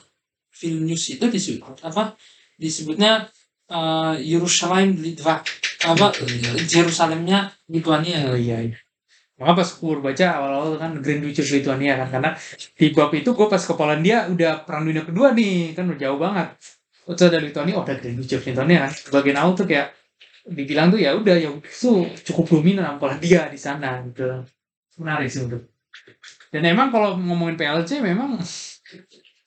Vilnius 0.52 1.14
itu 1.14 1.24
disebut 1.30 1.78
apa 1.86 2.18
disebutnya 2.58 3.30
uh, 3.70 4.18
Litva 4.18 5.40
apa 5.86 6.06
Yerusalemnya 6.68 7.54
Lituania 7.70 8.28
Oh 8.28 8.36
iya, 8.36 8.60
iya. 8.66 8.76
Maka 9.36 9.52
pas 9.52 9.68
gue 9.68 9.94
baca 10.00 10.26
awal-awal 10.40 10.80
kan 10.80 10.90
Grand 11.04 11.20
Duchy 11.20 11.44
of 11.44 11.48
Lithuania 11.52 12.00
kan 12.00 12.08
karena 12.08 12.30
di 12.72 12.86
bab 12.96 13.12
itu 13.12 13.30
gue 13.36 13.46
pas 13.52 13.60
ke 13.60 13.74
Polandia 13.76 14.24
udah 14.32 14.64
perang 14.64 14.88
dunia 14.88 15.04
kedua 15.04 15.36
nih 15.36 15.76
kan 15.76 15.84
udah 15.84 16.00
jauh 16.00 16.16
banget. 16.16 16.48
Terus 17.06 17.22
ada 17.28 17.38
Lithuania, 17.38 17.74
oh 17.76 17.84
ada 17.84 17.94
Grand 18.00 18.16
Duchy 18.16 18.34
of 18.40 18.44
Lithuania 18.48 18.88
kan. 18.88 18.92
Bagian 19.12 19.36
awal 19.36 19.52
tuh 19.52 19.68
kayak 19.68 19.92
dibilang 20.46 20.88
tuh 20.88 20.98
ya 21.02 21.12
udah 21.12 21.36
ya 21.36 21.50
itu 21.52 21.90
cukup 22.32 22.44
dominan 22.48 22.96
Polandia 22.96 23.52
di 23.52 23.60
sana 23.60 24.00
gitu. 24.08 24.24
Menarik 25.04 25.28
sih 25.28 25.44
menurut. 25.44 25.68
Dan 26.48 26.62
emang 26.64 26.88
kalau 26.88 27.20
ngomongin 27.20 27.60
PLC 27.60 28.00
memang 28.00 28.40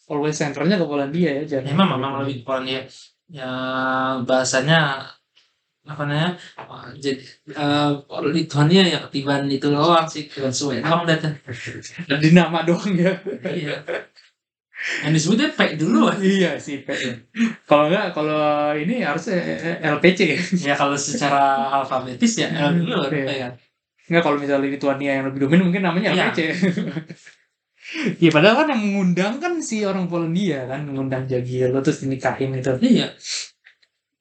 always 0.05 0.37
centernya 0.37 0.77
ke 0.77 0.85
Polandia 0.85 1.41
ya. 1.41 1.43
jangan- 1.49 1.65
memang 1.73 1.87
memang 1.97 2.11
lebih 2.21 2.45
Polandia 2.45 2.85
ya 3.29 3.49
bahasanya 4.21 5.05
apa 5.89 6.05
namanya 6.05 6.37
jadi 6.95 7.17
eh, 7.49 7.91
Lituania 8.29 8.85
ya 8.85 9.01
ketiban 9.09 9.49
itu 9.49 9.67
doang 9.67 10.05
sih 10.05 10.29
ketiban 10.29 10.53
suwe 10.53 10.77
doang 10.79 11.03
datang 11.03 11.33
Dan 12.05 12.17
di 12.21 12.29
nama 12.31 12.61
doang 12.61 12.93
ya. 12.93 13.09
iya 13.49 13.81
yang 15.03 15.11
disebutnya 15.11 15.51
P 15.51 15.75
dulu 15.75 16.07
ah. 16.07 16.15
iya 16.15 16.55
sih 16.55 16.87
P. 16.87 16.87
Kalau 17.67 17.91
enggak 17.91 18.15
kalau 18.15 18.39
ini 18.71 19.03
harusnya 19.03 19.35
LPC 19.99 20.19
ya. 20.55 20.71
kalau 20.71 20.95
secara 20.95 21.41
alfabetis 21.75 22.39
ya 22.39 22.47
L 22.47 22.79
dulu 22.79 23.11
ya 23.11 23.49
kan 23.49 23.53
Enggak 24.07 24.23
kalau 24.23 24.37
misalnya 24.39 24.71
Lituania 24.71 25.19
yang 25.19 25.25
lebih 25.27 25.45
dominan 25.45 25.67
mungkin 25.67 25.83
namanya 25.83 26.09
Iya. 26.15 26.23
LPC. 26.31 26.39
Iya 28.21 28.29
padahal 28.29 28.55
kan 28.61 28.67
yang 28.69 28.81
mengundang 28.85 29.33
kan 29.41 29.53
si 29.65 29.81
orang 29.81 30.05
Polandia 30.05 30.61
kan 30.69 30.85
mengundang 30.85 31.25
Jagiello 31.25 31.81
terus 31.81 32.05
dinikahin 32.05 32.53
itu. 32.53 32.69
iya 32.85 33.09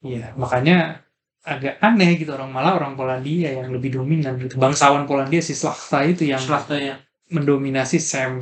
Iya 0.01 0.33
makanya 0.33 1.05
agak 1.49 1.81
aneh 1.81 2.21
gitu 2.21 2.29
orang 2.37 2.53
malah 2.53 2.77
orang 2.77 2.93
Polandia 2.93 3.57
yang 3.57 3.73
lebih 3.73 3.97
dominan 3.97 4.37
gitu. 4.37 4.61
Bangsawan 4.61 5.09
Polandia 5.09 5.41
si 5.41 5.57
Slachta 5.57 6.05
itu 6.05 6.29
yang 6.29 6.37
Selatan 6.37 6.77
ya 6.77 6.95
mendominasi 7.29 7.97
Sam 8.01 8.41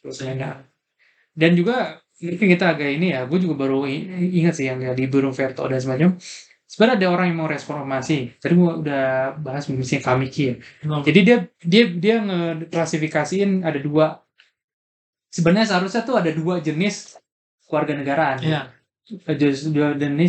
terus. 0.00 0.20
Dan 1.36 1.50
juga 1.52 2.00
ini 2.16 2.36
kita 2.40 2.72
agak 2.72 2.88
ini 2.96 3.12
ya, 3.12 3.28
gue 3.28 3.36
juga 3.36 3.68
baru 3.68 3.84
ingat 3.84 4.56
sih 4.56 4.72
yang 4.72 4.80
di 4.96 5.04
Burung 5.04 5.36
Verto 5.36 5.68
dan 5.68 5.80
semacam. 5.80 6.16
Sebenarnya 6.66 6.96
ada 6.96 7.08
orang 7.12 7.26
yang 7.32 7.38
mau 7.44 7.48
reformasi. 7.48 8.40
Tadi 8.40 8.52
gue 8.56 8.72
udah 8.84 9.36
bahas 9.40 9.68
misalnya 9.68 10.02
Kamiki 10.02 10.42
ya. 10.48 10.54
Memang. 10.84 11.00
Jadi 11.04 11.20
dia 11.22 11.36
dia 11.60 11.84
dia 11.92 12.16
ngeklasifikasiin 12.24 13.64
ada 13.64 13.78
dua. 13.80 14.20
Sebenarnya 15.28 15.76
seharusnya 15.76 16.02
tuh 16.08 16.16
ada 16.16 16.32
dua 16.32 16.64
jenis 16.64 17.20
keluarga 17.68 17.92
negaraan. 17.96 18.38
iya 18.40 18.75
Jordan 19.06 20.18
ini 20.18 20.26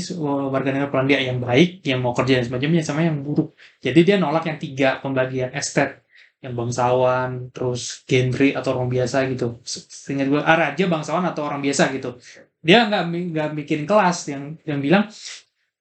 warga 0.53 0.69
negara 0.69 0.93
Polandia 0.93 1.17
yang 1.17 1.41
baik, 1.41 1.81
yang 1.81 1.97
mau 2.05 2.13
kerja 2.13 2.37
dan 2.37 2.45
sebagainya, 2.45 2.85
sama 2.85 3.01
yang 3.01 3.25
buruk. 3.25 3.57
Jadi 3.81 3.99
dia 4.05 4.15
nolak 4.21 4.45
yang 4.45 4.61
tiga 4.61 5.01
pembagian 5.01 5.49
estet, 5.57 6.05
yang 6.45 6.53
bangsawan, 6.53 7.49
terus 7.49 8.05
genre 8.05 8.53
atau 8.53 8.69
orang 8.77 8.89
biasa 8.93 9.25
gitu. 9.33 9.57
Seingat 9.65 10.29
gue, 10.29 10.37
ah, 10.37 10.53
raja 10.53 10.85
bangsawan 10.85 11.25
atau 11.25 11.49
orang 11.49 11.65
biasa 11.65 11.89
gitu. 11.89 12.21
Dia 12.61 12.85
nggak 12.85 13.03
nggak 13.33 13.49
bikin 13.65 13.89
kelas 13.89 14.29
yang 14.29 14.43
yang 14.61 14.77
bilang 14.77 15.09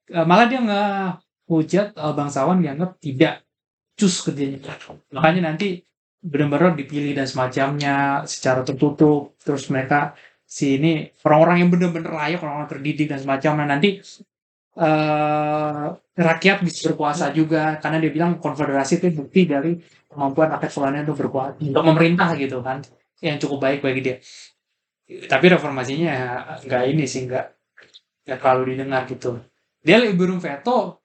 eh, 0.08 0.24
malah 0.24 0.48
dia 0.48 0.60
nggak 0.64 1.20
hujat 1.46 1.94
uh, 1.94 2.14
bangsawan 2.16 2.58
dianggap 2.64 2.98
tidak 2.98 3.44
cus 3.96 4.24
kerjanya. 4.24 4.60
Makanya 5.14 5.52
nanti 5.52 5.84
benar-benar 6.20 6.74
dipilih 6.74 7.14
dan 7.14 7.28
semacamnya 7.28 8.24
secara 8.26 8.66
tertutup. 8.66 9.38
Terus 9.40 9.68
mereka 9.70 10.16
si 10.56 10.80
ini 10.80 11.04
orang-orang 11.28 11.56
yang 11.60 11.68
benar-benar 11.68 12.12
layak, 12.16 12.40
orang-orang 12.40 12.70
terdidik 12.72 13.12
dan 13.12 13.20
semacamnya. 13.20 13.68
Nanti 13.68 14.00
uh, 14.80 15.92
rakyat 16.16 16.64
bisa 16.64 16.88
berkuasa 16.88 17.28
juga 17.36 17.76
karena 17.76 18.00
dia 18.00 18.08
bilang 18.08 18.40
konfederasi 18.40 19.04
itu 19.04 19.12
bukti 19.12 19.44
dari 19.44 19.76
kemampuan 20.08 20.56
rakyat 20.56 20.72
Polandia 20.72 21.04
untuk 21.04 21.20
berkuasa 21.20 21.60
untuk 21.60 21.84
memerintah 21.84 22.32
gitu 22.40 22.64
kan 22.64 22.80
yang 23.20 23.36
cukup 23.36 23.68
baik 23.68 23.84
bagi 23.84 24.00
dia. 24.00 24.16
Tapi 25.28 25.46
reformasinya 25.52 26.14
nggak 26.64 26.82
ini 26.88 27.04
sih 27.04 27.28
nggak 27.28 27.46
nggak 28.24 28.38
terlalu 28.40 28.62
didengar 28.72 29.04
gitu. 29.12 29.36
Dia 29.84 30.00
lebih 30.00 30.16
burung 30.16 30.40
veto 30.40 31.04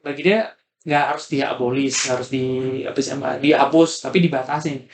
bagi 0.00 0.24
dia 0.24 0.56
nggak 0.86 1.04
harus 1.10 1.26
diabolis 1.26 1.94
harus 2.06 2.30
di 2.30 2.44
sih 2.86 3.18
dihapus 3.42 4.06
tapi 4.06 4.22
dibatasin 4.22 4.86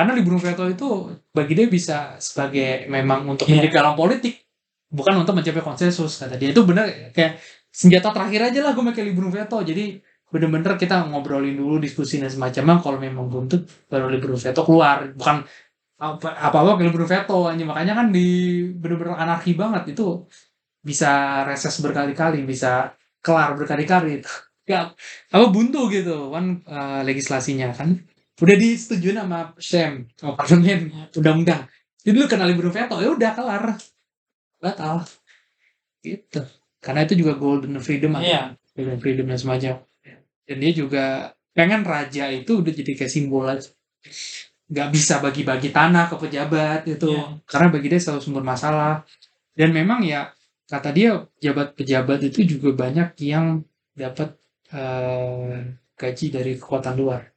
karena 0.00 0.16
libur 0.16 0.40
veto 0.40 0.64
itu 0.64 1.12
bagi 1.28 1.52
dia 1.52 1.68
bisa 1.68 2.16
sebagai 2.16 2.88
memang 2.88 3.28
untuk 3.28 3.44
yeah. 3.44 3.60
menjadi 3.60 3.84
dalam 3.84 3.92
politik 4.00 4.48
bukan 4.88 5.20
untuk 5.20 5.36
mencapai 5.36 5.60
konsensus 5.60 6.16
kata 6.16 6.40
dia. 6.40 6.56
Itu 6.56 6.64
benar 6.64 7.12
kayak 7.12 7.36
senjata 7.68 8.08
terakhir 8.16 8.48
aja 8.48 8.64
lah 8.64 8.72
gue 8.72 8.80
pakai 8.80 9.04
libur 9.04 9.28
veto 9.28 9.60
jadi 9.60 10.00
bener-bener 10.32 10.80
kita 10.80 11.04
ngobrolin 11.04 11.52
dulu 11.52 11.76
diskusi 11.76 12.16
dan 12.16 12.32
semacamnya. 12.32 12.80
Kalau 12.80 12.96
memang 12.96 13.28
buntut 13.28 13.68
baru 13.92 14.08
libur 14.08 14.40
veto 14.40 14.64
keluar. 14.64 15.12
Bukan 15.12 15.44
apa 16.00 16.32
apa 16.32 16.56
pakai 16.64 16.84
libur 16.88 17.04
veto 17.04 17.44
aja 17.44 17.60
makanya 17.60 18.00
kan 18.00 18.08
di 18.08 18.64
bener-bener 18.72 19.20
anarki 19.20 19.52
banget. 19.52 19.92
Itu 19.92 20.24
bisa 20.80 21.44
reses 21.44 21.76
berkali-kali 21.84 22.40
bisa 22.48 22.96
kelar 23.20 23.52
berkali-kali. 23.52 24.24
Gak 24.64 24.96
apa 25.28 25.46
buntu 25.52 25.92
gitu. 25.92 26.32
Kan 26.32 26.64
uh, 26.64 27.04
legislasinya 27.04 27.76
kan 27.76 28.00
udah 28.40 28.56
disetujui 28.56 29.12
sama 29.12 29.52
Sam 29.60 30.08
sama 30.16 30.32
parlemen 30.34 30.88
undang-undang 31.12 31.68
jadi 32.00 32.16
lu 32.16 32.26
kena 32.26 32.48
libur 32.48 32.72
veto 32.72 32.96
ya 32.96 33.12
udah 33.12 33.30
kelar. 33.36 33.64
Batal. 34.60 35.04
Gitu. 36.00 36.40
Karena 36.80 37.04
itu 37.04 37.14
juga 37.20 37.36
golden 37.36 37.76
freedom 37.76 38.16
iya. 38.24 38.56
golden 38.72 38.96
freedom 39.00 39.28
dan 39.28 39.38
semacam. 39.38 39.74
Dan 40.48 40.56
dia 40.56 40.72
juga 40.72 41.04
pengen 41.52 41.84
raja 41.84 42.32
itu 42.32 42.64
udah 42.64 42.72
jadi 42.72 42.92
kayak 42.96 43.12
simbol 43.12 43.44
aja. 43.44 43.68
Nggak 44.70 44.88
bisa 44.96 45.20
bagi-bagi 45.20 45.68
tanah 45.76 46.08
ke 46.08 46.16
pejabat 46.16 46.88
itu. 46.88 47.12
Yeah. 47.12 47.36
karena 47.44 47.68
bagi 47.68 47.86
dia 47.92 48.00
selalu 48.00 48.20
sumber 48.24 48.44
masalah. 48.44 49.04
Dan 49.52 49.76
memang 49.76 50.00
ya 50.00 50.32
kata 50.72 50.96
dia 50.96 51.20
pejabat-pejabat 51.36 52.32
itu 52.32 52.56
juga 52.56 52.72
banyak 52.72 53.12
yang 53.20 53.60
dapat 53.92 54.40
uh, 54.72 55.52
gaji 56.00 56.26
dari 56.32 56.56
kekuatan 56.56 56.96
luar 56.96 57.28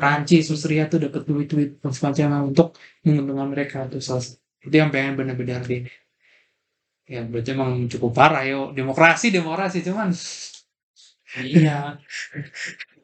Prancis, 0.00 0.48
Austria 0.52 0.88
tuh 0.92 0.98
dapat 1.04 1.22
duit-duit 1.28 1.70
semacam 1.92 2.48
untuk 2.48 2.78
menguntungkan 3.04 3.48
mereka 3.52 3.78
tuh 3.92 4.00
salah 4.00 4.24
itu 4.64 4.74
yang 4.74 4.90
pengen 4.90 5.14
benar-benar 5.18 5.62
di 5.64 5.86
ya 7.08 7.24
berarti 7.24 7.50
emang 7.56 7.88
cukup 7.92 8.10
parah 8.12 8.44
yo. 8.44 8.60
Demokrasi 8.76 9.32
demokrasi 9.32 9.78
cuman 9.86 10.12
iya. 11.40 11.98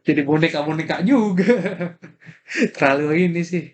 Jadi 0.04 0.20
boneka 0.28 0.60
boneka 0.66 1.00
juga. 1.00 1.52
Terlalu 2.76 3.04
ini 3.28 3.40
sih. 3.44 3.64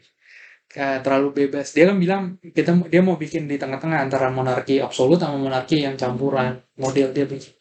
Kayak 0.71 1.03
terlalu 1.03 1.29
bebas. 1.35 1.75
Dia 1.75 1.91
kan 1.91 1.99
bilang 1.99 2.23
kita 2.39 2.71
dia 2.87 3.03
mau 3.03 3.19
bikin 3.19 3.51
di 3.51 3.59
tengah-tengah 3.59 4.07
antara 4.07 4.31
monarki 4.31 4.79
absolut 4.79 5.19
sama 5.19 5.35
monarki 5.35 5.83
yang 5.83 5.99
campuran 5.99 6.63
model 6.79 7.11
dia 7.11 7.27
bikin. 7.27 7.55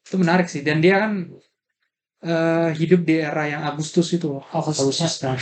Itu 0.00 0.16
menarik 0.16 0.48
sih. 0.48 0.64
Dan 0.64 0.80
dia 0.80 0.96
kan 1.04 1.28
uh, 2.22 2.70
hidup 2.74 3.02
di 3.02 3.20
era 3.20 3.44
yang 3.50 3.62
Agustus 3.66 4.10
itu 4.14 4.40
Agustus 4.54 5.22
nah. 5.22 5.38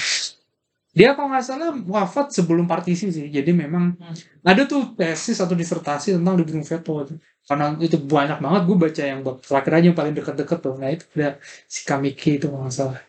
dia 0.91 1.15
kalau 1.15 1.31
nggak 1.31 1.45
salah 1.47 1.71
wafat 1.87 2.35
sebelum 2.35 2.67
partisi 2.67 3.13
sih 3.15 3.31
jadi 3.31 3.55
memang 3.55 3.95
hmm. 3.95 4.43
ada 4.43 4.67
tuh 4.67 4.97
tesis 4.99 5.39
atau 5.39 5.55
disertasi 5.55 6.19
tentang 6.19 6.35
Librung 6.35 6.67
Veto 6.67 7.07
karena 7.51 7.75
itu 7.83 7.99
banyak 7.99 8.39
banget 8.39 8.63
gue 8.63 8.77
baca 8.79 9.03
yang 9.03 9.21
terakhir 9.43 9.73
aja 9.75 9.87
yang 9.91 9.99
paling 9.99 10.15
deket-deket 10.15 10.59
tuh. 10.63 10.79
Nah 10.79 10.95
itu 10.95 11.03
ada 11.19 11.43
si 11.67 11.83
Kamiki 11.83 12.39
itu 12.39 12.47
nggak 12.47 12.71
salah. 12.71 13.03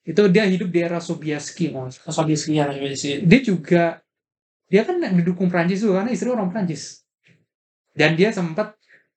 Itu 0.00 0.24
dia 0.32 0.48
hidup 0.48 0.72
di 0.72 0.80
era 0.80 0.96
Sobieski 1.04 1.68
nggak 1.68 2.00
Sobieski 2.08 2.56
ya 2.56 2.72
dia 3.20 3.40
juga 3.44 4.00
dia 4.72 4.88
kan 4.88 4.96
didukung 4.98 5.52
Prancis 5.52 5.84
juga 5.84 6.00
karena 6.00 6.16
istri 6.16 6.32
orang 6.32 6.48
Prancis. 6.48 7.04
Dan 7.92 8.16
dia 8.16 8.32
sempat 8.32 8.72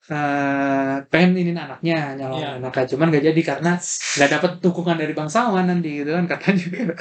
uh, 0.10 1.06
pengen 1.08 1.38
ini 1.38 1.52
anaknya 1.54 2.18
nyalon 2.18 2.42
yeah. 2.42 2.58
anaknya. 2.58 2.86
Cuman 2.90 3.08
gak 3.14 3.26
jadi 3.32 3.42
karena 3.46 3.72
gak 4.18 4.30
dapat 4.30 4.52
dukungan 4.60 4.98
dari 4.98 5.14
bangsawan 5.14 5.66
nanti 5.70 6.04
gitu 6.04 6.12
kan 6.14 6.26
katanya. 6.26 6.98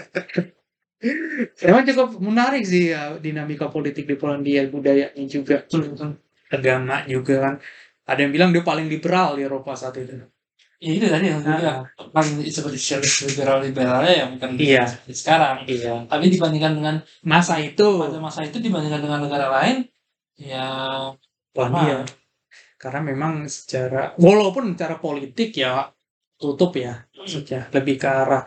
Emang 1.68 1.86
cukup 1.86 2.18
menarik 2.18 2.66
sih 2.66 2.90
ya, 2.90 3.14
dinamika 3.22 3.70
politik 3.70 4.04
di 4.04 4.18
Polandia 4.18 4.66
budayanya 4.66 5.24
juga. 5.30 5.62
Agama 6.50 7.06
juga 7.06 7.34
kan. 7.38 7.54
Ada 8.08 8.20
yang 8.24 8.32
bilang 8.32 8.50
dia 8.50 8.64
paling 8.64 8.88
liberal 8.88 9.38
di 9.38 9.46
Eropa 9.46 9.78
saat 9.78 9.94
itu. 10.00 10.18
Ya 10.78 10.90
itu 10.94 11.10
tadi 11.10 11.26
yang 11.26 11.42
nah, 11.42 11.90
paling 12.14 12.38
seperti 12.46 12.78
liberal 13.26 13.58
liberalnya 13.66 14.14
yang 14.14 14.30
bukan 14.38 14.50
iya. 14.62 14.86
sekarang. 15.10 15.66
Iya. 15.66 16.06
tapi 16.06 16.30
dibandingkan 16.30 16.72
dengan 16.78 16.96
masa 17.26 17.58
itu. 17.58 17.98
pada 17.98 18.22
masa 18.22 18.46
itu 18.46 18.62
dibandingkan 18.62 19.02
dengan 19.02 19.26
negara 19.26 19.50
lain 19.50 19.90
ya 20.38 20.66
Polandia 21.50 22.06
karena 22.78 23.00
memang 23.02 23.50
secara 23.50 24.14
walaupun 24.16 24.72
secara 24.72 24.96
politik 25.02 25.58
ya 25.58 25.90
tutup 26.38 26.78
ya 26.78 27.02
maksudnya 27.18 27.66
lebih 27.74 27.98
ke 27.98 28.06
arah 28.06 28.46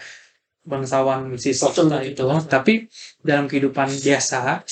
bangsawan 0.63 1.35
si 1.35 1.51
sosial 1.51 1.91
itu. 2.05 2.23
tapi 2.47 2.87
dalam 3.19 3.49
kehidupan 3.49 3.91
biasa 3.91 4.63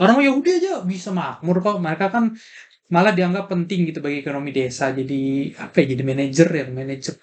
orang 0.00 0.22
Yahudi 0.22 0.50
aja 0.62 0.72
bisa 0.82 1.10
makmur 1.10 1.60
kok. 1.60 1.78
Mereka 1.78 2.06
kan 2.10 2.34
malah 2.90 3.14
dianggap 3.14 3.46
penting 3.50 3.90
gitu 3.90 4.00
bagi 4.02 4.24
ekonomi 4.24 4.50
desa. 4.50 4.90
Jadi 4.90 5.52
apa 5.58 5.82
ya 5.82 5.86
jadi 5.94 6.02
manajer 6.02 6.48
ya 6.48 6.64
manajer 6.70 7.14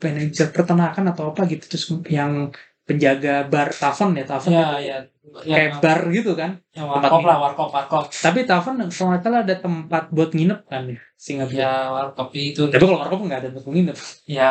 manajer 0.00 0.46
peternakan 0.54 1.04
atau 1.12 1.34
apa 1.34 1.44
gitu. 1.50 1.64
Terus 1.66 1.84
yang 2.08 2.54
penjaga 2.86 3.44
bar 3.50 3.74
tavern 3.74 4.14
ya 4.14 4.24
tavern 4.24 4.52
ya, 4.54 4.68
ya 4.78 4.96
kayak 5.34 5.82
bar 5.82 6.00
gitu 6.14 6.32
kan? 6.38 6.62
ya, 6.70 6.86
warkop 6.86 7.22
lah 7.26 7.36
warkop 7.42 7.68
warkop. 7.74 8.04
Tapi 8.10 8.46
tavern 8.46 8.86
kalau 8.88 9.08
nggak 9.12 9.22
salah 9.22 9.40
ada 9.42 9.56
tempat 9.58 10.08
buat 10.14 10.30
nginep 10.32 10.60
kan 10.70 10.82
ya 10.86 11.00
Singapura 11.18 11.58
ya 11.58 11.72
warkop 11.90 12.28
itu. 12.36 12.62
Tapi 12.70 12.82
kalau 12.84 13.00
warkop 13.02 13.20
nggak 13.26 13.40
ada 13.42 13.50
tempat 13.52 13.72
nginep. 13.72 13.96
Ya 14.30 14.50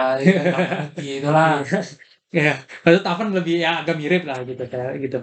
gitu 1.00 1.28
lah 1.32 1.64
ya 2.36 2.60
itu 2.60 3.00
tavern 3.00 3.32
lebih 3.32 3.64
ya 3.64 3.80
agak 3.86 3.96
mirip 3.96 4.28
lah 4.28 4.44
gitu 4.44 4.64
kayak 4.68 5.00
gitu. 5.00 5.20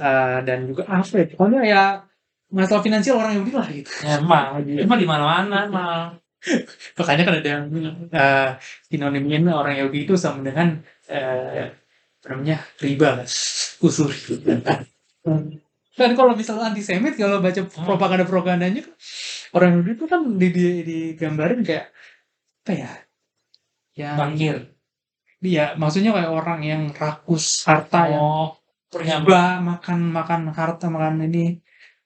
Uh, 0.00 0.40
dan 0.42 0.64
juga 0.64 0.88
apa 0.88 1.04
ya 1.20 1.26
pokoknya 1.28 1.60
ya 1.68 1.82
masalah 2.52 2.82
finansial 2.84 3.20
orang 3.20 3.38
Yahudi 3.38 3.52
lah 3.54 3.68
gitu. 3.70 3.90
Ya 4.02 4.18
emang. 4.18 4.60
Emang 4.84 4.98
di 4.98 5.08
mana 5.08 5.24
mana 5.24 5.58
emang. 5.68 6.06
Makanya 6.98 7.22
kan 7.22 7.34
ada 7.38 7.48
yang 7.48 7.64
uh, 8.10 8.50
sinonimnya 8.90 9.54
orang 9.54 9.78
Yahudi 9.78 10.10
itu 10.10 10.14
sama 10.18 10.42
dengan 10.42 10.82
uh, 11.06 11.70
namanya 12.26 12.62
riba 12.78 13.26
usul 13.82 14.10
kan 15.92 16.10
kalau 16.16 16.32
misalnya 16.32 16.72
antisemit 16.72 17.18
kalau 17.20 17.42
baca 17.44 17.60
propaganda 17.68 18.24
propagandanya 18.24 18.80
kan 18.86 18.94
orang 19.52 19.84
itu 19.84 20.04
kan 20.08 20.20
di, 20.40 20.48
di, 20.48 20.64
digambarin 20.88 21.60
kayak 21.60 21.92
apa 22.62 22.72
ya 22.72 22.92
yang 23.98 24.16
bangkir. 24.16 24.56
Iya 25.42 25.74
maksudnya 25.74 26.14
kayak 26.14 26.32
orang 26.32 26.60
yang 26.62 26.82
rakus 26.94 27.66
harta 27.66 28.08
oh, 28.14 28.56
yang 29.02 29.26
riba 29.26 29.58
makan 29.58 30.14
makan 30.14 30.40
harta 30.54 30.86
makan 30.86 31.26
ini 31.28 31.58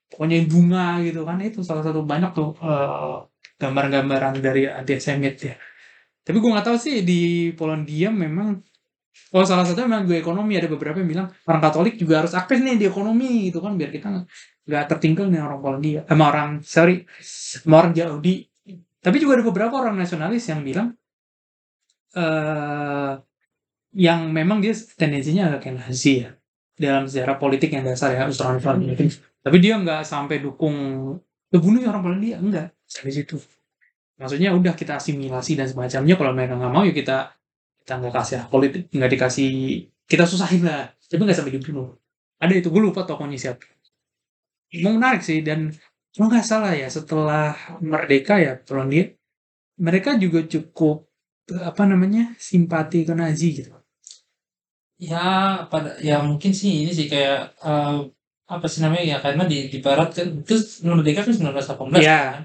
pokoknya 0.09 0.49
bunga 0.49 1.05
gitu 1.05 1.23
kan 1.29 1.39
itu 1.45 1.61
salah 1.61 1.85
satu 1.85 2.03
banyak 2.03 2.33
tuh 2.33 2.57
uh, 2.65 3.29
gambar-gambaran 3.61 4.41
dari 4.41 4.67
antisemit 4.67 5.37
ya. 5.39 5.55
Tapi 6.27 6.37
gue 6.43 6.51
nggak 6.51 6.67
tahu 6.67 6.79
sih 6.81 7.07
di 7.07 7.53
Polandia 7.55 8.11
memang 8.11 8.59
Oh 9.35 9.43
salah 9.43 9.67
satu 9.67 9.83
memang 9.85 10.07
gue 10.07 10.17
ekonomi 10.17 10.55
ada 10.55 10.71
beberapa 10.71 11.03
yang 11.03 11.11
bilang 11.11 11.29
orang 11.51 11.63
Katolik 11.63 11.99
juga 11.99 12.25
harus 12.25 12.33
aktif 12.33 12.63
nih 12.63 12.79
di 12.79 12.87
ekonomi 12.87 13.51
gitu 13.51 13.59
kan 13.59 13.75
biar 13.75 13.91
kita 13.91 14.25
nggak 14.67 14.85
tertinggal 14.91 15.27
nih 15.31 15.43
orang 15.43 15.59
Polandia 15.63 16.01
sama 16.07 16.25
orang 16.31 16.51
sorry 16.63 17.05
sama 17.21 17.85
orang 17.85 17.93
Yahudi. 17.95 18.47
Tapi 19.03 19.17
juga 19.23 19.39
ada 19.39 19.45
beberapa 19.47 19.75
orang 19.79 19.95
nasionalis 19.99 20.51
yang 20.51 20.67
bilang 20.67 20.95
uh, 22.19 23.19
yang 23.95 24.31
memang 24.31 24.59
dia 24.59 24.75
tendensinya 24.75 25.51
agak 25.51 25.71
kayak 25.71 25.77
Nazi 25.87 26.27
ya 26.27 26.31
dalam 26.77 27.09
sejarah 27.09 27.41
politik 27.41 27.73
yang 27.73 27.87
dasar 27.87 28.13
ya 28.13 28.29
Australia 28.29 28.93
tapi 29.47 29.57
dia 29.63 29.79
nggak 29.79 30.03
sampai 30.03 30.43
dukung 30.43 30.75
bunuh 31.55 31.81
orang 31.87 32.03
Polandia? 32.03 32.37
Enggak 32.43 32.75
sampai 32.85 33.15
situ. 33.15 33.39
Maksudnya 34.17 34.51
udah 34.57 34.75
kita 34.75 34.97
asimilasi 34.99 35.55
dan 35.55 35.69
semacamnya 35.69 36.15
kalau 36.17 36.33
mereka 36.33 36.57
nggak 36.57 36.73
mau 36.73 36.83
ya 36.83 36.91
kita 36.91 37.37
kita 37.87 38.03
nggak 38.03 38.15
kasih 38.19 38.37
politik 38.51 38.83
nggak 38.91 39.11
dikasih 39.15 39.49
kita 40.11 40.27
susahin 40.27 40.67
lah 40.67 40.91
tapi 41.07 41.23
nggak 41.23 41.39
sampai 41.39 41.55
dibunuh 41.55 41.95
ada 42.43 42.51
itu 42.53 42.67
gue 42.75 42.83
lupa 42.83 43.07
tokohnya 43.07 43.39
siapa 43.39 43.63
emang 44.75 44.99
menarik 44.99 45.23
sih 45.23 45.39
dan 45.47 45.71
kalau 46.11 46.27
nggak 46.27 46.43
salah 46.43 46.75
ya 46.75 46.91
setelah 46.91 47.55
merdeka 47.79 48.43
ya 48.43 48.59
Polandia 48.59 49.15
mereka 49.79 50.19
juga 50.19 50.43
cukup 50.51 51.07
apa 51.63 51.83
namanya 51.87 52.35
simpati 52.37 53.07
ke 53.07 53.15
Nazi 53.15 53.49
gitu 53.63 53.71
Ya, 54.97 55.61
pada 55.69 56.01
ya 56.01 56.25
mungkin 56.25 56.57
sih 56.57 56.89
ini 56.89 56.91
sih 56.97 57.05
kayak 57.05 57.53
eh, 57.61 57.97
apa 58.49 58.65
sih 58.65 58.81
namanya 58.81 59.05
ya 59.13 59.17
karena 59.21 59.45
di 59.45 59.69
di 59.69 59.79
barat 59.85 60.09
kan 60.17 60.27
itu 60.41 60.55
merdeka 60.89 61.21
kan 61.21 61.37
1918 61.37 62.01
Iya. 62.01 62.21
kan. 62.33 62.43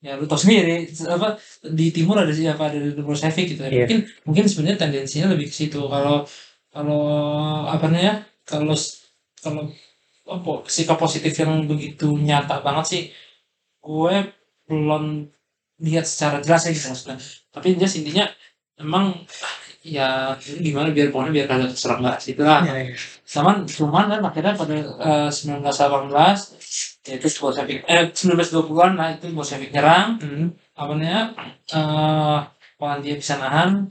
Ya 0.00 0.16
lu 0.16 0.24
tau 0.24 0.40
sendiri 0.40 0.88
apa 1.12 1.36
di 1.60 1.92
timur 1.92 2.16
ada 2.16 2.32
siapa 2.32 2.72
ada 2.72 2.78
di 2.80 3.02
Bolshevik 3.04 3.52
gitu 3.52 3.60
ya. 3.68 3.70
Iya. 3.70 3.78
Mungkin 3.84 3.98
mungkin 4.24 4.44
sebenarnya 4.48 4.78
tendensinya 4.80 5.28
lebih 5.36 5.52
ke 5.52 5.54
situ. 5.60 5.76
Kalau 5.76 6.24
kalau 6.72 7.04
apa 7.68 7.84
namanya? 7.92 8.24
Kalau 8.48 8.72
kalau 9.44 9.68
apa 10.24 10.50
sikap 10.72 10.96
positif 10.96 11.36
yang 11.36 11.68
begitu 11.68 12.16
nyata 12.16 12.64
banget 12.64 12.86
sih 12.86 13.02
gue 13.80 14.14
belum 14.68 15.26
lihat 15.80 16.04
secara 16.08 16.40
jelas 16.40 16.64
ya 16.64 16.70
gitu 16.72 16.86
maksudnya. 16.92 17.16
Tapi 17.52 17.76
jelas 17.76 17.94
intinya 18.00 18.24
emang 18.80 19.28
ya 19.80 20.36
gimana 20.60 20.92
biar 20.92 21.08
pokoknya 21.08 21.32
biar 21.32 21.46
kagak 21.48 21.72
terserang 21.72 22.00
nggak 22.04 22.18
sih 22.20 22.36
lah 22.36 22.60
Iya, 22.68 22.92
iya. 22.92 22.94
sama 23.24 23.64
cuman 23.64 24.12
kan 24.12 24.20
akhirnya 24.28 24.52
pada 24.52 24.76
eh, 24.76 25.28
1918 25.32 26.59
yaitu 27.02 27.26
Bolshevik 27.36 27.82
eh 27.84 28.08
1920-an 28.08 28.92
lah 28.94 29.08
itu 29.12 29.26
Bolshevik 29.30 29.70
nyerang. 29.70 30.18
Hmm. 30.18 30.46
apa 30.72 30.92
namanya? 30.94 31.20
Eh 31.68 32.38
Polandia 32.76 33.14
bisa 33.14 33.36
nahan. 33.36 33.90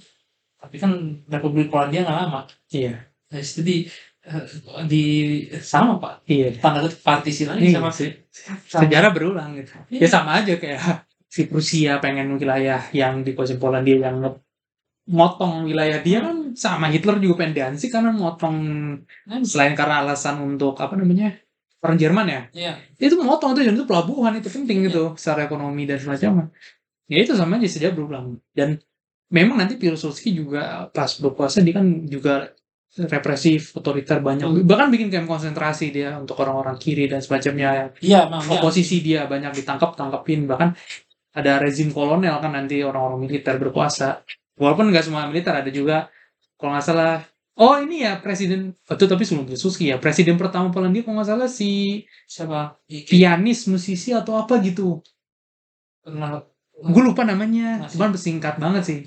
Tapi 0.57 0.75
kan 0.75 0.91
Republik 1.25 1.69
Polandia 1.69 2.01
nggak 2.01 2.19
lama. 2.19 2.41
Iya. 2.69 2.97
Dari 3.27 3.43
situ 3.43 3.61
di 3.61 3.77
eh, 4.21 4.43
di 4.85 5.03
sama 5.55 5.97
pak. 5.97 6.25
Iya. 6.25 6.57
Tanda 6.57 6.81
kutip 6.81 6.99
partisi 6.99 7.43
lagi 7.45 7.69
Iya. 7.69 7.77
sama 7.77 7.91
sih. 7.91 8.09
sama- 8.31 8.87
sejarah 8.87 9.11
berulang 9.11 9.53
gitu. 9.55 9.75
Iya. 9.91 9.99
Ya 10.03 10.07
sama 10.07 10.39
aja 10.39 10.55
kayak 10.55 10.79
si 11.27 11.45
Prusia 11.45 11.99
pengen 11.99 12.33
wilayah 12.33 12.81
yang 12.91 13.21
dikuasai 13.21 13.61
Polandia 13.61 14.09
yang 14.09 14.17
motong 15.05 15.65
wilayah 15.65 15.99
dia 15.99 16.21
kan 16.21 16.53
sama 16.53 16.85
Hitler 16.87 17.17
juga 17.17 17.41
pengen 17.41 17.55
Danzig 17.57 17.89
karena 17.89 18.13
motong 18.13 18.57
Nah, 19.25 19.41
selain 19.41 19.73
karena 19.73 20.05
alasan 20.05 20.37
untuk 20.39 20.77
apa 20.77 20.93
namanya 20.93 21.33
perang 21.79 21.97
Jerman 21.97 22.27
ya? 22.27 22.41
Iya, 22.51 22.73
itu 22.99 23.15
motong 23.19 23.55
itu 23.55 23.71
itu 23.71 23.87
pelabuhan 23.87 24.35
itu 24.35 24.51
penting 24.51 24.91
gitu 24.91 25.15
secara 25.15 25.47
ekonomi 25.47 25.87
dan 25.87 25.97
semacamnya 25.97 26.51
ya 27.09 27.17
itu 27.25 27.33
sama 27.33 27.57
aja 27.57 27.65
sejarah 27.65 27.97
berulang 27.97 28.37
dan 28.53 28.77
memang 29.33 29.57
nanti 29.57 29.81
Piłsudski 29.81 30.29
juga 30.37 30.93
pas 30.93 31.09
berkuasa 31.17 31.65
dia 31.65 31.81
kan 31.81 32.05
juga 32.05 32.53
represif 32.89 33.77
otoriter 33.77 34.17
banyak. 34.21 34.45
Hmm. 34.45 34.65
bahkan 34.65 34.89
bikin 34.89 35.13
kamp 35.13 35.29
konsentrasi 35.29 35.93
dia 35.93 36.17
untuk 36.17 36.37
orang-orang 36.41 36.77
kiri 36.81 37.05
dan 37.05 37.21
semacamnya 37.21 37.93
iya, 38.01 38.25
iya. 38.25 38.41
oposisi 38.49 39.01
dia 39.01 39.29
banyak 39.29 39.53
ditangkap 39.61 39.93
tangkapin 39.93 40.49
bahkan 40.49 40.73
ada 41.29 41.61
rezim 41.61 41.93
kolonel 41.93 42.41
kan 42.41 42.49
nanti 42.53 42.81
orang-orang 42.81 43.21
militer 43.21 43.61
berkuasa. 43.61 44.25
Walaupun 44.57 44.89
nggak 44.89 45.05
semua 45.05 45.29
militer 45.29 45.53
ada 45.53 45.69
juga 45.69 46.09
kalau 46.57 46.73
nggak 46.73 46.85
salah 46.85 47.21
oh 47.59 47.75
ini 47.83 48.07
ya 48.07 48.17
presiden 48.23 48.71
itu 48.71 49.05
tapi 49.05 49.23
sebelum 49.27 49.45
Piłsudski 49.45 49.91
ya 49.91 49.99
presiden 49.99 50.39
pertama 50.39 50.71
Polandia 50.71 51.03
kalau 51.03 51.19
nggak 51.19 51.29
salah 51.29 51.49
si 51.51 52.03
siapa? 52.23 52.79
Iki 52.87 53.11
pianis 53.11 53.67
musisi 53.67 54.15
atau 54.15 54.39
apa 54.39 54.63
gitu. 54.63 55.03
Pernah 55.99 56.39
gue 56.79 57.03
lupa 57.03 57.27
namanya 57.27 57.83
Masih. 57.83 57.99
cuman 57.99 58.09
singkat 58.15 58.55
banget 58.57 58.83
sih. 58.87 58.99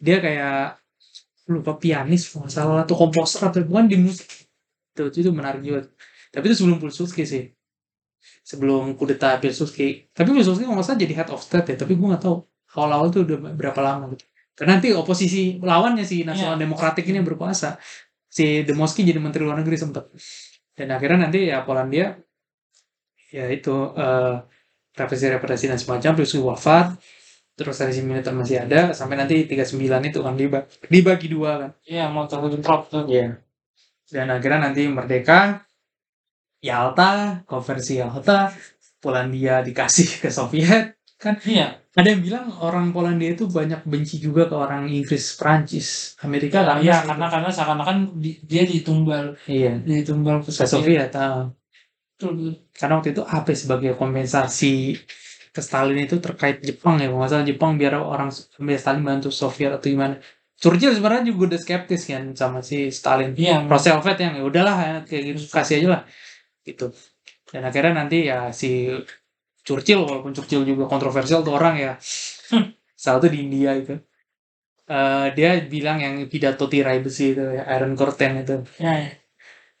Dia 0.00 0.24
kayak 0.24 0.80
lupa 1.52 1.76
pianis 1.76 2.32
kalau 2.32 2.48
nggak 2.48 2.54
salah 2.56 2.82
atau 2.88 2.96
komposer 2.96 3.40
atau 3.44 3.60
bukan 3.64 3.84
di 3.88 3.96
musik 4.00 4.28
itu 4.96 5.20
itu 5.20 5.30
menarik 5.30 5.60
juga. 5.60 5.84
Tapi 6.32 6.44
itu 6.48 6.64
sebelum 6.64 6.80
Piłsudski 6.80 7.24
sih. 7.28 7.52
Sebelum 8.44 8.96
kudeta 8.96 9.36
Piłsudski 9.36 10.08
tapi 10.16 10.32
Piłsudski 10.32 10.64
kalau 10.64 10.80
nggak 10.80 10.88
salah 10.88 11.00
jadi 11.04 11.14
head 11.20 11.30
of 11.30 11.44
state 11.44 11.68
ya 11.68 11.76
tapi 11.76 11.92
gue 12.00 12.08
nggak 12.08 12.24
tahu 12.24 12.48
awal-awal 12.76 13.08
tuh 13.08 13.24
udah 13.24 13.38
berapa 13.56 13.80
lama 13.80 14.12
gitu 14.12 14.27
karena 14.58 14.76
nanti 14.76 14.90
oposisi 14.90 15.62
lawannya 15.62 16.02
si 16.02 16.26
Nasional 16.26 16.58
Iya. 16.58 16.66
Demokratik 16.66 17.06
ini 17.06 17.22
yang 17.22 17.28
berkuasa 17.30 17.78
si 18.26 18.66
Demoski 18.66 19.06
jadi 19.06 19.22
menteri 19.22 19.46
luar 19.46 19.62
negeri 19.62 19.78
sempat 19.78 20.10
dan 20.74 20.88
akhirnya 20.92 21.30
nanti 21.30 21.46
ya 21.48 21.62
Polandia 21.62 22.18
ya 23.30 23.46
itu 23.48 23.74
eh, 23.94 24.34
represi-represi 24.98 25.70
dan 25.70 25.78
semacam 25.78 26.10
Piłsudski 26.18 26.42
wafat 26.42 26.86
terus 27.54 27.78
rezim 27.78 28.06
militer 28.06 28.34
masih 28.34 28.66
ada 28.66 28.90
sampai 28.94 29.18
nanti 29.18 29.46
39 29.46 29.78
itu 30.10 30.18
kan 30.22 30.34
dibagi, 30.34 30.66
dibagi 30.90 31.26
dua 31.30 31.50
kan 31.62 31.70
iya 31.86 32.10
mau 32.10 32.26
terbentrok 32.26 32.82
tuh 32.90 33.04
Iya. 33.06 33.38
Dan 34.08 34.32
akhirnya 34.32 34.72
nanti 34.72 34.88
merdeka, 34.88 35.68
Yalta, 36.64 37.44
konversi 37.44 38.00
Yalta, 38.00 38.48
Polandia 39.04 39.60
dikasih 39.60 40.24
ke 40.24 40.32
Soviet. 40.32 40.96
Kan 41.20 41.36
iya 41.44 41.76
ada 41.98 42.08
yang 42.14 42.22
bilang 42.22 42.46
orang 42.62 42.86
Polandia 42.94 43.34
itu 43.34 43.44
banyak 43.50 43.82
benci 43.82 44.16
juga 44.22 44.46
ke 44.50 44.54
orang 44.54 44.86
Inggris, 44.86 45.24
Prancis, 45.34 46.14
Amerika 46.22 46.58
kan? 46.62 46.78
iya 46.78 46.96
karena 47.02 47.26
karena 47.26 47.50
seakan-akan 47.50 47.96
di- 48.22 48.38
dia 48.50 48.62
ditumbal 48.62 49.34
iya 49.50 49.72
ditumbal 49.82 50.36
ke 50.46 50.50
Soviet. 50.54 51.10
ah. 51.18 51.50
Karena 52.78 52.92
waktu 52.98 53.10
itu 53.14 53.22
apa 53.22 53.48
ya 53.54 53.58
sebagai 53.58 53.90
kompensasi 53.98 54.94
ke 55.54 55.60
Stalin 55.62 55.98
itu 56.06 56.16
terkait 56.22 56.62
Jepang 56.62 56.98
ya, 57.02 57.06
kalau 57.10 57.18
nggak 57.22 57.30
salah 57.30 57.46
Jepang 57.46 57.72
biar 57.80 57.94
orang 57.98 58.30
biar 58.62 58.78
Stalin 58.78 59.02
bantu 59.06 59.28
Soviet 59.34 59.70
atau 59.74 59.86
gimana. 59.90 60.14
Churchill 60.58 60.90
sebenarnya 60.90 61.30
juga 61.30 61.54
udah 61.54 61.60
skeptis 61.62 62.02
kan 62.10 62.34
sama 62.34 62.58
si 62.66 62.90
Stalin. 62.90 63.30
iya 63.38 63.62
Roosevelt 63.70 64.18
yang 64.18 64.34
ya 64.38 64.44
udahlah 64.50 64.76
ya, 64.82 64.94
kayak 65.06 65.22
gitu 65.34 65.40
kasih 65.50 65.74
aja 65.82 65.88
lah 65.98 66.02
gitu 66.66 66.86
dan 67.52 67.62
akhirnya 67.68 67.92
nanti 68.04 68.16
ya 68.30 68.52
si 68.52 68.68
Churchill 69.68 70.00
walaupun 70.00 70.32
Churchill 70.32 70.64
juga 70.64 70.88
kontroversial 70.88 71.44
tuh 71.44 71.52
orang 71.52 71.76
ya 71.76 71.92
Hmm. 72.48 72.72
salah 72.96 73.20
tuh 73.20 73.28
di 73.28 73.44
India 73.44 73.76
itu 73.76 73.92
Eh, 74.88 75.26
dia 75.36 75.60
bilang 75.68 76.00
yang 76.00 76.16
pidato 76.32 76.64
tirai 76.64 77.04
besi 77.04 77.36
itu 77.36 77.44
ya 77.44 77.68
Iron 77.76 77.92
Curtain 77.92 78.40
itu 78.40 78.56
iya 78.80 79.04
iya. 79.04 79.10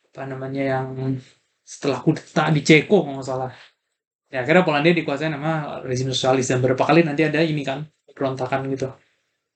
apa 0.04 0.28
namanya 0.28 0.62
yang 0.68 1.16
setelah 1.64 2.04
kudeta 2.04 2.52
di 2.52 2.60
Ceko 2.60 3.00
kalau 3.00 3.16
nggak 3.16 3.24
salah 3.24 3.48
ya 4.28 4.44
akhirnya 4.44 4.68
Polandia 4.68 4.92
dikuasai 4.92 5.32
nama 5.32 5.80
rezim 5.80 6.12
sosialis 6.12 6.52
dan 6.52 6.60
beberapa 6.60 6.84
kali 6.84 7.08
nanti 7.08 7.24
ada 7.24 7.40
ini 7.40 7.64
kan 7.64 7.88
pemberontakan 8.04 8.68
gitu 8.68 8.92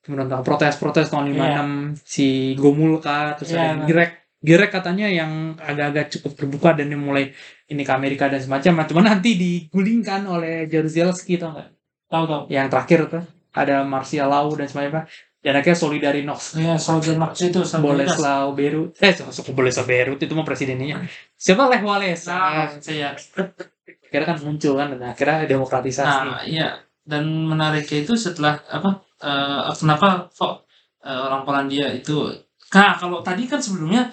pemberontakan 0.01 0.41
protes-protes 0.41 1.13
tahun 1.13 1.37
56 1.37 2.01
si 2.01 2.27
Gomulka 2.57 3.37
terus 3.37 3.53
Iya, 3.53 3.77
ada. 3.77 3.85
Girek 3.85 4.22
Girek 4.43 4.75
katanya 4.75 5.07
yang 5.07 5.55
agak-agak 5.55 6.19
cukup 6.19 6.31
terbuka 6.35 6.69
dan 6.75 6.91
dia 6.91 6.99
mulai 6.99 7.31
ini 7.71 7.87
ke 7.87 7.93
Amerika 7.95 8.27
dan 8.27 8.43
semacam 8.43 8.83
cuma 8.83 9.01
nanti 9.07 9.39
digulingkan 9.39 10.27
oleh 10.27 10.67
Jaruzelski 10.67 11.39
tau 11.39 11.55
nggak? 11.55 11.69
Tahu 12.11 12.23
tahu 12.27 12.41
yang 12.51 12.67
terakhir 12.67 13.07
tuh 13.07 13.23
ada 13.55 13.87
Martial 13.87 14.27
Law 14.27 14.51
dan 14.59 14.67
semacamnya 14.67 15.07
dan 15.43 15.59
akhirnya 15.59 15.79
Solidarinoff 15.79 16.55
iya 16.59 16.75
soldier 16.79 17.15
Marx 17.19 17.39
itu. 17.39 17.63
Boleslaw 17.63 18.51
Beirut. 18.51 18.95
Eh 18.99 19.15
so, 19.15 19.43
Boleslaw 19.55 19.87
Beirut 19.87 20.19
itu 20.19 20.33
mah 20.35 20.47
presidennya 20.47 21.03
siapa 21.39 21.67
Lech 21.71 21.83
Walesa 21.83 22.35
nah 22.35 22.67
saya 22.83 23.15
akhirnya 23.15 24.27
kan 24.27 24.37
muncul 24.43 24.75
kan 24.75 24.91
dan 24.95 25.03
akhirnya 25.07 25.47
demokratisasi. 25.47 26.27
Nah 26.27 26.43
iya. 26.43 26.83
Dan 27.03 27.47
menariknya 27.47 28.07
itu 28.07 28.15
setelah 28.15 28.59
apa 28.71 29.03
eh, 29.19 29.71
kenapa 29.75 30.31
kok 30.31 30.63
eh, 31.03 31.19
orang 31.19 31.43
Polandia 31.43 31.91
itu 31.91 32.27
nah 32.73 32.97
kalau 32.97 33.21
tadi 33.21 33.45
kan 33.45 33.61
sebelumnya 33.61 34.09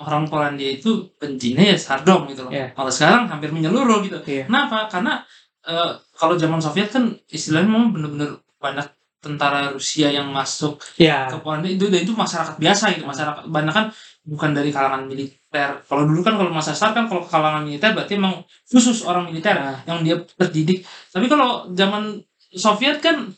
orang 0.00 0.24
Polandia 0.24 0.72
itu 0.72 1.12
bencinya 1.20 1.60
ya 1.62 1.76
Sardom 1.76 2.24
gitu 2.30 2.48
loh. 2.48 2.52
Iya. 2.52 2.72
kalau 2.72 2.88
sekarang 2.88 3.28
hampir 3.28 3.52
menyeluruh 3.52 4.00
gitu. 4.06 4.18
Iya. 4.24 4.48
kenapa? 4.48 4.88
Karena 4.88 5.20
eh, 5.68 5.90
kalau 6.16 6.34
zaman 6.40 6.58
Soviet 6.58 6.88
kan 6.90 7.12
istilahnya 7.28 7.68
memang 7.68 7.92
bener-bener 7.92 8.40
banyak 8.58 8.88
tentara 9.22 9.70
Rusia 9.70 10.10
yang 10.10 10.34
masuk 10.34 10.82
ya 10.98 11.30
ke 11.30 11.38
Polandia. 11.38 11.76
Itu 11.78 11.86
dan 11.92 12.02
itu 12.02 12.10
masyarakat 12.16 12.58
biasa 12.58 12.84
gitu. 12.98 13.06
Masyarakat 13.06 13.46
banyak 13.46 13.70
kan 13.74 13.86
bukan 14.26 14.50
dari 14.50 14.70
kalangan 14.74 15.06
militer. 15.06 15.70
Kalau 15.86 16.02
dulu 16.06 16.20
kan 16.26 16.34
kalau 16.34 16.50
masa 16.50 16.74
start 16.74 16.94
kan 16.94 17.06
kalau 17.06 17.22
kalangan 17.22 17.62
militer 17.62 17.94
berarti 17.94 18.18
emang 18.18 18.42
khusus 18.66 19.06
orang 19.06 19.30
militer 19.30 19.54
Nah. 19.54 19.78
yang 19.86 20.02
dia 20.02 20.18
terdidik. 20.38 20.82
Tapi 21.14 21.30
kalau 21.30 21.70
zaman 21.70 22.18
Soviet 22.52 22.98
kan 22.98 23.30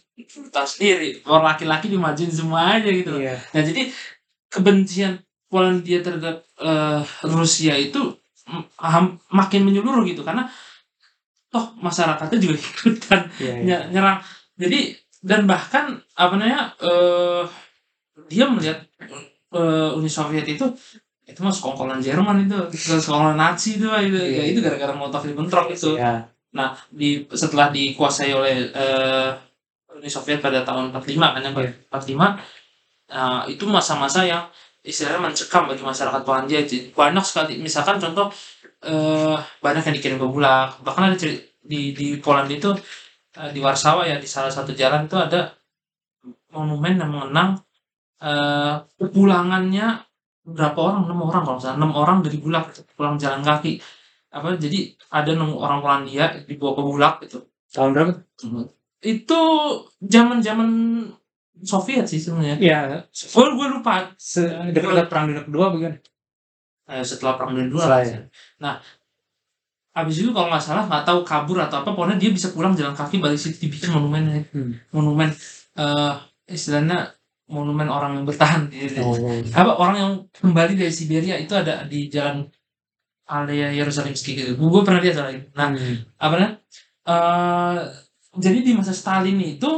tahu 0.54 0.66
sendiri 0.66 1.18
orang 1.26 1.54
laki-laki 1.58 1.90
dimajuin 1.90 2.30
semua 2.30 2.78
aja 2.78 2.86
gitu 2.86 3.18
iya. 3.18 3.34
Nah 3.50 3.62
jadi 3.66 3.90
kebencian 4.46 5.23
Polandia 5.54 6.02
terhadap 6.02 6.42
eh, 6.58 7.00
Rusia 7.24 7.78
itu 7.78 8.02
makin 9.30 9.62
menyeluruh 9.62 10.02
gitu 10.02 10.26
karena 10.26 10.50
toh 11.48 11.70
masyarakatnya 11.78 12.38
juga 12.42 12.58
ikutan 12.66 13.20
iya 13.38 13.52
iya. 13.54 13.62
ny- 13.62 13.86
nyerang 13.94 14.18
jadi 14.58 14.98
dan 15.22 15.46
bahkan 15.46 15.94
apa 16.18 16.34
namanya 16.34 16.74
eh 16.82 17.46
dia 18.26 18.50
melihat 18.50 18.82
eh, 19.54 19.90
Uni 19.94 20.10
Soviet 20.10 20.42
itu 20.44 20.66
itu 21.24 21.40
mah 21.40 21.54
sekongkolan 21.54 22.02
Jerman 22.02 22.44
itu 22.44 22.58
sekongkolan 22.74 23.38
Nazi 23.38 23.78
itu 23.78 23.86
itu 23.88 24.18
Iya. 24.18 24.42
ya 24.42 24.44
itu 24.50 24.58
gara-gara 24.60 24.92
Molotov 24.92 25.22
Ribbentrop 25.24 25.70
itu 25.70 25.94
Ya. 25.94 26.26
Nah, 26.54 26.70
di 26.86 27.26
setelah 27.34 27.70
dikuasai 27.70 28.30
oleh 28.30 28.70
eh, 28.70 29.30
Uni 29.90 30.10
Soviet 30.10 30.38
pada 30.38 30.62
tahun 30.62 30.90
45 30.90 31.34
kan 31.34 31.42
yang 31.42 31.54
Iya. 31.54 31.70
45 31.88 32.38
eh, 33.08 33.42
itu 33.54 33.64
masa-masa 33.66 34.26
yang 34.26 34.42
istilahnya 34.84 35.20
mencekam 35.26 35.62
bagi 35.70 35.84
masyarakat 35.84 36.20
Polandia. 36.26 36.58
Itu 36.64 36.92
banyak 36.94 37.24
sekali 37.26 37.52
misalkan 37.66 37.96
contoh 38.02 38.26
eh, 38.84 39.36
banyak 39.64 39.82
yang 39.86 39.96
dikirim 39.98 40.18
ke 40.22 40.28
Bulak. 40.28 40.68
Bahkan 40.86 41.02
ada 41.12 41.16
ceri- 41.20 41.42
di 41.64 41.80
di 41.98 42.06
Polandia 42.24 42.58
itu 42.60 42.70
eh, 43.40 43.50
di 43.54 43.60
Warsawa 43.64 44.02
ya 44.10 44.16
di 44.20 44.28
salah 44.28 44.52
satu 44.52 44.72
jalan 44.76 45.06
itu 45.08 45.16
ada 45.18 45.40
monumen 46.54 46.94
yang 47.00 47.10
mengenang 47.10 47.50
eh, 48.22 48.74
kepulangannya 49.00 49.86
berapa 50.44 50.78
orang? 50.78 51.02
Enam 51.08 51.20
orang 51.28 51.42
kalau 51.46 51.58
salah. 51.62 51.76
Enam 51.80 51.92
orang 51.96 52.18
dari 52.26 52.38
Bulak 52.42 52.64
pulang 52.96 53.16
jalan 53.20 53.42
kaki. 53.44 53.80
Apa 54.34 54.58
jadi 54.58 54.94
ada 55.14 55.30
enam 55.36 55.56
orang 55.58 55.80
Polandia 55.84 56.24
dibawa 56.48 56.72
ke 56.78 56.82
Bulak 56.84 57.14
gitu 57.26 57.38
Tahun 57.74 57.90
berapa? 57.94 58.12
itu 59.04 59.40
zaman 60.00 60.38
zaman 60.40 60.68
Soviet 61.56 62.04
sih 62.04 62.18
sebenarnya 62.18 62.56
Iya, 62.58 62.78
gue 63.06 63.46
gue 63.48 63.66
lupa 63.70 64.10
se- 64.16 64.48
dekat 64.70 65.06
perang 65.06 65.28
dunia 65.28 65.42
kedua 65.42 65.70
bukan? 65.70 65.94
Eh, 66.84 67.00
setelah 67.00 67.34
perang 67.34 67.52
dunia 67.52 67.70
dua 67.70 67.80
Setelah, 67.80 68.00
lah. 68.00 68.10
ya. 68.10 68.20
nah 68.58 68.74
abis 69.94 70.16
itu 70.18 70.30
kalau 70.30 70.50
nggak 70.50 70.58
salah 70.60 70.84
nggak 70.84 71.04
tahu 71.04 71.22
kabur 71.22 71.58
atau 71.60 71.80
apa 71.80 71.90
pokoknya 71.90 72.18
dia 72.18 72.28
bisa 72.28 72.50
pulang 72.50 72.74
jalan 72.74 72.92
kaki 72.92 73.16
balik 73.16 73.38
situ 73.38 73.62
dibikin 73.62 73.94
monumen 73.94 74.42
Hmm. 74.50 74.74
monumen 74.90 75.30
eh 75.72 76.14
istilahnya 76.46 77.14
monumen 77.46 77.86
orang 77.86 78.18
yang 78.18 78.24
bertahan 78.24 78.66
di, 78.66 78.84
di- 78.84 78.98
Oh. 78.98 79.14
apa 79.54 79.72
orang 79.72 79.96
yang 79.96 80.12
kembali 80.34 80.74
dari 80.74 80.90
Siberia 80.90 81.36
itu 81.36 81.54
ada 81.54 81.84
di 81.84 82.08
jalan 82.08 82.42
Alea 83.24 83.70
Yerusalemski 83.70 84.34
gitu 84.34 84.50
gue 84.58 84.82
pernah 84.82 84.98
lihat 84.98 85.14
soalnya 85.14 85.40
nah 85.54 85.70
Hmm. 85.70 85.96
apa 86.18 86.34
namanya 86.34 86.50
eh 87.06 87.78
jadi 88.34 88.58
di 88.60 88.72
masa 88.74 88.90
Stalin 88.90 89.38
itu 89.38 89.70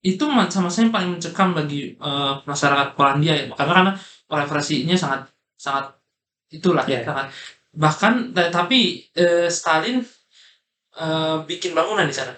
itu 0.00 0.24
masa-masa 0.30 0.82
yang 0.82 0.94
paling 0.94 1.10
mencekam 1.18 1.52
bagi 1.52 1.94
eh, 1.98 2.32
masyarakat 2.46 2.88
Polandia 2.94 3.34
ya 3.34 3.44
karena 3.52 3.72
karena 3.74 3.92
represinya 4.30 4.94
sangat 4.94 5.26
sangat 5.58 5.90
itulah 6.48 6.84
Iya. 6.86 7.02
sangat 7.04 7.26
bahkan 7.74 8.12
ta- 8.32 8.50
tapi 8.50 9.06
eh, 9.12 9.50
Stalin 9.50 10.00
eh, 10.98 11.36
bikin 11.46 11.72
bangunan 11.74 12.06
di 12.06 12.14
sana 12.14 12.32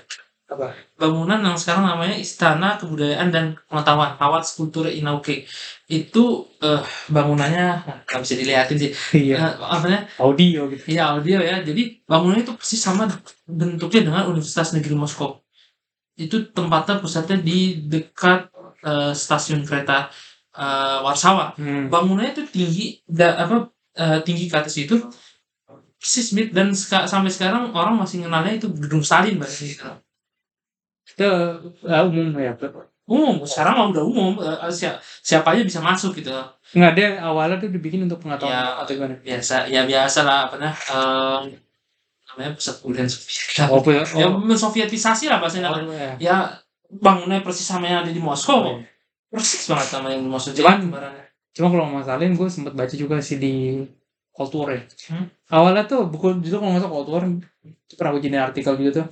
Apa? 0.50 0.74
bangunan 0.98 1.38
yang 1.38 1.54
sekarang 1.54 1.86
namanya 1.86 2.18
Istana 2.18 2.74
Kebudayaan 2.74 3.30
dan 3.30 3.54
Pengetahuan 3.70 4.18
Pawat 4.18 4.42
Skulptur 4.42 4.90
Inauke 4.90 5.46
itu 5.86 6.24
eh, 6.58 6.82
bangunannya 7.06 7.86
nggak 8.08 8.20
bisa 8.20 8.34
dilihatin 8.34 8.76
sih 8.78 8.90
Iya. 9.14 9.36
Eh, 9.38 9.52
apa 9.62 9.84
namanya 9.86 10.02
Audio 10.18 10.66
gitu. 10.68 10.82
Iya 10.90 11.14
audio 11.14 11.38
ya. 11.38 11.62
Jadi 11.62 12.02
bangunannya 12.02 12.42
itu 12.42 12.54
persis 12.58 12.82
sama 12.82 13.06
bentuknya 13.46 14.10
dengan 14.10 14.26
Universitas 14.26 14.74
Negeri 14.74 14.94
Moskow. 14.98 15.39
Itu 16.20 16.36
tempatnya 16.56 17.00
pusatnya 17.00 17.36
di 17.40 17.58
dekat 17.92 18.52
eh, 18.84 19.12
stasiun 19.16 19.64
kereta 19.68 20.12
eh, 20.52 20.98
Warsawa. 21.04 21.56
Hmm. 21.56 21.88
Bangunannya 21.92 22.36
itu 22.36 22.44
tinggi, 22.56 22.86
da, 23.08 23.40
apa 23.44 23.56
eh, 23.96 24.18
tinggi 24.26 24.44
ke 24.52 24.56
atas 24.60 24.76
itu 24.76 24.96
persis 26.00 26.32
mirip 26.32 26.50
dan 26.56 26.72
seka- 26.72 27.04
sampai 27.04 27.28
sekarang 27.28 27.76
orang 27.76 27.94
masih 28.00 28.24
kenalnya 28.24 28.56
itu 28.56 28.68
gedung 28.72 29.04
Stalin 29.04 29.36
bahasa 29.36 29.64
gitu. 29.68 29.84
Itu 31.10 31.28
uh, 31.84 32.02
umum 32.08 32.32
ya. 32.40 32.56
Umum, 33.10 33.42
sekarang 33.42 33.74
mah 33.76 33.86
udah 33.92 34.04
umum. 34.06 34.32
si- 34.70 34.98
siapa 35.20 35.52
aja 35.52 35.62
bisa 35.66 35.82
masuk 35.82 36.14
gitu. 36.16 36.30
Nggak 36.72 36.90
ada 36.94 37.04
awalnya 37.28 37.56
tuh 37.58 37.68
dibikin 37.74 38.06
untuk 38.06 38.22
pengetahuan 38.22 38.54
Ya. 38.54 38.80
atau 38.80 38.92
gimana? 38.96 39.14
Biasa, 39.20 39.66
ya 39.66 39.82
biasa 39.84 40.20
lah 40.22 40.38
apa 40.48 40.56
nah, 40.62 40.72
eh, 40.72 41.38
namanya 42.40 42.56
pusat 42.56 42.80
kebudayaan 42.80 43.10
Soviet. 43.12 43.38
Oh, 43.68 43.80
ya. 43.84 44.02
ya 44.16 44.26
Oh, 44.32 44.40
mensovietisasi 44.40 45.28
lah 45.28 45.36
bahasanya 45.36 45.68
oh, 45.68 45.92
ya. 45.92 46.12
ya 46.16 46.36
bangunnya 46.88 47.44
persis 47.44 47.68
sama 47.68 47.84
yang 47.84 48.00
ada 48.02 48.10
di 48.10 48.18
Moskow 48.18 48.64
Oh, 48.64 48.80
iya. 48.80 48.88
persis 49.28 49.68
banget 49.68 49.88
sama 49.92 50.08
yang 50.08 50.24
di 50.24 50.30
Moskow 50.32 50.56
Cuman-. 50.56 50.88
Cuma 51.52 51.66
kalau 51.68 51.86
masalin 51.92 52.32
gue 52.32 52.48
sempet 52.48 52.72
baca 52.72 52.94
juga 52.96 53.20
sih 53.20 53.36
di 53.36 53.84
Cold 54.30 54.52
War 54.56 54.68
ya. 54.72 54.82
Hmm. 55.10 55.26
Awalnya 55.50 55.84
tuh 55.84 56.06
buku 56.08 56.40
itu 56.40 56.56
kalau 56.56 56.72
nggak 56.72 56.82
salah 56.86 56.94
Cold 56.94 57.10
War 57.10 57.24
pernah 57.98 58.10
gue 58.16 58.22
jadi 58.22 58.38
artikel 58.40 58.72
gitu 58.80 58.90
tuh. 59.02 59.06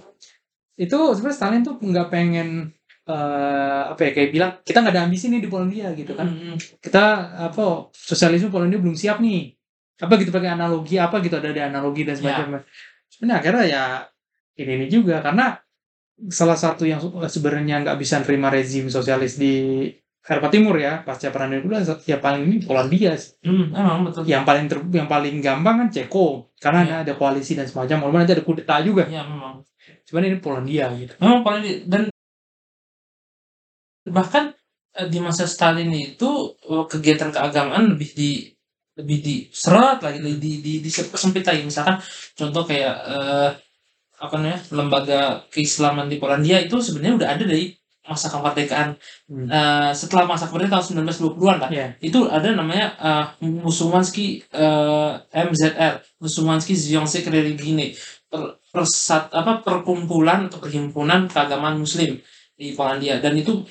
Itu 0.79 0.99
sebenarnya 1.19 1.37
Stalin 1.37 1.63
tuh 1.67 1.75
nggak 1.83 2.09
pengen 2.09 2.73
eh, 3.09 3.83
apa 3.91 4.01
ya 4.07 4.11
kayak 4.15 4.31
bilang 4.31 4.53
kita 4.63 4.79
nggak 4.81 4.95
ada 4.95 5.05
ambisi 5.11 5.27
nih 5.27 5.43
di 5.43 5.51
Polandia 5.51 5.91
gitu 5.99 6.15
kan. 6.15 6.31
Mm, 6.31 6.55
mm. 6.55 6.57
Kita 6.79 7.05
apa 7.51 7.91
sosialisme 7.91 8.49
Polandia 8.49 8.79
belum 8.79 8.95
siap 8.95 9.19
nih. 9.19 9.53
Apa 9.99 10.15
gitu 10.23 10.31
pakai 10.31 10.55
analogi 10.55 10.95
apa 10.95 11.19
gitu 11.19 11.35
ada 11.43 11.51
ada 11.51 11.63
analogi 11.75 12.07
dan 12.07 12.15
sebagainya. 12.15 12.63
Sebenarnya 13.09 13.39
akhirnya 13.41 13.65
ya 13.67 13.85
ini 14.59 14.73
ini 14.79 14.87
juga 14.89 15.23
karena 15.23 15.59
salah 16.29 16.59
satu 16.59 16.83
yang 16.83 16.99
sebenarnya 17.31 17.83
nggak 17.87 17.99
bisa 17.99 18.19
nerima 18.21 18.51
rezim 18.51 18.91
sosialis 18.91 19.39
di 19.39 19.87
Eropa 20.29 20.53
Timur 20.53 20.77
ya 20.77 21.01
pasca 21.07 21.33
perang 21.33 21.49
dunia 21.49 21.63
kedua 21.65 21.79
ya 22.05 22.19
paling 22.21 22.43
ini 22.45 22.57
Polandia 22.61 23.17
sih. 23.17 23.39
Hmm, 23.47 23.73
emang 23.73 24.05
betul 24.05 24.29
yang 24.29 24.45
paling 24.45 24.69
ter, 24.69 24.77
yang 24.93 25.09
paling 25.09 25.41
gampang 25.41 25.77
kan 25.81 25.89
Ceko 25.89 26.53
karena 26.61 26.81
Iya. 26.85 26.97
ada, 27.07 27.13
koalisi 27.17 27.57
dan 27.57 27.65
semacam 27.65 27.97
walaupun 28.05 28.21
nanti 28.27 28.35
ada 28.37 28.45
kudeta 28.45 28.77
juga 28.85 29.09
ya 29.09 29.25
memang 29.25 29.63
cuman 30.05 30.23
ini 30.29 30.37
Polandia 30.43 30.85
gitu 31.01 31.15
memang 31.23 31.41
paling 31.41 31.63
di- 31.65 31.81
dan 31.89 32.03
bahkan 34.09 34.53
eh, 34.99 35.09
di 35.09 35.19
masa 35.21 35.45
Stalin 35.49 35.89
itu 35.93 36.31
eh, 36.67 36.85
kegiatan 36.89 37.31
keagamaan 37.33 37.95
lebih 37.97 38.11
di 38.13 38.31
lebih 38.99 39.19
diseret 39.23 40.03
lagi 40.03 40.19
lebih 40.19 40.39
di 40.43 40.53
di, 40.59 40.73
disempit 40.83 41.47
lagi. 41.47 41.63
Misalkan 41.63 42.03
contoh 42.35 42.63
kayak 42.67 42.95
eh, 43.07 43.51
apa 44.19 44.35
namanya 44.35 44.61
lembaga 44.75 45.21
keislaman 45.55 46.11
di 46.11 46.19
Polandia 46.19 46.59
itu 46.59 46.83
sebenarnya 46.83 47.15
udah 47.23 47.29
ada 47.39 47.45
dari 47.47 47.71
masa 48.09 48.33
kemerdekaan 48.33 48.97
Hmm. 49.29 49.45
Eh, 49.45 49.93
setelah 49.93 50.25
masa 50.25 50.49
kemerdekaan 50.49 50.81
tahun 50.81 51.05
1920-an 51.05 51.59
lah. 51.61 51.69
Ya 51.69 51.93
itu 52.01 52.25
ada 52.33 52.49
namanya 52.57 52.97
uh, 52.97 53.25
Musumanski 53.45 54.41
uh, 54.57 55.21
MZR 55.29 56.01
Musumanski 56.17 56.73
Związek 56.73 57.29
Religijny 57.29 57.93
per, 58.33 58.57
persat 58.73 59.29
apa 59.29 59.61
perkumpulan 59.61 60.49
atau 60.49 60.65
perhimpunan 60.65 61.29
keagamaan 61.29 61.77
Muslim 61.77 62.17
di 62.57 62.73
Polandia. 62.73 63.21
Dan 63.21 63.37
itu 63.37 63.69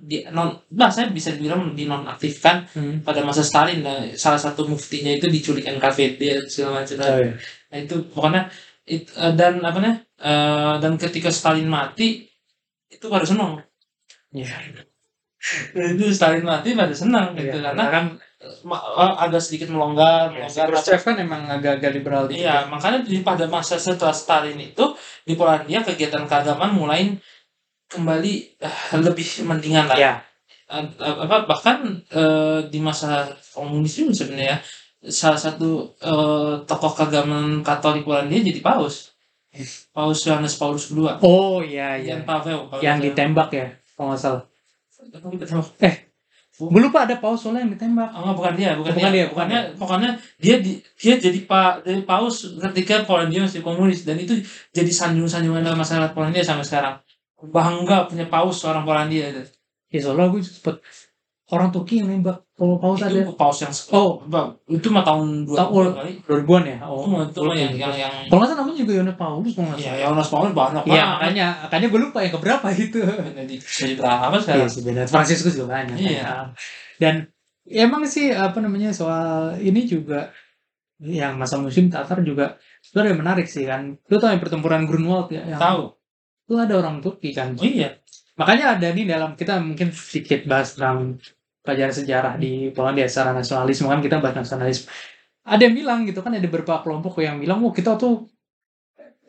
di 0.00 0.24
non 0.30 0.52
bah 0.70 0.92
saya 0.92 1.08
bisa 1.10 1.32
dibilang 1.34 1.72
dinonaktifkan 1.72 2.68
hmm. 2.72 2.96
pada 3.06 3.24
masa 3.24 3.42
Stalin 3.42 3.80
nah, 3.82 4.06
salah 4.14 4.40
satu 4.40 4.68
muftinya 4.68 5.12
itu 5.12 5.26
diculik 5.26 5.66
NKVD 5.66 6.46
segala 6.48 6.82
macam 6.82 6.96
oh, 7.00 7.18
ya. 7.20 7.32
nah, 7.72 7.78
itu 7.78 7.96
pokoknya 8.12 8.42
it, 8.86 9.10
eh, 9.12 9.32
dan 9.34 9.60
apa 9.60 9.78
namanya 9.78 9.96
eh, 10.20 10.74
dan 10.80 10.92
ketika 10.96 11.28
Stalin 11.32 11.68
mati 11.68 12.28
itu 12.88 13.06
baru 13.08 13.26
senang 13.26 13.60
ya 14.32 14.48
itu 15.74 16.04
Stalin 16.10 16.42
mati 16.42 16.74
pada 16.74 16.94
senang 16.94 17.34
gitu 17.38 17.56
Iya, 17.58 17.70
karena 17.70 17.84
kan 17.88 18.04
eh, 18.42 19.22
agak 19.22 19.42
sedikit 19.42 19.70
melonggar, 19.70 20.34
ya, 20.34 20.46
si 20.50 20.58
melonggar. 20.58 20.82
Khrushchev 20.82 21.02
kan 21.02 21.16
emang 21.22 21.42
agak-agak 21.46 21.90
liberal 21.94 22.24
Iya, 22.28 22.66
makanya 22.66 23.06
di 23.06 23.22
pada 23.22 23.46
masa 23.46 23.78
setelah 23.78 24.14
Stalin 24.14 24.58
itu 24.58 24.96
di 25.22 25.34
Polandia 25.38 25.86
kegiatan 25.86 26.26
keagamaan 26.26 26.74
mulai 26.74 27.14
kembali 27.86 28.32
eh, 28.58 28.76
lebih 28.98 29.26
mendingan 29.44 29.86
lah. 29.88 29.98
ya 29.98 30.14
Eh, 30.66 30.82
eh, 30.82 31.16
apa 31.22 31.46
bahkan 31.46 31.78
eh, 32.10 32.66
di 32.66 32.82
masa 32.82 33.22
komunis 33.54 33.94
juga 33.94 34.10
sebenarnya 34.12 34.58
salah 35.06 35.38
satu 35.38 35.94
eh, 35.96 36.54
tokoh 36.66 36.90
keagamaan 36.92 37.62
Katolik 37.62 38.02
Polandia 38.02 38.42
jadi 38.42 38.58
paus. 38.60 39.14
Paus 39.88 40.20
Yohanes 40.26 40.58
Paulus 40.58 40.90
II. 40.90 41.06
oh 41.22 41.62
iya 41.62 41.96
iya 41.96 42.18
Jan 42.18 42.26
Paweł. 42.26 42.66
Paweł 42.66 42.82
yang 42.82 42.98
Paweł. 42.98 43.06
ditembak 43.08 43.48
ya 43.54 43.66
kalau 43.94 44.10
nggak 44.10 44.20
salah 44.20 44.42
tembak? 45.06 45.94
gue 46.56 46.80
lupa 46.80 47.04
ada 47.04 47.16
paus 47.16 47.44
soalnya 47.44 47.62
yang 47.62 47.72
ditembak 47.72 48.08
Oh, 48.10 48.20
enggak, 48.24 48.36
bukan 48.36 48.54
dia, 48.56 48.70
bukan, 48.74 48.90
Bukan 48.90 49.12
dia. 49.12 49.12
dia, 49.14 49.26
bukan 49.28 49.46
Pokoknya, 49.46 49.60
pokoknya 49.76 50.10
dia 50.36 50.56
di, 50.58 50.72
dia 50.96 51.14
jadi 51.16 51.38
pak 51.44 51.84
dari 51.84 52.02
paus 52.02 52.36
ketika 52.58 53.04
Polandia 53.04 53.44
masih 53.44 53.60
komunis 53.60 54.02
dan 54.02 54.16
itu 54.16 54.34
jadi 54.72 54.88
sanjung-sanjungan 54.90 55.62
dalam 55.62 55.78
masyarakat 55.78 56.10
Polandia 56.10 56.40
sampai 56.42 56.64
sekarang. 56.64 56.96
Bangga 57.48 58.06
punya 58.06 58.26
paus 58.26 58.56
seorang 58.58 58.82
Polandia 58.82 59.28
itu. 59.28 59.42
ya 59.86 59.98
soalnya 59.98 60.28
gue 60.28 60.40
sempet 60.40 60.76
orang 61.46 61.70
Turki 61.70 62.02
yang 62.02 62.10
nembak 62.10 62.42
kalau 62.52 62.74
paus 62.76 62.98
ada 62.98 63.14
Itu 63.14 63.32
paus 63.32 63.58
yang 63.60 63.70
oh 63.92 64.18
Ba- 64.24 64.50
itu 64.66 64.90
mah 64.90 65.00
tahun 65.00 65.46
dua 65.46 65.56
Tahun- 65.56 65.94
kali. 65.94 66.12
2000-an 66.26 66.64
ya 66.66 66.76
oh 66.82 67.06
itu 67.22 67.38
mah 67.40 67.54
yang 67.54 67.70
yang 67.72 67.94
yang 67.94 68.12
kalau 68.26 68.42
nggak 68.42 68.50
salah 68.50 68.60
namanya 68.60 68.78
juga 68.82 68.92
Yohanes 68.92 69.14
Paulus 69.16 69.52
kalau 69.54 69.66
nggak 69.68 69.78
ya 69.78 69.84
salah 69.84 69.94
yang 69.94 70.02
Yohanes 70.10 70.28
Paulus 70.28 70.52
banyak 70.52 70.82
Iya 70.82 70.90
banget. 70.90 71.06
makanya 71.08 71.46
makanya 71.62 71.86
gue 71.86 72.00
lupa 72.02 72.18
yang 72.20 72.32
keberapa 72.34 72.66
itu 72.76 72.98
Jadi 72.98 73.54
jadi 73.62 73.92
berapa 73.94 74.26
Iya 74.26 74.42
sekarang? 74.42 74.68
sih 74.68 74.82
benar. 74.82 75.04
Franciscus 75.06 75.54
juga 75.54 75.66
banyak. 75.72 75.96
Iya. 75.96 76.20
kan. 76.20 76.46
Dan 76.98 77.14
ya 77.64 77.80
emang 77.84 78.02
sih 78.04 78.26
apa 78.28 78.58
namanya 78.58 78.90
soal 78.90 79.26
ini 79.56 79.84
juga 79.84 80.34
yang 80.98 81.36
masa 81.36 81.60
musim 81.60 81.86
Tatar 81.86 82.22
juga 82.22 82.56
sebenarnya 82.80 83.14
menarik 83.16 83.46
sih 83.46 83.62
kan. 83.62 83.94
Lu 84.02 84.16
tau 84.16 84.28
yang 84.28 84.40
pertempuran 84.40 84.82
Grunwald 84.82 85.28
ya? 85.28 85.44
Yang, 85.46 85.60
Tahu. 85.60 85.82
Lu 86.46 86.56
ada 86.62 86.74
orang 86.78 87.02
Turki 87.02 87.34
kan. 87.34 87.54
Oh 87.58 87.66
iya. 87.66 87.98
Makanya 88.36 88.76
ada 88.76 88.88
nih 88.92 89.04
dalam 89.08 89.34
kita 89.34 89.58
mungkin 89.58 89.90
sedikit 89.90 90.44
bahas 90.44 90.76
tentang 90.76 91.18
pelajaran 91.64 91.94
sejarah 91.94 92.34
di 92.38 92.70
Polandia 92.70 93.10
secara 93.10 93.34
nasionalisme 93.34 93.88
kan 93.90 94.00
kita 94.04 94.22
bahas 94.22 94.36
nasionalisme. 94.38 94.86
Ada 95.46 95.62
yang 95.70 95.74
bilang 95.74 95.98
gitu 96.06 96.20
kan 96.22 96.34
ada 96.34 96.42
beberapa 96.46 96.82
kelompok 96.82 97.22
yang 97.22 97.38
bilang, 97.38 97.62
"Wah, 97.62 97.74
kita 97.74 97.94
tuh 97.98 98.30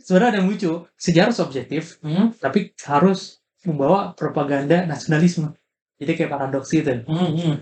sebenarnya 0.01 0.29
ada 0.31 0.39
yang 0.39 0.49
lucu 0.49 0.71
sejarah 0.95 1.33
subjektif 1.35 1.99
Hmm, 1.99 2.31
tapi 2.37 2.71
harus 2.87 3.41
membawa 3.67 4.15
propaganda 4.15 4.87
nasionalisme 4.87 5.51
jadi 5.99 6.15
kayak 6.15 6.31
paradoks 6.31 6.71
gitu 6.71 7.03
hmm, 7.03 7.29
hmm. 7.35 7.55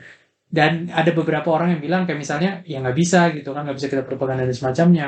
dan 0.51 0.91
ada 0.93 1.09
beberapa 1.15 1.49
orang 1.49 1.73
yang 1.73 1.81
bilang 1.81 2.01
kayak 2.05 2.19
misalnya 2.21 2.61
ya 2.67 2.83
nggak 2.83 2.93
bisa 2.93 3.33
gitu 3.33 3.49
kan 3.55 3.65
nggak 3.65 3.77
bisa 3.81 3.89
kita 3.89 4.03
propaganda 4.05 4.45
dan 4.45 4.53
semacamnya 4.53 5.07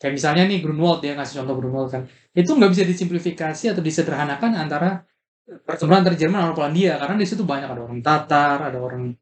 kayak 0.00 0.16
misalnya 0.16 0.48
nih 0.48 0.64
Grunwald 0.64 1.04
dia 1.04 1.12
ngasih 1.12 1.44
contoh 1.44 1.54
Grunwald 1.60 1.88
kan. 1.92 2.02
Itu 2.32 2.56
nggak 2.56 2.72
bisa 2.72 2.84
disimplifikasi 2.88 3.64
atau 3.76 3.82
disederhanakan 3.84 4.56
antara 4.56 5.04
pertempuran 5.44 6.00
antara 6.00 6.16
Jerman 6.16 6.40
sama 6.48 6.54
Polandia. 6.56 6.96
Karena 6.96 7.14
di 7.20 7.26
situ 7.28 7.44
banyak 7.44 7.68
ada 7.68 7.82
orang 7.84 8.00
Tatar 8.00 8.58
ada 8.72 8.78
orang 8.80 9.12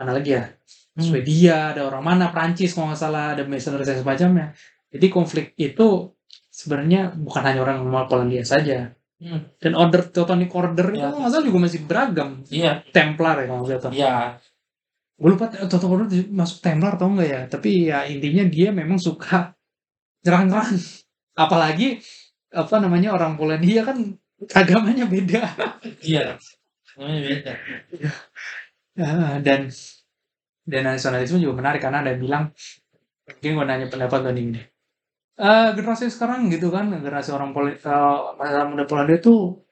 mana 0.00 0.10
lagi 0.16 0.32
ya? 0.32 0.48
Hmm. 0.96 1.04
Swedia 1.04 1.76
ada 1.76 1.84
orang 1.84 2.02
mana? 2.02 2.24
Prancis 2.32 2.72
kalau 2.72 2.90
nggak 2.90 3.00
salah 3.00 3.36
ada 3.36 3.44
mercenaries 3.44 3.86
dan 3.86 3.98
semacamnya. 4.00 4.46
Jadi 4.88 5.06
konflik 5.08 5.52
itu 5.56 6.12
sebenarnya 6.48 7.12
bukan 7.12 7.42
hanya 7.44 7.60
orang 7.60 7.84
normal 7.84 8.08
Polandia 8.08 8.42
saja. 8.42 8.90
Hmm. 9.22 9.38
dan 9.62 9.78
order 9.78 10.10
Teutonic 10.10 10.50
Order 10.50 10.90
itu 10.90 10.98
Ya. 10.98 11.06
kalau 11.14 11.22
nggak 11.22 11.30
salah 11.30 11.46
juga 11.46 11.60
masih 11.62 11.80
beragam. 11.86 12.30
Iya, 12.50 12.82
Templar 12.90 13.38
ya 13.38 13.46
kalau 13.46 13.62
nggak 13.62 13.78
salah. 13.78 13.94
Iya. 13.94 14.14
gue 15.14 15.30
lupa 15.30 15.46
Toto 15.46 15.86
Order 15.86 16.10
masuk 16.34 16.58
Templar 16.58 16.98
atau 16.98 17.06
enggak 17.06 17.28
ya? 17.30 17.40
Tapi 17.46 17.70
ya 17.86 18.02
intinya 18.10 18.42
dia 18.50 18.74
memang 18.74 18.98
suka 18.98 19.54
nyerang-nyerang 20.24 20.72
apalagi 21.36 21.88
apa 22.52 22.76
namanya 22.84 23.16
orang 23.16 23.34
Polandia 23.38 23.82
kan 23.88 23.98
agamanya 24.54 25.06
beda 25.08 25.42
Iya. 26.02 26.36
Namanya 26.98 27.20
beda. 27.28 27.52
Ya, 28.96 29.40
dan 29.40 29.72
dan 30.62 30.82
nasionalisme 30.86 31.42
juga 31.42 31.58
menarik 31.58 31.82
karena 31.82 32.02
ada 32.04 32.10
yang 32.14 32.22
bilang 32.22 32.44
mungkin 33.26 33.50
gue 33.58 33.66
nanya 33.66 33.86
pendapat 33.90 34.18
lo 34.24 34.30
nih 34.34 34.44
gini. 34.50 34.62
Eh, 35.40 35.68
generasi 35.76 36.06
sekarang 36.12 36.48
gitu 36.52 36.68
kan 36.70 36.92
generasi 36.92 37.30
orang 37.34 37.50
poli, 37.56 37.72
eh, 37.76 38.18
masyarakat 38.38 38.68
muda 38.72 38.84
Polandia 38.88 39.18
tuh 39.22 39.64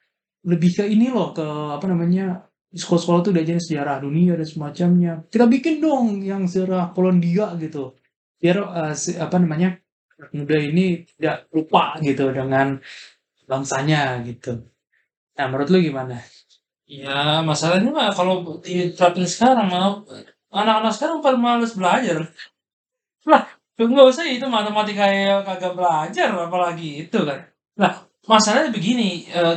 lebih 0.47 0.70
ke 0.78 0.85
ini 0.89 1.12
loh 1.12 1.32
ke 1.36 1.44
apa 1.77 1.86
namanya 1.90 2.47
sekolah-sekolah 2.72 3.20
tuh 3.27 3.32
diajarin 3.36 3.60
sejarah 3.62 3.97
dunia 4.05 4.36
dan 4.39 4.48
semacamnya 4.48 5.12
kita 5.32 5.47
bikin 5.51 5.82
dong 5.82 6.22
yang 6.24 6.47
sejarah 6.47 6.93
Polandia 6.97 7.56
gitu 7.60 7.97
biar 8.40 8.59
si- 8.97 9.18
apa 9.18 9.36
namanya 9.43 9.80
muda 10.36 10.56
ini 10.60 11.09
tidak 11.16 11.48
lupa 11.52 11.97
gitu 12.05 12.30
dengan 12.30 12.76
bangsanya 13.48 14.20
gitu 14.26 14.60
nah 15.34 15.47
menurut 15.48 15.68
lu 15.72 15.78
gimana 15.80 16.20
Ya, 16.90 17.38
masalahnya 17.47 17.94
mah 17.94 18.10
kalau 18.10 18.59
diterapin 18.59 19.22
sekarang 19.22 19.70
mah 19.70 20.02
anak-anak 20.51 20.90
sekarang 20.90 21.18
pada 21.22 21.38
males 21.38 21.78
belajar. 21.78 22.26
Lah, 23.30 23.47
nggak 23.78 24.06
usah 24.10 24.26
itu 24.26 24.42
matematika 24.51 25.06
yang 25.06 25.47
kagak 25.47 25.78
belajar 25.78 26.34
apalagi 26.34 27.06
itu 27.06 27.22
kan. 27.22 27.47
Lah, 27.78 27.94
masalahnya 28.26 28.74
begini, 28.74 29.22
eh, 29.30 29.56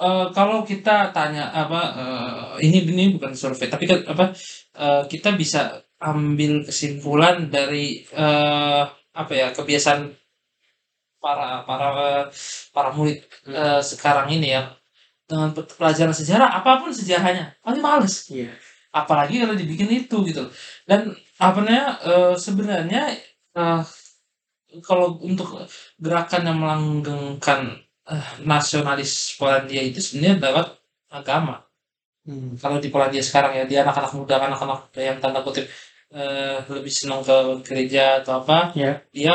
eh, 0.00 0.26
kalau 0.32 0.64
kita 0.64 1.12
tanya 1.12 1.52
apa 1.52 1.80
eh, 1.92 2.64
ini 2.64 2.88
ini 2.88 3.04
bukan 3.20 3.36
survei 3.36 3.68
tapi 3.68 3.84
kan 3.84 4.00
apa 4.08 4.32
eh, 4.80 5.02
kita 5.12 5.36
bisa 5.36 5.76
ambil 6.00 6.64
kesimpulan 6.64 7.52
dari 7.52 8.00
eh, 8.00 8.84
apa 9.12 9.32
ya 9.36 9.46
kebiasaan 9.56 10.00
para 11.22 11.62
para 11.68 11.88
para 12.74 12.90
murid 12.96 13.22
eh, 13.48 13.80
sekarang 13.82 14.28
ini 14.34 14.48
ya. 14.58 14.62
Dengan 15.28 15.54
pe- 15.56 15.68
pelajaran 15.78 16.12
sejarah 16.12 16.48
apa 16.60 16.82
pun 16.82 16.90
sejarahnya 16.92 17.56
pasti 17.64 17.80
males. 17.80 18.14
Iya. 18.28 18.52
Apalagi 18.92 19.40
kalau 19.40 19.54
dibikin 19.56 19.88
itu 19.90 20.16
gitu. 20.28 20.42
Dan 20.88 21.14
apa 21.40 21.58
namanya 21.62 21.86
eh, 22.04 22.34
sebenarnya 22.36 23.02
eh, 23.56 23.82
kalau 24.82 25.20
untuk 25.20 25.68
gerakan 26.00 26.42
yang 26.48 26.58
melanggengkan 26.58 27.60
eh, 28.08 28.28
nasionalis 28.42 29.36
Polandia 29.38 29.82
itu 29.84 30.00
sebenarnya 30.00 30.36
lewat 30.50 30.66
agama. 31.12 31.56
Hmm. 32.22 32.54
kalau 32.54 32.78
di 32.78 32.86
Polandia 32.86 33.18
sekarang 33.18 33.50
ya 33.58 33.64
di 33.66 33.74
anak-anak 33.74 34.14
muda 34.14 34.38
anak-anak 34.38 34.94
yang 34.94 35.18
tanda 35.18 35.42
kutip 35.42 35.66
eh, 36.12 36.58
lebih 36.68 36.92
senang 36.92 37.24
ke 37.24 37.36
gereja 37.66 38.20
atau 38.20 38.44
apa 38.44 38.70
Ya. 38.76 39.00
dia 39.10 39.34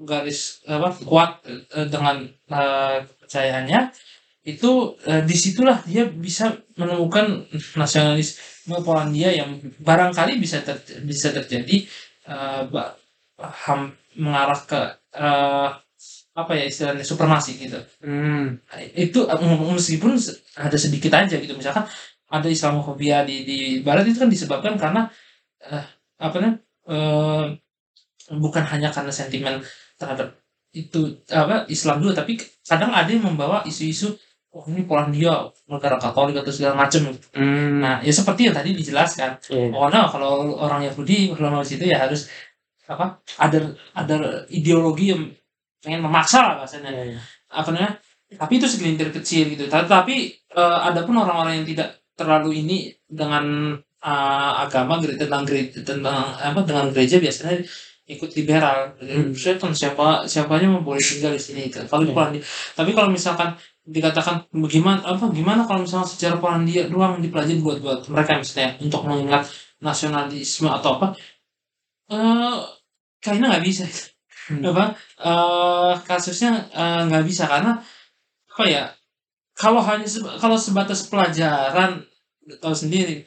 garis 0.00 0.62
apa 0.68 0.92
kuat 1.02 1.40
eh, 1.48 1.88
dengan 1.88 2.22
eh, 2.28 2.96
kepercayaannya 3.04 3.80
itu 4.44 4.70
eh, 5.04 5.22
di 5.24 5.36
situlah 5.36 5.82
dia 5.84 6.04
bisa 6.08 6.52
menemukan 6.76 7.44
nasionalisme 7.76 8.76
Polandia 8.84 9.32
yang 9.32 9.58
barangkali 9.80 10.36
bisa 10.36 10.60
ter- 10.60 11.00
bisa 11.02 11.32
terjadi 11.32 11.88
ba- 12.68 12.92
ham- 13.64 13.96
mengarah 14.16 14.60
ke 14.64 14.80
eh, 15.16 15.68
apa 16.38 16.52
ya 16.54 16.64
istilahnya 16.70 17.02
supremasi 17.02 17.58
gitu 17.58 17.80
Hmm. 18.04 18.62
itu 18.94 19.26
meskipun 19.74 20.14
ada 20.54 20.78
sedikit 20.78 21.10
aja 21.16 21.34
gitu 21.34 21.56
misalkan 21.56 21.82
ada 22.28 22.46
Islamofobia 22.46 23.24
di 23.24 23.42
di 23.42 23.58
Barat 23.82 24.04
itu 24.06 24.20
kan 24.22 24.30
disebabkan 24.30 24.76
karena 24.78 25.08
eh, 25.64 25.84
apa 26.18 26.36
namanya 26.38 26.58
eh, 26.88 27.44
bukan 28.34 28.64
hanya 28.66 28.88
karena 28.90 29.12
sentimen 29.12 29.62
terhadap 29.96 30.36
itu 30.70 31.00
apa 31.32 31.64
Islam 31.66 32.04
dulu 32.04 32.12
tapi 32.12 32.36
kadang 32.62 32.92
ada 32.92 33.08
yang 33.08 33.24
membawa 33.24 33.64
isu-isu 33.64 34.12
oh 34.52 34.64
ini 34.68 34.84
Polandia 34.84 35.48
negara 35.64 35.96
Katolik 35.96 36.36
atau 36.36 36.52
segala 36.52 36.76
macam 36.76 37.08
Hmm. 37.32 37.80
nah 37.80 38.00
ya 38.00 38.12
seperti 38.12 38.48
yang 38.48 38.56
tadi 38.56 38.76
dijelaskan 38.76 39.38
Iya. 39.48 39.72
oh 39.72 39.88
no 39.88 40.02
kalau 40.08 40.56
orang 40.56 40.84
Yahudi 40.84 41.32
kalau 41.32 41.64
di 41.64 41.68
situ 41.68 41.84
ya 41.88 42.04
harus 42.04 42.28
apa 42.88 43.20
ada 43.38 43.58
ada 43.92 44.16
ideologi 44.48 45.12
yang 45.12 45.28
pengen 45.80 46.00
memaksa 46.04 46.38
lah 46.44 46.54
bahasanya 46.60 46.90
Iya, 46.92 47.04
iya. 47.16 47.20
apa 47.48 47.68
namanya 47.72 47.92
tapi 48.36 48.60
itu 48.60 48.66
segelintir 48.68 49.08
kecil 49.08 49.48
gitu 49.56 49.64
Ta- 49.72 49.88
tapi 49.88 50.32
eh, 50.34 50.78
ada 50.84 51.00
pun 51.04 51.16
orang-orang 51.16 51.64
yang 51.64 51.68
tidak 51.68 51.88
terlalu 52.12 52.60
ini 52.60 52.76
dengan 53.08 53.72
eh, 54.04 54.52
agama 54.64 54.92
tentang 55.02 55.42
gereja 55.48 55.80
tentang 55.82 56.18
apa 56.38 56.60
dengan 56.68 56.86
gereja 56.94 57.16
biasanya 57.24 57.62
ikut 58.08 58.30
liberal 58.38 58.96
Hmm. 59.04 59.36
kan 59.60 59.72
siapa 59.76 60.24
siapanya 60.24 60.66
mau 60.72 60.80
boleh 60.88 61.02
tinggal 61.02 61.32
di 61.36 61.42
sini 61.46 61.60
gitu. 61.68 61.84
kalau 61.90 62.02
di 62.06 62.10
Iya. 62.12 62.16
Polandia 62.16 62.42
tapi 62.78 62.90
kalau 62.96 63.10
misalkan 63.12 63.50
dikatakan 63.88 64.36
bagaimana 64.64 65.00
apa 65.04 65.24
gimana 65.32 65.60
kalau 65.68 65.80
misalnya 65.84 66.08
sejarah 66.08 66.38
Polandia 66.40 66.88
doang 66.92 67.20
dipelajari 67.20 67.60
buat 67.60 67.78
buat 67.84 68.00
mereka 68.08 68.40
misalnya 68.40 68.70
untuk 68.80 69.02
mengingat 69.08 69.42
nasionalisme 69.84 70.68
atau 70.72 70.90
apa 70.96 71.06
eh 72.12 72.56
kayaknya 73.22 73.46
nggak 73.52 73.66
bisa 73.68 73.84
Hmm. 74.48 74.64
apa 74.64 74.84
eh 75.28 75.92
kasusnya 76.08 76.50
eh, 76.72 77.00
nggak 77.08 77.24
bisa 77.28 77.44
karena 77.52 77.72
apa 78.54 78.64
ya 78.68 78.84
kalau 79.58 79.80
hanya 79.88 80.06
seba- 80.08 80.36
kalau 80.42 80.56
sebatas 80.56 81.00
pelajaran 81.10 82.04
tahu 82.62 82.74
sendiri 82.76 83.24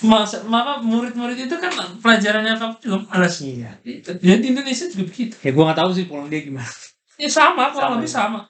masa 0.00 0.40
maka 0.46 0.78
murid-murid 0.80 1.36
itu 1.50 1.56
kan 1.58 1.68
pelajarannya 2.00 2.54
apa 2.56 2.78
juga 2.80 3.02
malas 3.10 3.42
Iya. 3.42 3.74
gitu. 3.82 4.14
jadi 4.22 4.38
di 4.38 4.48
Indonesia 4.54 4.86
juga 4.88 5.04
begitu 5.10 5.34
Ya 5.42 5.50
gua 5.52 5.62
nggak 5.70 5.78
tahu 5.82 5.90
sih 5.92 6.04
Polandia 6.06 6.40
gimana. 6.40 6.70
ya 7.18 7.26
sama 7.26 7.74
kurang 7.74 7.98
Sama, 7.98 8.00
lebih 8.00 8.10
ya. 8.10 8.14
sama 8.14 8.40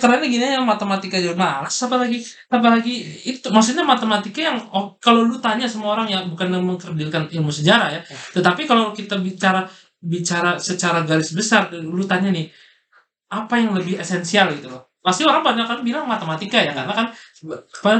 Karena 0.00 0.16
gini 0.24 0.44
yang 0.48 0.64
matematika 0.64 1.20
juga 1.20 1.36
malas 1.36 1.76
apalagi 1.76 2.24
apalagi 2.48 2.94
itu 3.28 3.44
maksudnya 3.52 3.84
matematika 3.84 4.40
yang 4.40 4.56
oh, 4.72 4.96
kalau 4.96 5.28
lu 5.28 5.36
tanya 5.36 5.68
semua 5.68 5.92
orang 5.92 6.08
yang 6.08 6.24
bukan 6.32 6.48
yang 6.48 6.64
mengkerdilkan 6.64 7.28
ilmu 7.28 7.52
sejarah 7.52 7.92
ya 7.92 8.00
tetapi 8.32 8.64
kalau 8.64 8.96
kita 8.96 9.20
bicara 9.20 9.68
bicara 10.00 10.56
secara 10.56 11.04
garis 11.04 11.36
besar 11.36 11.68
lu 11.68 12.02
tanya 12.08 12.32
nih 12.32 12.48
apa 13.28 13.60
yang 13.60 13.76
lebih 13.76 14.00
esensial 14.00 14.48
gitu 14.56 14.72
loh 14.72 14.88
pasti 15.02 15.26
orang 15.28 15.42
banyak 15.44 15.66
kan 15.68 15.78
bilang 15.84 16.06
matematika 16.08 16.62
ya 16.62 16.72
karena 16.72 16.94
kan 16.96 17.06
apa 17.52 17.92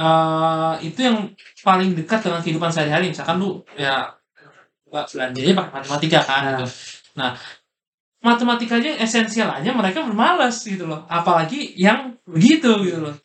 eh, 0.00 0.74
itu 0.82 1.00
yang 1.04 1.16
paling 1.60 1.92
dekat 1.92 2.24
dengan 2.24 2.40
kehidupan 2.40 2.70
sehari-hari 2.72 3.12
misalkan 3.12 3.36
lu 3.36 3.60
ya 3.76 4.08
nggak 4.88 5.06
belanjanya 5.12 5.52
pakai 5.54 5.72
matematika 5.76 6.20
kan 6.24 6.40
Nah. 6.42 6.50
gitu. 6.56 6.66
nah 7.14 7.30
matematikanya 8.20 8.88
yang 8.96 9.00
esensial 9.00 9.48
aja 9.48 9.70
mereka 9.72 10.04
bermalas 10.04 10.60
gitu 10.62 10.84
loh 10.84 11.04
apalagi 11.06 11.72
yang 11.76 12.16
begitu 12.24 12.70
gitu 12.82 13.00
loh 13.02 13.16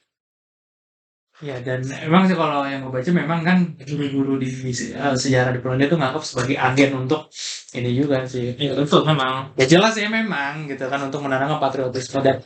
Ya 1.44 1.60
dan 1.60 1.84
emang 2.00 2.32
sih 2.32 2.38
kalau 2.40 2.64
yang 2.64 2.88
gue 2.88 2.96
baca 2.96 3.12
memang 3.12 3.44
kan 3.44 3.76
guru-guru 3.84 4.40
di 4.40 4.48
eh, 4.72 5.16
sejarah 5.20 5.52
di 5.52 5.60
Polandia 5.60 5.92
tuh 5.92 6.00
nganggap 6.00 6.24
sebagai 6.24 6.56
agen 6.56 6.96
untuk 6.96 7.28
ini 7.76 7.92
juga 7.92 8.24
sih. 8.24 8.56
ya 8.56 8.72
betul 8.72 9.04
memang 9.04 9.52
Ya 9.60 9.68
jelas 9.68 10.00
ya 10.00 10.08
memang 10.08 10.64
gitu 10.64 10.88
kan 10.88 10.96
untuk 11.04 11.20
menanamkan 11.28 11.60
patriotisme 11.60 12.24
dan 12.24 12.40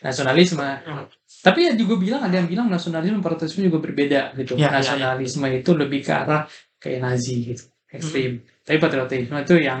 nasionalisme. 0.00 0.64
Hmm. 0.64 1.04
Tapi 1.42 1.68
ya 1.68 1.72
juga 1.76 2.00
bilang 2.00 2.22
ada 2.24 2.38
yang 2.40 2.48
bilang 2.48 2.66
nasionalisme 2.72 3.18
dan 3.18 3.24
patriotisme 3.24 3.66
juga 3.68 3.78
berbeda 3.82 4.32
gitu. 4.40 4.56
Ya, 4.56 4.72
ya, 4.72 4.78
nasionalisme 4.80 5.44
itu 5.52 5.70
lebih 5.76 6.00
ke 6.06 6.12
arah 6.14 6.48
kayak 6.80 6.98
Nazi 7.04 7.52
gitu, 7.52 7.64
ekstrim. 7.92 8.40
Hmm. 8.40 8.64
Tapi 8.64 8.76
patriotisme 8.80 9.36
itu 9.42 9.54
yang 9.60 9.80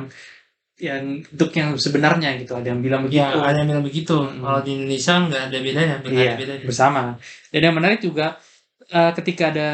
yang 0.82 1.22
untuk 1.22 1.50
yang 1.54 1.70
sebenarnya 1.78 2.34
gitu. 2.42 2.58
Ada 2.58 2.74
yang 2.74 2.82
bilang 2.82 3.06
begitu. 3.06 3.22
ya 3.22 3.30
ada 3.38 3.56
yang 3.62 3.68
bilang 3.70 3.86
begitu 3.86 4.16
Hmm. 4.18 4.42
kalau 4.42 4.60
di 4.66 4.70
Indonesia 4.74 5.14
nggak 5.22 5.42
ada 5.48 5.58
bedanya 5.62 5.94
nggak 6.02 6.12
Iya, 6.12 6.30
ada 6.34 6.40
bedanya 6.42 6.64
bersama. 6.66 7.00
Dan 7.54 7.60
yang 7.62 7.76
menarik 7.78 8.00
juga 8.02 8.26
eh, 8.92 9.12
ketika 9.16 9.48
ada 9.48 9.68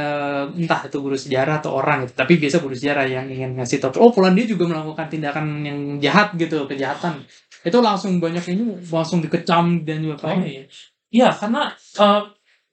entah 0.54 0.86
itu 0.86 0.98
guru 1.02 1.16
sejarah 1.18 1.58
atau 1.58 1.74
orang 1.74 2.06
gitu, 2.06 2.14
tapi 2.14 2.38
biasa 2.38 2.62
guru 2.62 2.76
sejarah 2.76 3.02
yang 3.08 3.26
ingin 3.26 3.56
ngasih 3.58 3.82
tahu, 3.82 3.98
oh 3.98 4.12
Polandia 4.14 4.46
juga 4.46 4.70
melakukan 4.70 5.10
tindakan 5.10 5.64
yang 5.66 5.78
jahat 5.98 6.38
gitu, 6.38 6.68
kejahatan. 6.70 7.26
Itu 7.68 7.78
langsung 7.88 8.12
banyak 8.24 8.44
ini 8.52 8.62
langsung 8.88 9.18
dikecam 9.24 9.84
dan 9.86 9.98
juga 10.04 10.16
Oh 10.28 10.40
iya. 10.42 10.64
Iya, 11.08 11.28
karena 11.40 11.60
eh, 12.02 12.20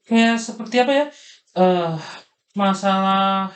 kayak 0.08 0.36
seperti 0.48 0.76
apa 0.84 0.94
ya? 1.00 1.06
eh 1.56 1.96
masalah 2.56 3.48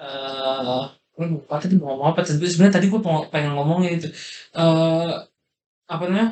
eh 0.00 0.82
gue 1.12 1.26
lupa 1.32 1.54
tadi 1.60 1.74
mau 1.76 1.92
ngomong 1.92 2.08
apa 2.16 2.20
sebenarnya 2.24 2.74
tadi 2.80 2.86
gue 2.92 3.00
pengen 3.32 3.52
ngomongnya 3.56 3.90
itu 4.00 4.08
eh 4.56 5.12
apa 5.92 6.04
namanya? 6.08 6.28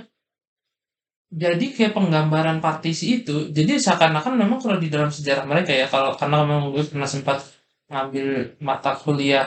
Jadi 1.30 1.64
kayak 1.78 1.94
penggambaran 1.94 2.58
partisi 2.58 3.22
itu, 3.22 3.54
jadi 3.54 3.78
seakan-akan 3.78 4.34
memang 4.34 4.58
kalau 4.58 4.82
di 4.82 4.90
dalam 4.90 5.14
sejarah 5.14 5.46
mereka 5.46 5.70
ya, 5.70 5.86
kalau 5.86 6.18
karena 6.18 6.42
memang 6.42 6.74
gue 6.74 6.82
pernah 6.82 7.06
sempat 7.06 7.38
ngambil 7.86 8.58
mata 8.58 8.98
kuliah 8.98 9.46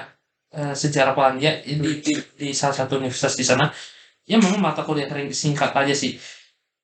eh, 0.56 0.72
sejarah 0.72 1.12
Polandia 1.12 1.60
di, 1.60 2.00
di, 2.00 2.14
di 2.40 2.50
salah 2.56 2.72
satu 2.80 3.04
universitas 3.04 3.36
di 3.36 3.44
sana, 3.44 3.68
ya 4.24 4.38
memang 4.40 4.60
mata 4.60 4.82
kuliah 4.82 5.08
singkat 5.32 5.72
aja 5.72 5.92
sih. 5.92 6.16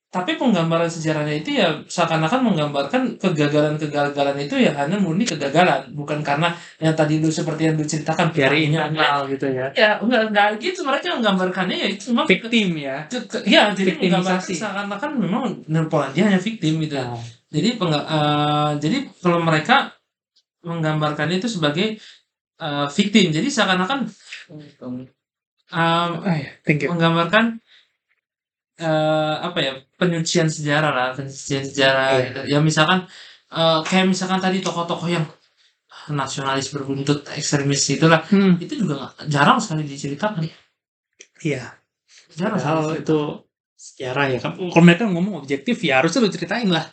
Tapi 0.10 0.42
penggambaran 0.42 0.90
sejarahnya 0.90 1.38
itu 1.38 1.62
ya 1.62 1.86
seakan-akan 1.86 2.42
menggambarkan 2.42 3.22
kegagalan-kegagalan 3.22 4.42
itu 4.42 4.58
ya 4.58 4.74
hanya 4.74 4.98
murni 4.98 5.22
kegagalan, 5.22 5.86
bukan 5.94 6.26
karena 6.26 6.50
yang 6.82 6.98
tadi 6.98 7.22
lu 7.22 7.30
seperti 7.30 7.70
yang 7.70 7.78
lu 7.78 7.86
ceritakan 7.86 8.34
dari 8.34 8.74
pertanyaannya. 8.74 8.90
internal 8.90 9.22
gitu 9.30 9.46
ya 9.54 9.66
Ya, 9.78 10.02
enggak, 10.02 10.34
enggak 10.34 10.50
gitu 10.58 10.82
mereka 10.82 11.14
menggambarkannya 11.14 11.78
ya 11.78 11.88
itu 11.94 12.10
memang 12.10 12.26
ke- 12.26 12.42
victim 12.42 12.68
ya 12.82 13.06
ke- 13.06 13.22
ke- 13.30 13.46
ya 13.46 13.70
jadi 13.78 14.02
menggambarkan 14.02 14.50
seakan-akan 14.50 15.12
memang 15.22 15.44
Polandia 15.94 16.24
hanya 16.26 16.42
victim 16.42 16.74
gitu. 16.82 16.98
Nah, 16.98 17.14
Jadi 17.54 17.70
pengga- 17.78 18.08
eh, 18.10 18.72
jadi 18.82 18.98
kalau 19.22 19.40
mereka 19.46 19.94
menggambarkannya 20.66 21.38
itu 21.38 21.50
sebagai 21.54 22.02
eh, 22.60 22.88
victim. 22.92 23.30
Jadi 23.30 23.46
seakan-akan 23.48 24.10
ya, 25.72 26.50
thank 26.66 26.82
you. 26.82 26.90
menggambarkan 26.90 27.62
eh, 28.80 29.36
apa 29.44 29.58
ya 29.60 29.72
penyucian 30.00 30.48
sejarah 30.48 30.92
lah 30.92 31.08
penyucian 31.14 31.64
sejarah 31.66 32.06
Iya. 32.10 32.22
gitu. 32.26 32.40
ya 32.56 32.58
misalkan 32.64 33.00
eh, 33.52 33.80
kayak 33.86 34.06
misalkan 34.08 34.40
tadi 34.40 34.64
tokoh-tokoh 34.64 35.10
yang 35.10 35.26
nasionalis 36.10 36.74
berbuntut 36.74 37.22
ekstremis 37.38 37.86
itulah 37.94 38.26
hmm, 38.26 38.58
itu 38.58 38.74
juga 38.82 38.94
nggak- 38.98 39.30
jarang 39.30 39.62
sekali 39.62 39.86
diceritakan. 39.86 40.42
Iya. 41.40 41.78
Jarang 42.34 42.58
Padahal 42.58 42.78
sekali 42.82 43.02
itu 43.06 43.20
sejarah 43.78 44.26
ya. 44.34 44.38
Kan 44.42 44.52
kalau 44.58 44.84
mereka 44.84 45.06
ngomong 45.06 45.46
objektif 45.46 45.78
ya 45.86 46.02
harusnya 46.02 46.26
lu 46.26 46.32
ceritain 46.34 46.66
lah. 46.66 46.90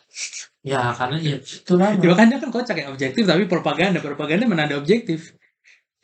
Ya 0.61 0.93
karena 0.93 1.16
ya 1.23 1.36
itulah. 1.40 1.97
ya, 1.97 2.09
makanya 2.12 2.36
kan 2.43 2.51
kocak 2.53 2.77
ya 2.77 2.86
objektif 2.93 3.23
tapi 3.24 3.47
propaganda 3.48 4.03
propaganda 4.05 4.44
mana 4.51 4.66
ada 4.69 4.77
objektif 4.77 5.32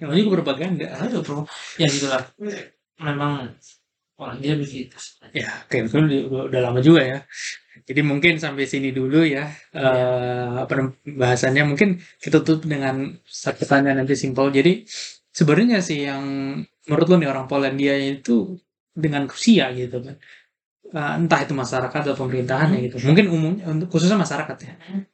yang 0.03 0.11
juga 0.19 0.43
propaganda 0.43 0.87
Aduh, 0.99 1.23
bro. 1.23 1.47
ya 1.79 1.87
gitulah. 1.87 2.23
Memang 2.99 3.55
orang 4.19 4.39
dia 4.43 4.55
begitu. 4.59 4.95
Ya 5.35 5.51
kayak 5.71 5.91
itu 5.91 5.97
udah, 5.99 6.51
udah 6.51 6.61
lama 6.63 6.81
juga 6.83 7.03
ya. 7.07 7.19
Jadi 7.89 8.01
mungkin 8.07 8.39
sampai 8.39 8.65
sini 8.69 8.91
dulu 8.95 9.23
ya 9.27 9.49
eh 9.75 10.51
apa 10.63 10.73
nam- 10.79 10.99
bahasannya 11.07 11.63
mungkin 11.67 11.99
kita 12.23 12.45
tutup 12.47 12.69
dengan 12.69 13.17
satu 13.25 13.63
pertanyaan 13.65 14.05
nanti 14.05 14.15
simpel. 14.15 14.51
Jadi 14.55 14.85
sebenarnya 15.33 15.79
sih 15.83 16.07
yang 16.07 16.23
menurut 16.87 17.07
lo 17.11 17.17
nih 17.19 17.31
orang 17.33 17.47
Polandia 17.51 17.95
itu 17.99 18.59
dengan 18.95 19.27
Rusia 19.27 19.71
gitu 19.75 19.99
kan. 20.05 20.17
Eh, 20.93 21.13
entah 21.25 21.41
itu 21.47 21.55
masyarakat 21.57 22.01
atau 22.05 22.17
pemerintahannya 22.19 22.79
gitu. 22.91 22.97
Mungkin 23.09 23.27
umumnya 23.33 23.65
untuk 23.73 23.89
khususnya 23.93 24.19
masyarakat 24.21 24.59
ya. 24.69 24.75
Hmm. 24.91 25.05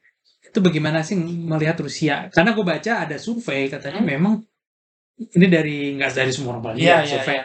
itu 0.49 0.65
bagaimana 0.65 1.05
sih 1.05 1.13
melihat 1.19 1.77
Rusia 1.77 2.25
karena 2.33 2.57
gue 2.57 2.65
baca 2.65 2.93
ada 3.05 3.17
survei 3.21 3.69
katanya 3.69 4.01
Hmm. 4.01 4.09
memang 4.17 4.33
ini 5.19 5.47
dari 5.47 5.77
nggak 5.95 6.11
dari 6.13 6.31
semua 6.31 6.55
orang 6.55 6.63
Polandia 6.63 6.83
Iya, 6.85 6.97
iya, 7.01 7.11
survei. 7.19 7.35
iya. 7.35 7.43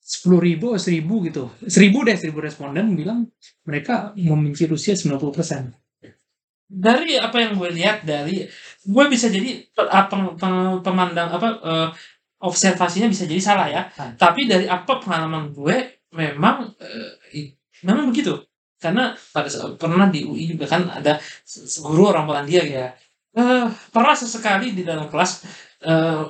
sepuluh 0.00 0.40
ribu 0.42 0.74
seribu 0.76 1.14
gitu. 1.22 1.44
Seribu 1.64 2.02
deh 2.02 2.18
seribu 2.18 2.42
responden 2.42 2.92
bilang 2.92 3.30
mereka 3.62 4.10
membenci 4.18 4.66
Rusia 4.66 4.92
90 4.92 5.30
persen. 5.30 5.70
Dari 6.66 7.18
apa 7.18 7.34
yang 7.38 7.58
gue 7.58 7.70
lihat 7.70 8.02
dari 8.02 8.46
gue 8.80 9.04
bisa 9.06 9.26
jadi 9.26 9.58
apa 9.76 10.06
pem- 10.34 10.78
pemandang 10.82 11.30
apa 11.30 11.48
eh, 11.62 11.88
observasinya 12.40 13.06
bisa 13.06 13.26
jadi 13.26 13.42
salah 13.42 13.66
ya. 13.66 13.82
Hmm. 13.90 14.14
tapi 14.16 14.46
dari 14.46 14.66
apa 14.66 14.98
pengalaman 14.98 15.50
gue 15.50 15.76
memang 16.10 16.70
i- 17.32 17.54
memang 17.82 18.10
begitu. 18.10 18.38
Karena 18.80 19.12
pada 19.30 19.46
pernah 19.76 20.08
di 20.08 20.24
UI 20.24 20.48
juga 20.48 20.64
kan 20.66 20.88
ada 20.88 21.18
guru 21.82 22.10
orang 22.10 22.24
Polandia 22.24 22.62
ya. 22.62 22.86
Eh, 23.30 23.66
pernah 23.90 24.14
sesekali 24.14 24.70
di 24.72 24.82
dalam 24.82 25.06
kelas 25.06 25.42
eh, 25.82 26.22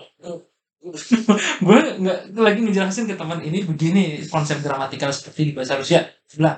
gue 1.67 1.79
nggak 2.01 2.19
lagi 2.41 2.61
ngejelasin 2.65 3.05
ke 3.05 3.15
teman 3.17 3.41
ini 3.45 3.61
begini 3.69 4.25
konsep 4.33 4.65
gramatikal 4.65 5.13
seperti 5.13 5.51
di 5.51 5.53
bahasa 5.53 5.77
Rusia. 5.77 6.09
Lah 6.41 6.57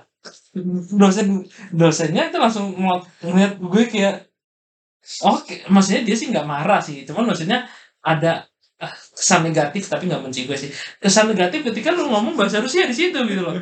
dosen 0.94 1.42
dosennya 1.74 2.30
itu 2.30 2.38
langsung 2.38 2.70
ngeliat 3.26 3.58
gue 3.58 3.84
kayak 3.90 4.30
oke 5.26 5.66
maksudnya 5.74 6.02
dia 6.06 6.16
sih 6.18 6.30
nggak 6.30 6.46
marah 6.46 6.78
sih. 6.78 7.02
Cuman 7.02 7.34
maksudnya 7.34 7.66
ada 8.02 8.46
ah, 8.78 8.94
kesan 9.18 9.42
negatif 9.46 9.90
tapi 9.90 10.06
nggak 10.06 10.22
benci 10.22 10.46
gue 10.46 10.56
sih. 10.58 10.70
Kesan 11.02 11.34
negatif 11.34 11.66
ketika 11.66 11.90
lu 11.90 12.06
ngomong 12.10 12.38
bahasa 12.38 12.62
Rusia 12.62 12.86
di 12.86 12.94
situ 12.94 13.18
gitu 13.26 13.42
loh. 13.42 13.58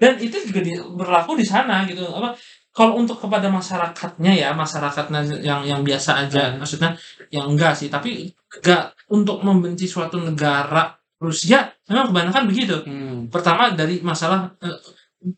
Dan 0.00 0.16
itu 0.18 0.36
juga 0.48 0.60
di- 0.64 0.80
berlaku 0.98 1.38
di 1.38 1.46
sana 1.46 1.86
gitu. 1.86 2.02
Apa 2.02 2.34
kalau 2.80 2.96
untuk 2.96 3.20
kepada 3.20 3.52
masyarakatnya 3.52 4.32
ya 4.32 4.48
masyarakatnya 4.56 5.20
yang 5.44 5.60
yang 5.68 5.80
biasa 5.84 6.24
aja 6.24 6.56
Hmm. 6.56 6.64
maksudnya 6.64 6.96
yang 7.28 7.52
enggak 7.52 7.76
sih 7.76 7.92
tapi 7.92 8.32
enggak 8.56 8.96
untuk 9.12 9.44
membenci 9.44 9.84
suatu 9.84 10.16
negara 10.16 10.88
Rusia 11.20 11.68
memang 11.92 12.08
kebanyakan 12.08 12.44
begitu. 12.48 12.76
Hmm. 12.88 13.28
pertama 13.28 13.76
dari 13.76 14.00
masalah 14.00 14.48
eh, 14.64 14.80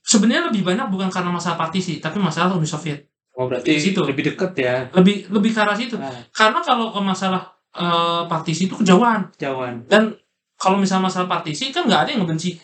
sebenarnya 0.07 0.55
lebih 0.55 0.63
banyak 0.63 0.87
bukan 0.87 1.11
karena 1.11 1.35
masalah 1.35 1.59
partisi 1.59 1.99
tapi 1.99 2.23
masalah 2.23 2.55
Uni 2.55 2.71
Soviet. 2.71 3.11
Oh 3.35 3.51
berarti 3.51 3.75
Di 3.75 3.83
situ. 3.91 3.99
lebih 4.07 4.31
deket 4.31 4.53
ya? 4.55 4.87
Lebih 4.95 5.33
lebih 5.35 5.51
ke 5.51 5.59
arah 5.59 5.75
situ. 5.75 5.99
Nah, 5.99 6.13
karena 6.31 6.63
kalau 6.63 6.95
ke 6.95 7.01
masalah 7.03 7.43
eh, 7.75 8.23
partisi 8.31 8.71
itu 8.71 8.79
kejauhan. 8.79 9.35
Jauhan 9.35 9.83
dan 9.91 10.15
kalau 10.55 10.79
misalnya 10.79 11.11
masalah 11.11 11.27
partisi 11.27 11.75
kan 11.75 11.91
nggak 11.91 12.01
ada 12.07 12.11
yang 12.15 12.23
ngebenci 12.23 12.55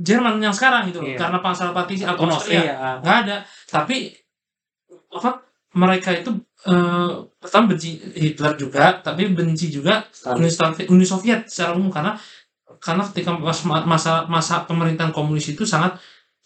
Jerman 0.00 0.40
yang 0.40 0.54
sekarang 0.56 0.88
gitu 0.88 1.04
Iya. 1.04 1.16
karena 1.20 1.38
masalah 1.38 1.76
partisi 1.76 2.08
atau 2.08 2.24
Austria 2.24 2.64
Austria 2.64 3.00
nggak 3.04 3.16
ada 3.26 3.36
tapi 3.68 3.96
apa 5.12 5.30
mereka 5.76 6.10
itu 6.10 6.30
eh, 6.66 7.10
pertama 7.38 7.76
benci 7.76 8.00
Hitler 8.16 8.52
juga 8.56 8.98
tapi 8.98 9.28
benci 9.30 9.68
juga 9.70 10.02
Uni 10.34 10.50
Soviet, 10.50 10.86
Uni 10.88 11.04
Soviet 11.04 11.40
secara 11.46 11.76
umum 11.76 11.92
karena 11.92 12.16
karena 12.80 13.04
ketika 13.12 13.36
mas- 13.36 13.66
masa 13.66 14.24
masa 14.26 14.64
pemerintahan 14.64 15.12
komunis 15.12 15.52
itu 15.52 15.62
sangat 15.68 16.00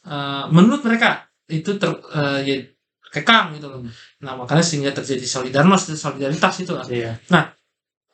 eh, 0.05 0.45
menurut 0.51 0.83
mereka 0.83 1.25
itu 1.49 1.77
ter 1.79 1.89
eh, 2.13 2.39
ya, 2.43 2.57
kekang 3.15 3.55
gitu 3.55 3.71
loh. 3.71 3.81
Nah 4.27 4.35
makanya 4.35 4.65
sehingga 4.65 4.91
terjadi 4.91 5.23
solidaritas 5.23 5.87
solidaritas 5.95 6.55
itu 6.61 6.73
lah. 6.75 6.83
iya 6.91 7.15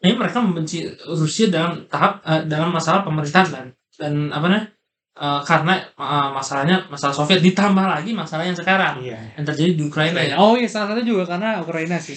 Ini 0.00 0.16
mereka 0.16 0.40
membenci 0.40 0.84
Rusia 1.06 1.48
dalam 1.52 1.84
tahap 1.88 2.20
eh, 2.24 2.44
dalam 2.48 2.72
masalah 2.72 3.00
pemerintahan 3.04 3.48
dan 3.48 3.66
dan 4.00 4.12
apa 4.32 4.46
namanya 4.48 4.66
eh, 5.20 5.40
karena 5.44 5.74
eh, 5.76 6.28
masalahnya 6.32 6.88
masalah 6.88 7.14
Soviet 7.14 7.44
ditambah 7.44 7.84
lagi 7.84 8.16
masalah 8.16 8.48
yang 8.48 8.56
sekarang 8.56 9.04
iya 9.04 9.20
yang 9.36 9.44
terjadi 9.44 9.76
di 9.76 9.82
Ukraina 9.84 10.18
ya. 10.24 10.40
oh 10.40 10.56
iya 10.56 10.66
salah 10.66 10.96
satu 10.96 11.04
juga 11.04 11.28
karena 11.28 11.60
Ukraina 11.60 12.00
sih 12.00 12.16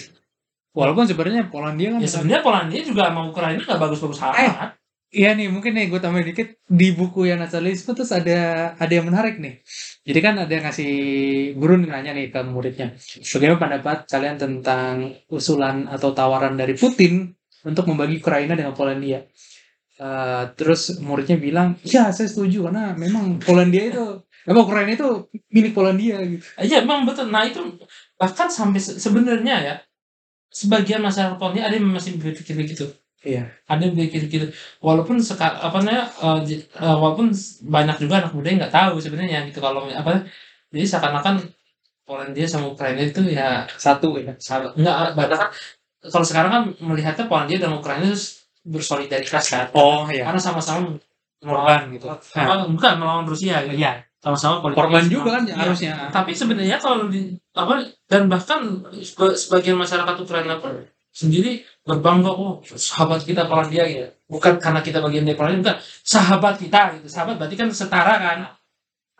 walaupun 0.74 1.06
sebenarnya 1.06 1.48
Polandia 1.48 1.94
kan 1.94 2.00
Ya 2.02 2.10
sebenarnya 2.10 2.42
Polandia 2.42 2.82
juga 2.82 3.08
sama 3.08 3.30
Ukraina 3.30 3.62
nggak 3.62 3.80
bagus-bagus 3.80 4.20
amat. 4.26 4.82
Iya 5.14 5.38
nih, 5.38 5.46
mungkin 5.46 5.78
nih 5.78 5.94
gue 5.94 6.02
tambahin 6.02 6.34
dikit 6.34 6.58
di 6.66 6.90
buku 6.90 7.30
yang 7.30 7.38
nasionalisme 7.38 7.94
terus 7.94 8.10
ada 8.10 8.74
ada 8.74 8.90
yang 8.90 9.06
menarik 9.06 9.38
nih. 9.38 9.62
Jadi 10.02 10.20
kan 10.26 10.42
ada 10.42 10.50
yang 10.50 10.66
ngasih 10.66 10.94
guru 11.54 11.78
nih 11.78 11.90
nanya 11.94 12.18
nih 12.18 12.34
ke 12.34 12.42
muridnya, 12.42 12.98
bagaimana 13.22 13.62
pendapat 13.62 13.98
kalian 14.10 14.38
tentang 14.42 15.14
usulan 15.30 15.86
atau 15.86 16.18
tawaran 16.18 16.58
dari 16.58 16.74
Putin 16.74 17.30
untuk 17.62 17.86
membagi 17.94 18.26
Ukraina 18.26 18.58
dengan 18.58 18.74
Polandia? 18.74 19.22
Eh, 19.94 20.44
terus 20.58 20.98
muridnya 21.06 21.38
bilang, 21.38 21.78
ya 21.86 22.10
saya 22.10 22.26
setuju 22.26 22.66
karena 22.66 22.98
memang 22.98 23.38
Polandia 23.38 23.94
itu 23.94 24.04
apa 24.50 24.60
Ukraina 24.66 24.92
itu 24.98 25.30
milik 25.54 25.72
Polandia 25.78 26.18
gitu. 26.26 26.42
Iya, 26.58 26.82
memang 26.82 27.06
betul. 27.06 27.30
Nah 27.30 27.46
itu 27.46 27.62
bahkan 28.18 28.50
sampai 28.50 28.82
se- 28.82 28.98
sebenarnya 28.98 29.56
ya 29.62 29.74
sebagian 30.54 31.02
masyarakat 31.04 31.38
Polandia 31.38 31.70
ada 31.70 31.76
yang 31.78 31.90
masih 31.94 32.18
berpikir 32.18 32.56
begitu. 32.58 32.86
Iya. 33.24 33.50
Ada 33.70 33.82
yang 33.88 33.94
berpikir 33.98 34.22
gitu. 34.30 34.48
Walaupun 34.82 35.18
sekarang 35.22 35.60
apa 35.62 35.78
namanya 35.86 36.06
eh, 36.26 36.40
j- 36.50 36.66
eh, 36.68 36.98
walaupun 37.02 37.28
banyak 37.66 37.98
juga 38.04 38.14
anak 38.26 38.32
muda 38.36 38.48
yang 38.50 38.60
nggak 38.66 38.76
tahu 38.76 38.96
sebenarnya 39.02 39.40
gitu 39.50 39.60
kalau 39.62 39.86
apa 39.90 40.26
jadi 40.74 40.86
seakan-akan 40.90 41.36
Polandia 42.08 42.48
sama 42.50 42.68
Ukraina 42.74 43.02
itu 43.06 43.22
ya 43.32 43.64
Satu 43.80 44.20
ya. 44.20 44.34
salah 44.40 44.74
nggak 44.76 45.16
bahkan 45.18 45.50
kalau 46.12 46.26
sekarang 46.28 46.52
kan 46.52 46.64
melihatnya 46.84 47.26
Polandia 47.32 47.58
dan 47.64 47.72
Ukraina 47.80 48.06
itu 48.12 48.43
bersolidaritas 48.64 49.44
kan 49.46 49.68
Oh 49.74 50.08
iya. 50.08 50.24
karena 50.26 50.40
sama-sama 50.40 50.96
Korban 51.44 51.92
gitu. 51.92 52.08
Nah, 52.08 52.16
apa, 52.40 52.56
bukan 52.66 52.94
melawan 52.98 53.26
Rusia 53.28 53.60
gitu. 53.64 53.76
iya. 53.76 54.00
sama-sama 54.18 54.64
politik. 54.64 54.80
Korban 54.80 55.04
juga 55.06 55.30
kan 55.36 55.44
Iya. 55.44 55.56
harusnya. 55.60 55.92
Tapi 56.08 56.32
sebenarnya 56.32 56.80
kalau 56.80 57.12
di 57.12 57.36
apa 57.52 57.84
dan 58.08 58.32
bahkan 58.32 58.80
seba- 58.98 59.36
sebagian 59.36 59.76
masyarakat 59.76 60.16
Ukraina 60.16 60.56
pun 60.58 60.80
sendiri 61.12 61.60
berbangga 61.84 62.32
oh 62.32 62.64
sahabat 62.64 63.22
kita 63.22 63.46
Polandia 63.46 63.84
ya 63.84 64.08
bukan 64.26 64.58
karena 64.58 64.80
kita 64.80 64.98
bagian 64.98 65.28
dari 65.28 65.36
Polandia 65.36 65.60
bukan 65.62 65.78
sahabat 66.02 66.56
kita 66.58 66.96
gitu 66.98 67.06
sahabat 67.06 67.36
berarti 67.36 67.54
kan 67.54 67.70
setara 67.70 68.16
kan 68.18 68.38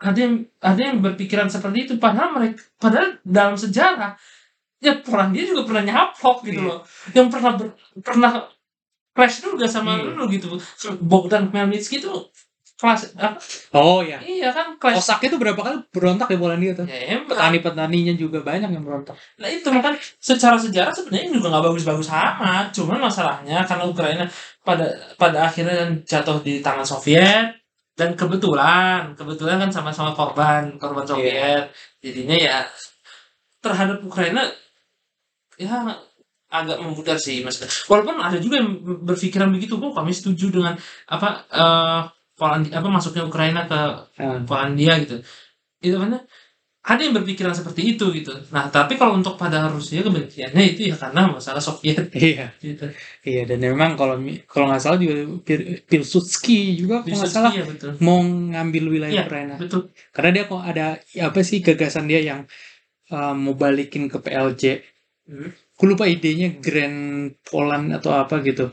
ada 0.00 0.18
yang 0.18 0.34
ada 0.58 0.80
yang 0.80 0.98
berpikiran 0.98 1.46
seperti 1.46 1.84
itu 1.84 1.92
padahal 1.96 2.34
mereka 2.34 2.64
padahal 2.74 3.20
dalam 3.22 3.54
sejarah 3.54 4.16
ya 4.80 4.98
perang 4.98 5.30
dia 5.30 5.44
juga 5.44 5.62
pernah 5.64 5.84
nyaplok 5.84 6.38
gitu 6.42 6.58
Iya. 6.58 6.66
loh 6.66 6.80
yang 7.12 7.28
pernah 7.28 7.52
ber- 7.54 7.76
pernah 8.00 8.32
crash 9.14 9.40
juga 9.40 9.66
sama 9.70 9.94
Iya. 9.96 10.12
lu 10.18 10.24
gitu 10.28 10.48
Bogdan 11.00 11.48
Khmelnytsky 11.48 12.02
itu 12.02 12.10
kelas 12.74 13.14
apa 13.14 13.38
Oh 13.72 14.02
ya. 14.02 14.18
iya 14.20 14.50
kan 14.50 14.74
crash 14.76 14.98
Kosak 14.98 15.30
itu 15.30 15.38
berapa 15.38 15.54
kali 15.56 15.78
berontak 15.94 16.26
di 16.26 16.36
Polandia 16.36 16.74
tuh. 16.74 16.82
ya 16.84 17.14
emang 17.14 17.30
Petani-petaninya 17.30 18.14
juga 18.18 18.42
banyak 18.42 18.66
yang 18.68 18.82
berontak. 18.82 19.14
Nah 19.38 19.46
itu 19.46 19.70
kan 19.70 19.94
secara 20.18 20.58
sejarah 20.58 20.90
sebenarnya 20.90 21.30
juga 21.30 21.54
nggak 21.54 21.64
bagus-bagus 21.70 22.10
amat. 22.10 22.74
Cuman 22.74 22.98
masalahnya 22.98 23.62
karena 23.62 23.84
Ukraina 23.86 24.24
pada 24.66 24.90
pada 25.14 25.46
akhirnya 25.46 25.86
kan 25.86 25.90
jatuh 26.02 26.42
di 26.42 26.58
tangan 26.58 26.82
Soviet 26.84 27.54
dan 27.94 28.18
kebetulan 28.18 29.14
kebetulan 29.14 29.62
kan 29.62 29.70
sama-sama 29.70 30.10
korban 30.10 30.74
korban 30.76 31.06
Soviet. 31.06 31.70
Jadinya 32.02 32.34
ya 32.36 32.56
terhadap 33.62 34.02
Ukraina 34.02 34.42
ya 35.56 35.94
agak 36.54 36.78
memudar 36.78 37.16
sih 37.18 37.42
mas. 37.46 37.58
Walaupun 37.90 38.16
ada 38.22 38.38
juga 38.38 38.62
yang 38.62 38.70
berpikiran 39.08 39.50
begitu, 39.54 39.74
kok 39.82 39.92
kami 39.98 40.12
setuju 40.14 40.46
dengan 40.54 40.74
apa 41.10 41.28
eh 41.50 42.00
Polandia 42.34 42.82
apa 42.82 42.88
masuknya 42.90 43.22
Ukraina 43.30 43.60
ke 43.70 43.78
Nah, 44.18 44.42
Polandia 44.48 44.98
gitu 45.02 45.16
itu 45.86 45.96
kan 46.02 46.10
ada 46.84 47.00
yang 47.00 47.14
berpikiran 47.16 47.54
seperti 47.56 47.96
itu 47.96 48.04
gitu 48.12 48.32
nah 48.52 48.68
tapi 48.68 48.98
kalau 49.00 49.16
untuk 49.16 49.40
pada 49.40 49.70
Rusia 49.72 50.04
kebenciannya 50.04 50.62
itu 50.76 50.80
ya 50.92 50.96
karena 51.00 51.30
masalah 51.32 51.62
Soviet 51.62 52.12
iya, 52.12 52.52
gitu 52.60 52.84
iya 53.24 53.42
dan 53.48 53.58
memang 53.62 53.96
kalau 53.96 54.20
kalau 54.50 54.66
nggak 54.68 54.82
salah 54.84 54.98
juga 55.00 55.14
Pir- 55.46 55.80
Pilsudski 55.88 56.76
juga 56.76 57.06
kalau 57.06 57.16
nggak 57.24 57.32
salah 57.32 57.52
ya 57.56 57.64
betul 57.64 57.92
mau 58.04 58.20
ngambil 58.20 58.84
wilayah 58.92 59.14
Iya. 59.14 59.24
Ukraina. 59.30 59.54
betul 59.56 59.80
Karena 60.12 60.30
dia 60.36 60.44
kok 60.50 60.62
ada 60.62 60.86
apa 61.00 61.40
sih 61.40 61.58
gagasan 61.64 62.04
dia 62.10 62.20
yang 62.20 62.40
uh, 63.14 63.32
mau 63.32 63.54
balikin 63.56 64.10
ke 64.12 64.18
PLJ. 64.20 64.62
Hmm. 65.24 65.50
Gue 65.74 65.86
lupa 65.90 66.06
idenya 66.06 66.54
Grand 66.62 67.34
Poland 67.42 67.90
atau 67.94 68.14
apa 68.14 68.38
gitu. 68.46 68.70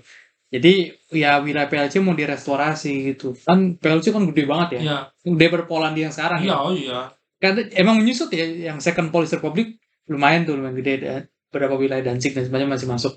Jadi 0.51 0.91
ya 1.15 1.39
wilayah 1.39 1.71
PLC 1.71 2.03
mau 2.03 2.11
direstorasi 2.11 3.15
gitu. 3.15 3.33
Kan 3.47 3.79
PLC 3.79 4.11
kan 4.11 4.27
gede 4.27 4.43
banget 4.43 4.69
ya. 4.77 4.79
iya 4.81 4.97
Gede 5.23 5.47
berpolandia 5.47 6.11
yang 6.11 6.15
sekarang 6.15 6.39
iya 6.43 6.51
ya. 6.51 6.57
oh 6.59 6.73
iya 6.75 6.99
Karena 7.41 7.61
emang 7.73 7.95
menyusut 8.03 8.29
ya 8.35 8.45
yang 8.45 8.77
Second 8.83 9.09
Polish 9.09 9.33
Republic 9.33 9.79
lumayan 10.11 10.43
tuh 10.43 10.59
lumayan 10.59 10.75
gede 10.77 10.93
dan 11.01 11.21
beberapa 11.51 11.75
wilayah 11.79 12.03
Danzig 12.03 12.35
dan 12.35 12.45
sebagainya 12.45 12.69
masih 12.69 12.87
masuk. 12.91 13.13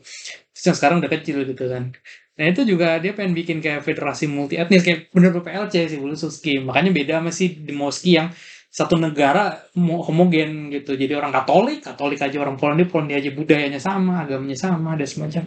Terus 0.55 0.65
yang 0.65 0.77
sekarang 0.79 0.97
udah 1.03 1.11
kecil 1.11 1.43
gitu 1.43 1.65
kan. 1.69 1.93
Nah 2.35 2.45
itu 2.51 2.67
juga 2.67 2.99
dia 2.99 3.15
pengen 3.15 3.35
bikin 3.35 3.63
kayak 3.63 3.87
federasi 3.87 4.27
multi 4.27 4.59
etnis 4.59 4.83
kayak 4.83 5.15
bener 5.15 5.31
PLC 5.39 5.87
sih 5.87 5.99
Belususki. 6.03 6.59
Makanya 6.63 6.91
beda 6.91 7.15
sama 7.23 7.31
si 7.31 7.63
Demoski 7.63 8.19
yang 8.19 8.35
satu 8.75 8.99
negara 8.99 9.71
mo- 9.79 10.03
homogen 10.03 10.67
gitu. 10.75 10.99
Jadi 10.99 11.15
orang 11.15 11.31
Katolik, 11.31 11.79
Katolik 11.87 12.19
aja 12.19 12.37
orang 12.43 12.59
Polandia, 12.59 12.91
Polandia 12.91 13.23
aja 13.23 13.31
budayanya 13.31 13.79
sama, 13.79 14.27
agamanya 14.27 14.59
sama, 14.59 14.99
ada 14.99 15.07
semacam 15.07 15.47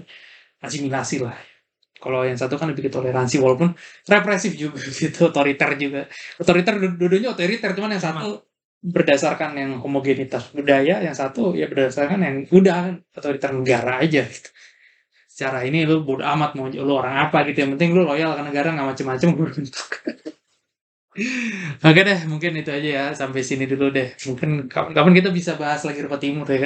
asimilasi 0.64 1.18
lah. 1.28 1.36
Kalau 1.98 2.24
yang 2.24 2.38
satu 2.40 2.56
kan 2.56 2.72
lebih 2.72 2.88
ke 2.88 2.92
toleransi 2.94 3.42
walaupun 3.44 3.74
represif 4.08 4.56
juga 4.56 4.80
gitu, 5.02 5.28
otoriter 5.28 5.76
juga. 5.76 6.02
Otoriter 6.40 6.80
dua-duanya 6.80 7.36
otoriter 7.36 7.76
cuman 7.76 8.00
yang 8.00 8.04
satu 8.04 8.48
berdasarkan 8.80 9.52
yang 9.60 9.72
homogenitas 9.84 10.54
budaya, 10.56 11.04
yang 11.04 11.18
satu 11.18 11.52
ya 11.58 11.68
berdasarkan 11.68 12.20
yang 12.24 12.36
udah 12.54 12.96
otoriter 13.12 13.52
negara 13.52 14.00
aja 14.00 14.24
gitu. 14.24 14.50
Secara 15.28 15.68
ini 15.68 15.84
lu 15.86 16.02
bodo 16.08 16.24
amat 16.26 16.56
mau 16.56 16.70
lu 16.70 16.94
orang 16.96 17.28
apa 17.30 17.44
gitu, 17.50 17.66
yang 17.66 17.76
penting 17.76 17.92
lu 17.98 18.08
loyal 18.08 18.34
ke 18.38 18.44
negara 18.46 18.72
nggak 18.74 18.88
macem-macem 18.96 19.30
gue 19.36 19.48
bentuk. 19.52 19.90
Oke 21.88 22.02
deh, 22.06 22.20
mungkin 22.30 22.52
itu 22.62 22.70
aja 22.70 22.90
ya 22.98 23.06
sampai 23.18 23.42
sini 23.42 23.66
dulu 23.66 23.90
deh. 23.90 24.14
Mungkin 24.30 24.50
kapan-kapan 24.70 25.14
kita 25.18 25.30
bisa 25.34 25.52
bahas 25.58 25.82
lagi 25.88 26.00
Eropa 26.02 26.18
Timur 26.22 26.46
ya 26.46 26.58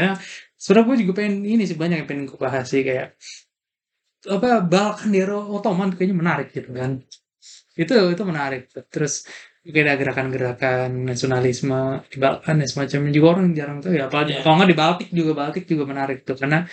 karena 0.62 0.82
gue 0.88 0.96
juga 1.02 1.14
pengen 1.18 1.36
ini 1.48 1.64
sih 1.66 1.78
banyak 1.80 1.98
yang 2.04 2.08
pengen 2.10 2.26
gue 2.30 2.38
bahas 2.38 2.66
sih 2.70 2.82
kayak 2.86 3.18
apa 4.30 4.62
Balkan 4.62 5.10
di 5.14 5.20
Eropa 5.24 5.50
Ottoman 5.58 5.90
kayaknya 5.96 6.16
menarik 6.22 6.48
gitu 6.54 6.70
kan. 6.76 6.92
Itu 7.74 7.94
itu 8.14 8.24
menarik. 8.28 8.70
Terus 8.94 9.26
juga 9.66 9.80
ada 9.86 9.94
gerakan-gerakan 10.02 10.90
nasionalisme 11.10 11.82
di 12.12 12.18
Balkan 12.18 12.56
dan 12.62 12.68
semacamnya 12.70 13.12
juga 13.14 13.28
orang 13.38 13.46
jarang 13.54 13.78
tahu 13.82 13.94
ya 13.94 14.10
apa 14.10 14.26
Iya. 14.26 14.42
kalau 14.42 14.56
nggak 14.58 14.70
di 14.74 14.78
Baltik 14.82 15.10
juga 15.14 15.32
Baltik 15.38 15.64
juga 15.70 15.84
menarik 15.86 16.26
tuh 16.26 16.34
karena 16.34 16.66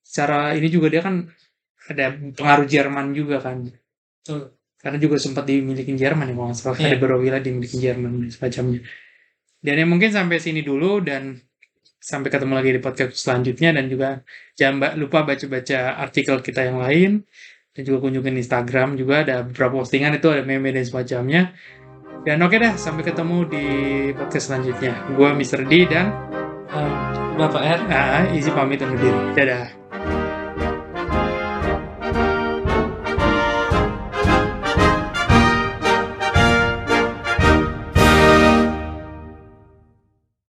secara 0.00 0.56
ini 0.56 0.68
juga 0.72 0.88
dia 0.88 1.02
kan 1.04 1.28
ada 1.92 2.06
pengaruh 2.38 2.66
Jerman 2.68 3.06
juga 3.12 3.36
kan 3.44 3.68
Betul. 4.24 4.40
Karena 4.80 4.98
juga 4.98 5.16
sempat 5.20 5.44
dimiliki 5.44 5.92
Jerman 5.92 6.32
ya 6.32 6.34
kalau 6.34 6.48
nggak 6.50 6.58
salah. 6.58 6.76
Ada 6.80 6.96
beberapa 6.96 7.20
wilayah 7.20 7.44
dimiliki 7.44 7.76
Jerman 7.76 8.26
dan 8.26 8.30
semacamnya. 8.32 8.80
Dan 9.60 9.74
ya 9.76 9.86
mungkin 9.86 10.10
sampai 10.10 10.36
sini 10.40 10.64
dulu 10.64 11.04
dan 11.04 11.36
sampai 12.00 12.32
ketemu 12.32 12.52
lagi 12.56 12.70
di 12.72 12.80
podcast 12.80 13.12
selanjutnya. 13.16 13.70
Dan 13.76 13.84
juga 13.92 14.24
jangan 14.56 14.96
lupa 14.96 15.28
baca-baca 15.28 16.00
artikel 16.00 16.40
kita 16.40 16.64
yang 16.64 16.80
lain. 16.80 17.10
Dan 17.76 17.82
juga 17.86 18.08
kunjungin 18.08 18.40
Instagram 18.40 18.96
juga 18.96 19.22
ada 19.22 19.46
beberapa 19.46 19.84
postingan 19.84 20.16
itu 20.16 20.26
ada 20.32 20.42
meme 20.42 20.72
dan 20.72 20.82
semacamnya. 20.82 21.52
Dan 22.24 22.40
oke 22.44 22.56
deh 22.56 22.74
sampai 22.76 23.04
ketemu 23.04 23.36
di 23.48 23.64
podcast 24.16 24.52
selanjutnya. 24.52 24.92
Gue 25.12 25.28
Mr. 25.36 25.64
D 25.68 25.88
dan 25.88 26.30
Eh, 26.70 26.94
Bapak 27.34 27.62
R. 27.66 27.80
Ah, 27.90 28.22
Izzy 28.30 28.54
pamit 28.54 28.78
undur 28.78 28.94
diri. 29.02 29.18
Dadah 29.34 29.79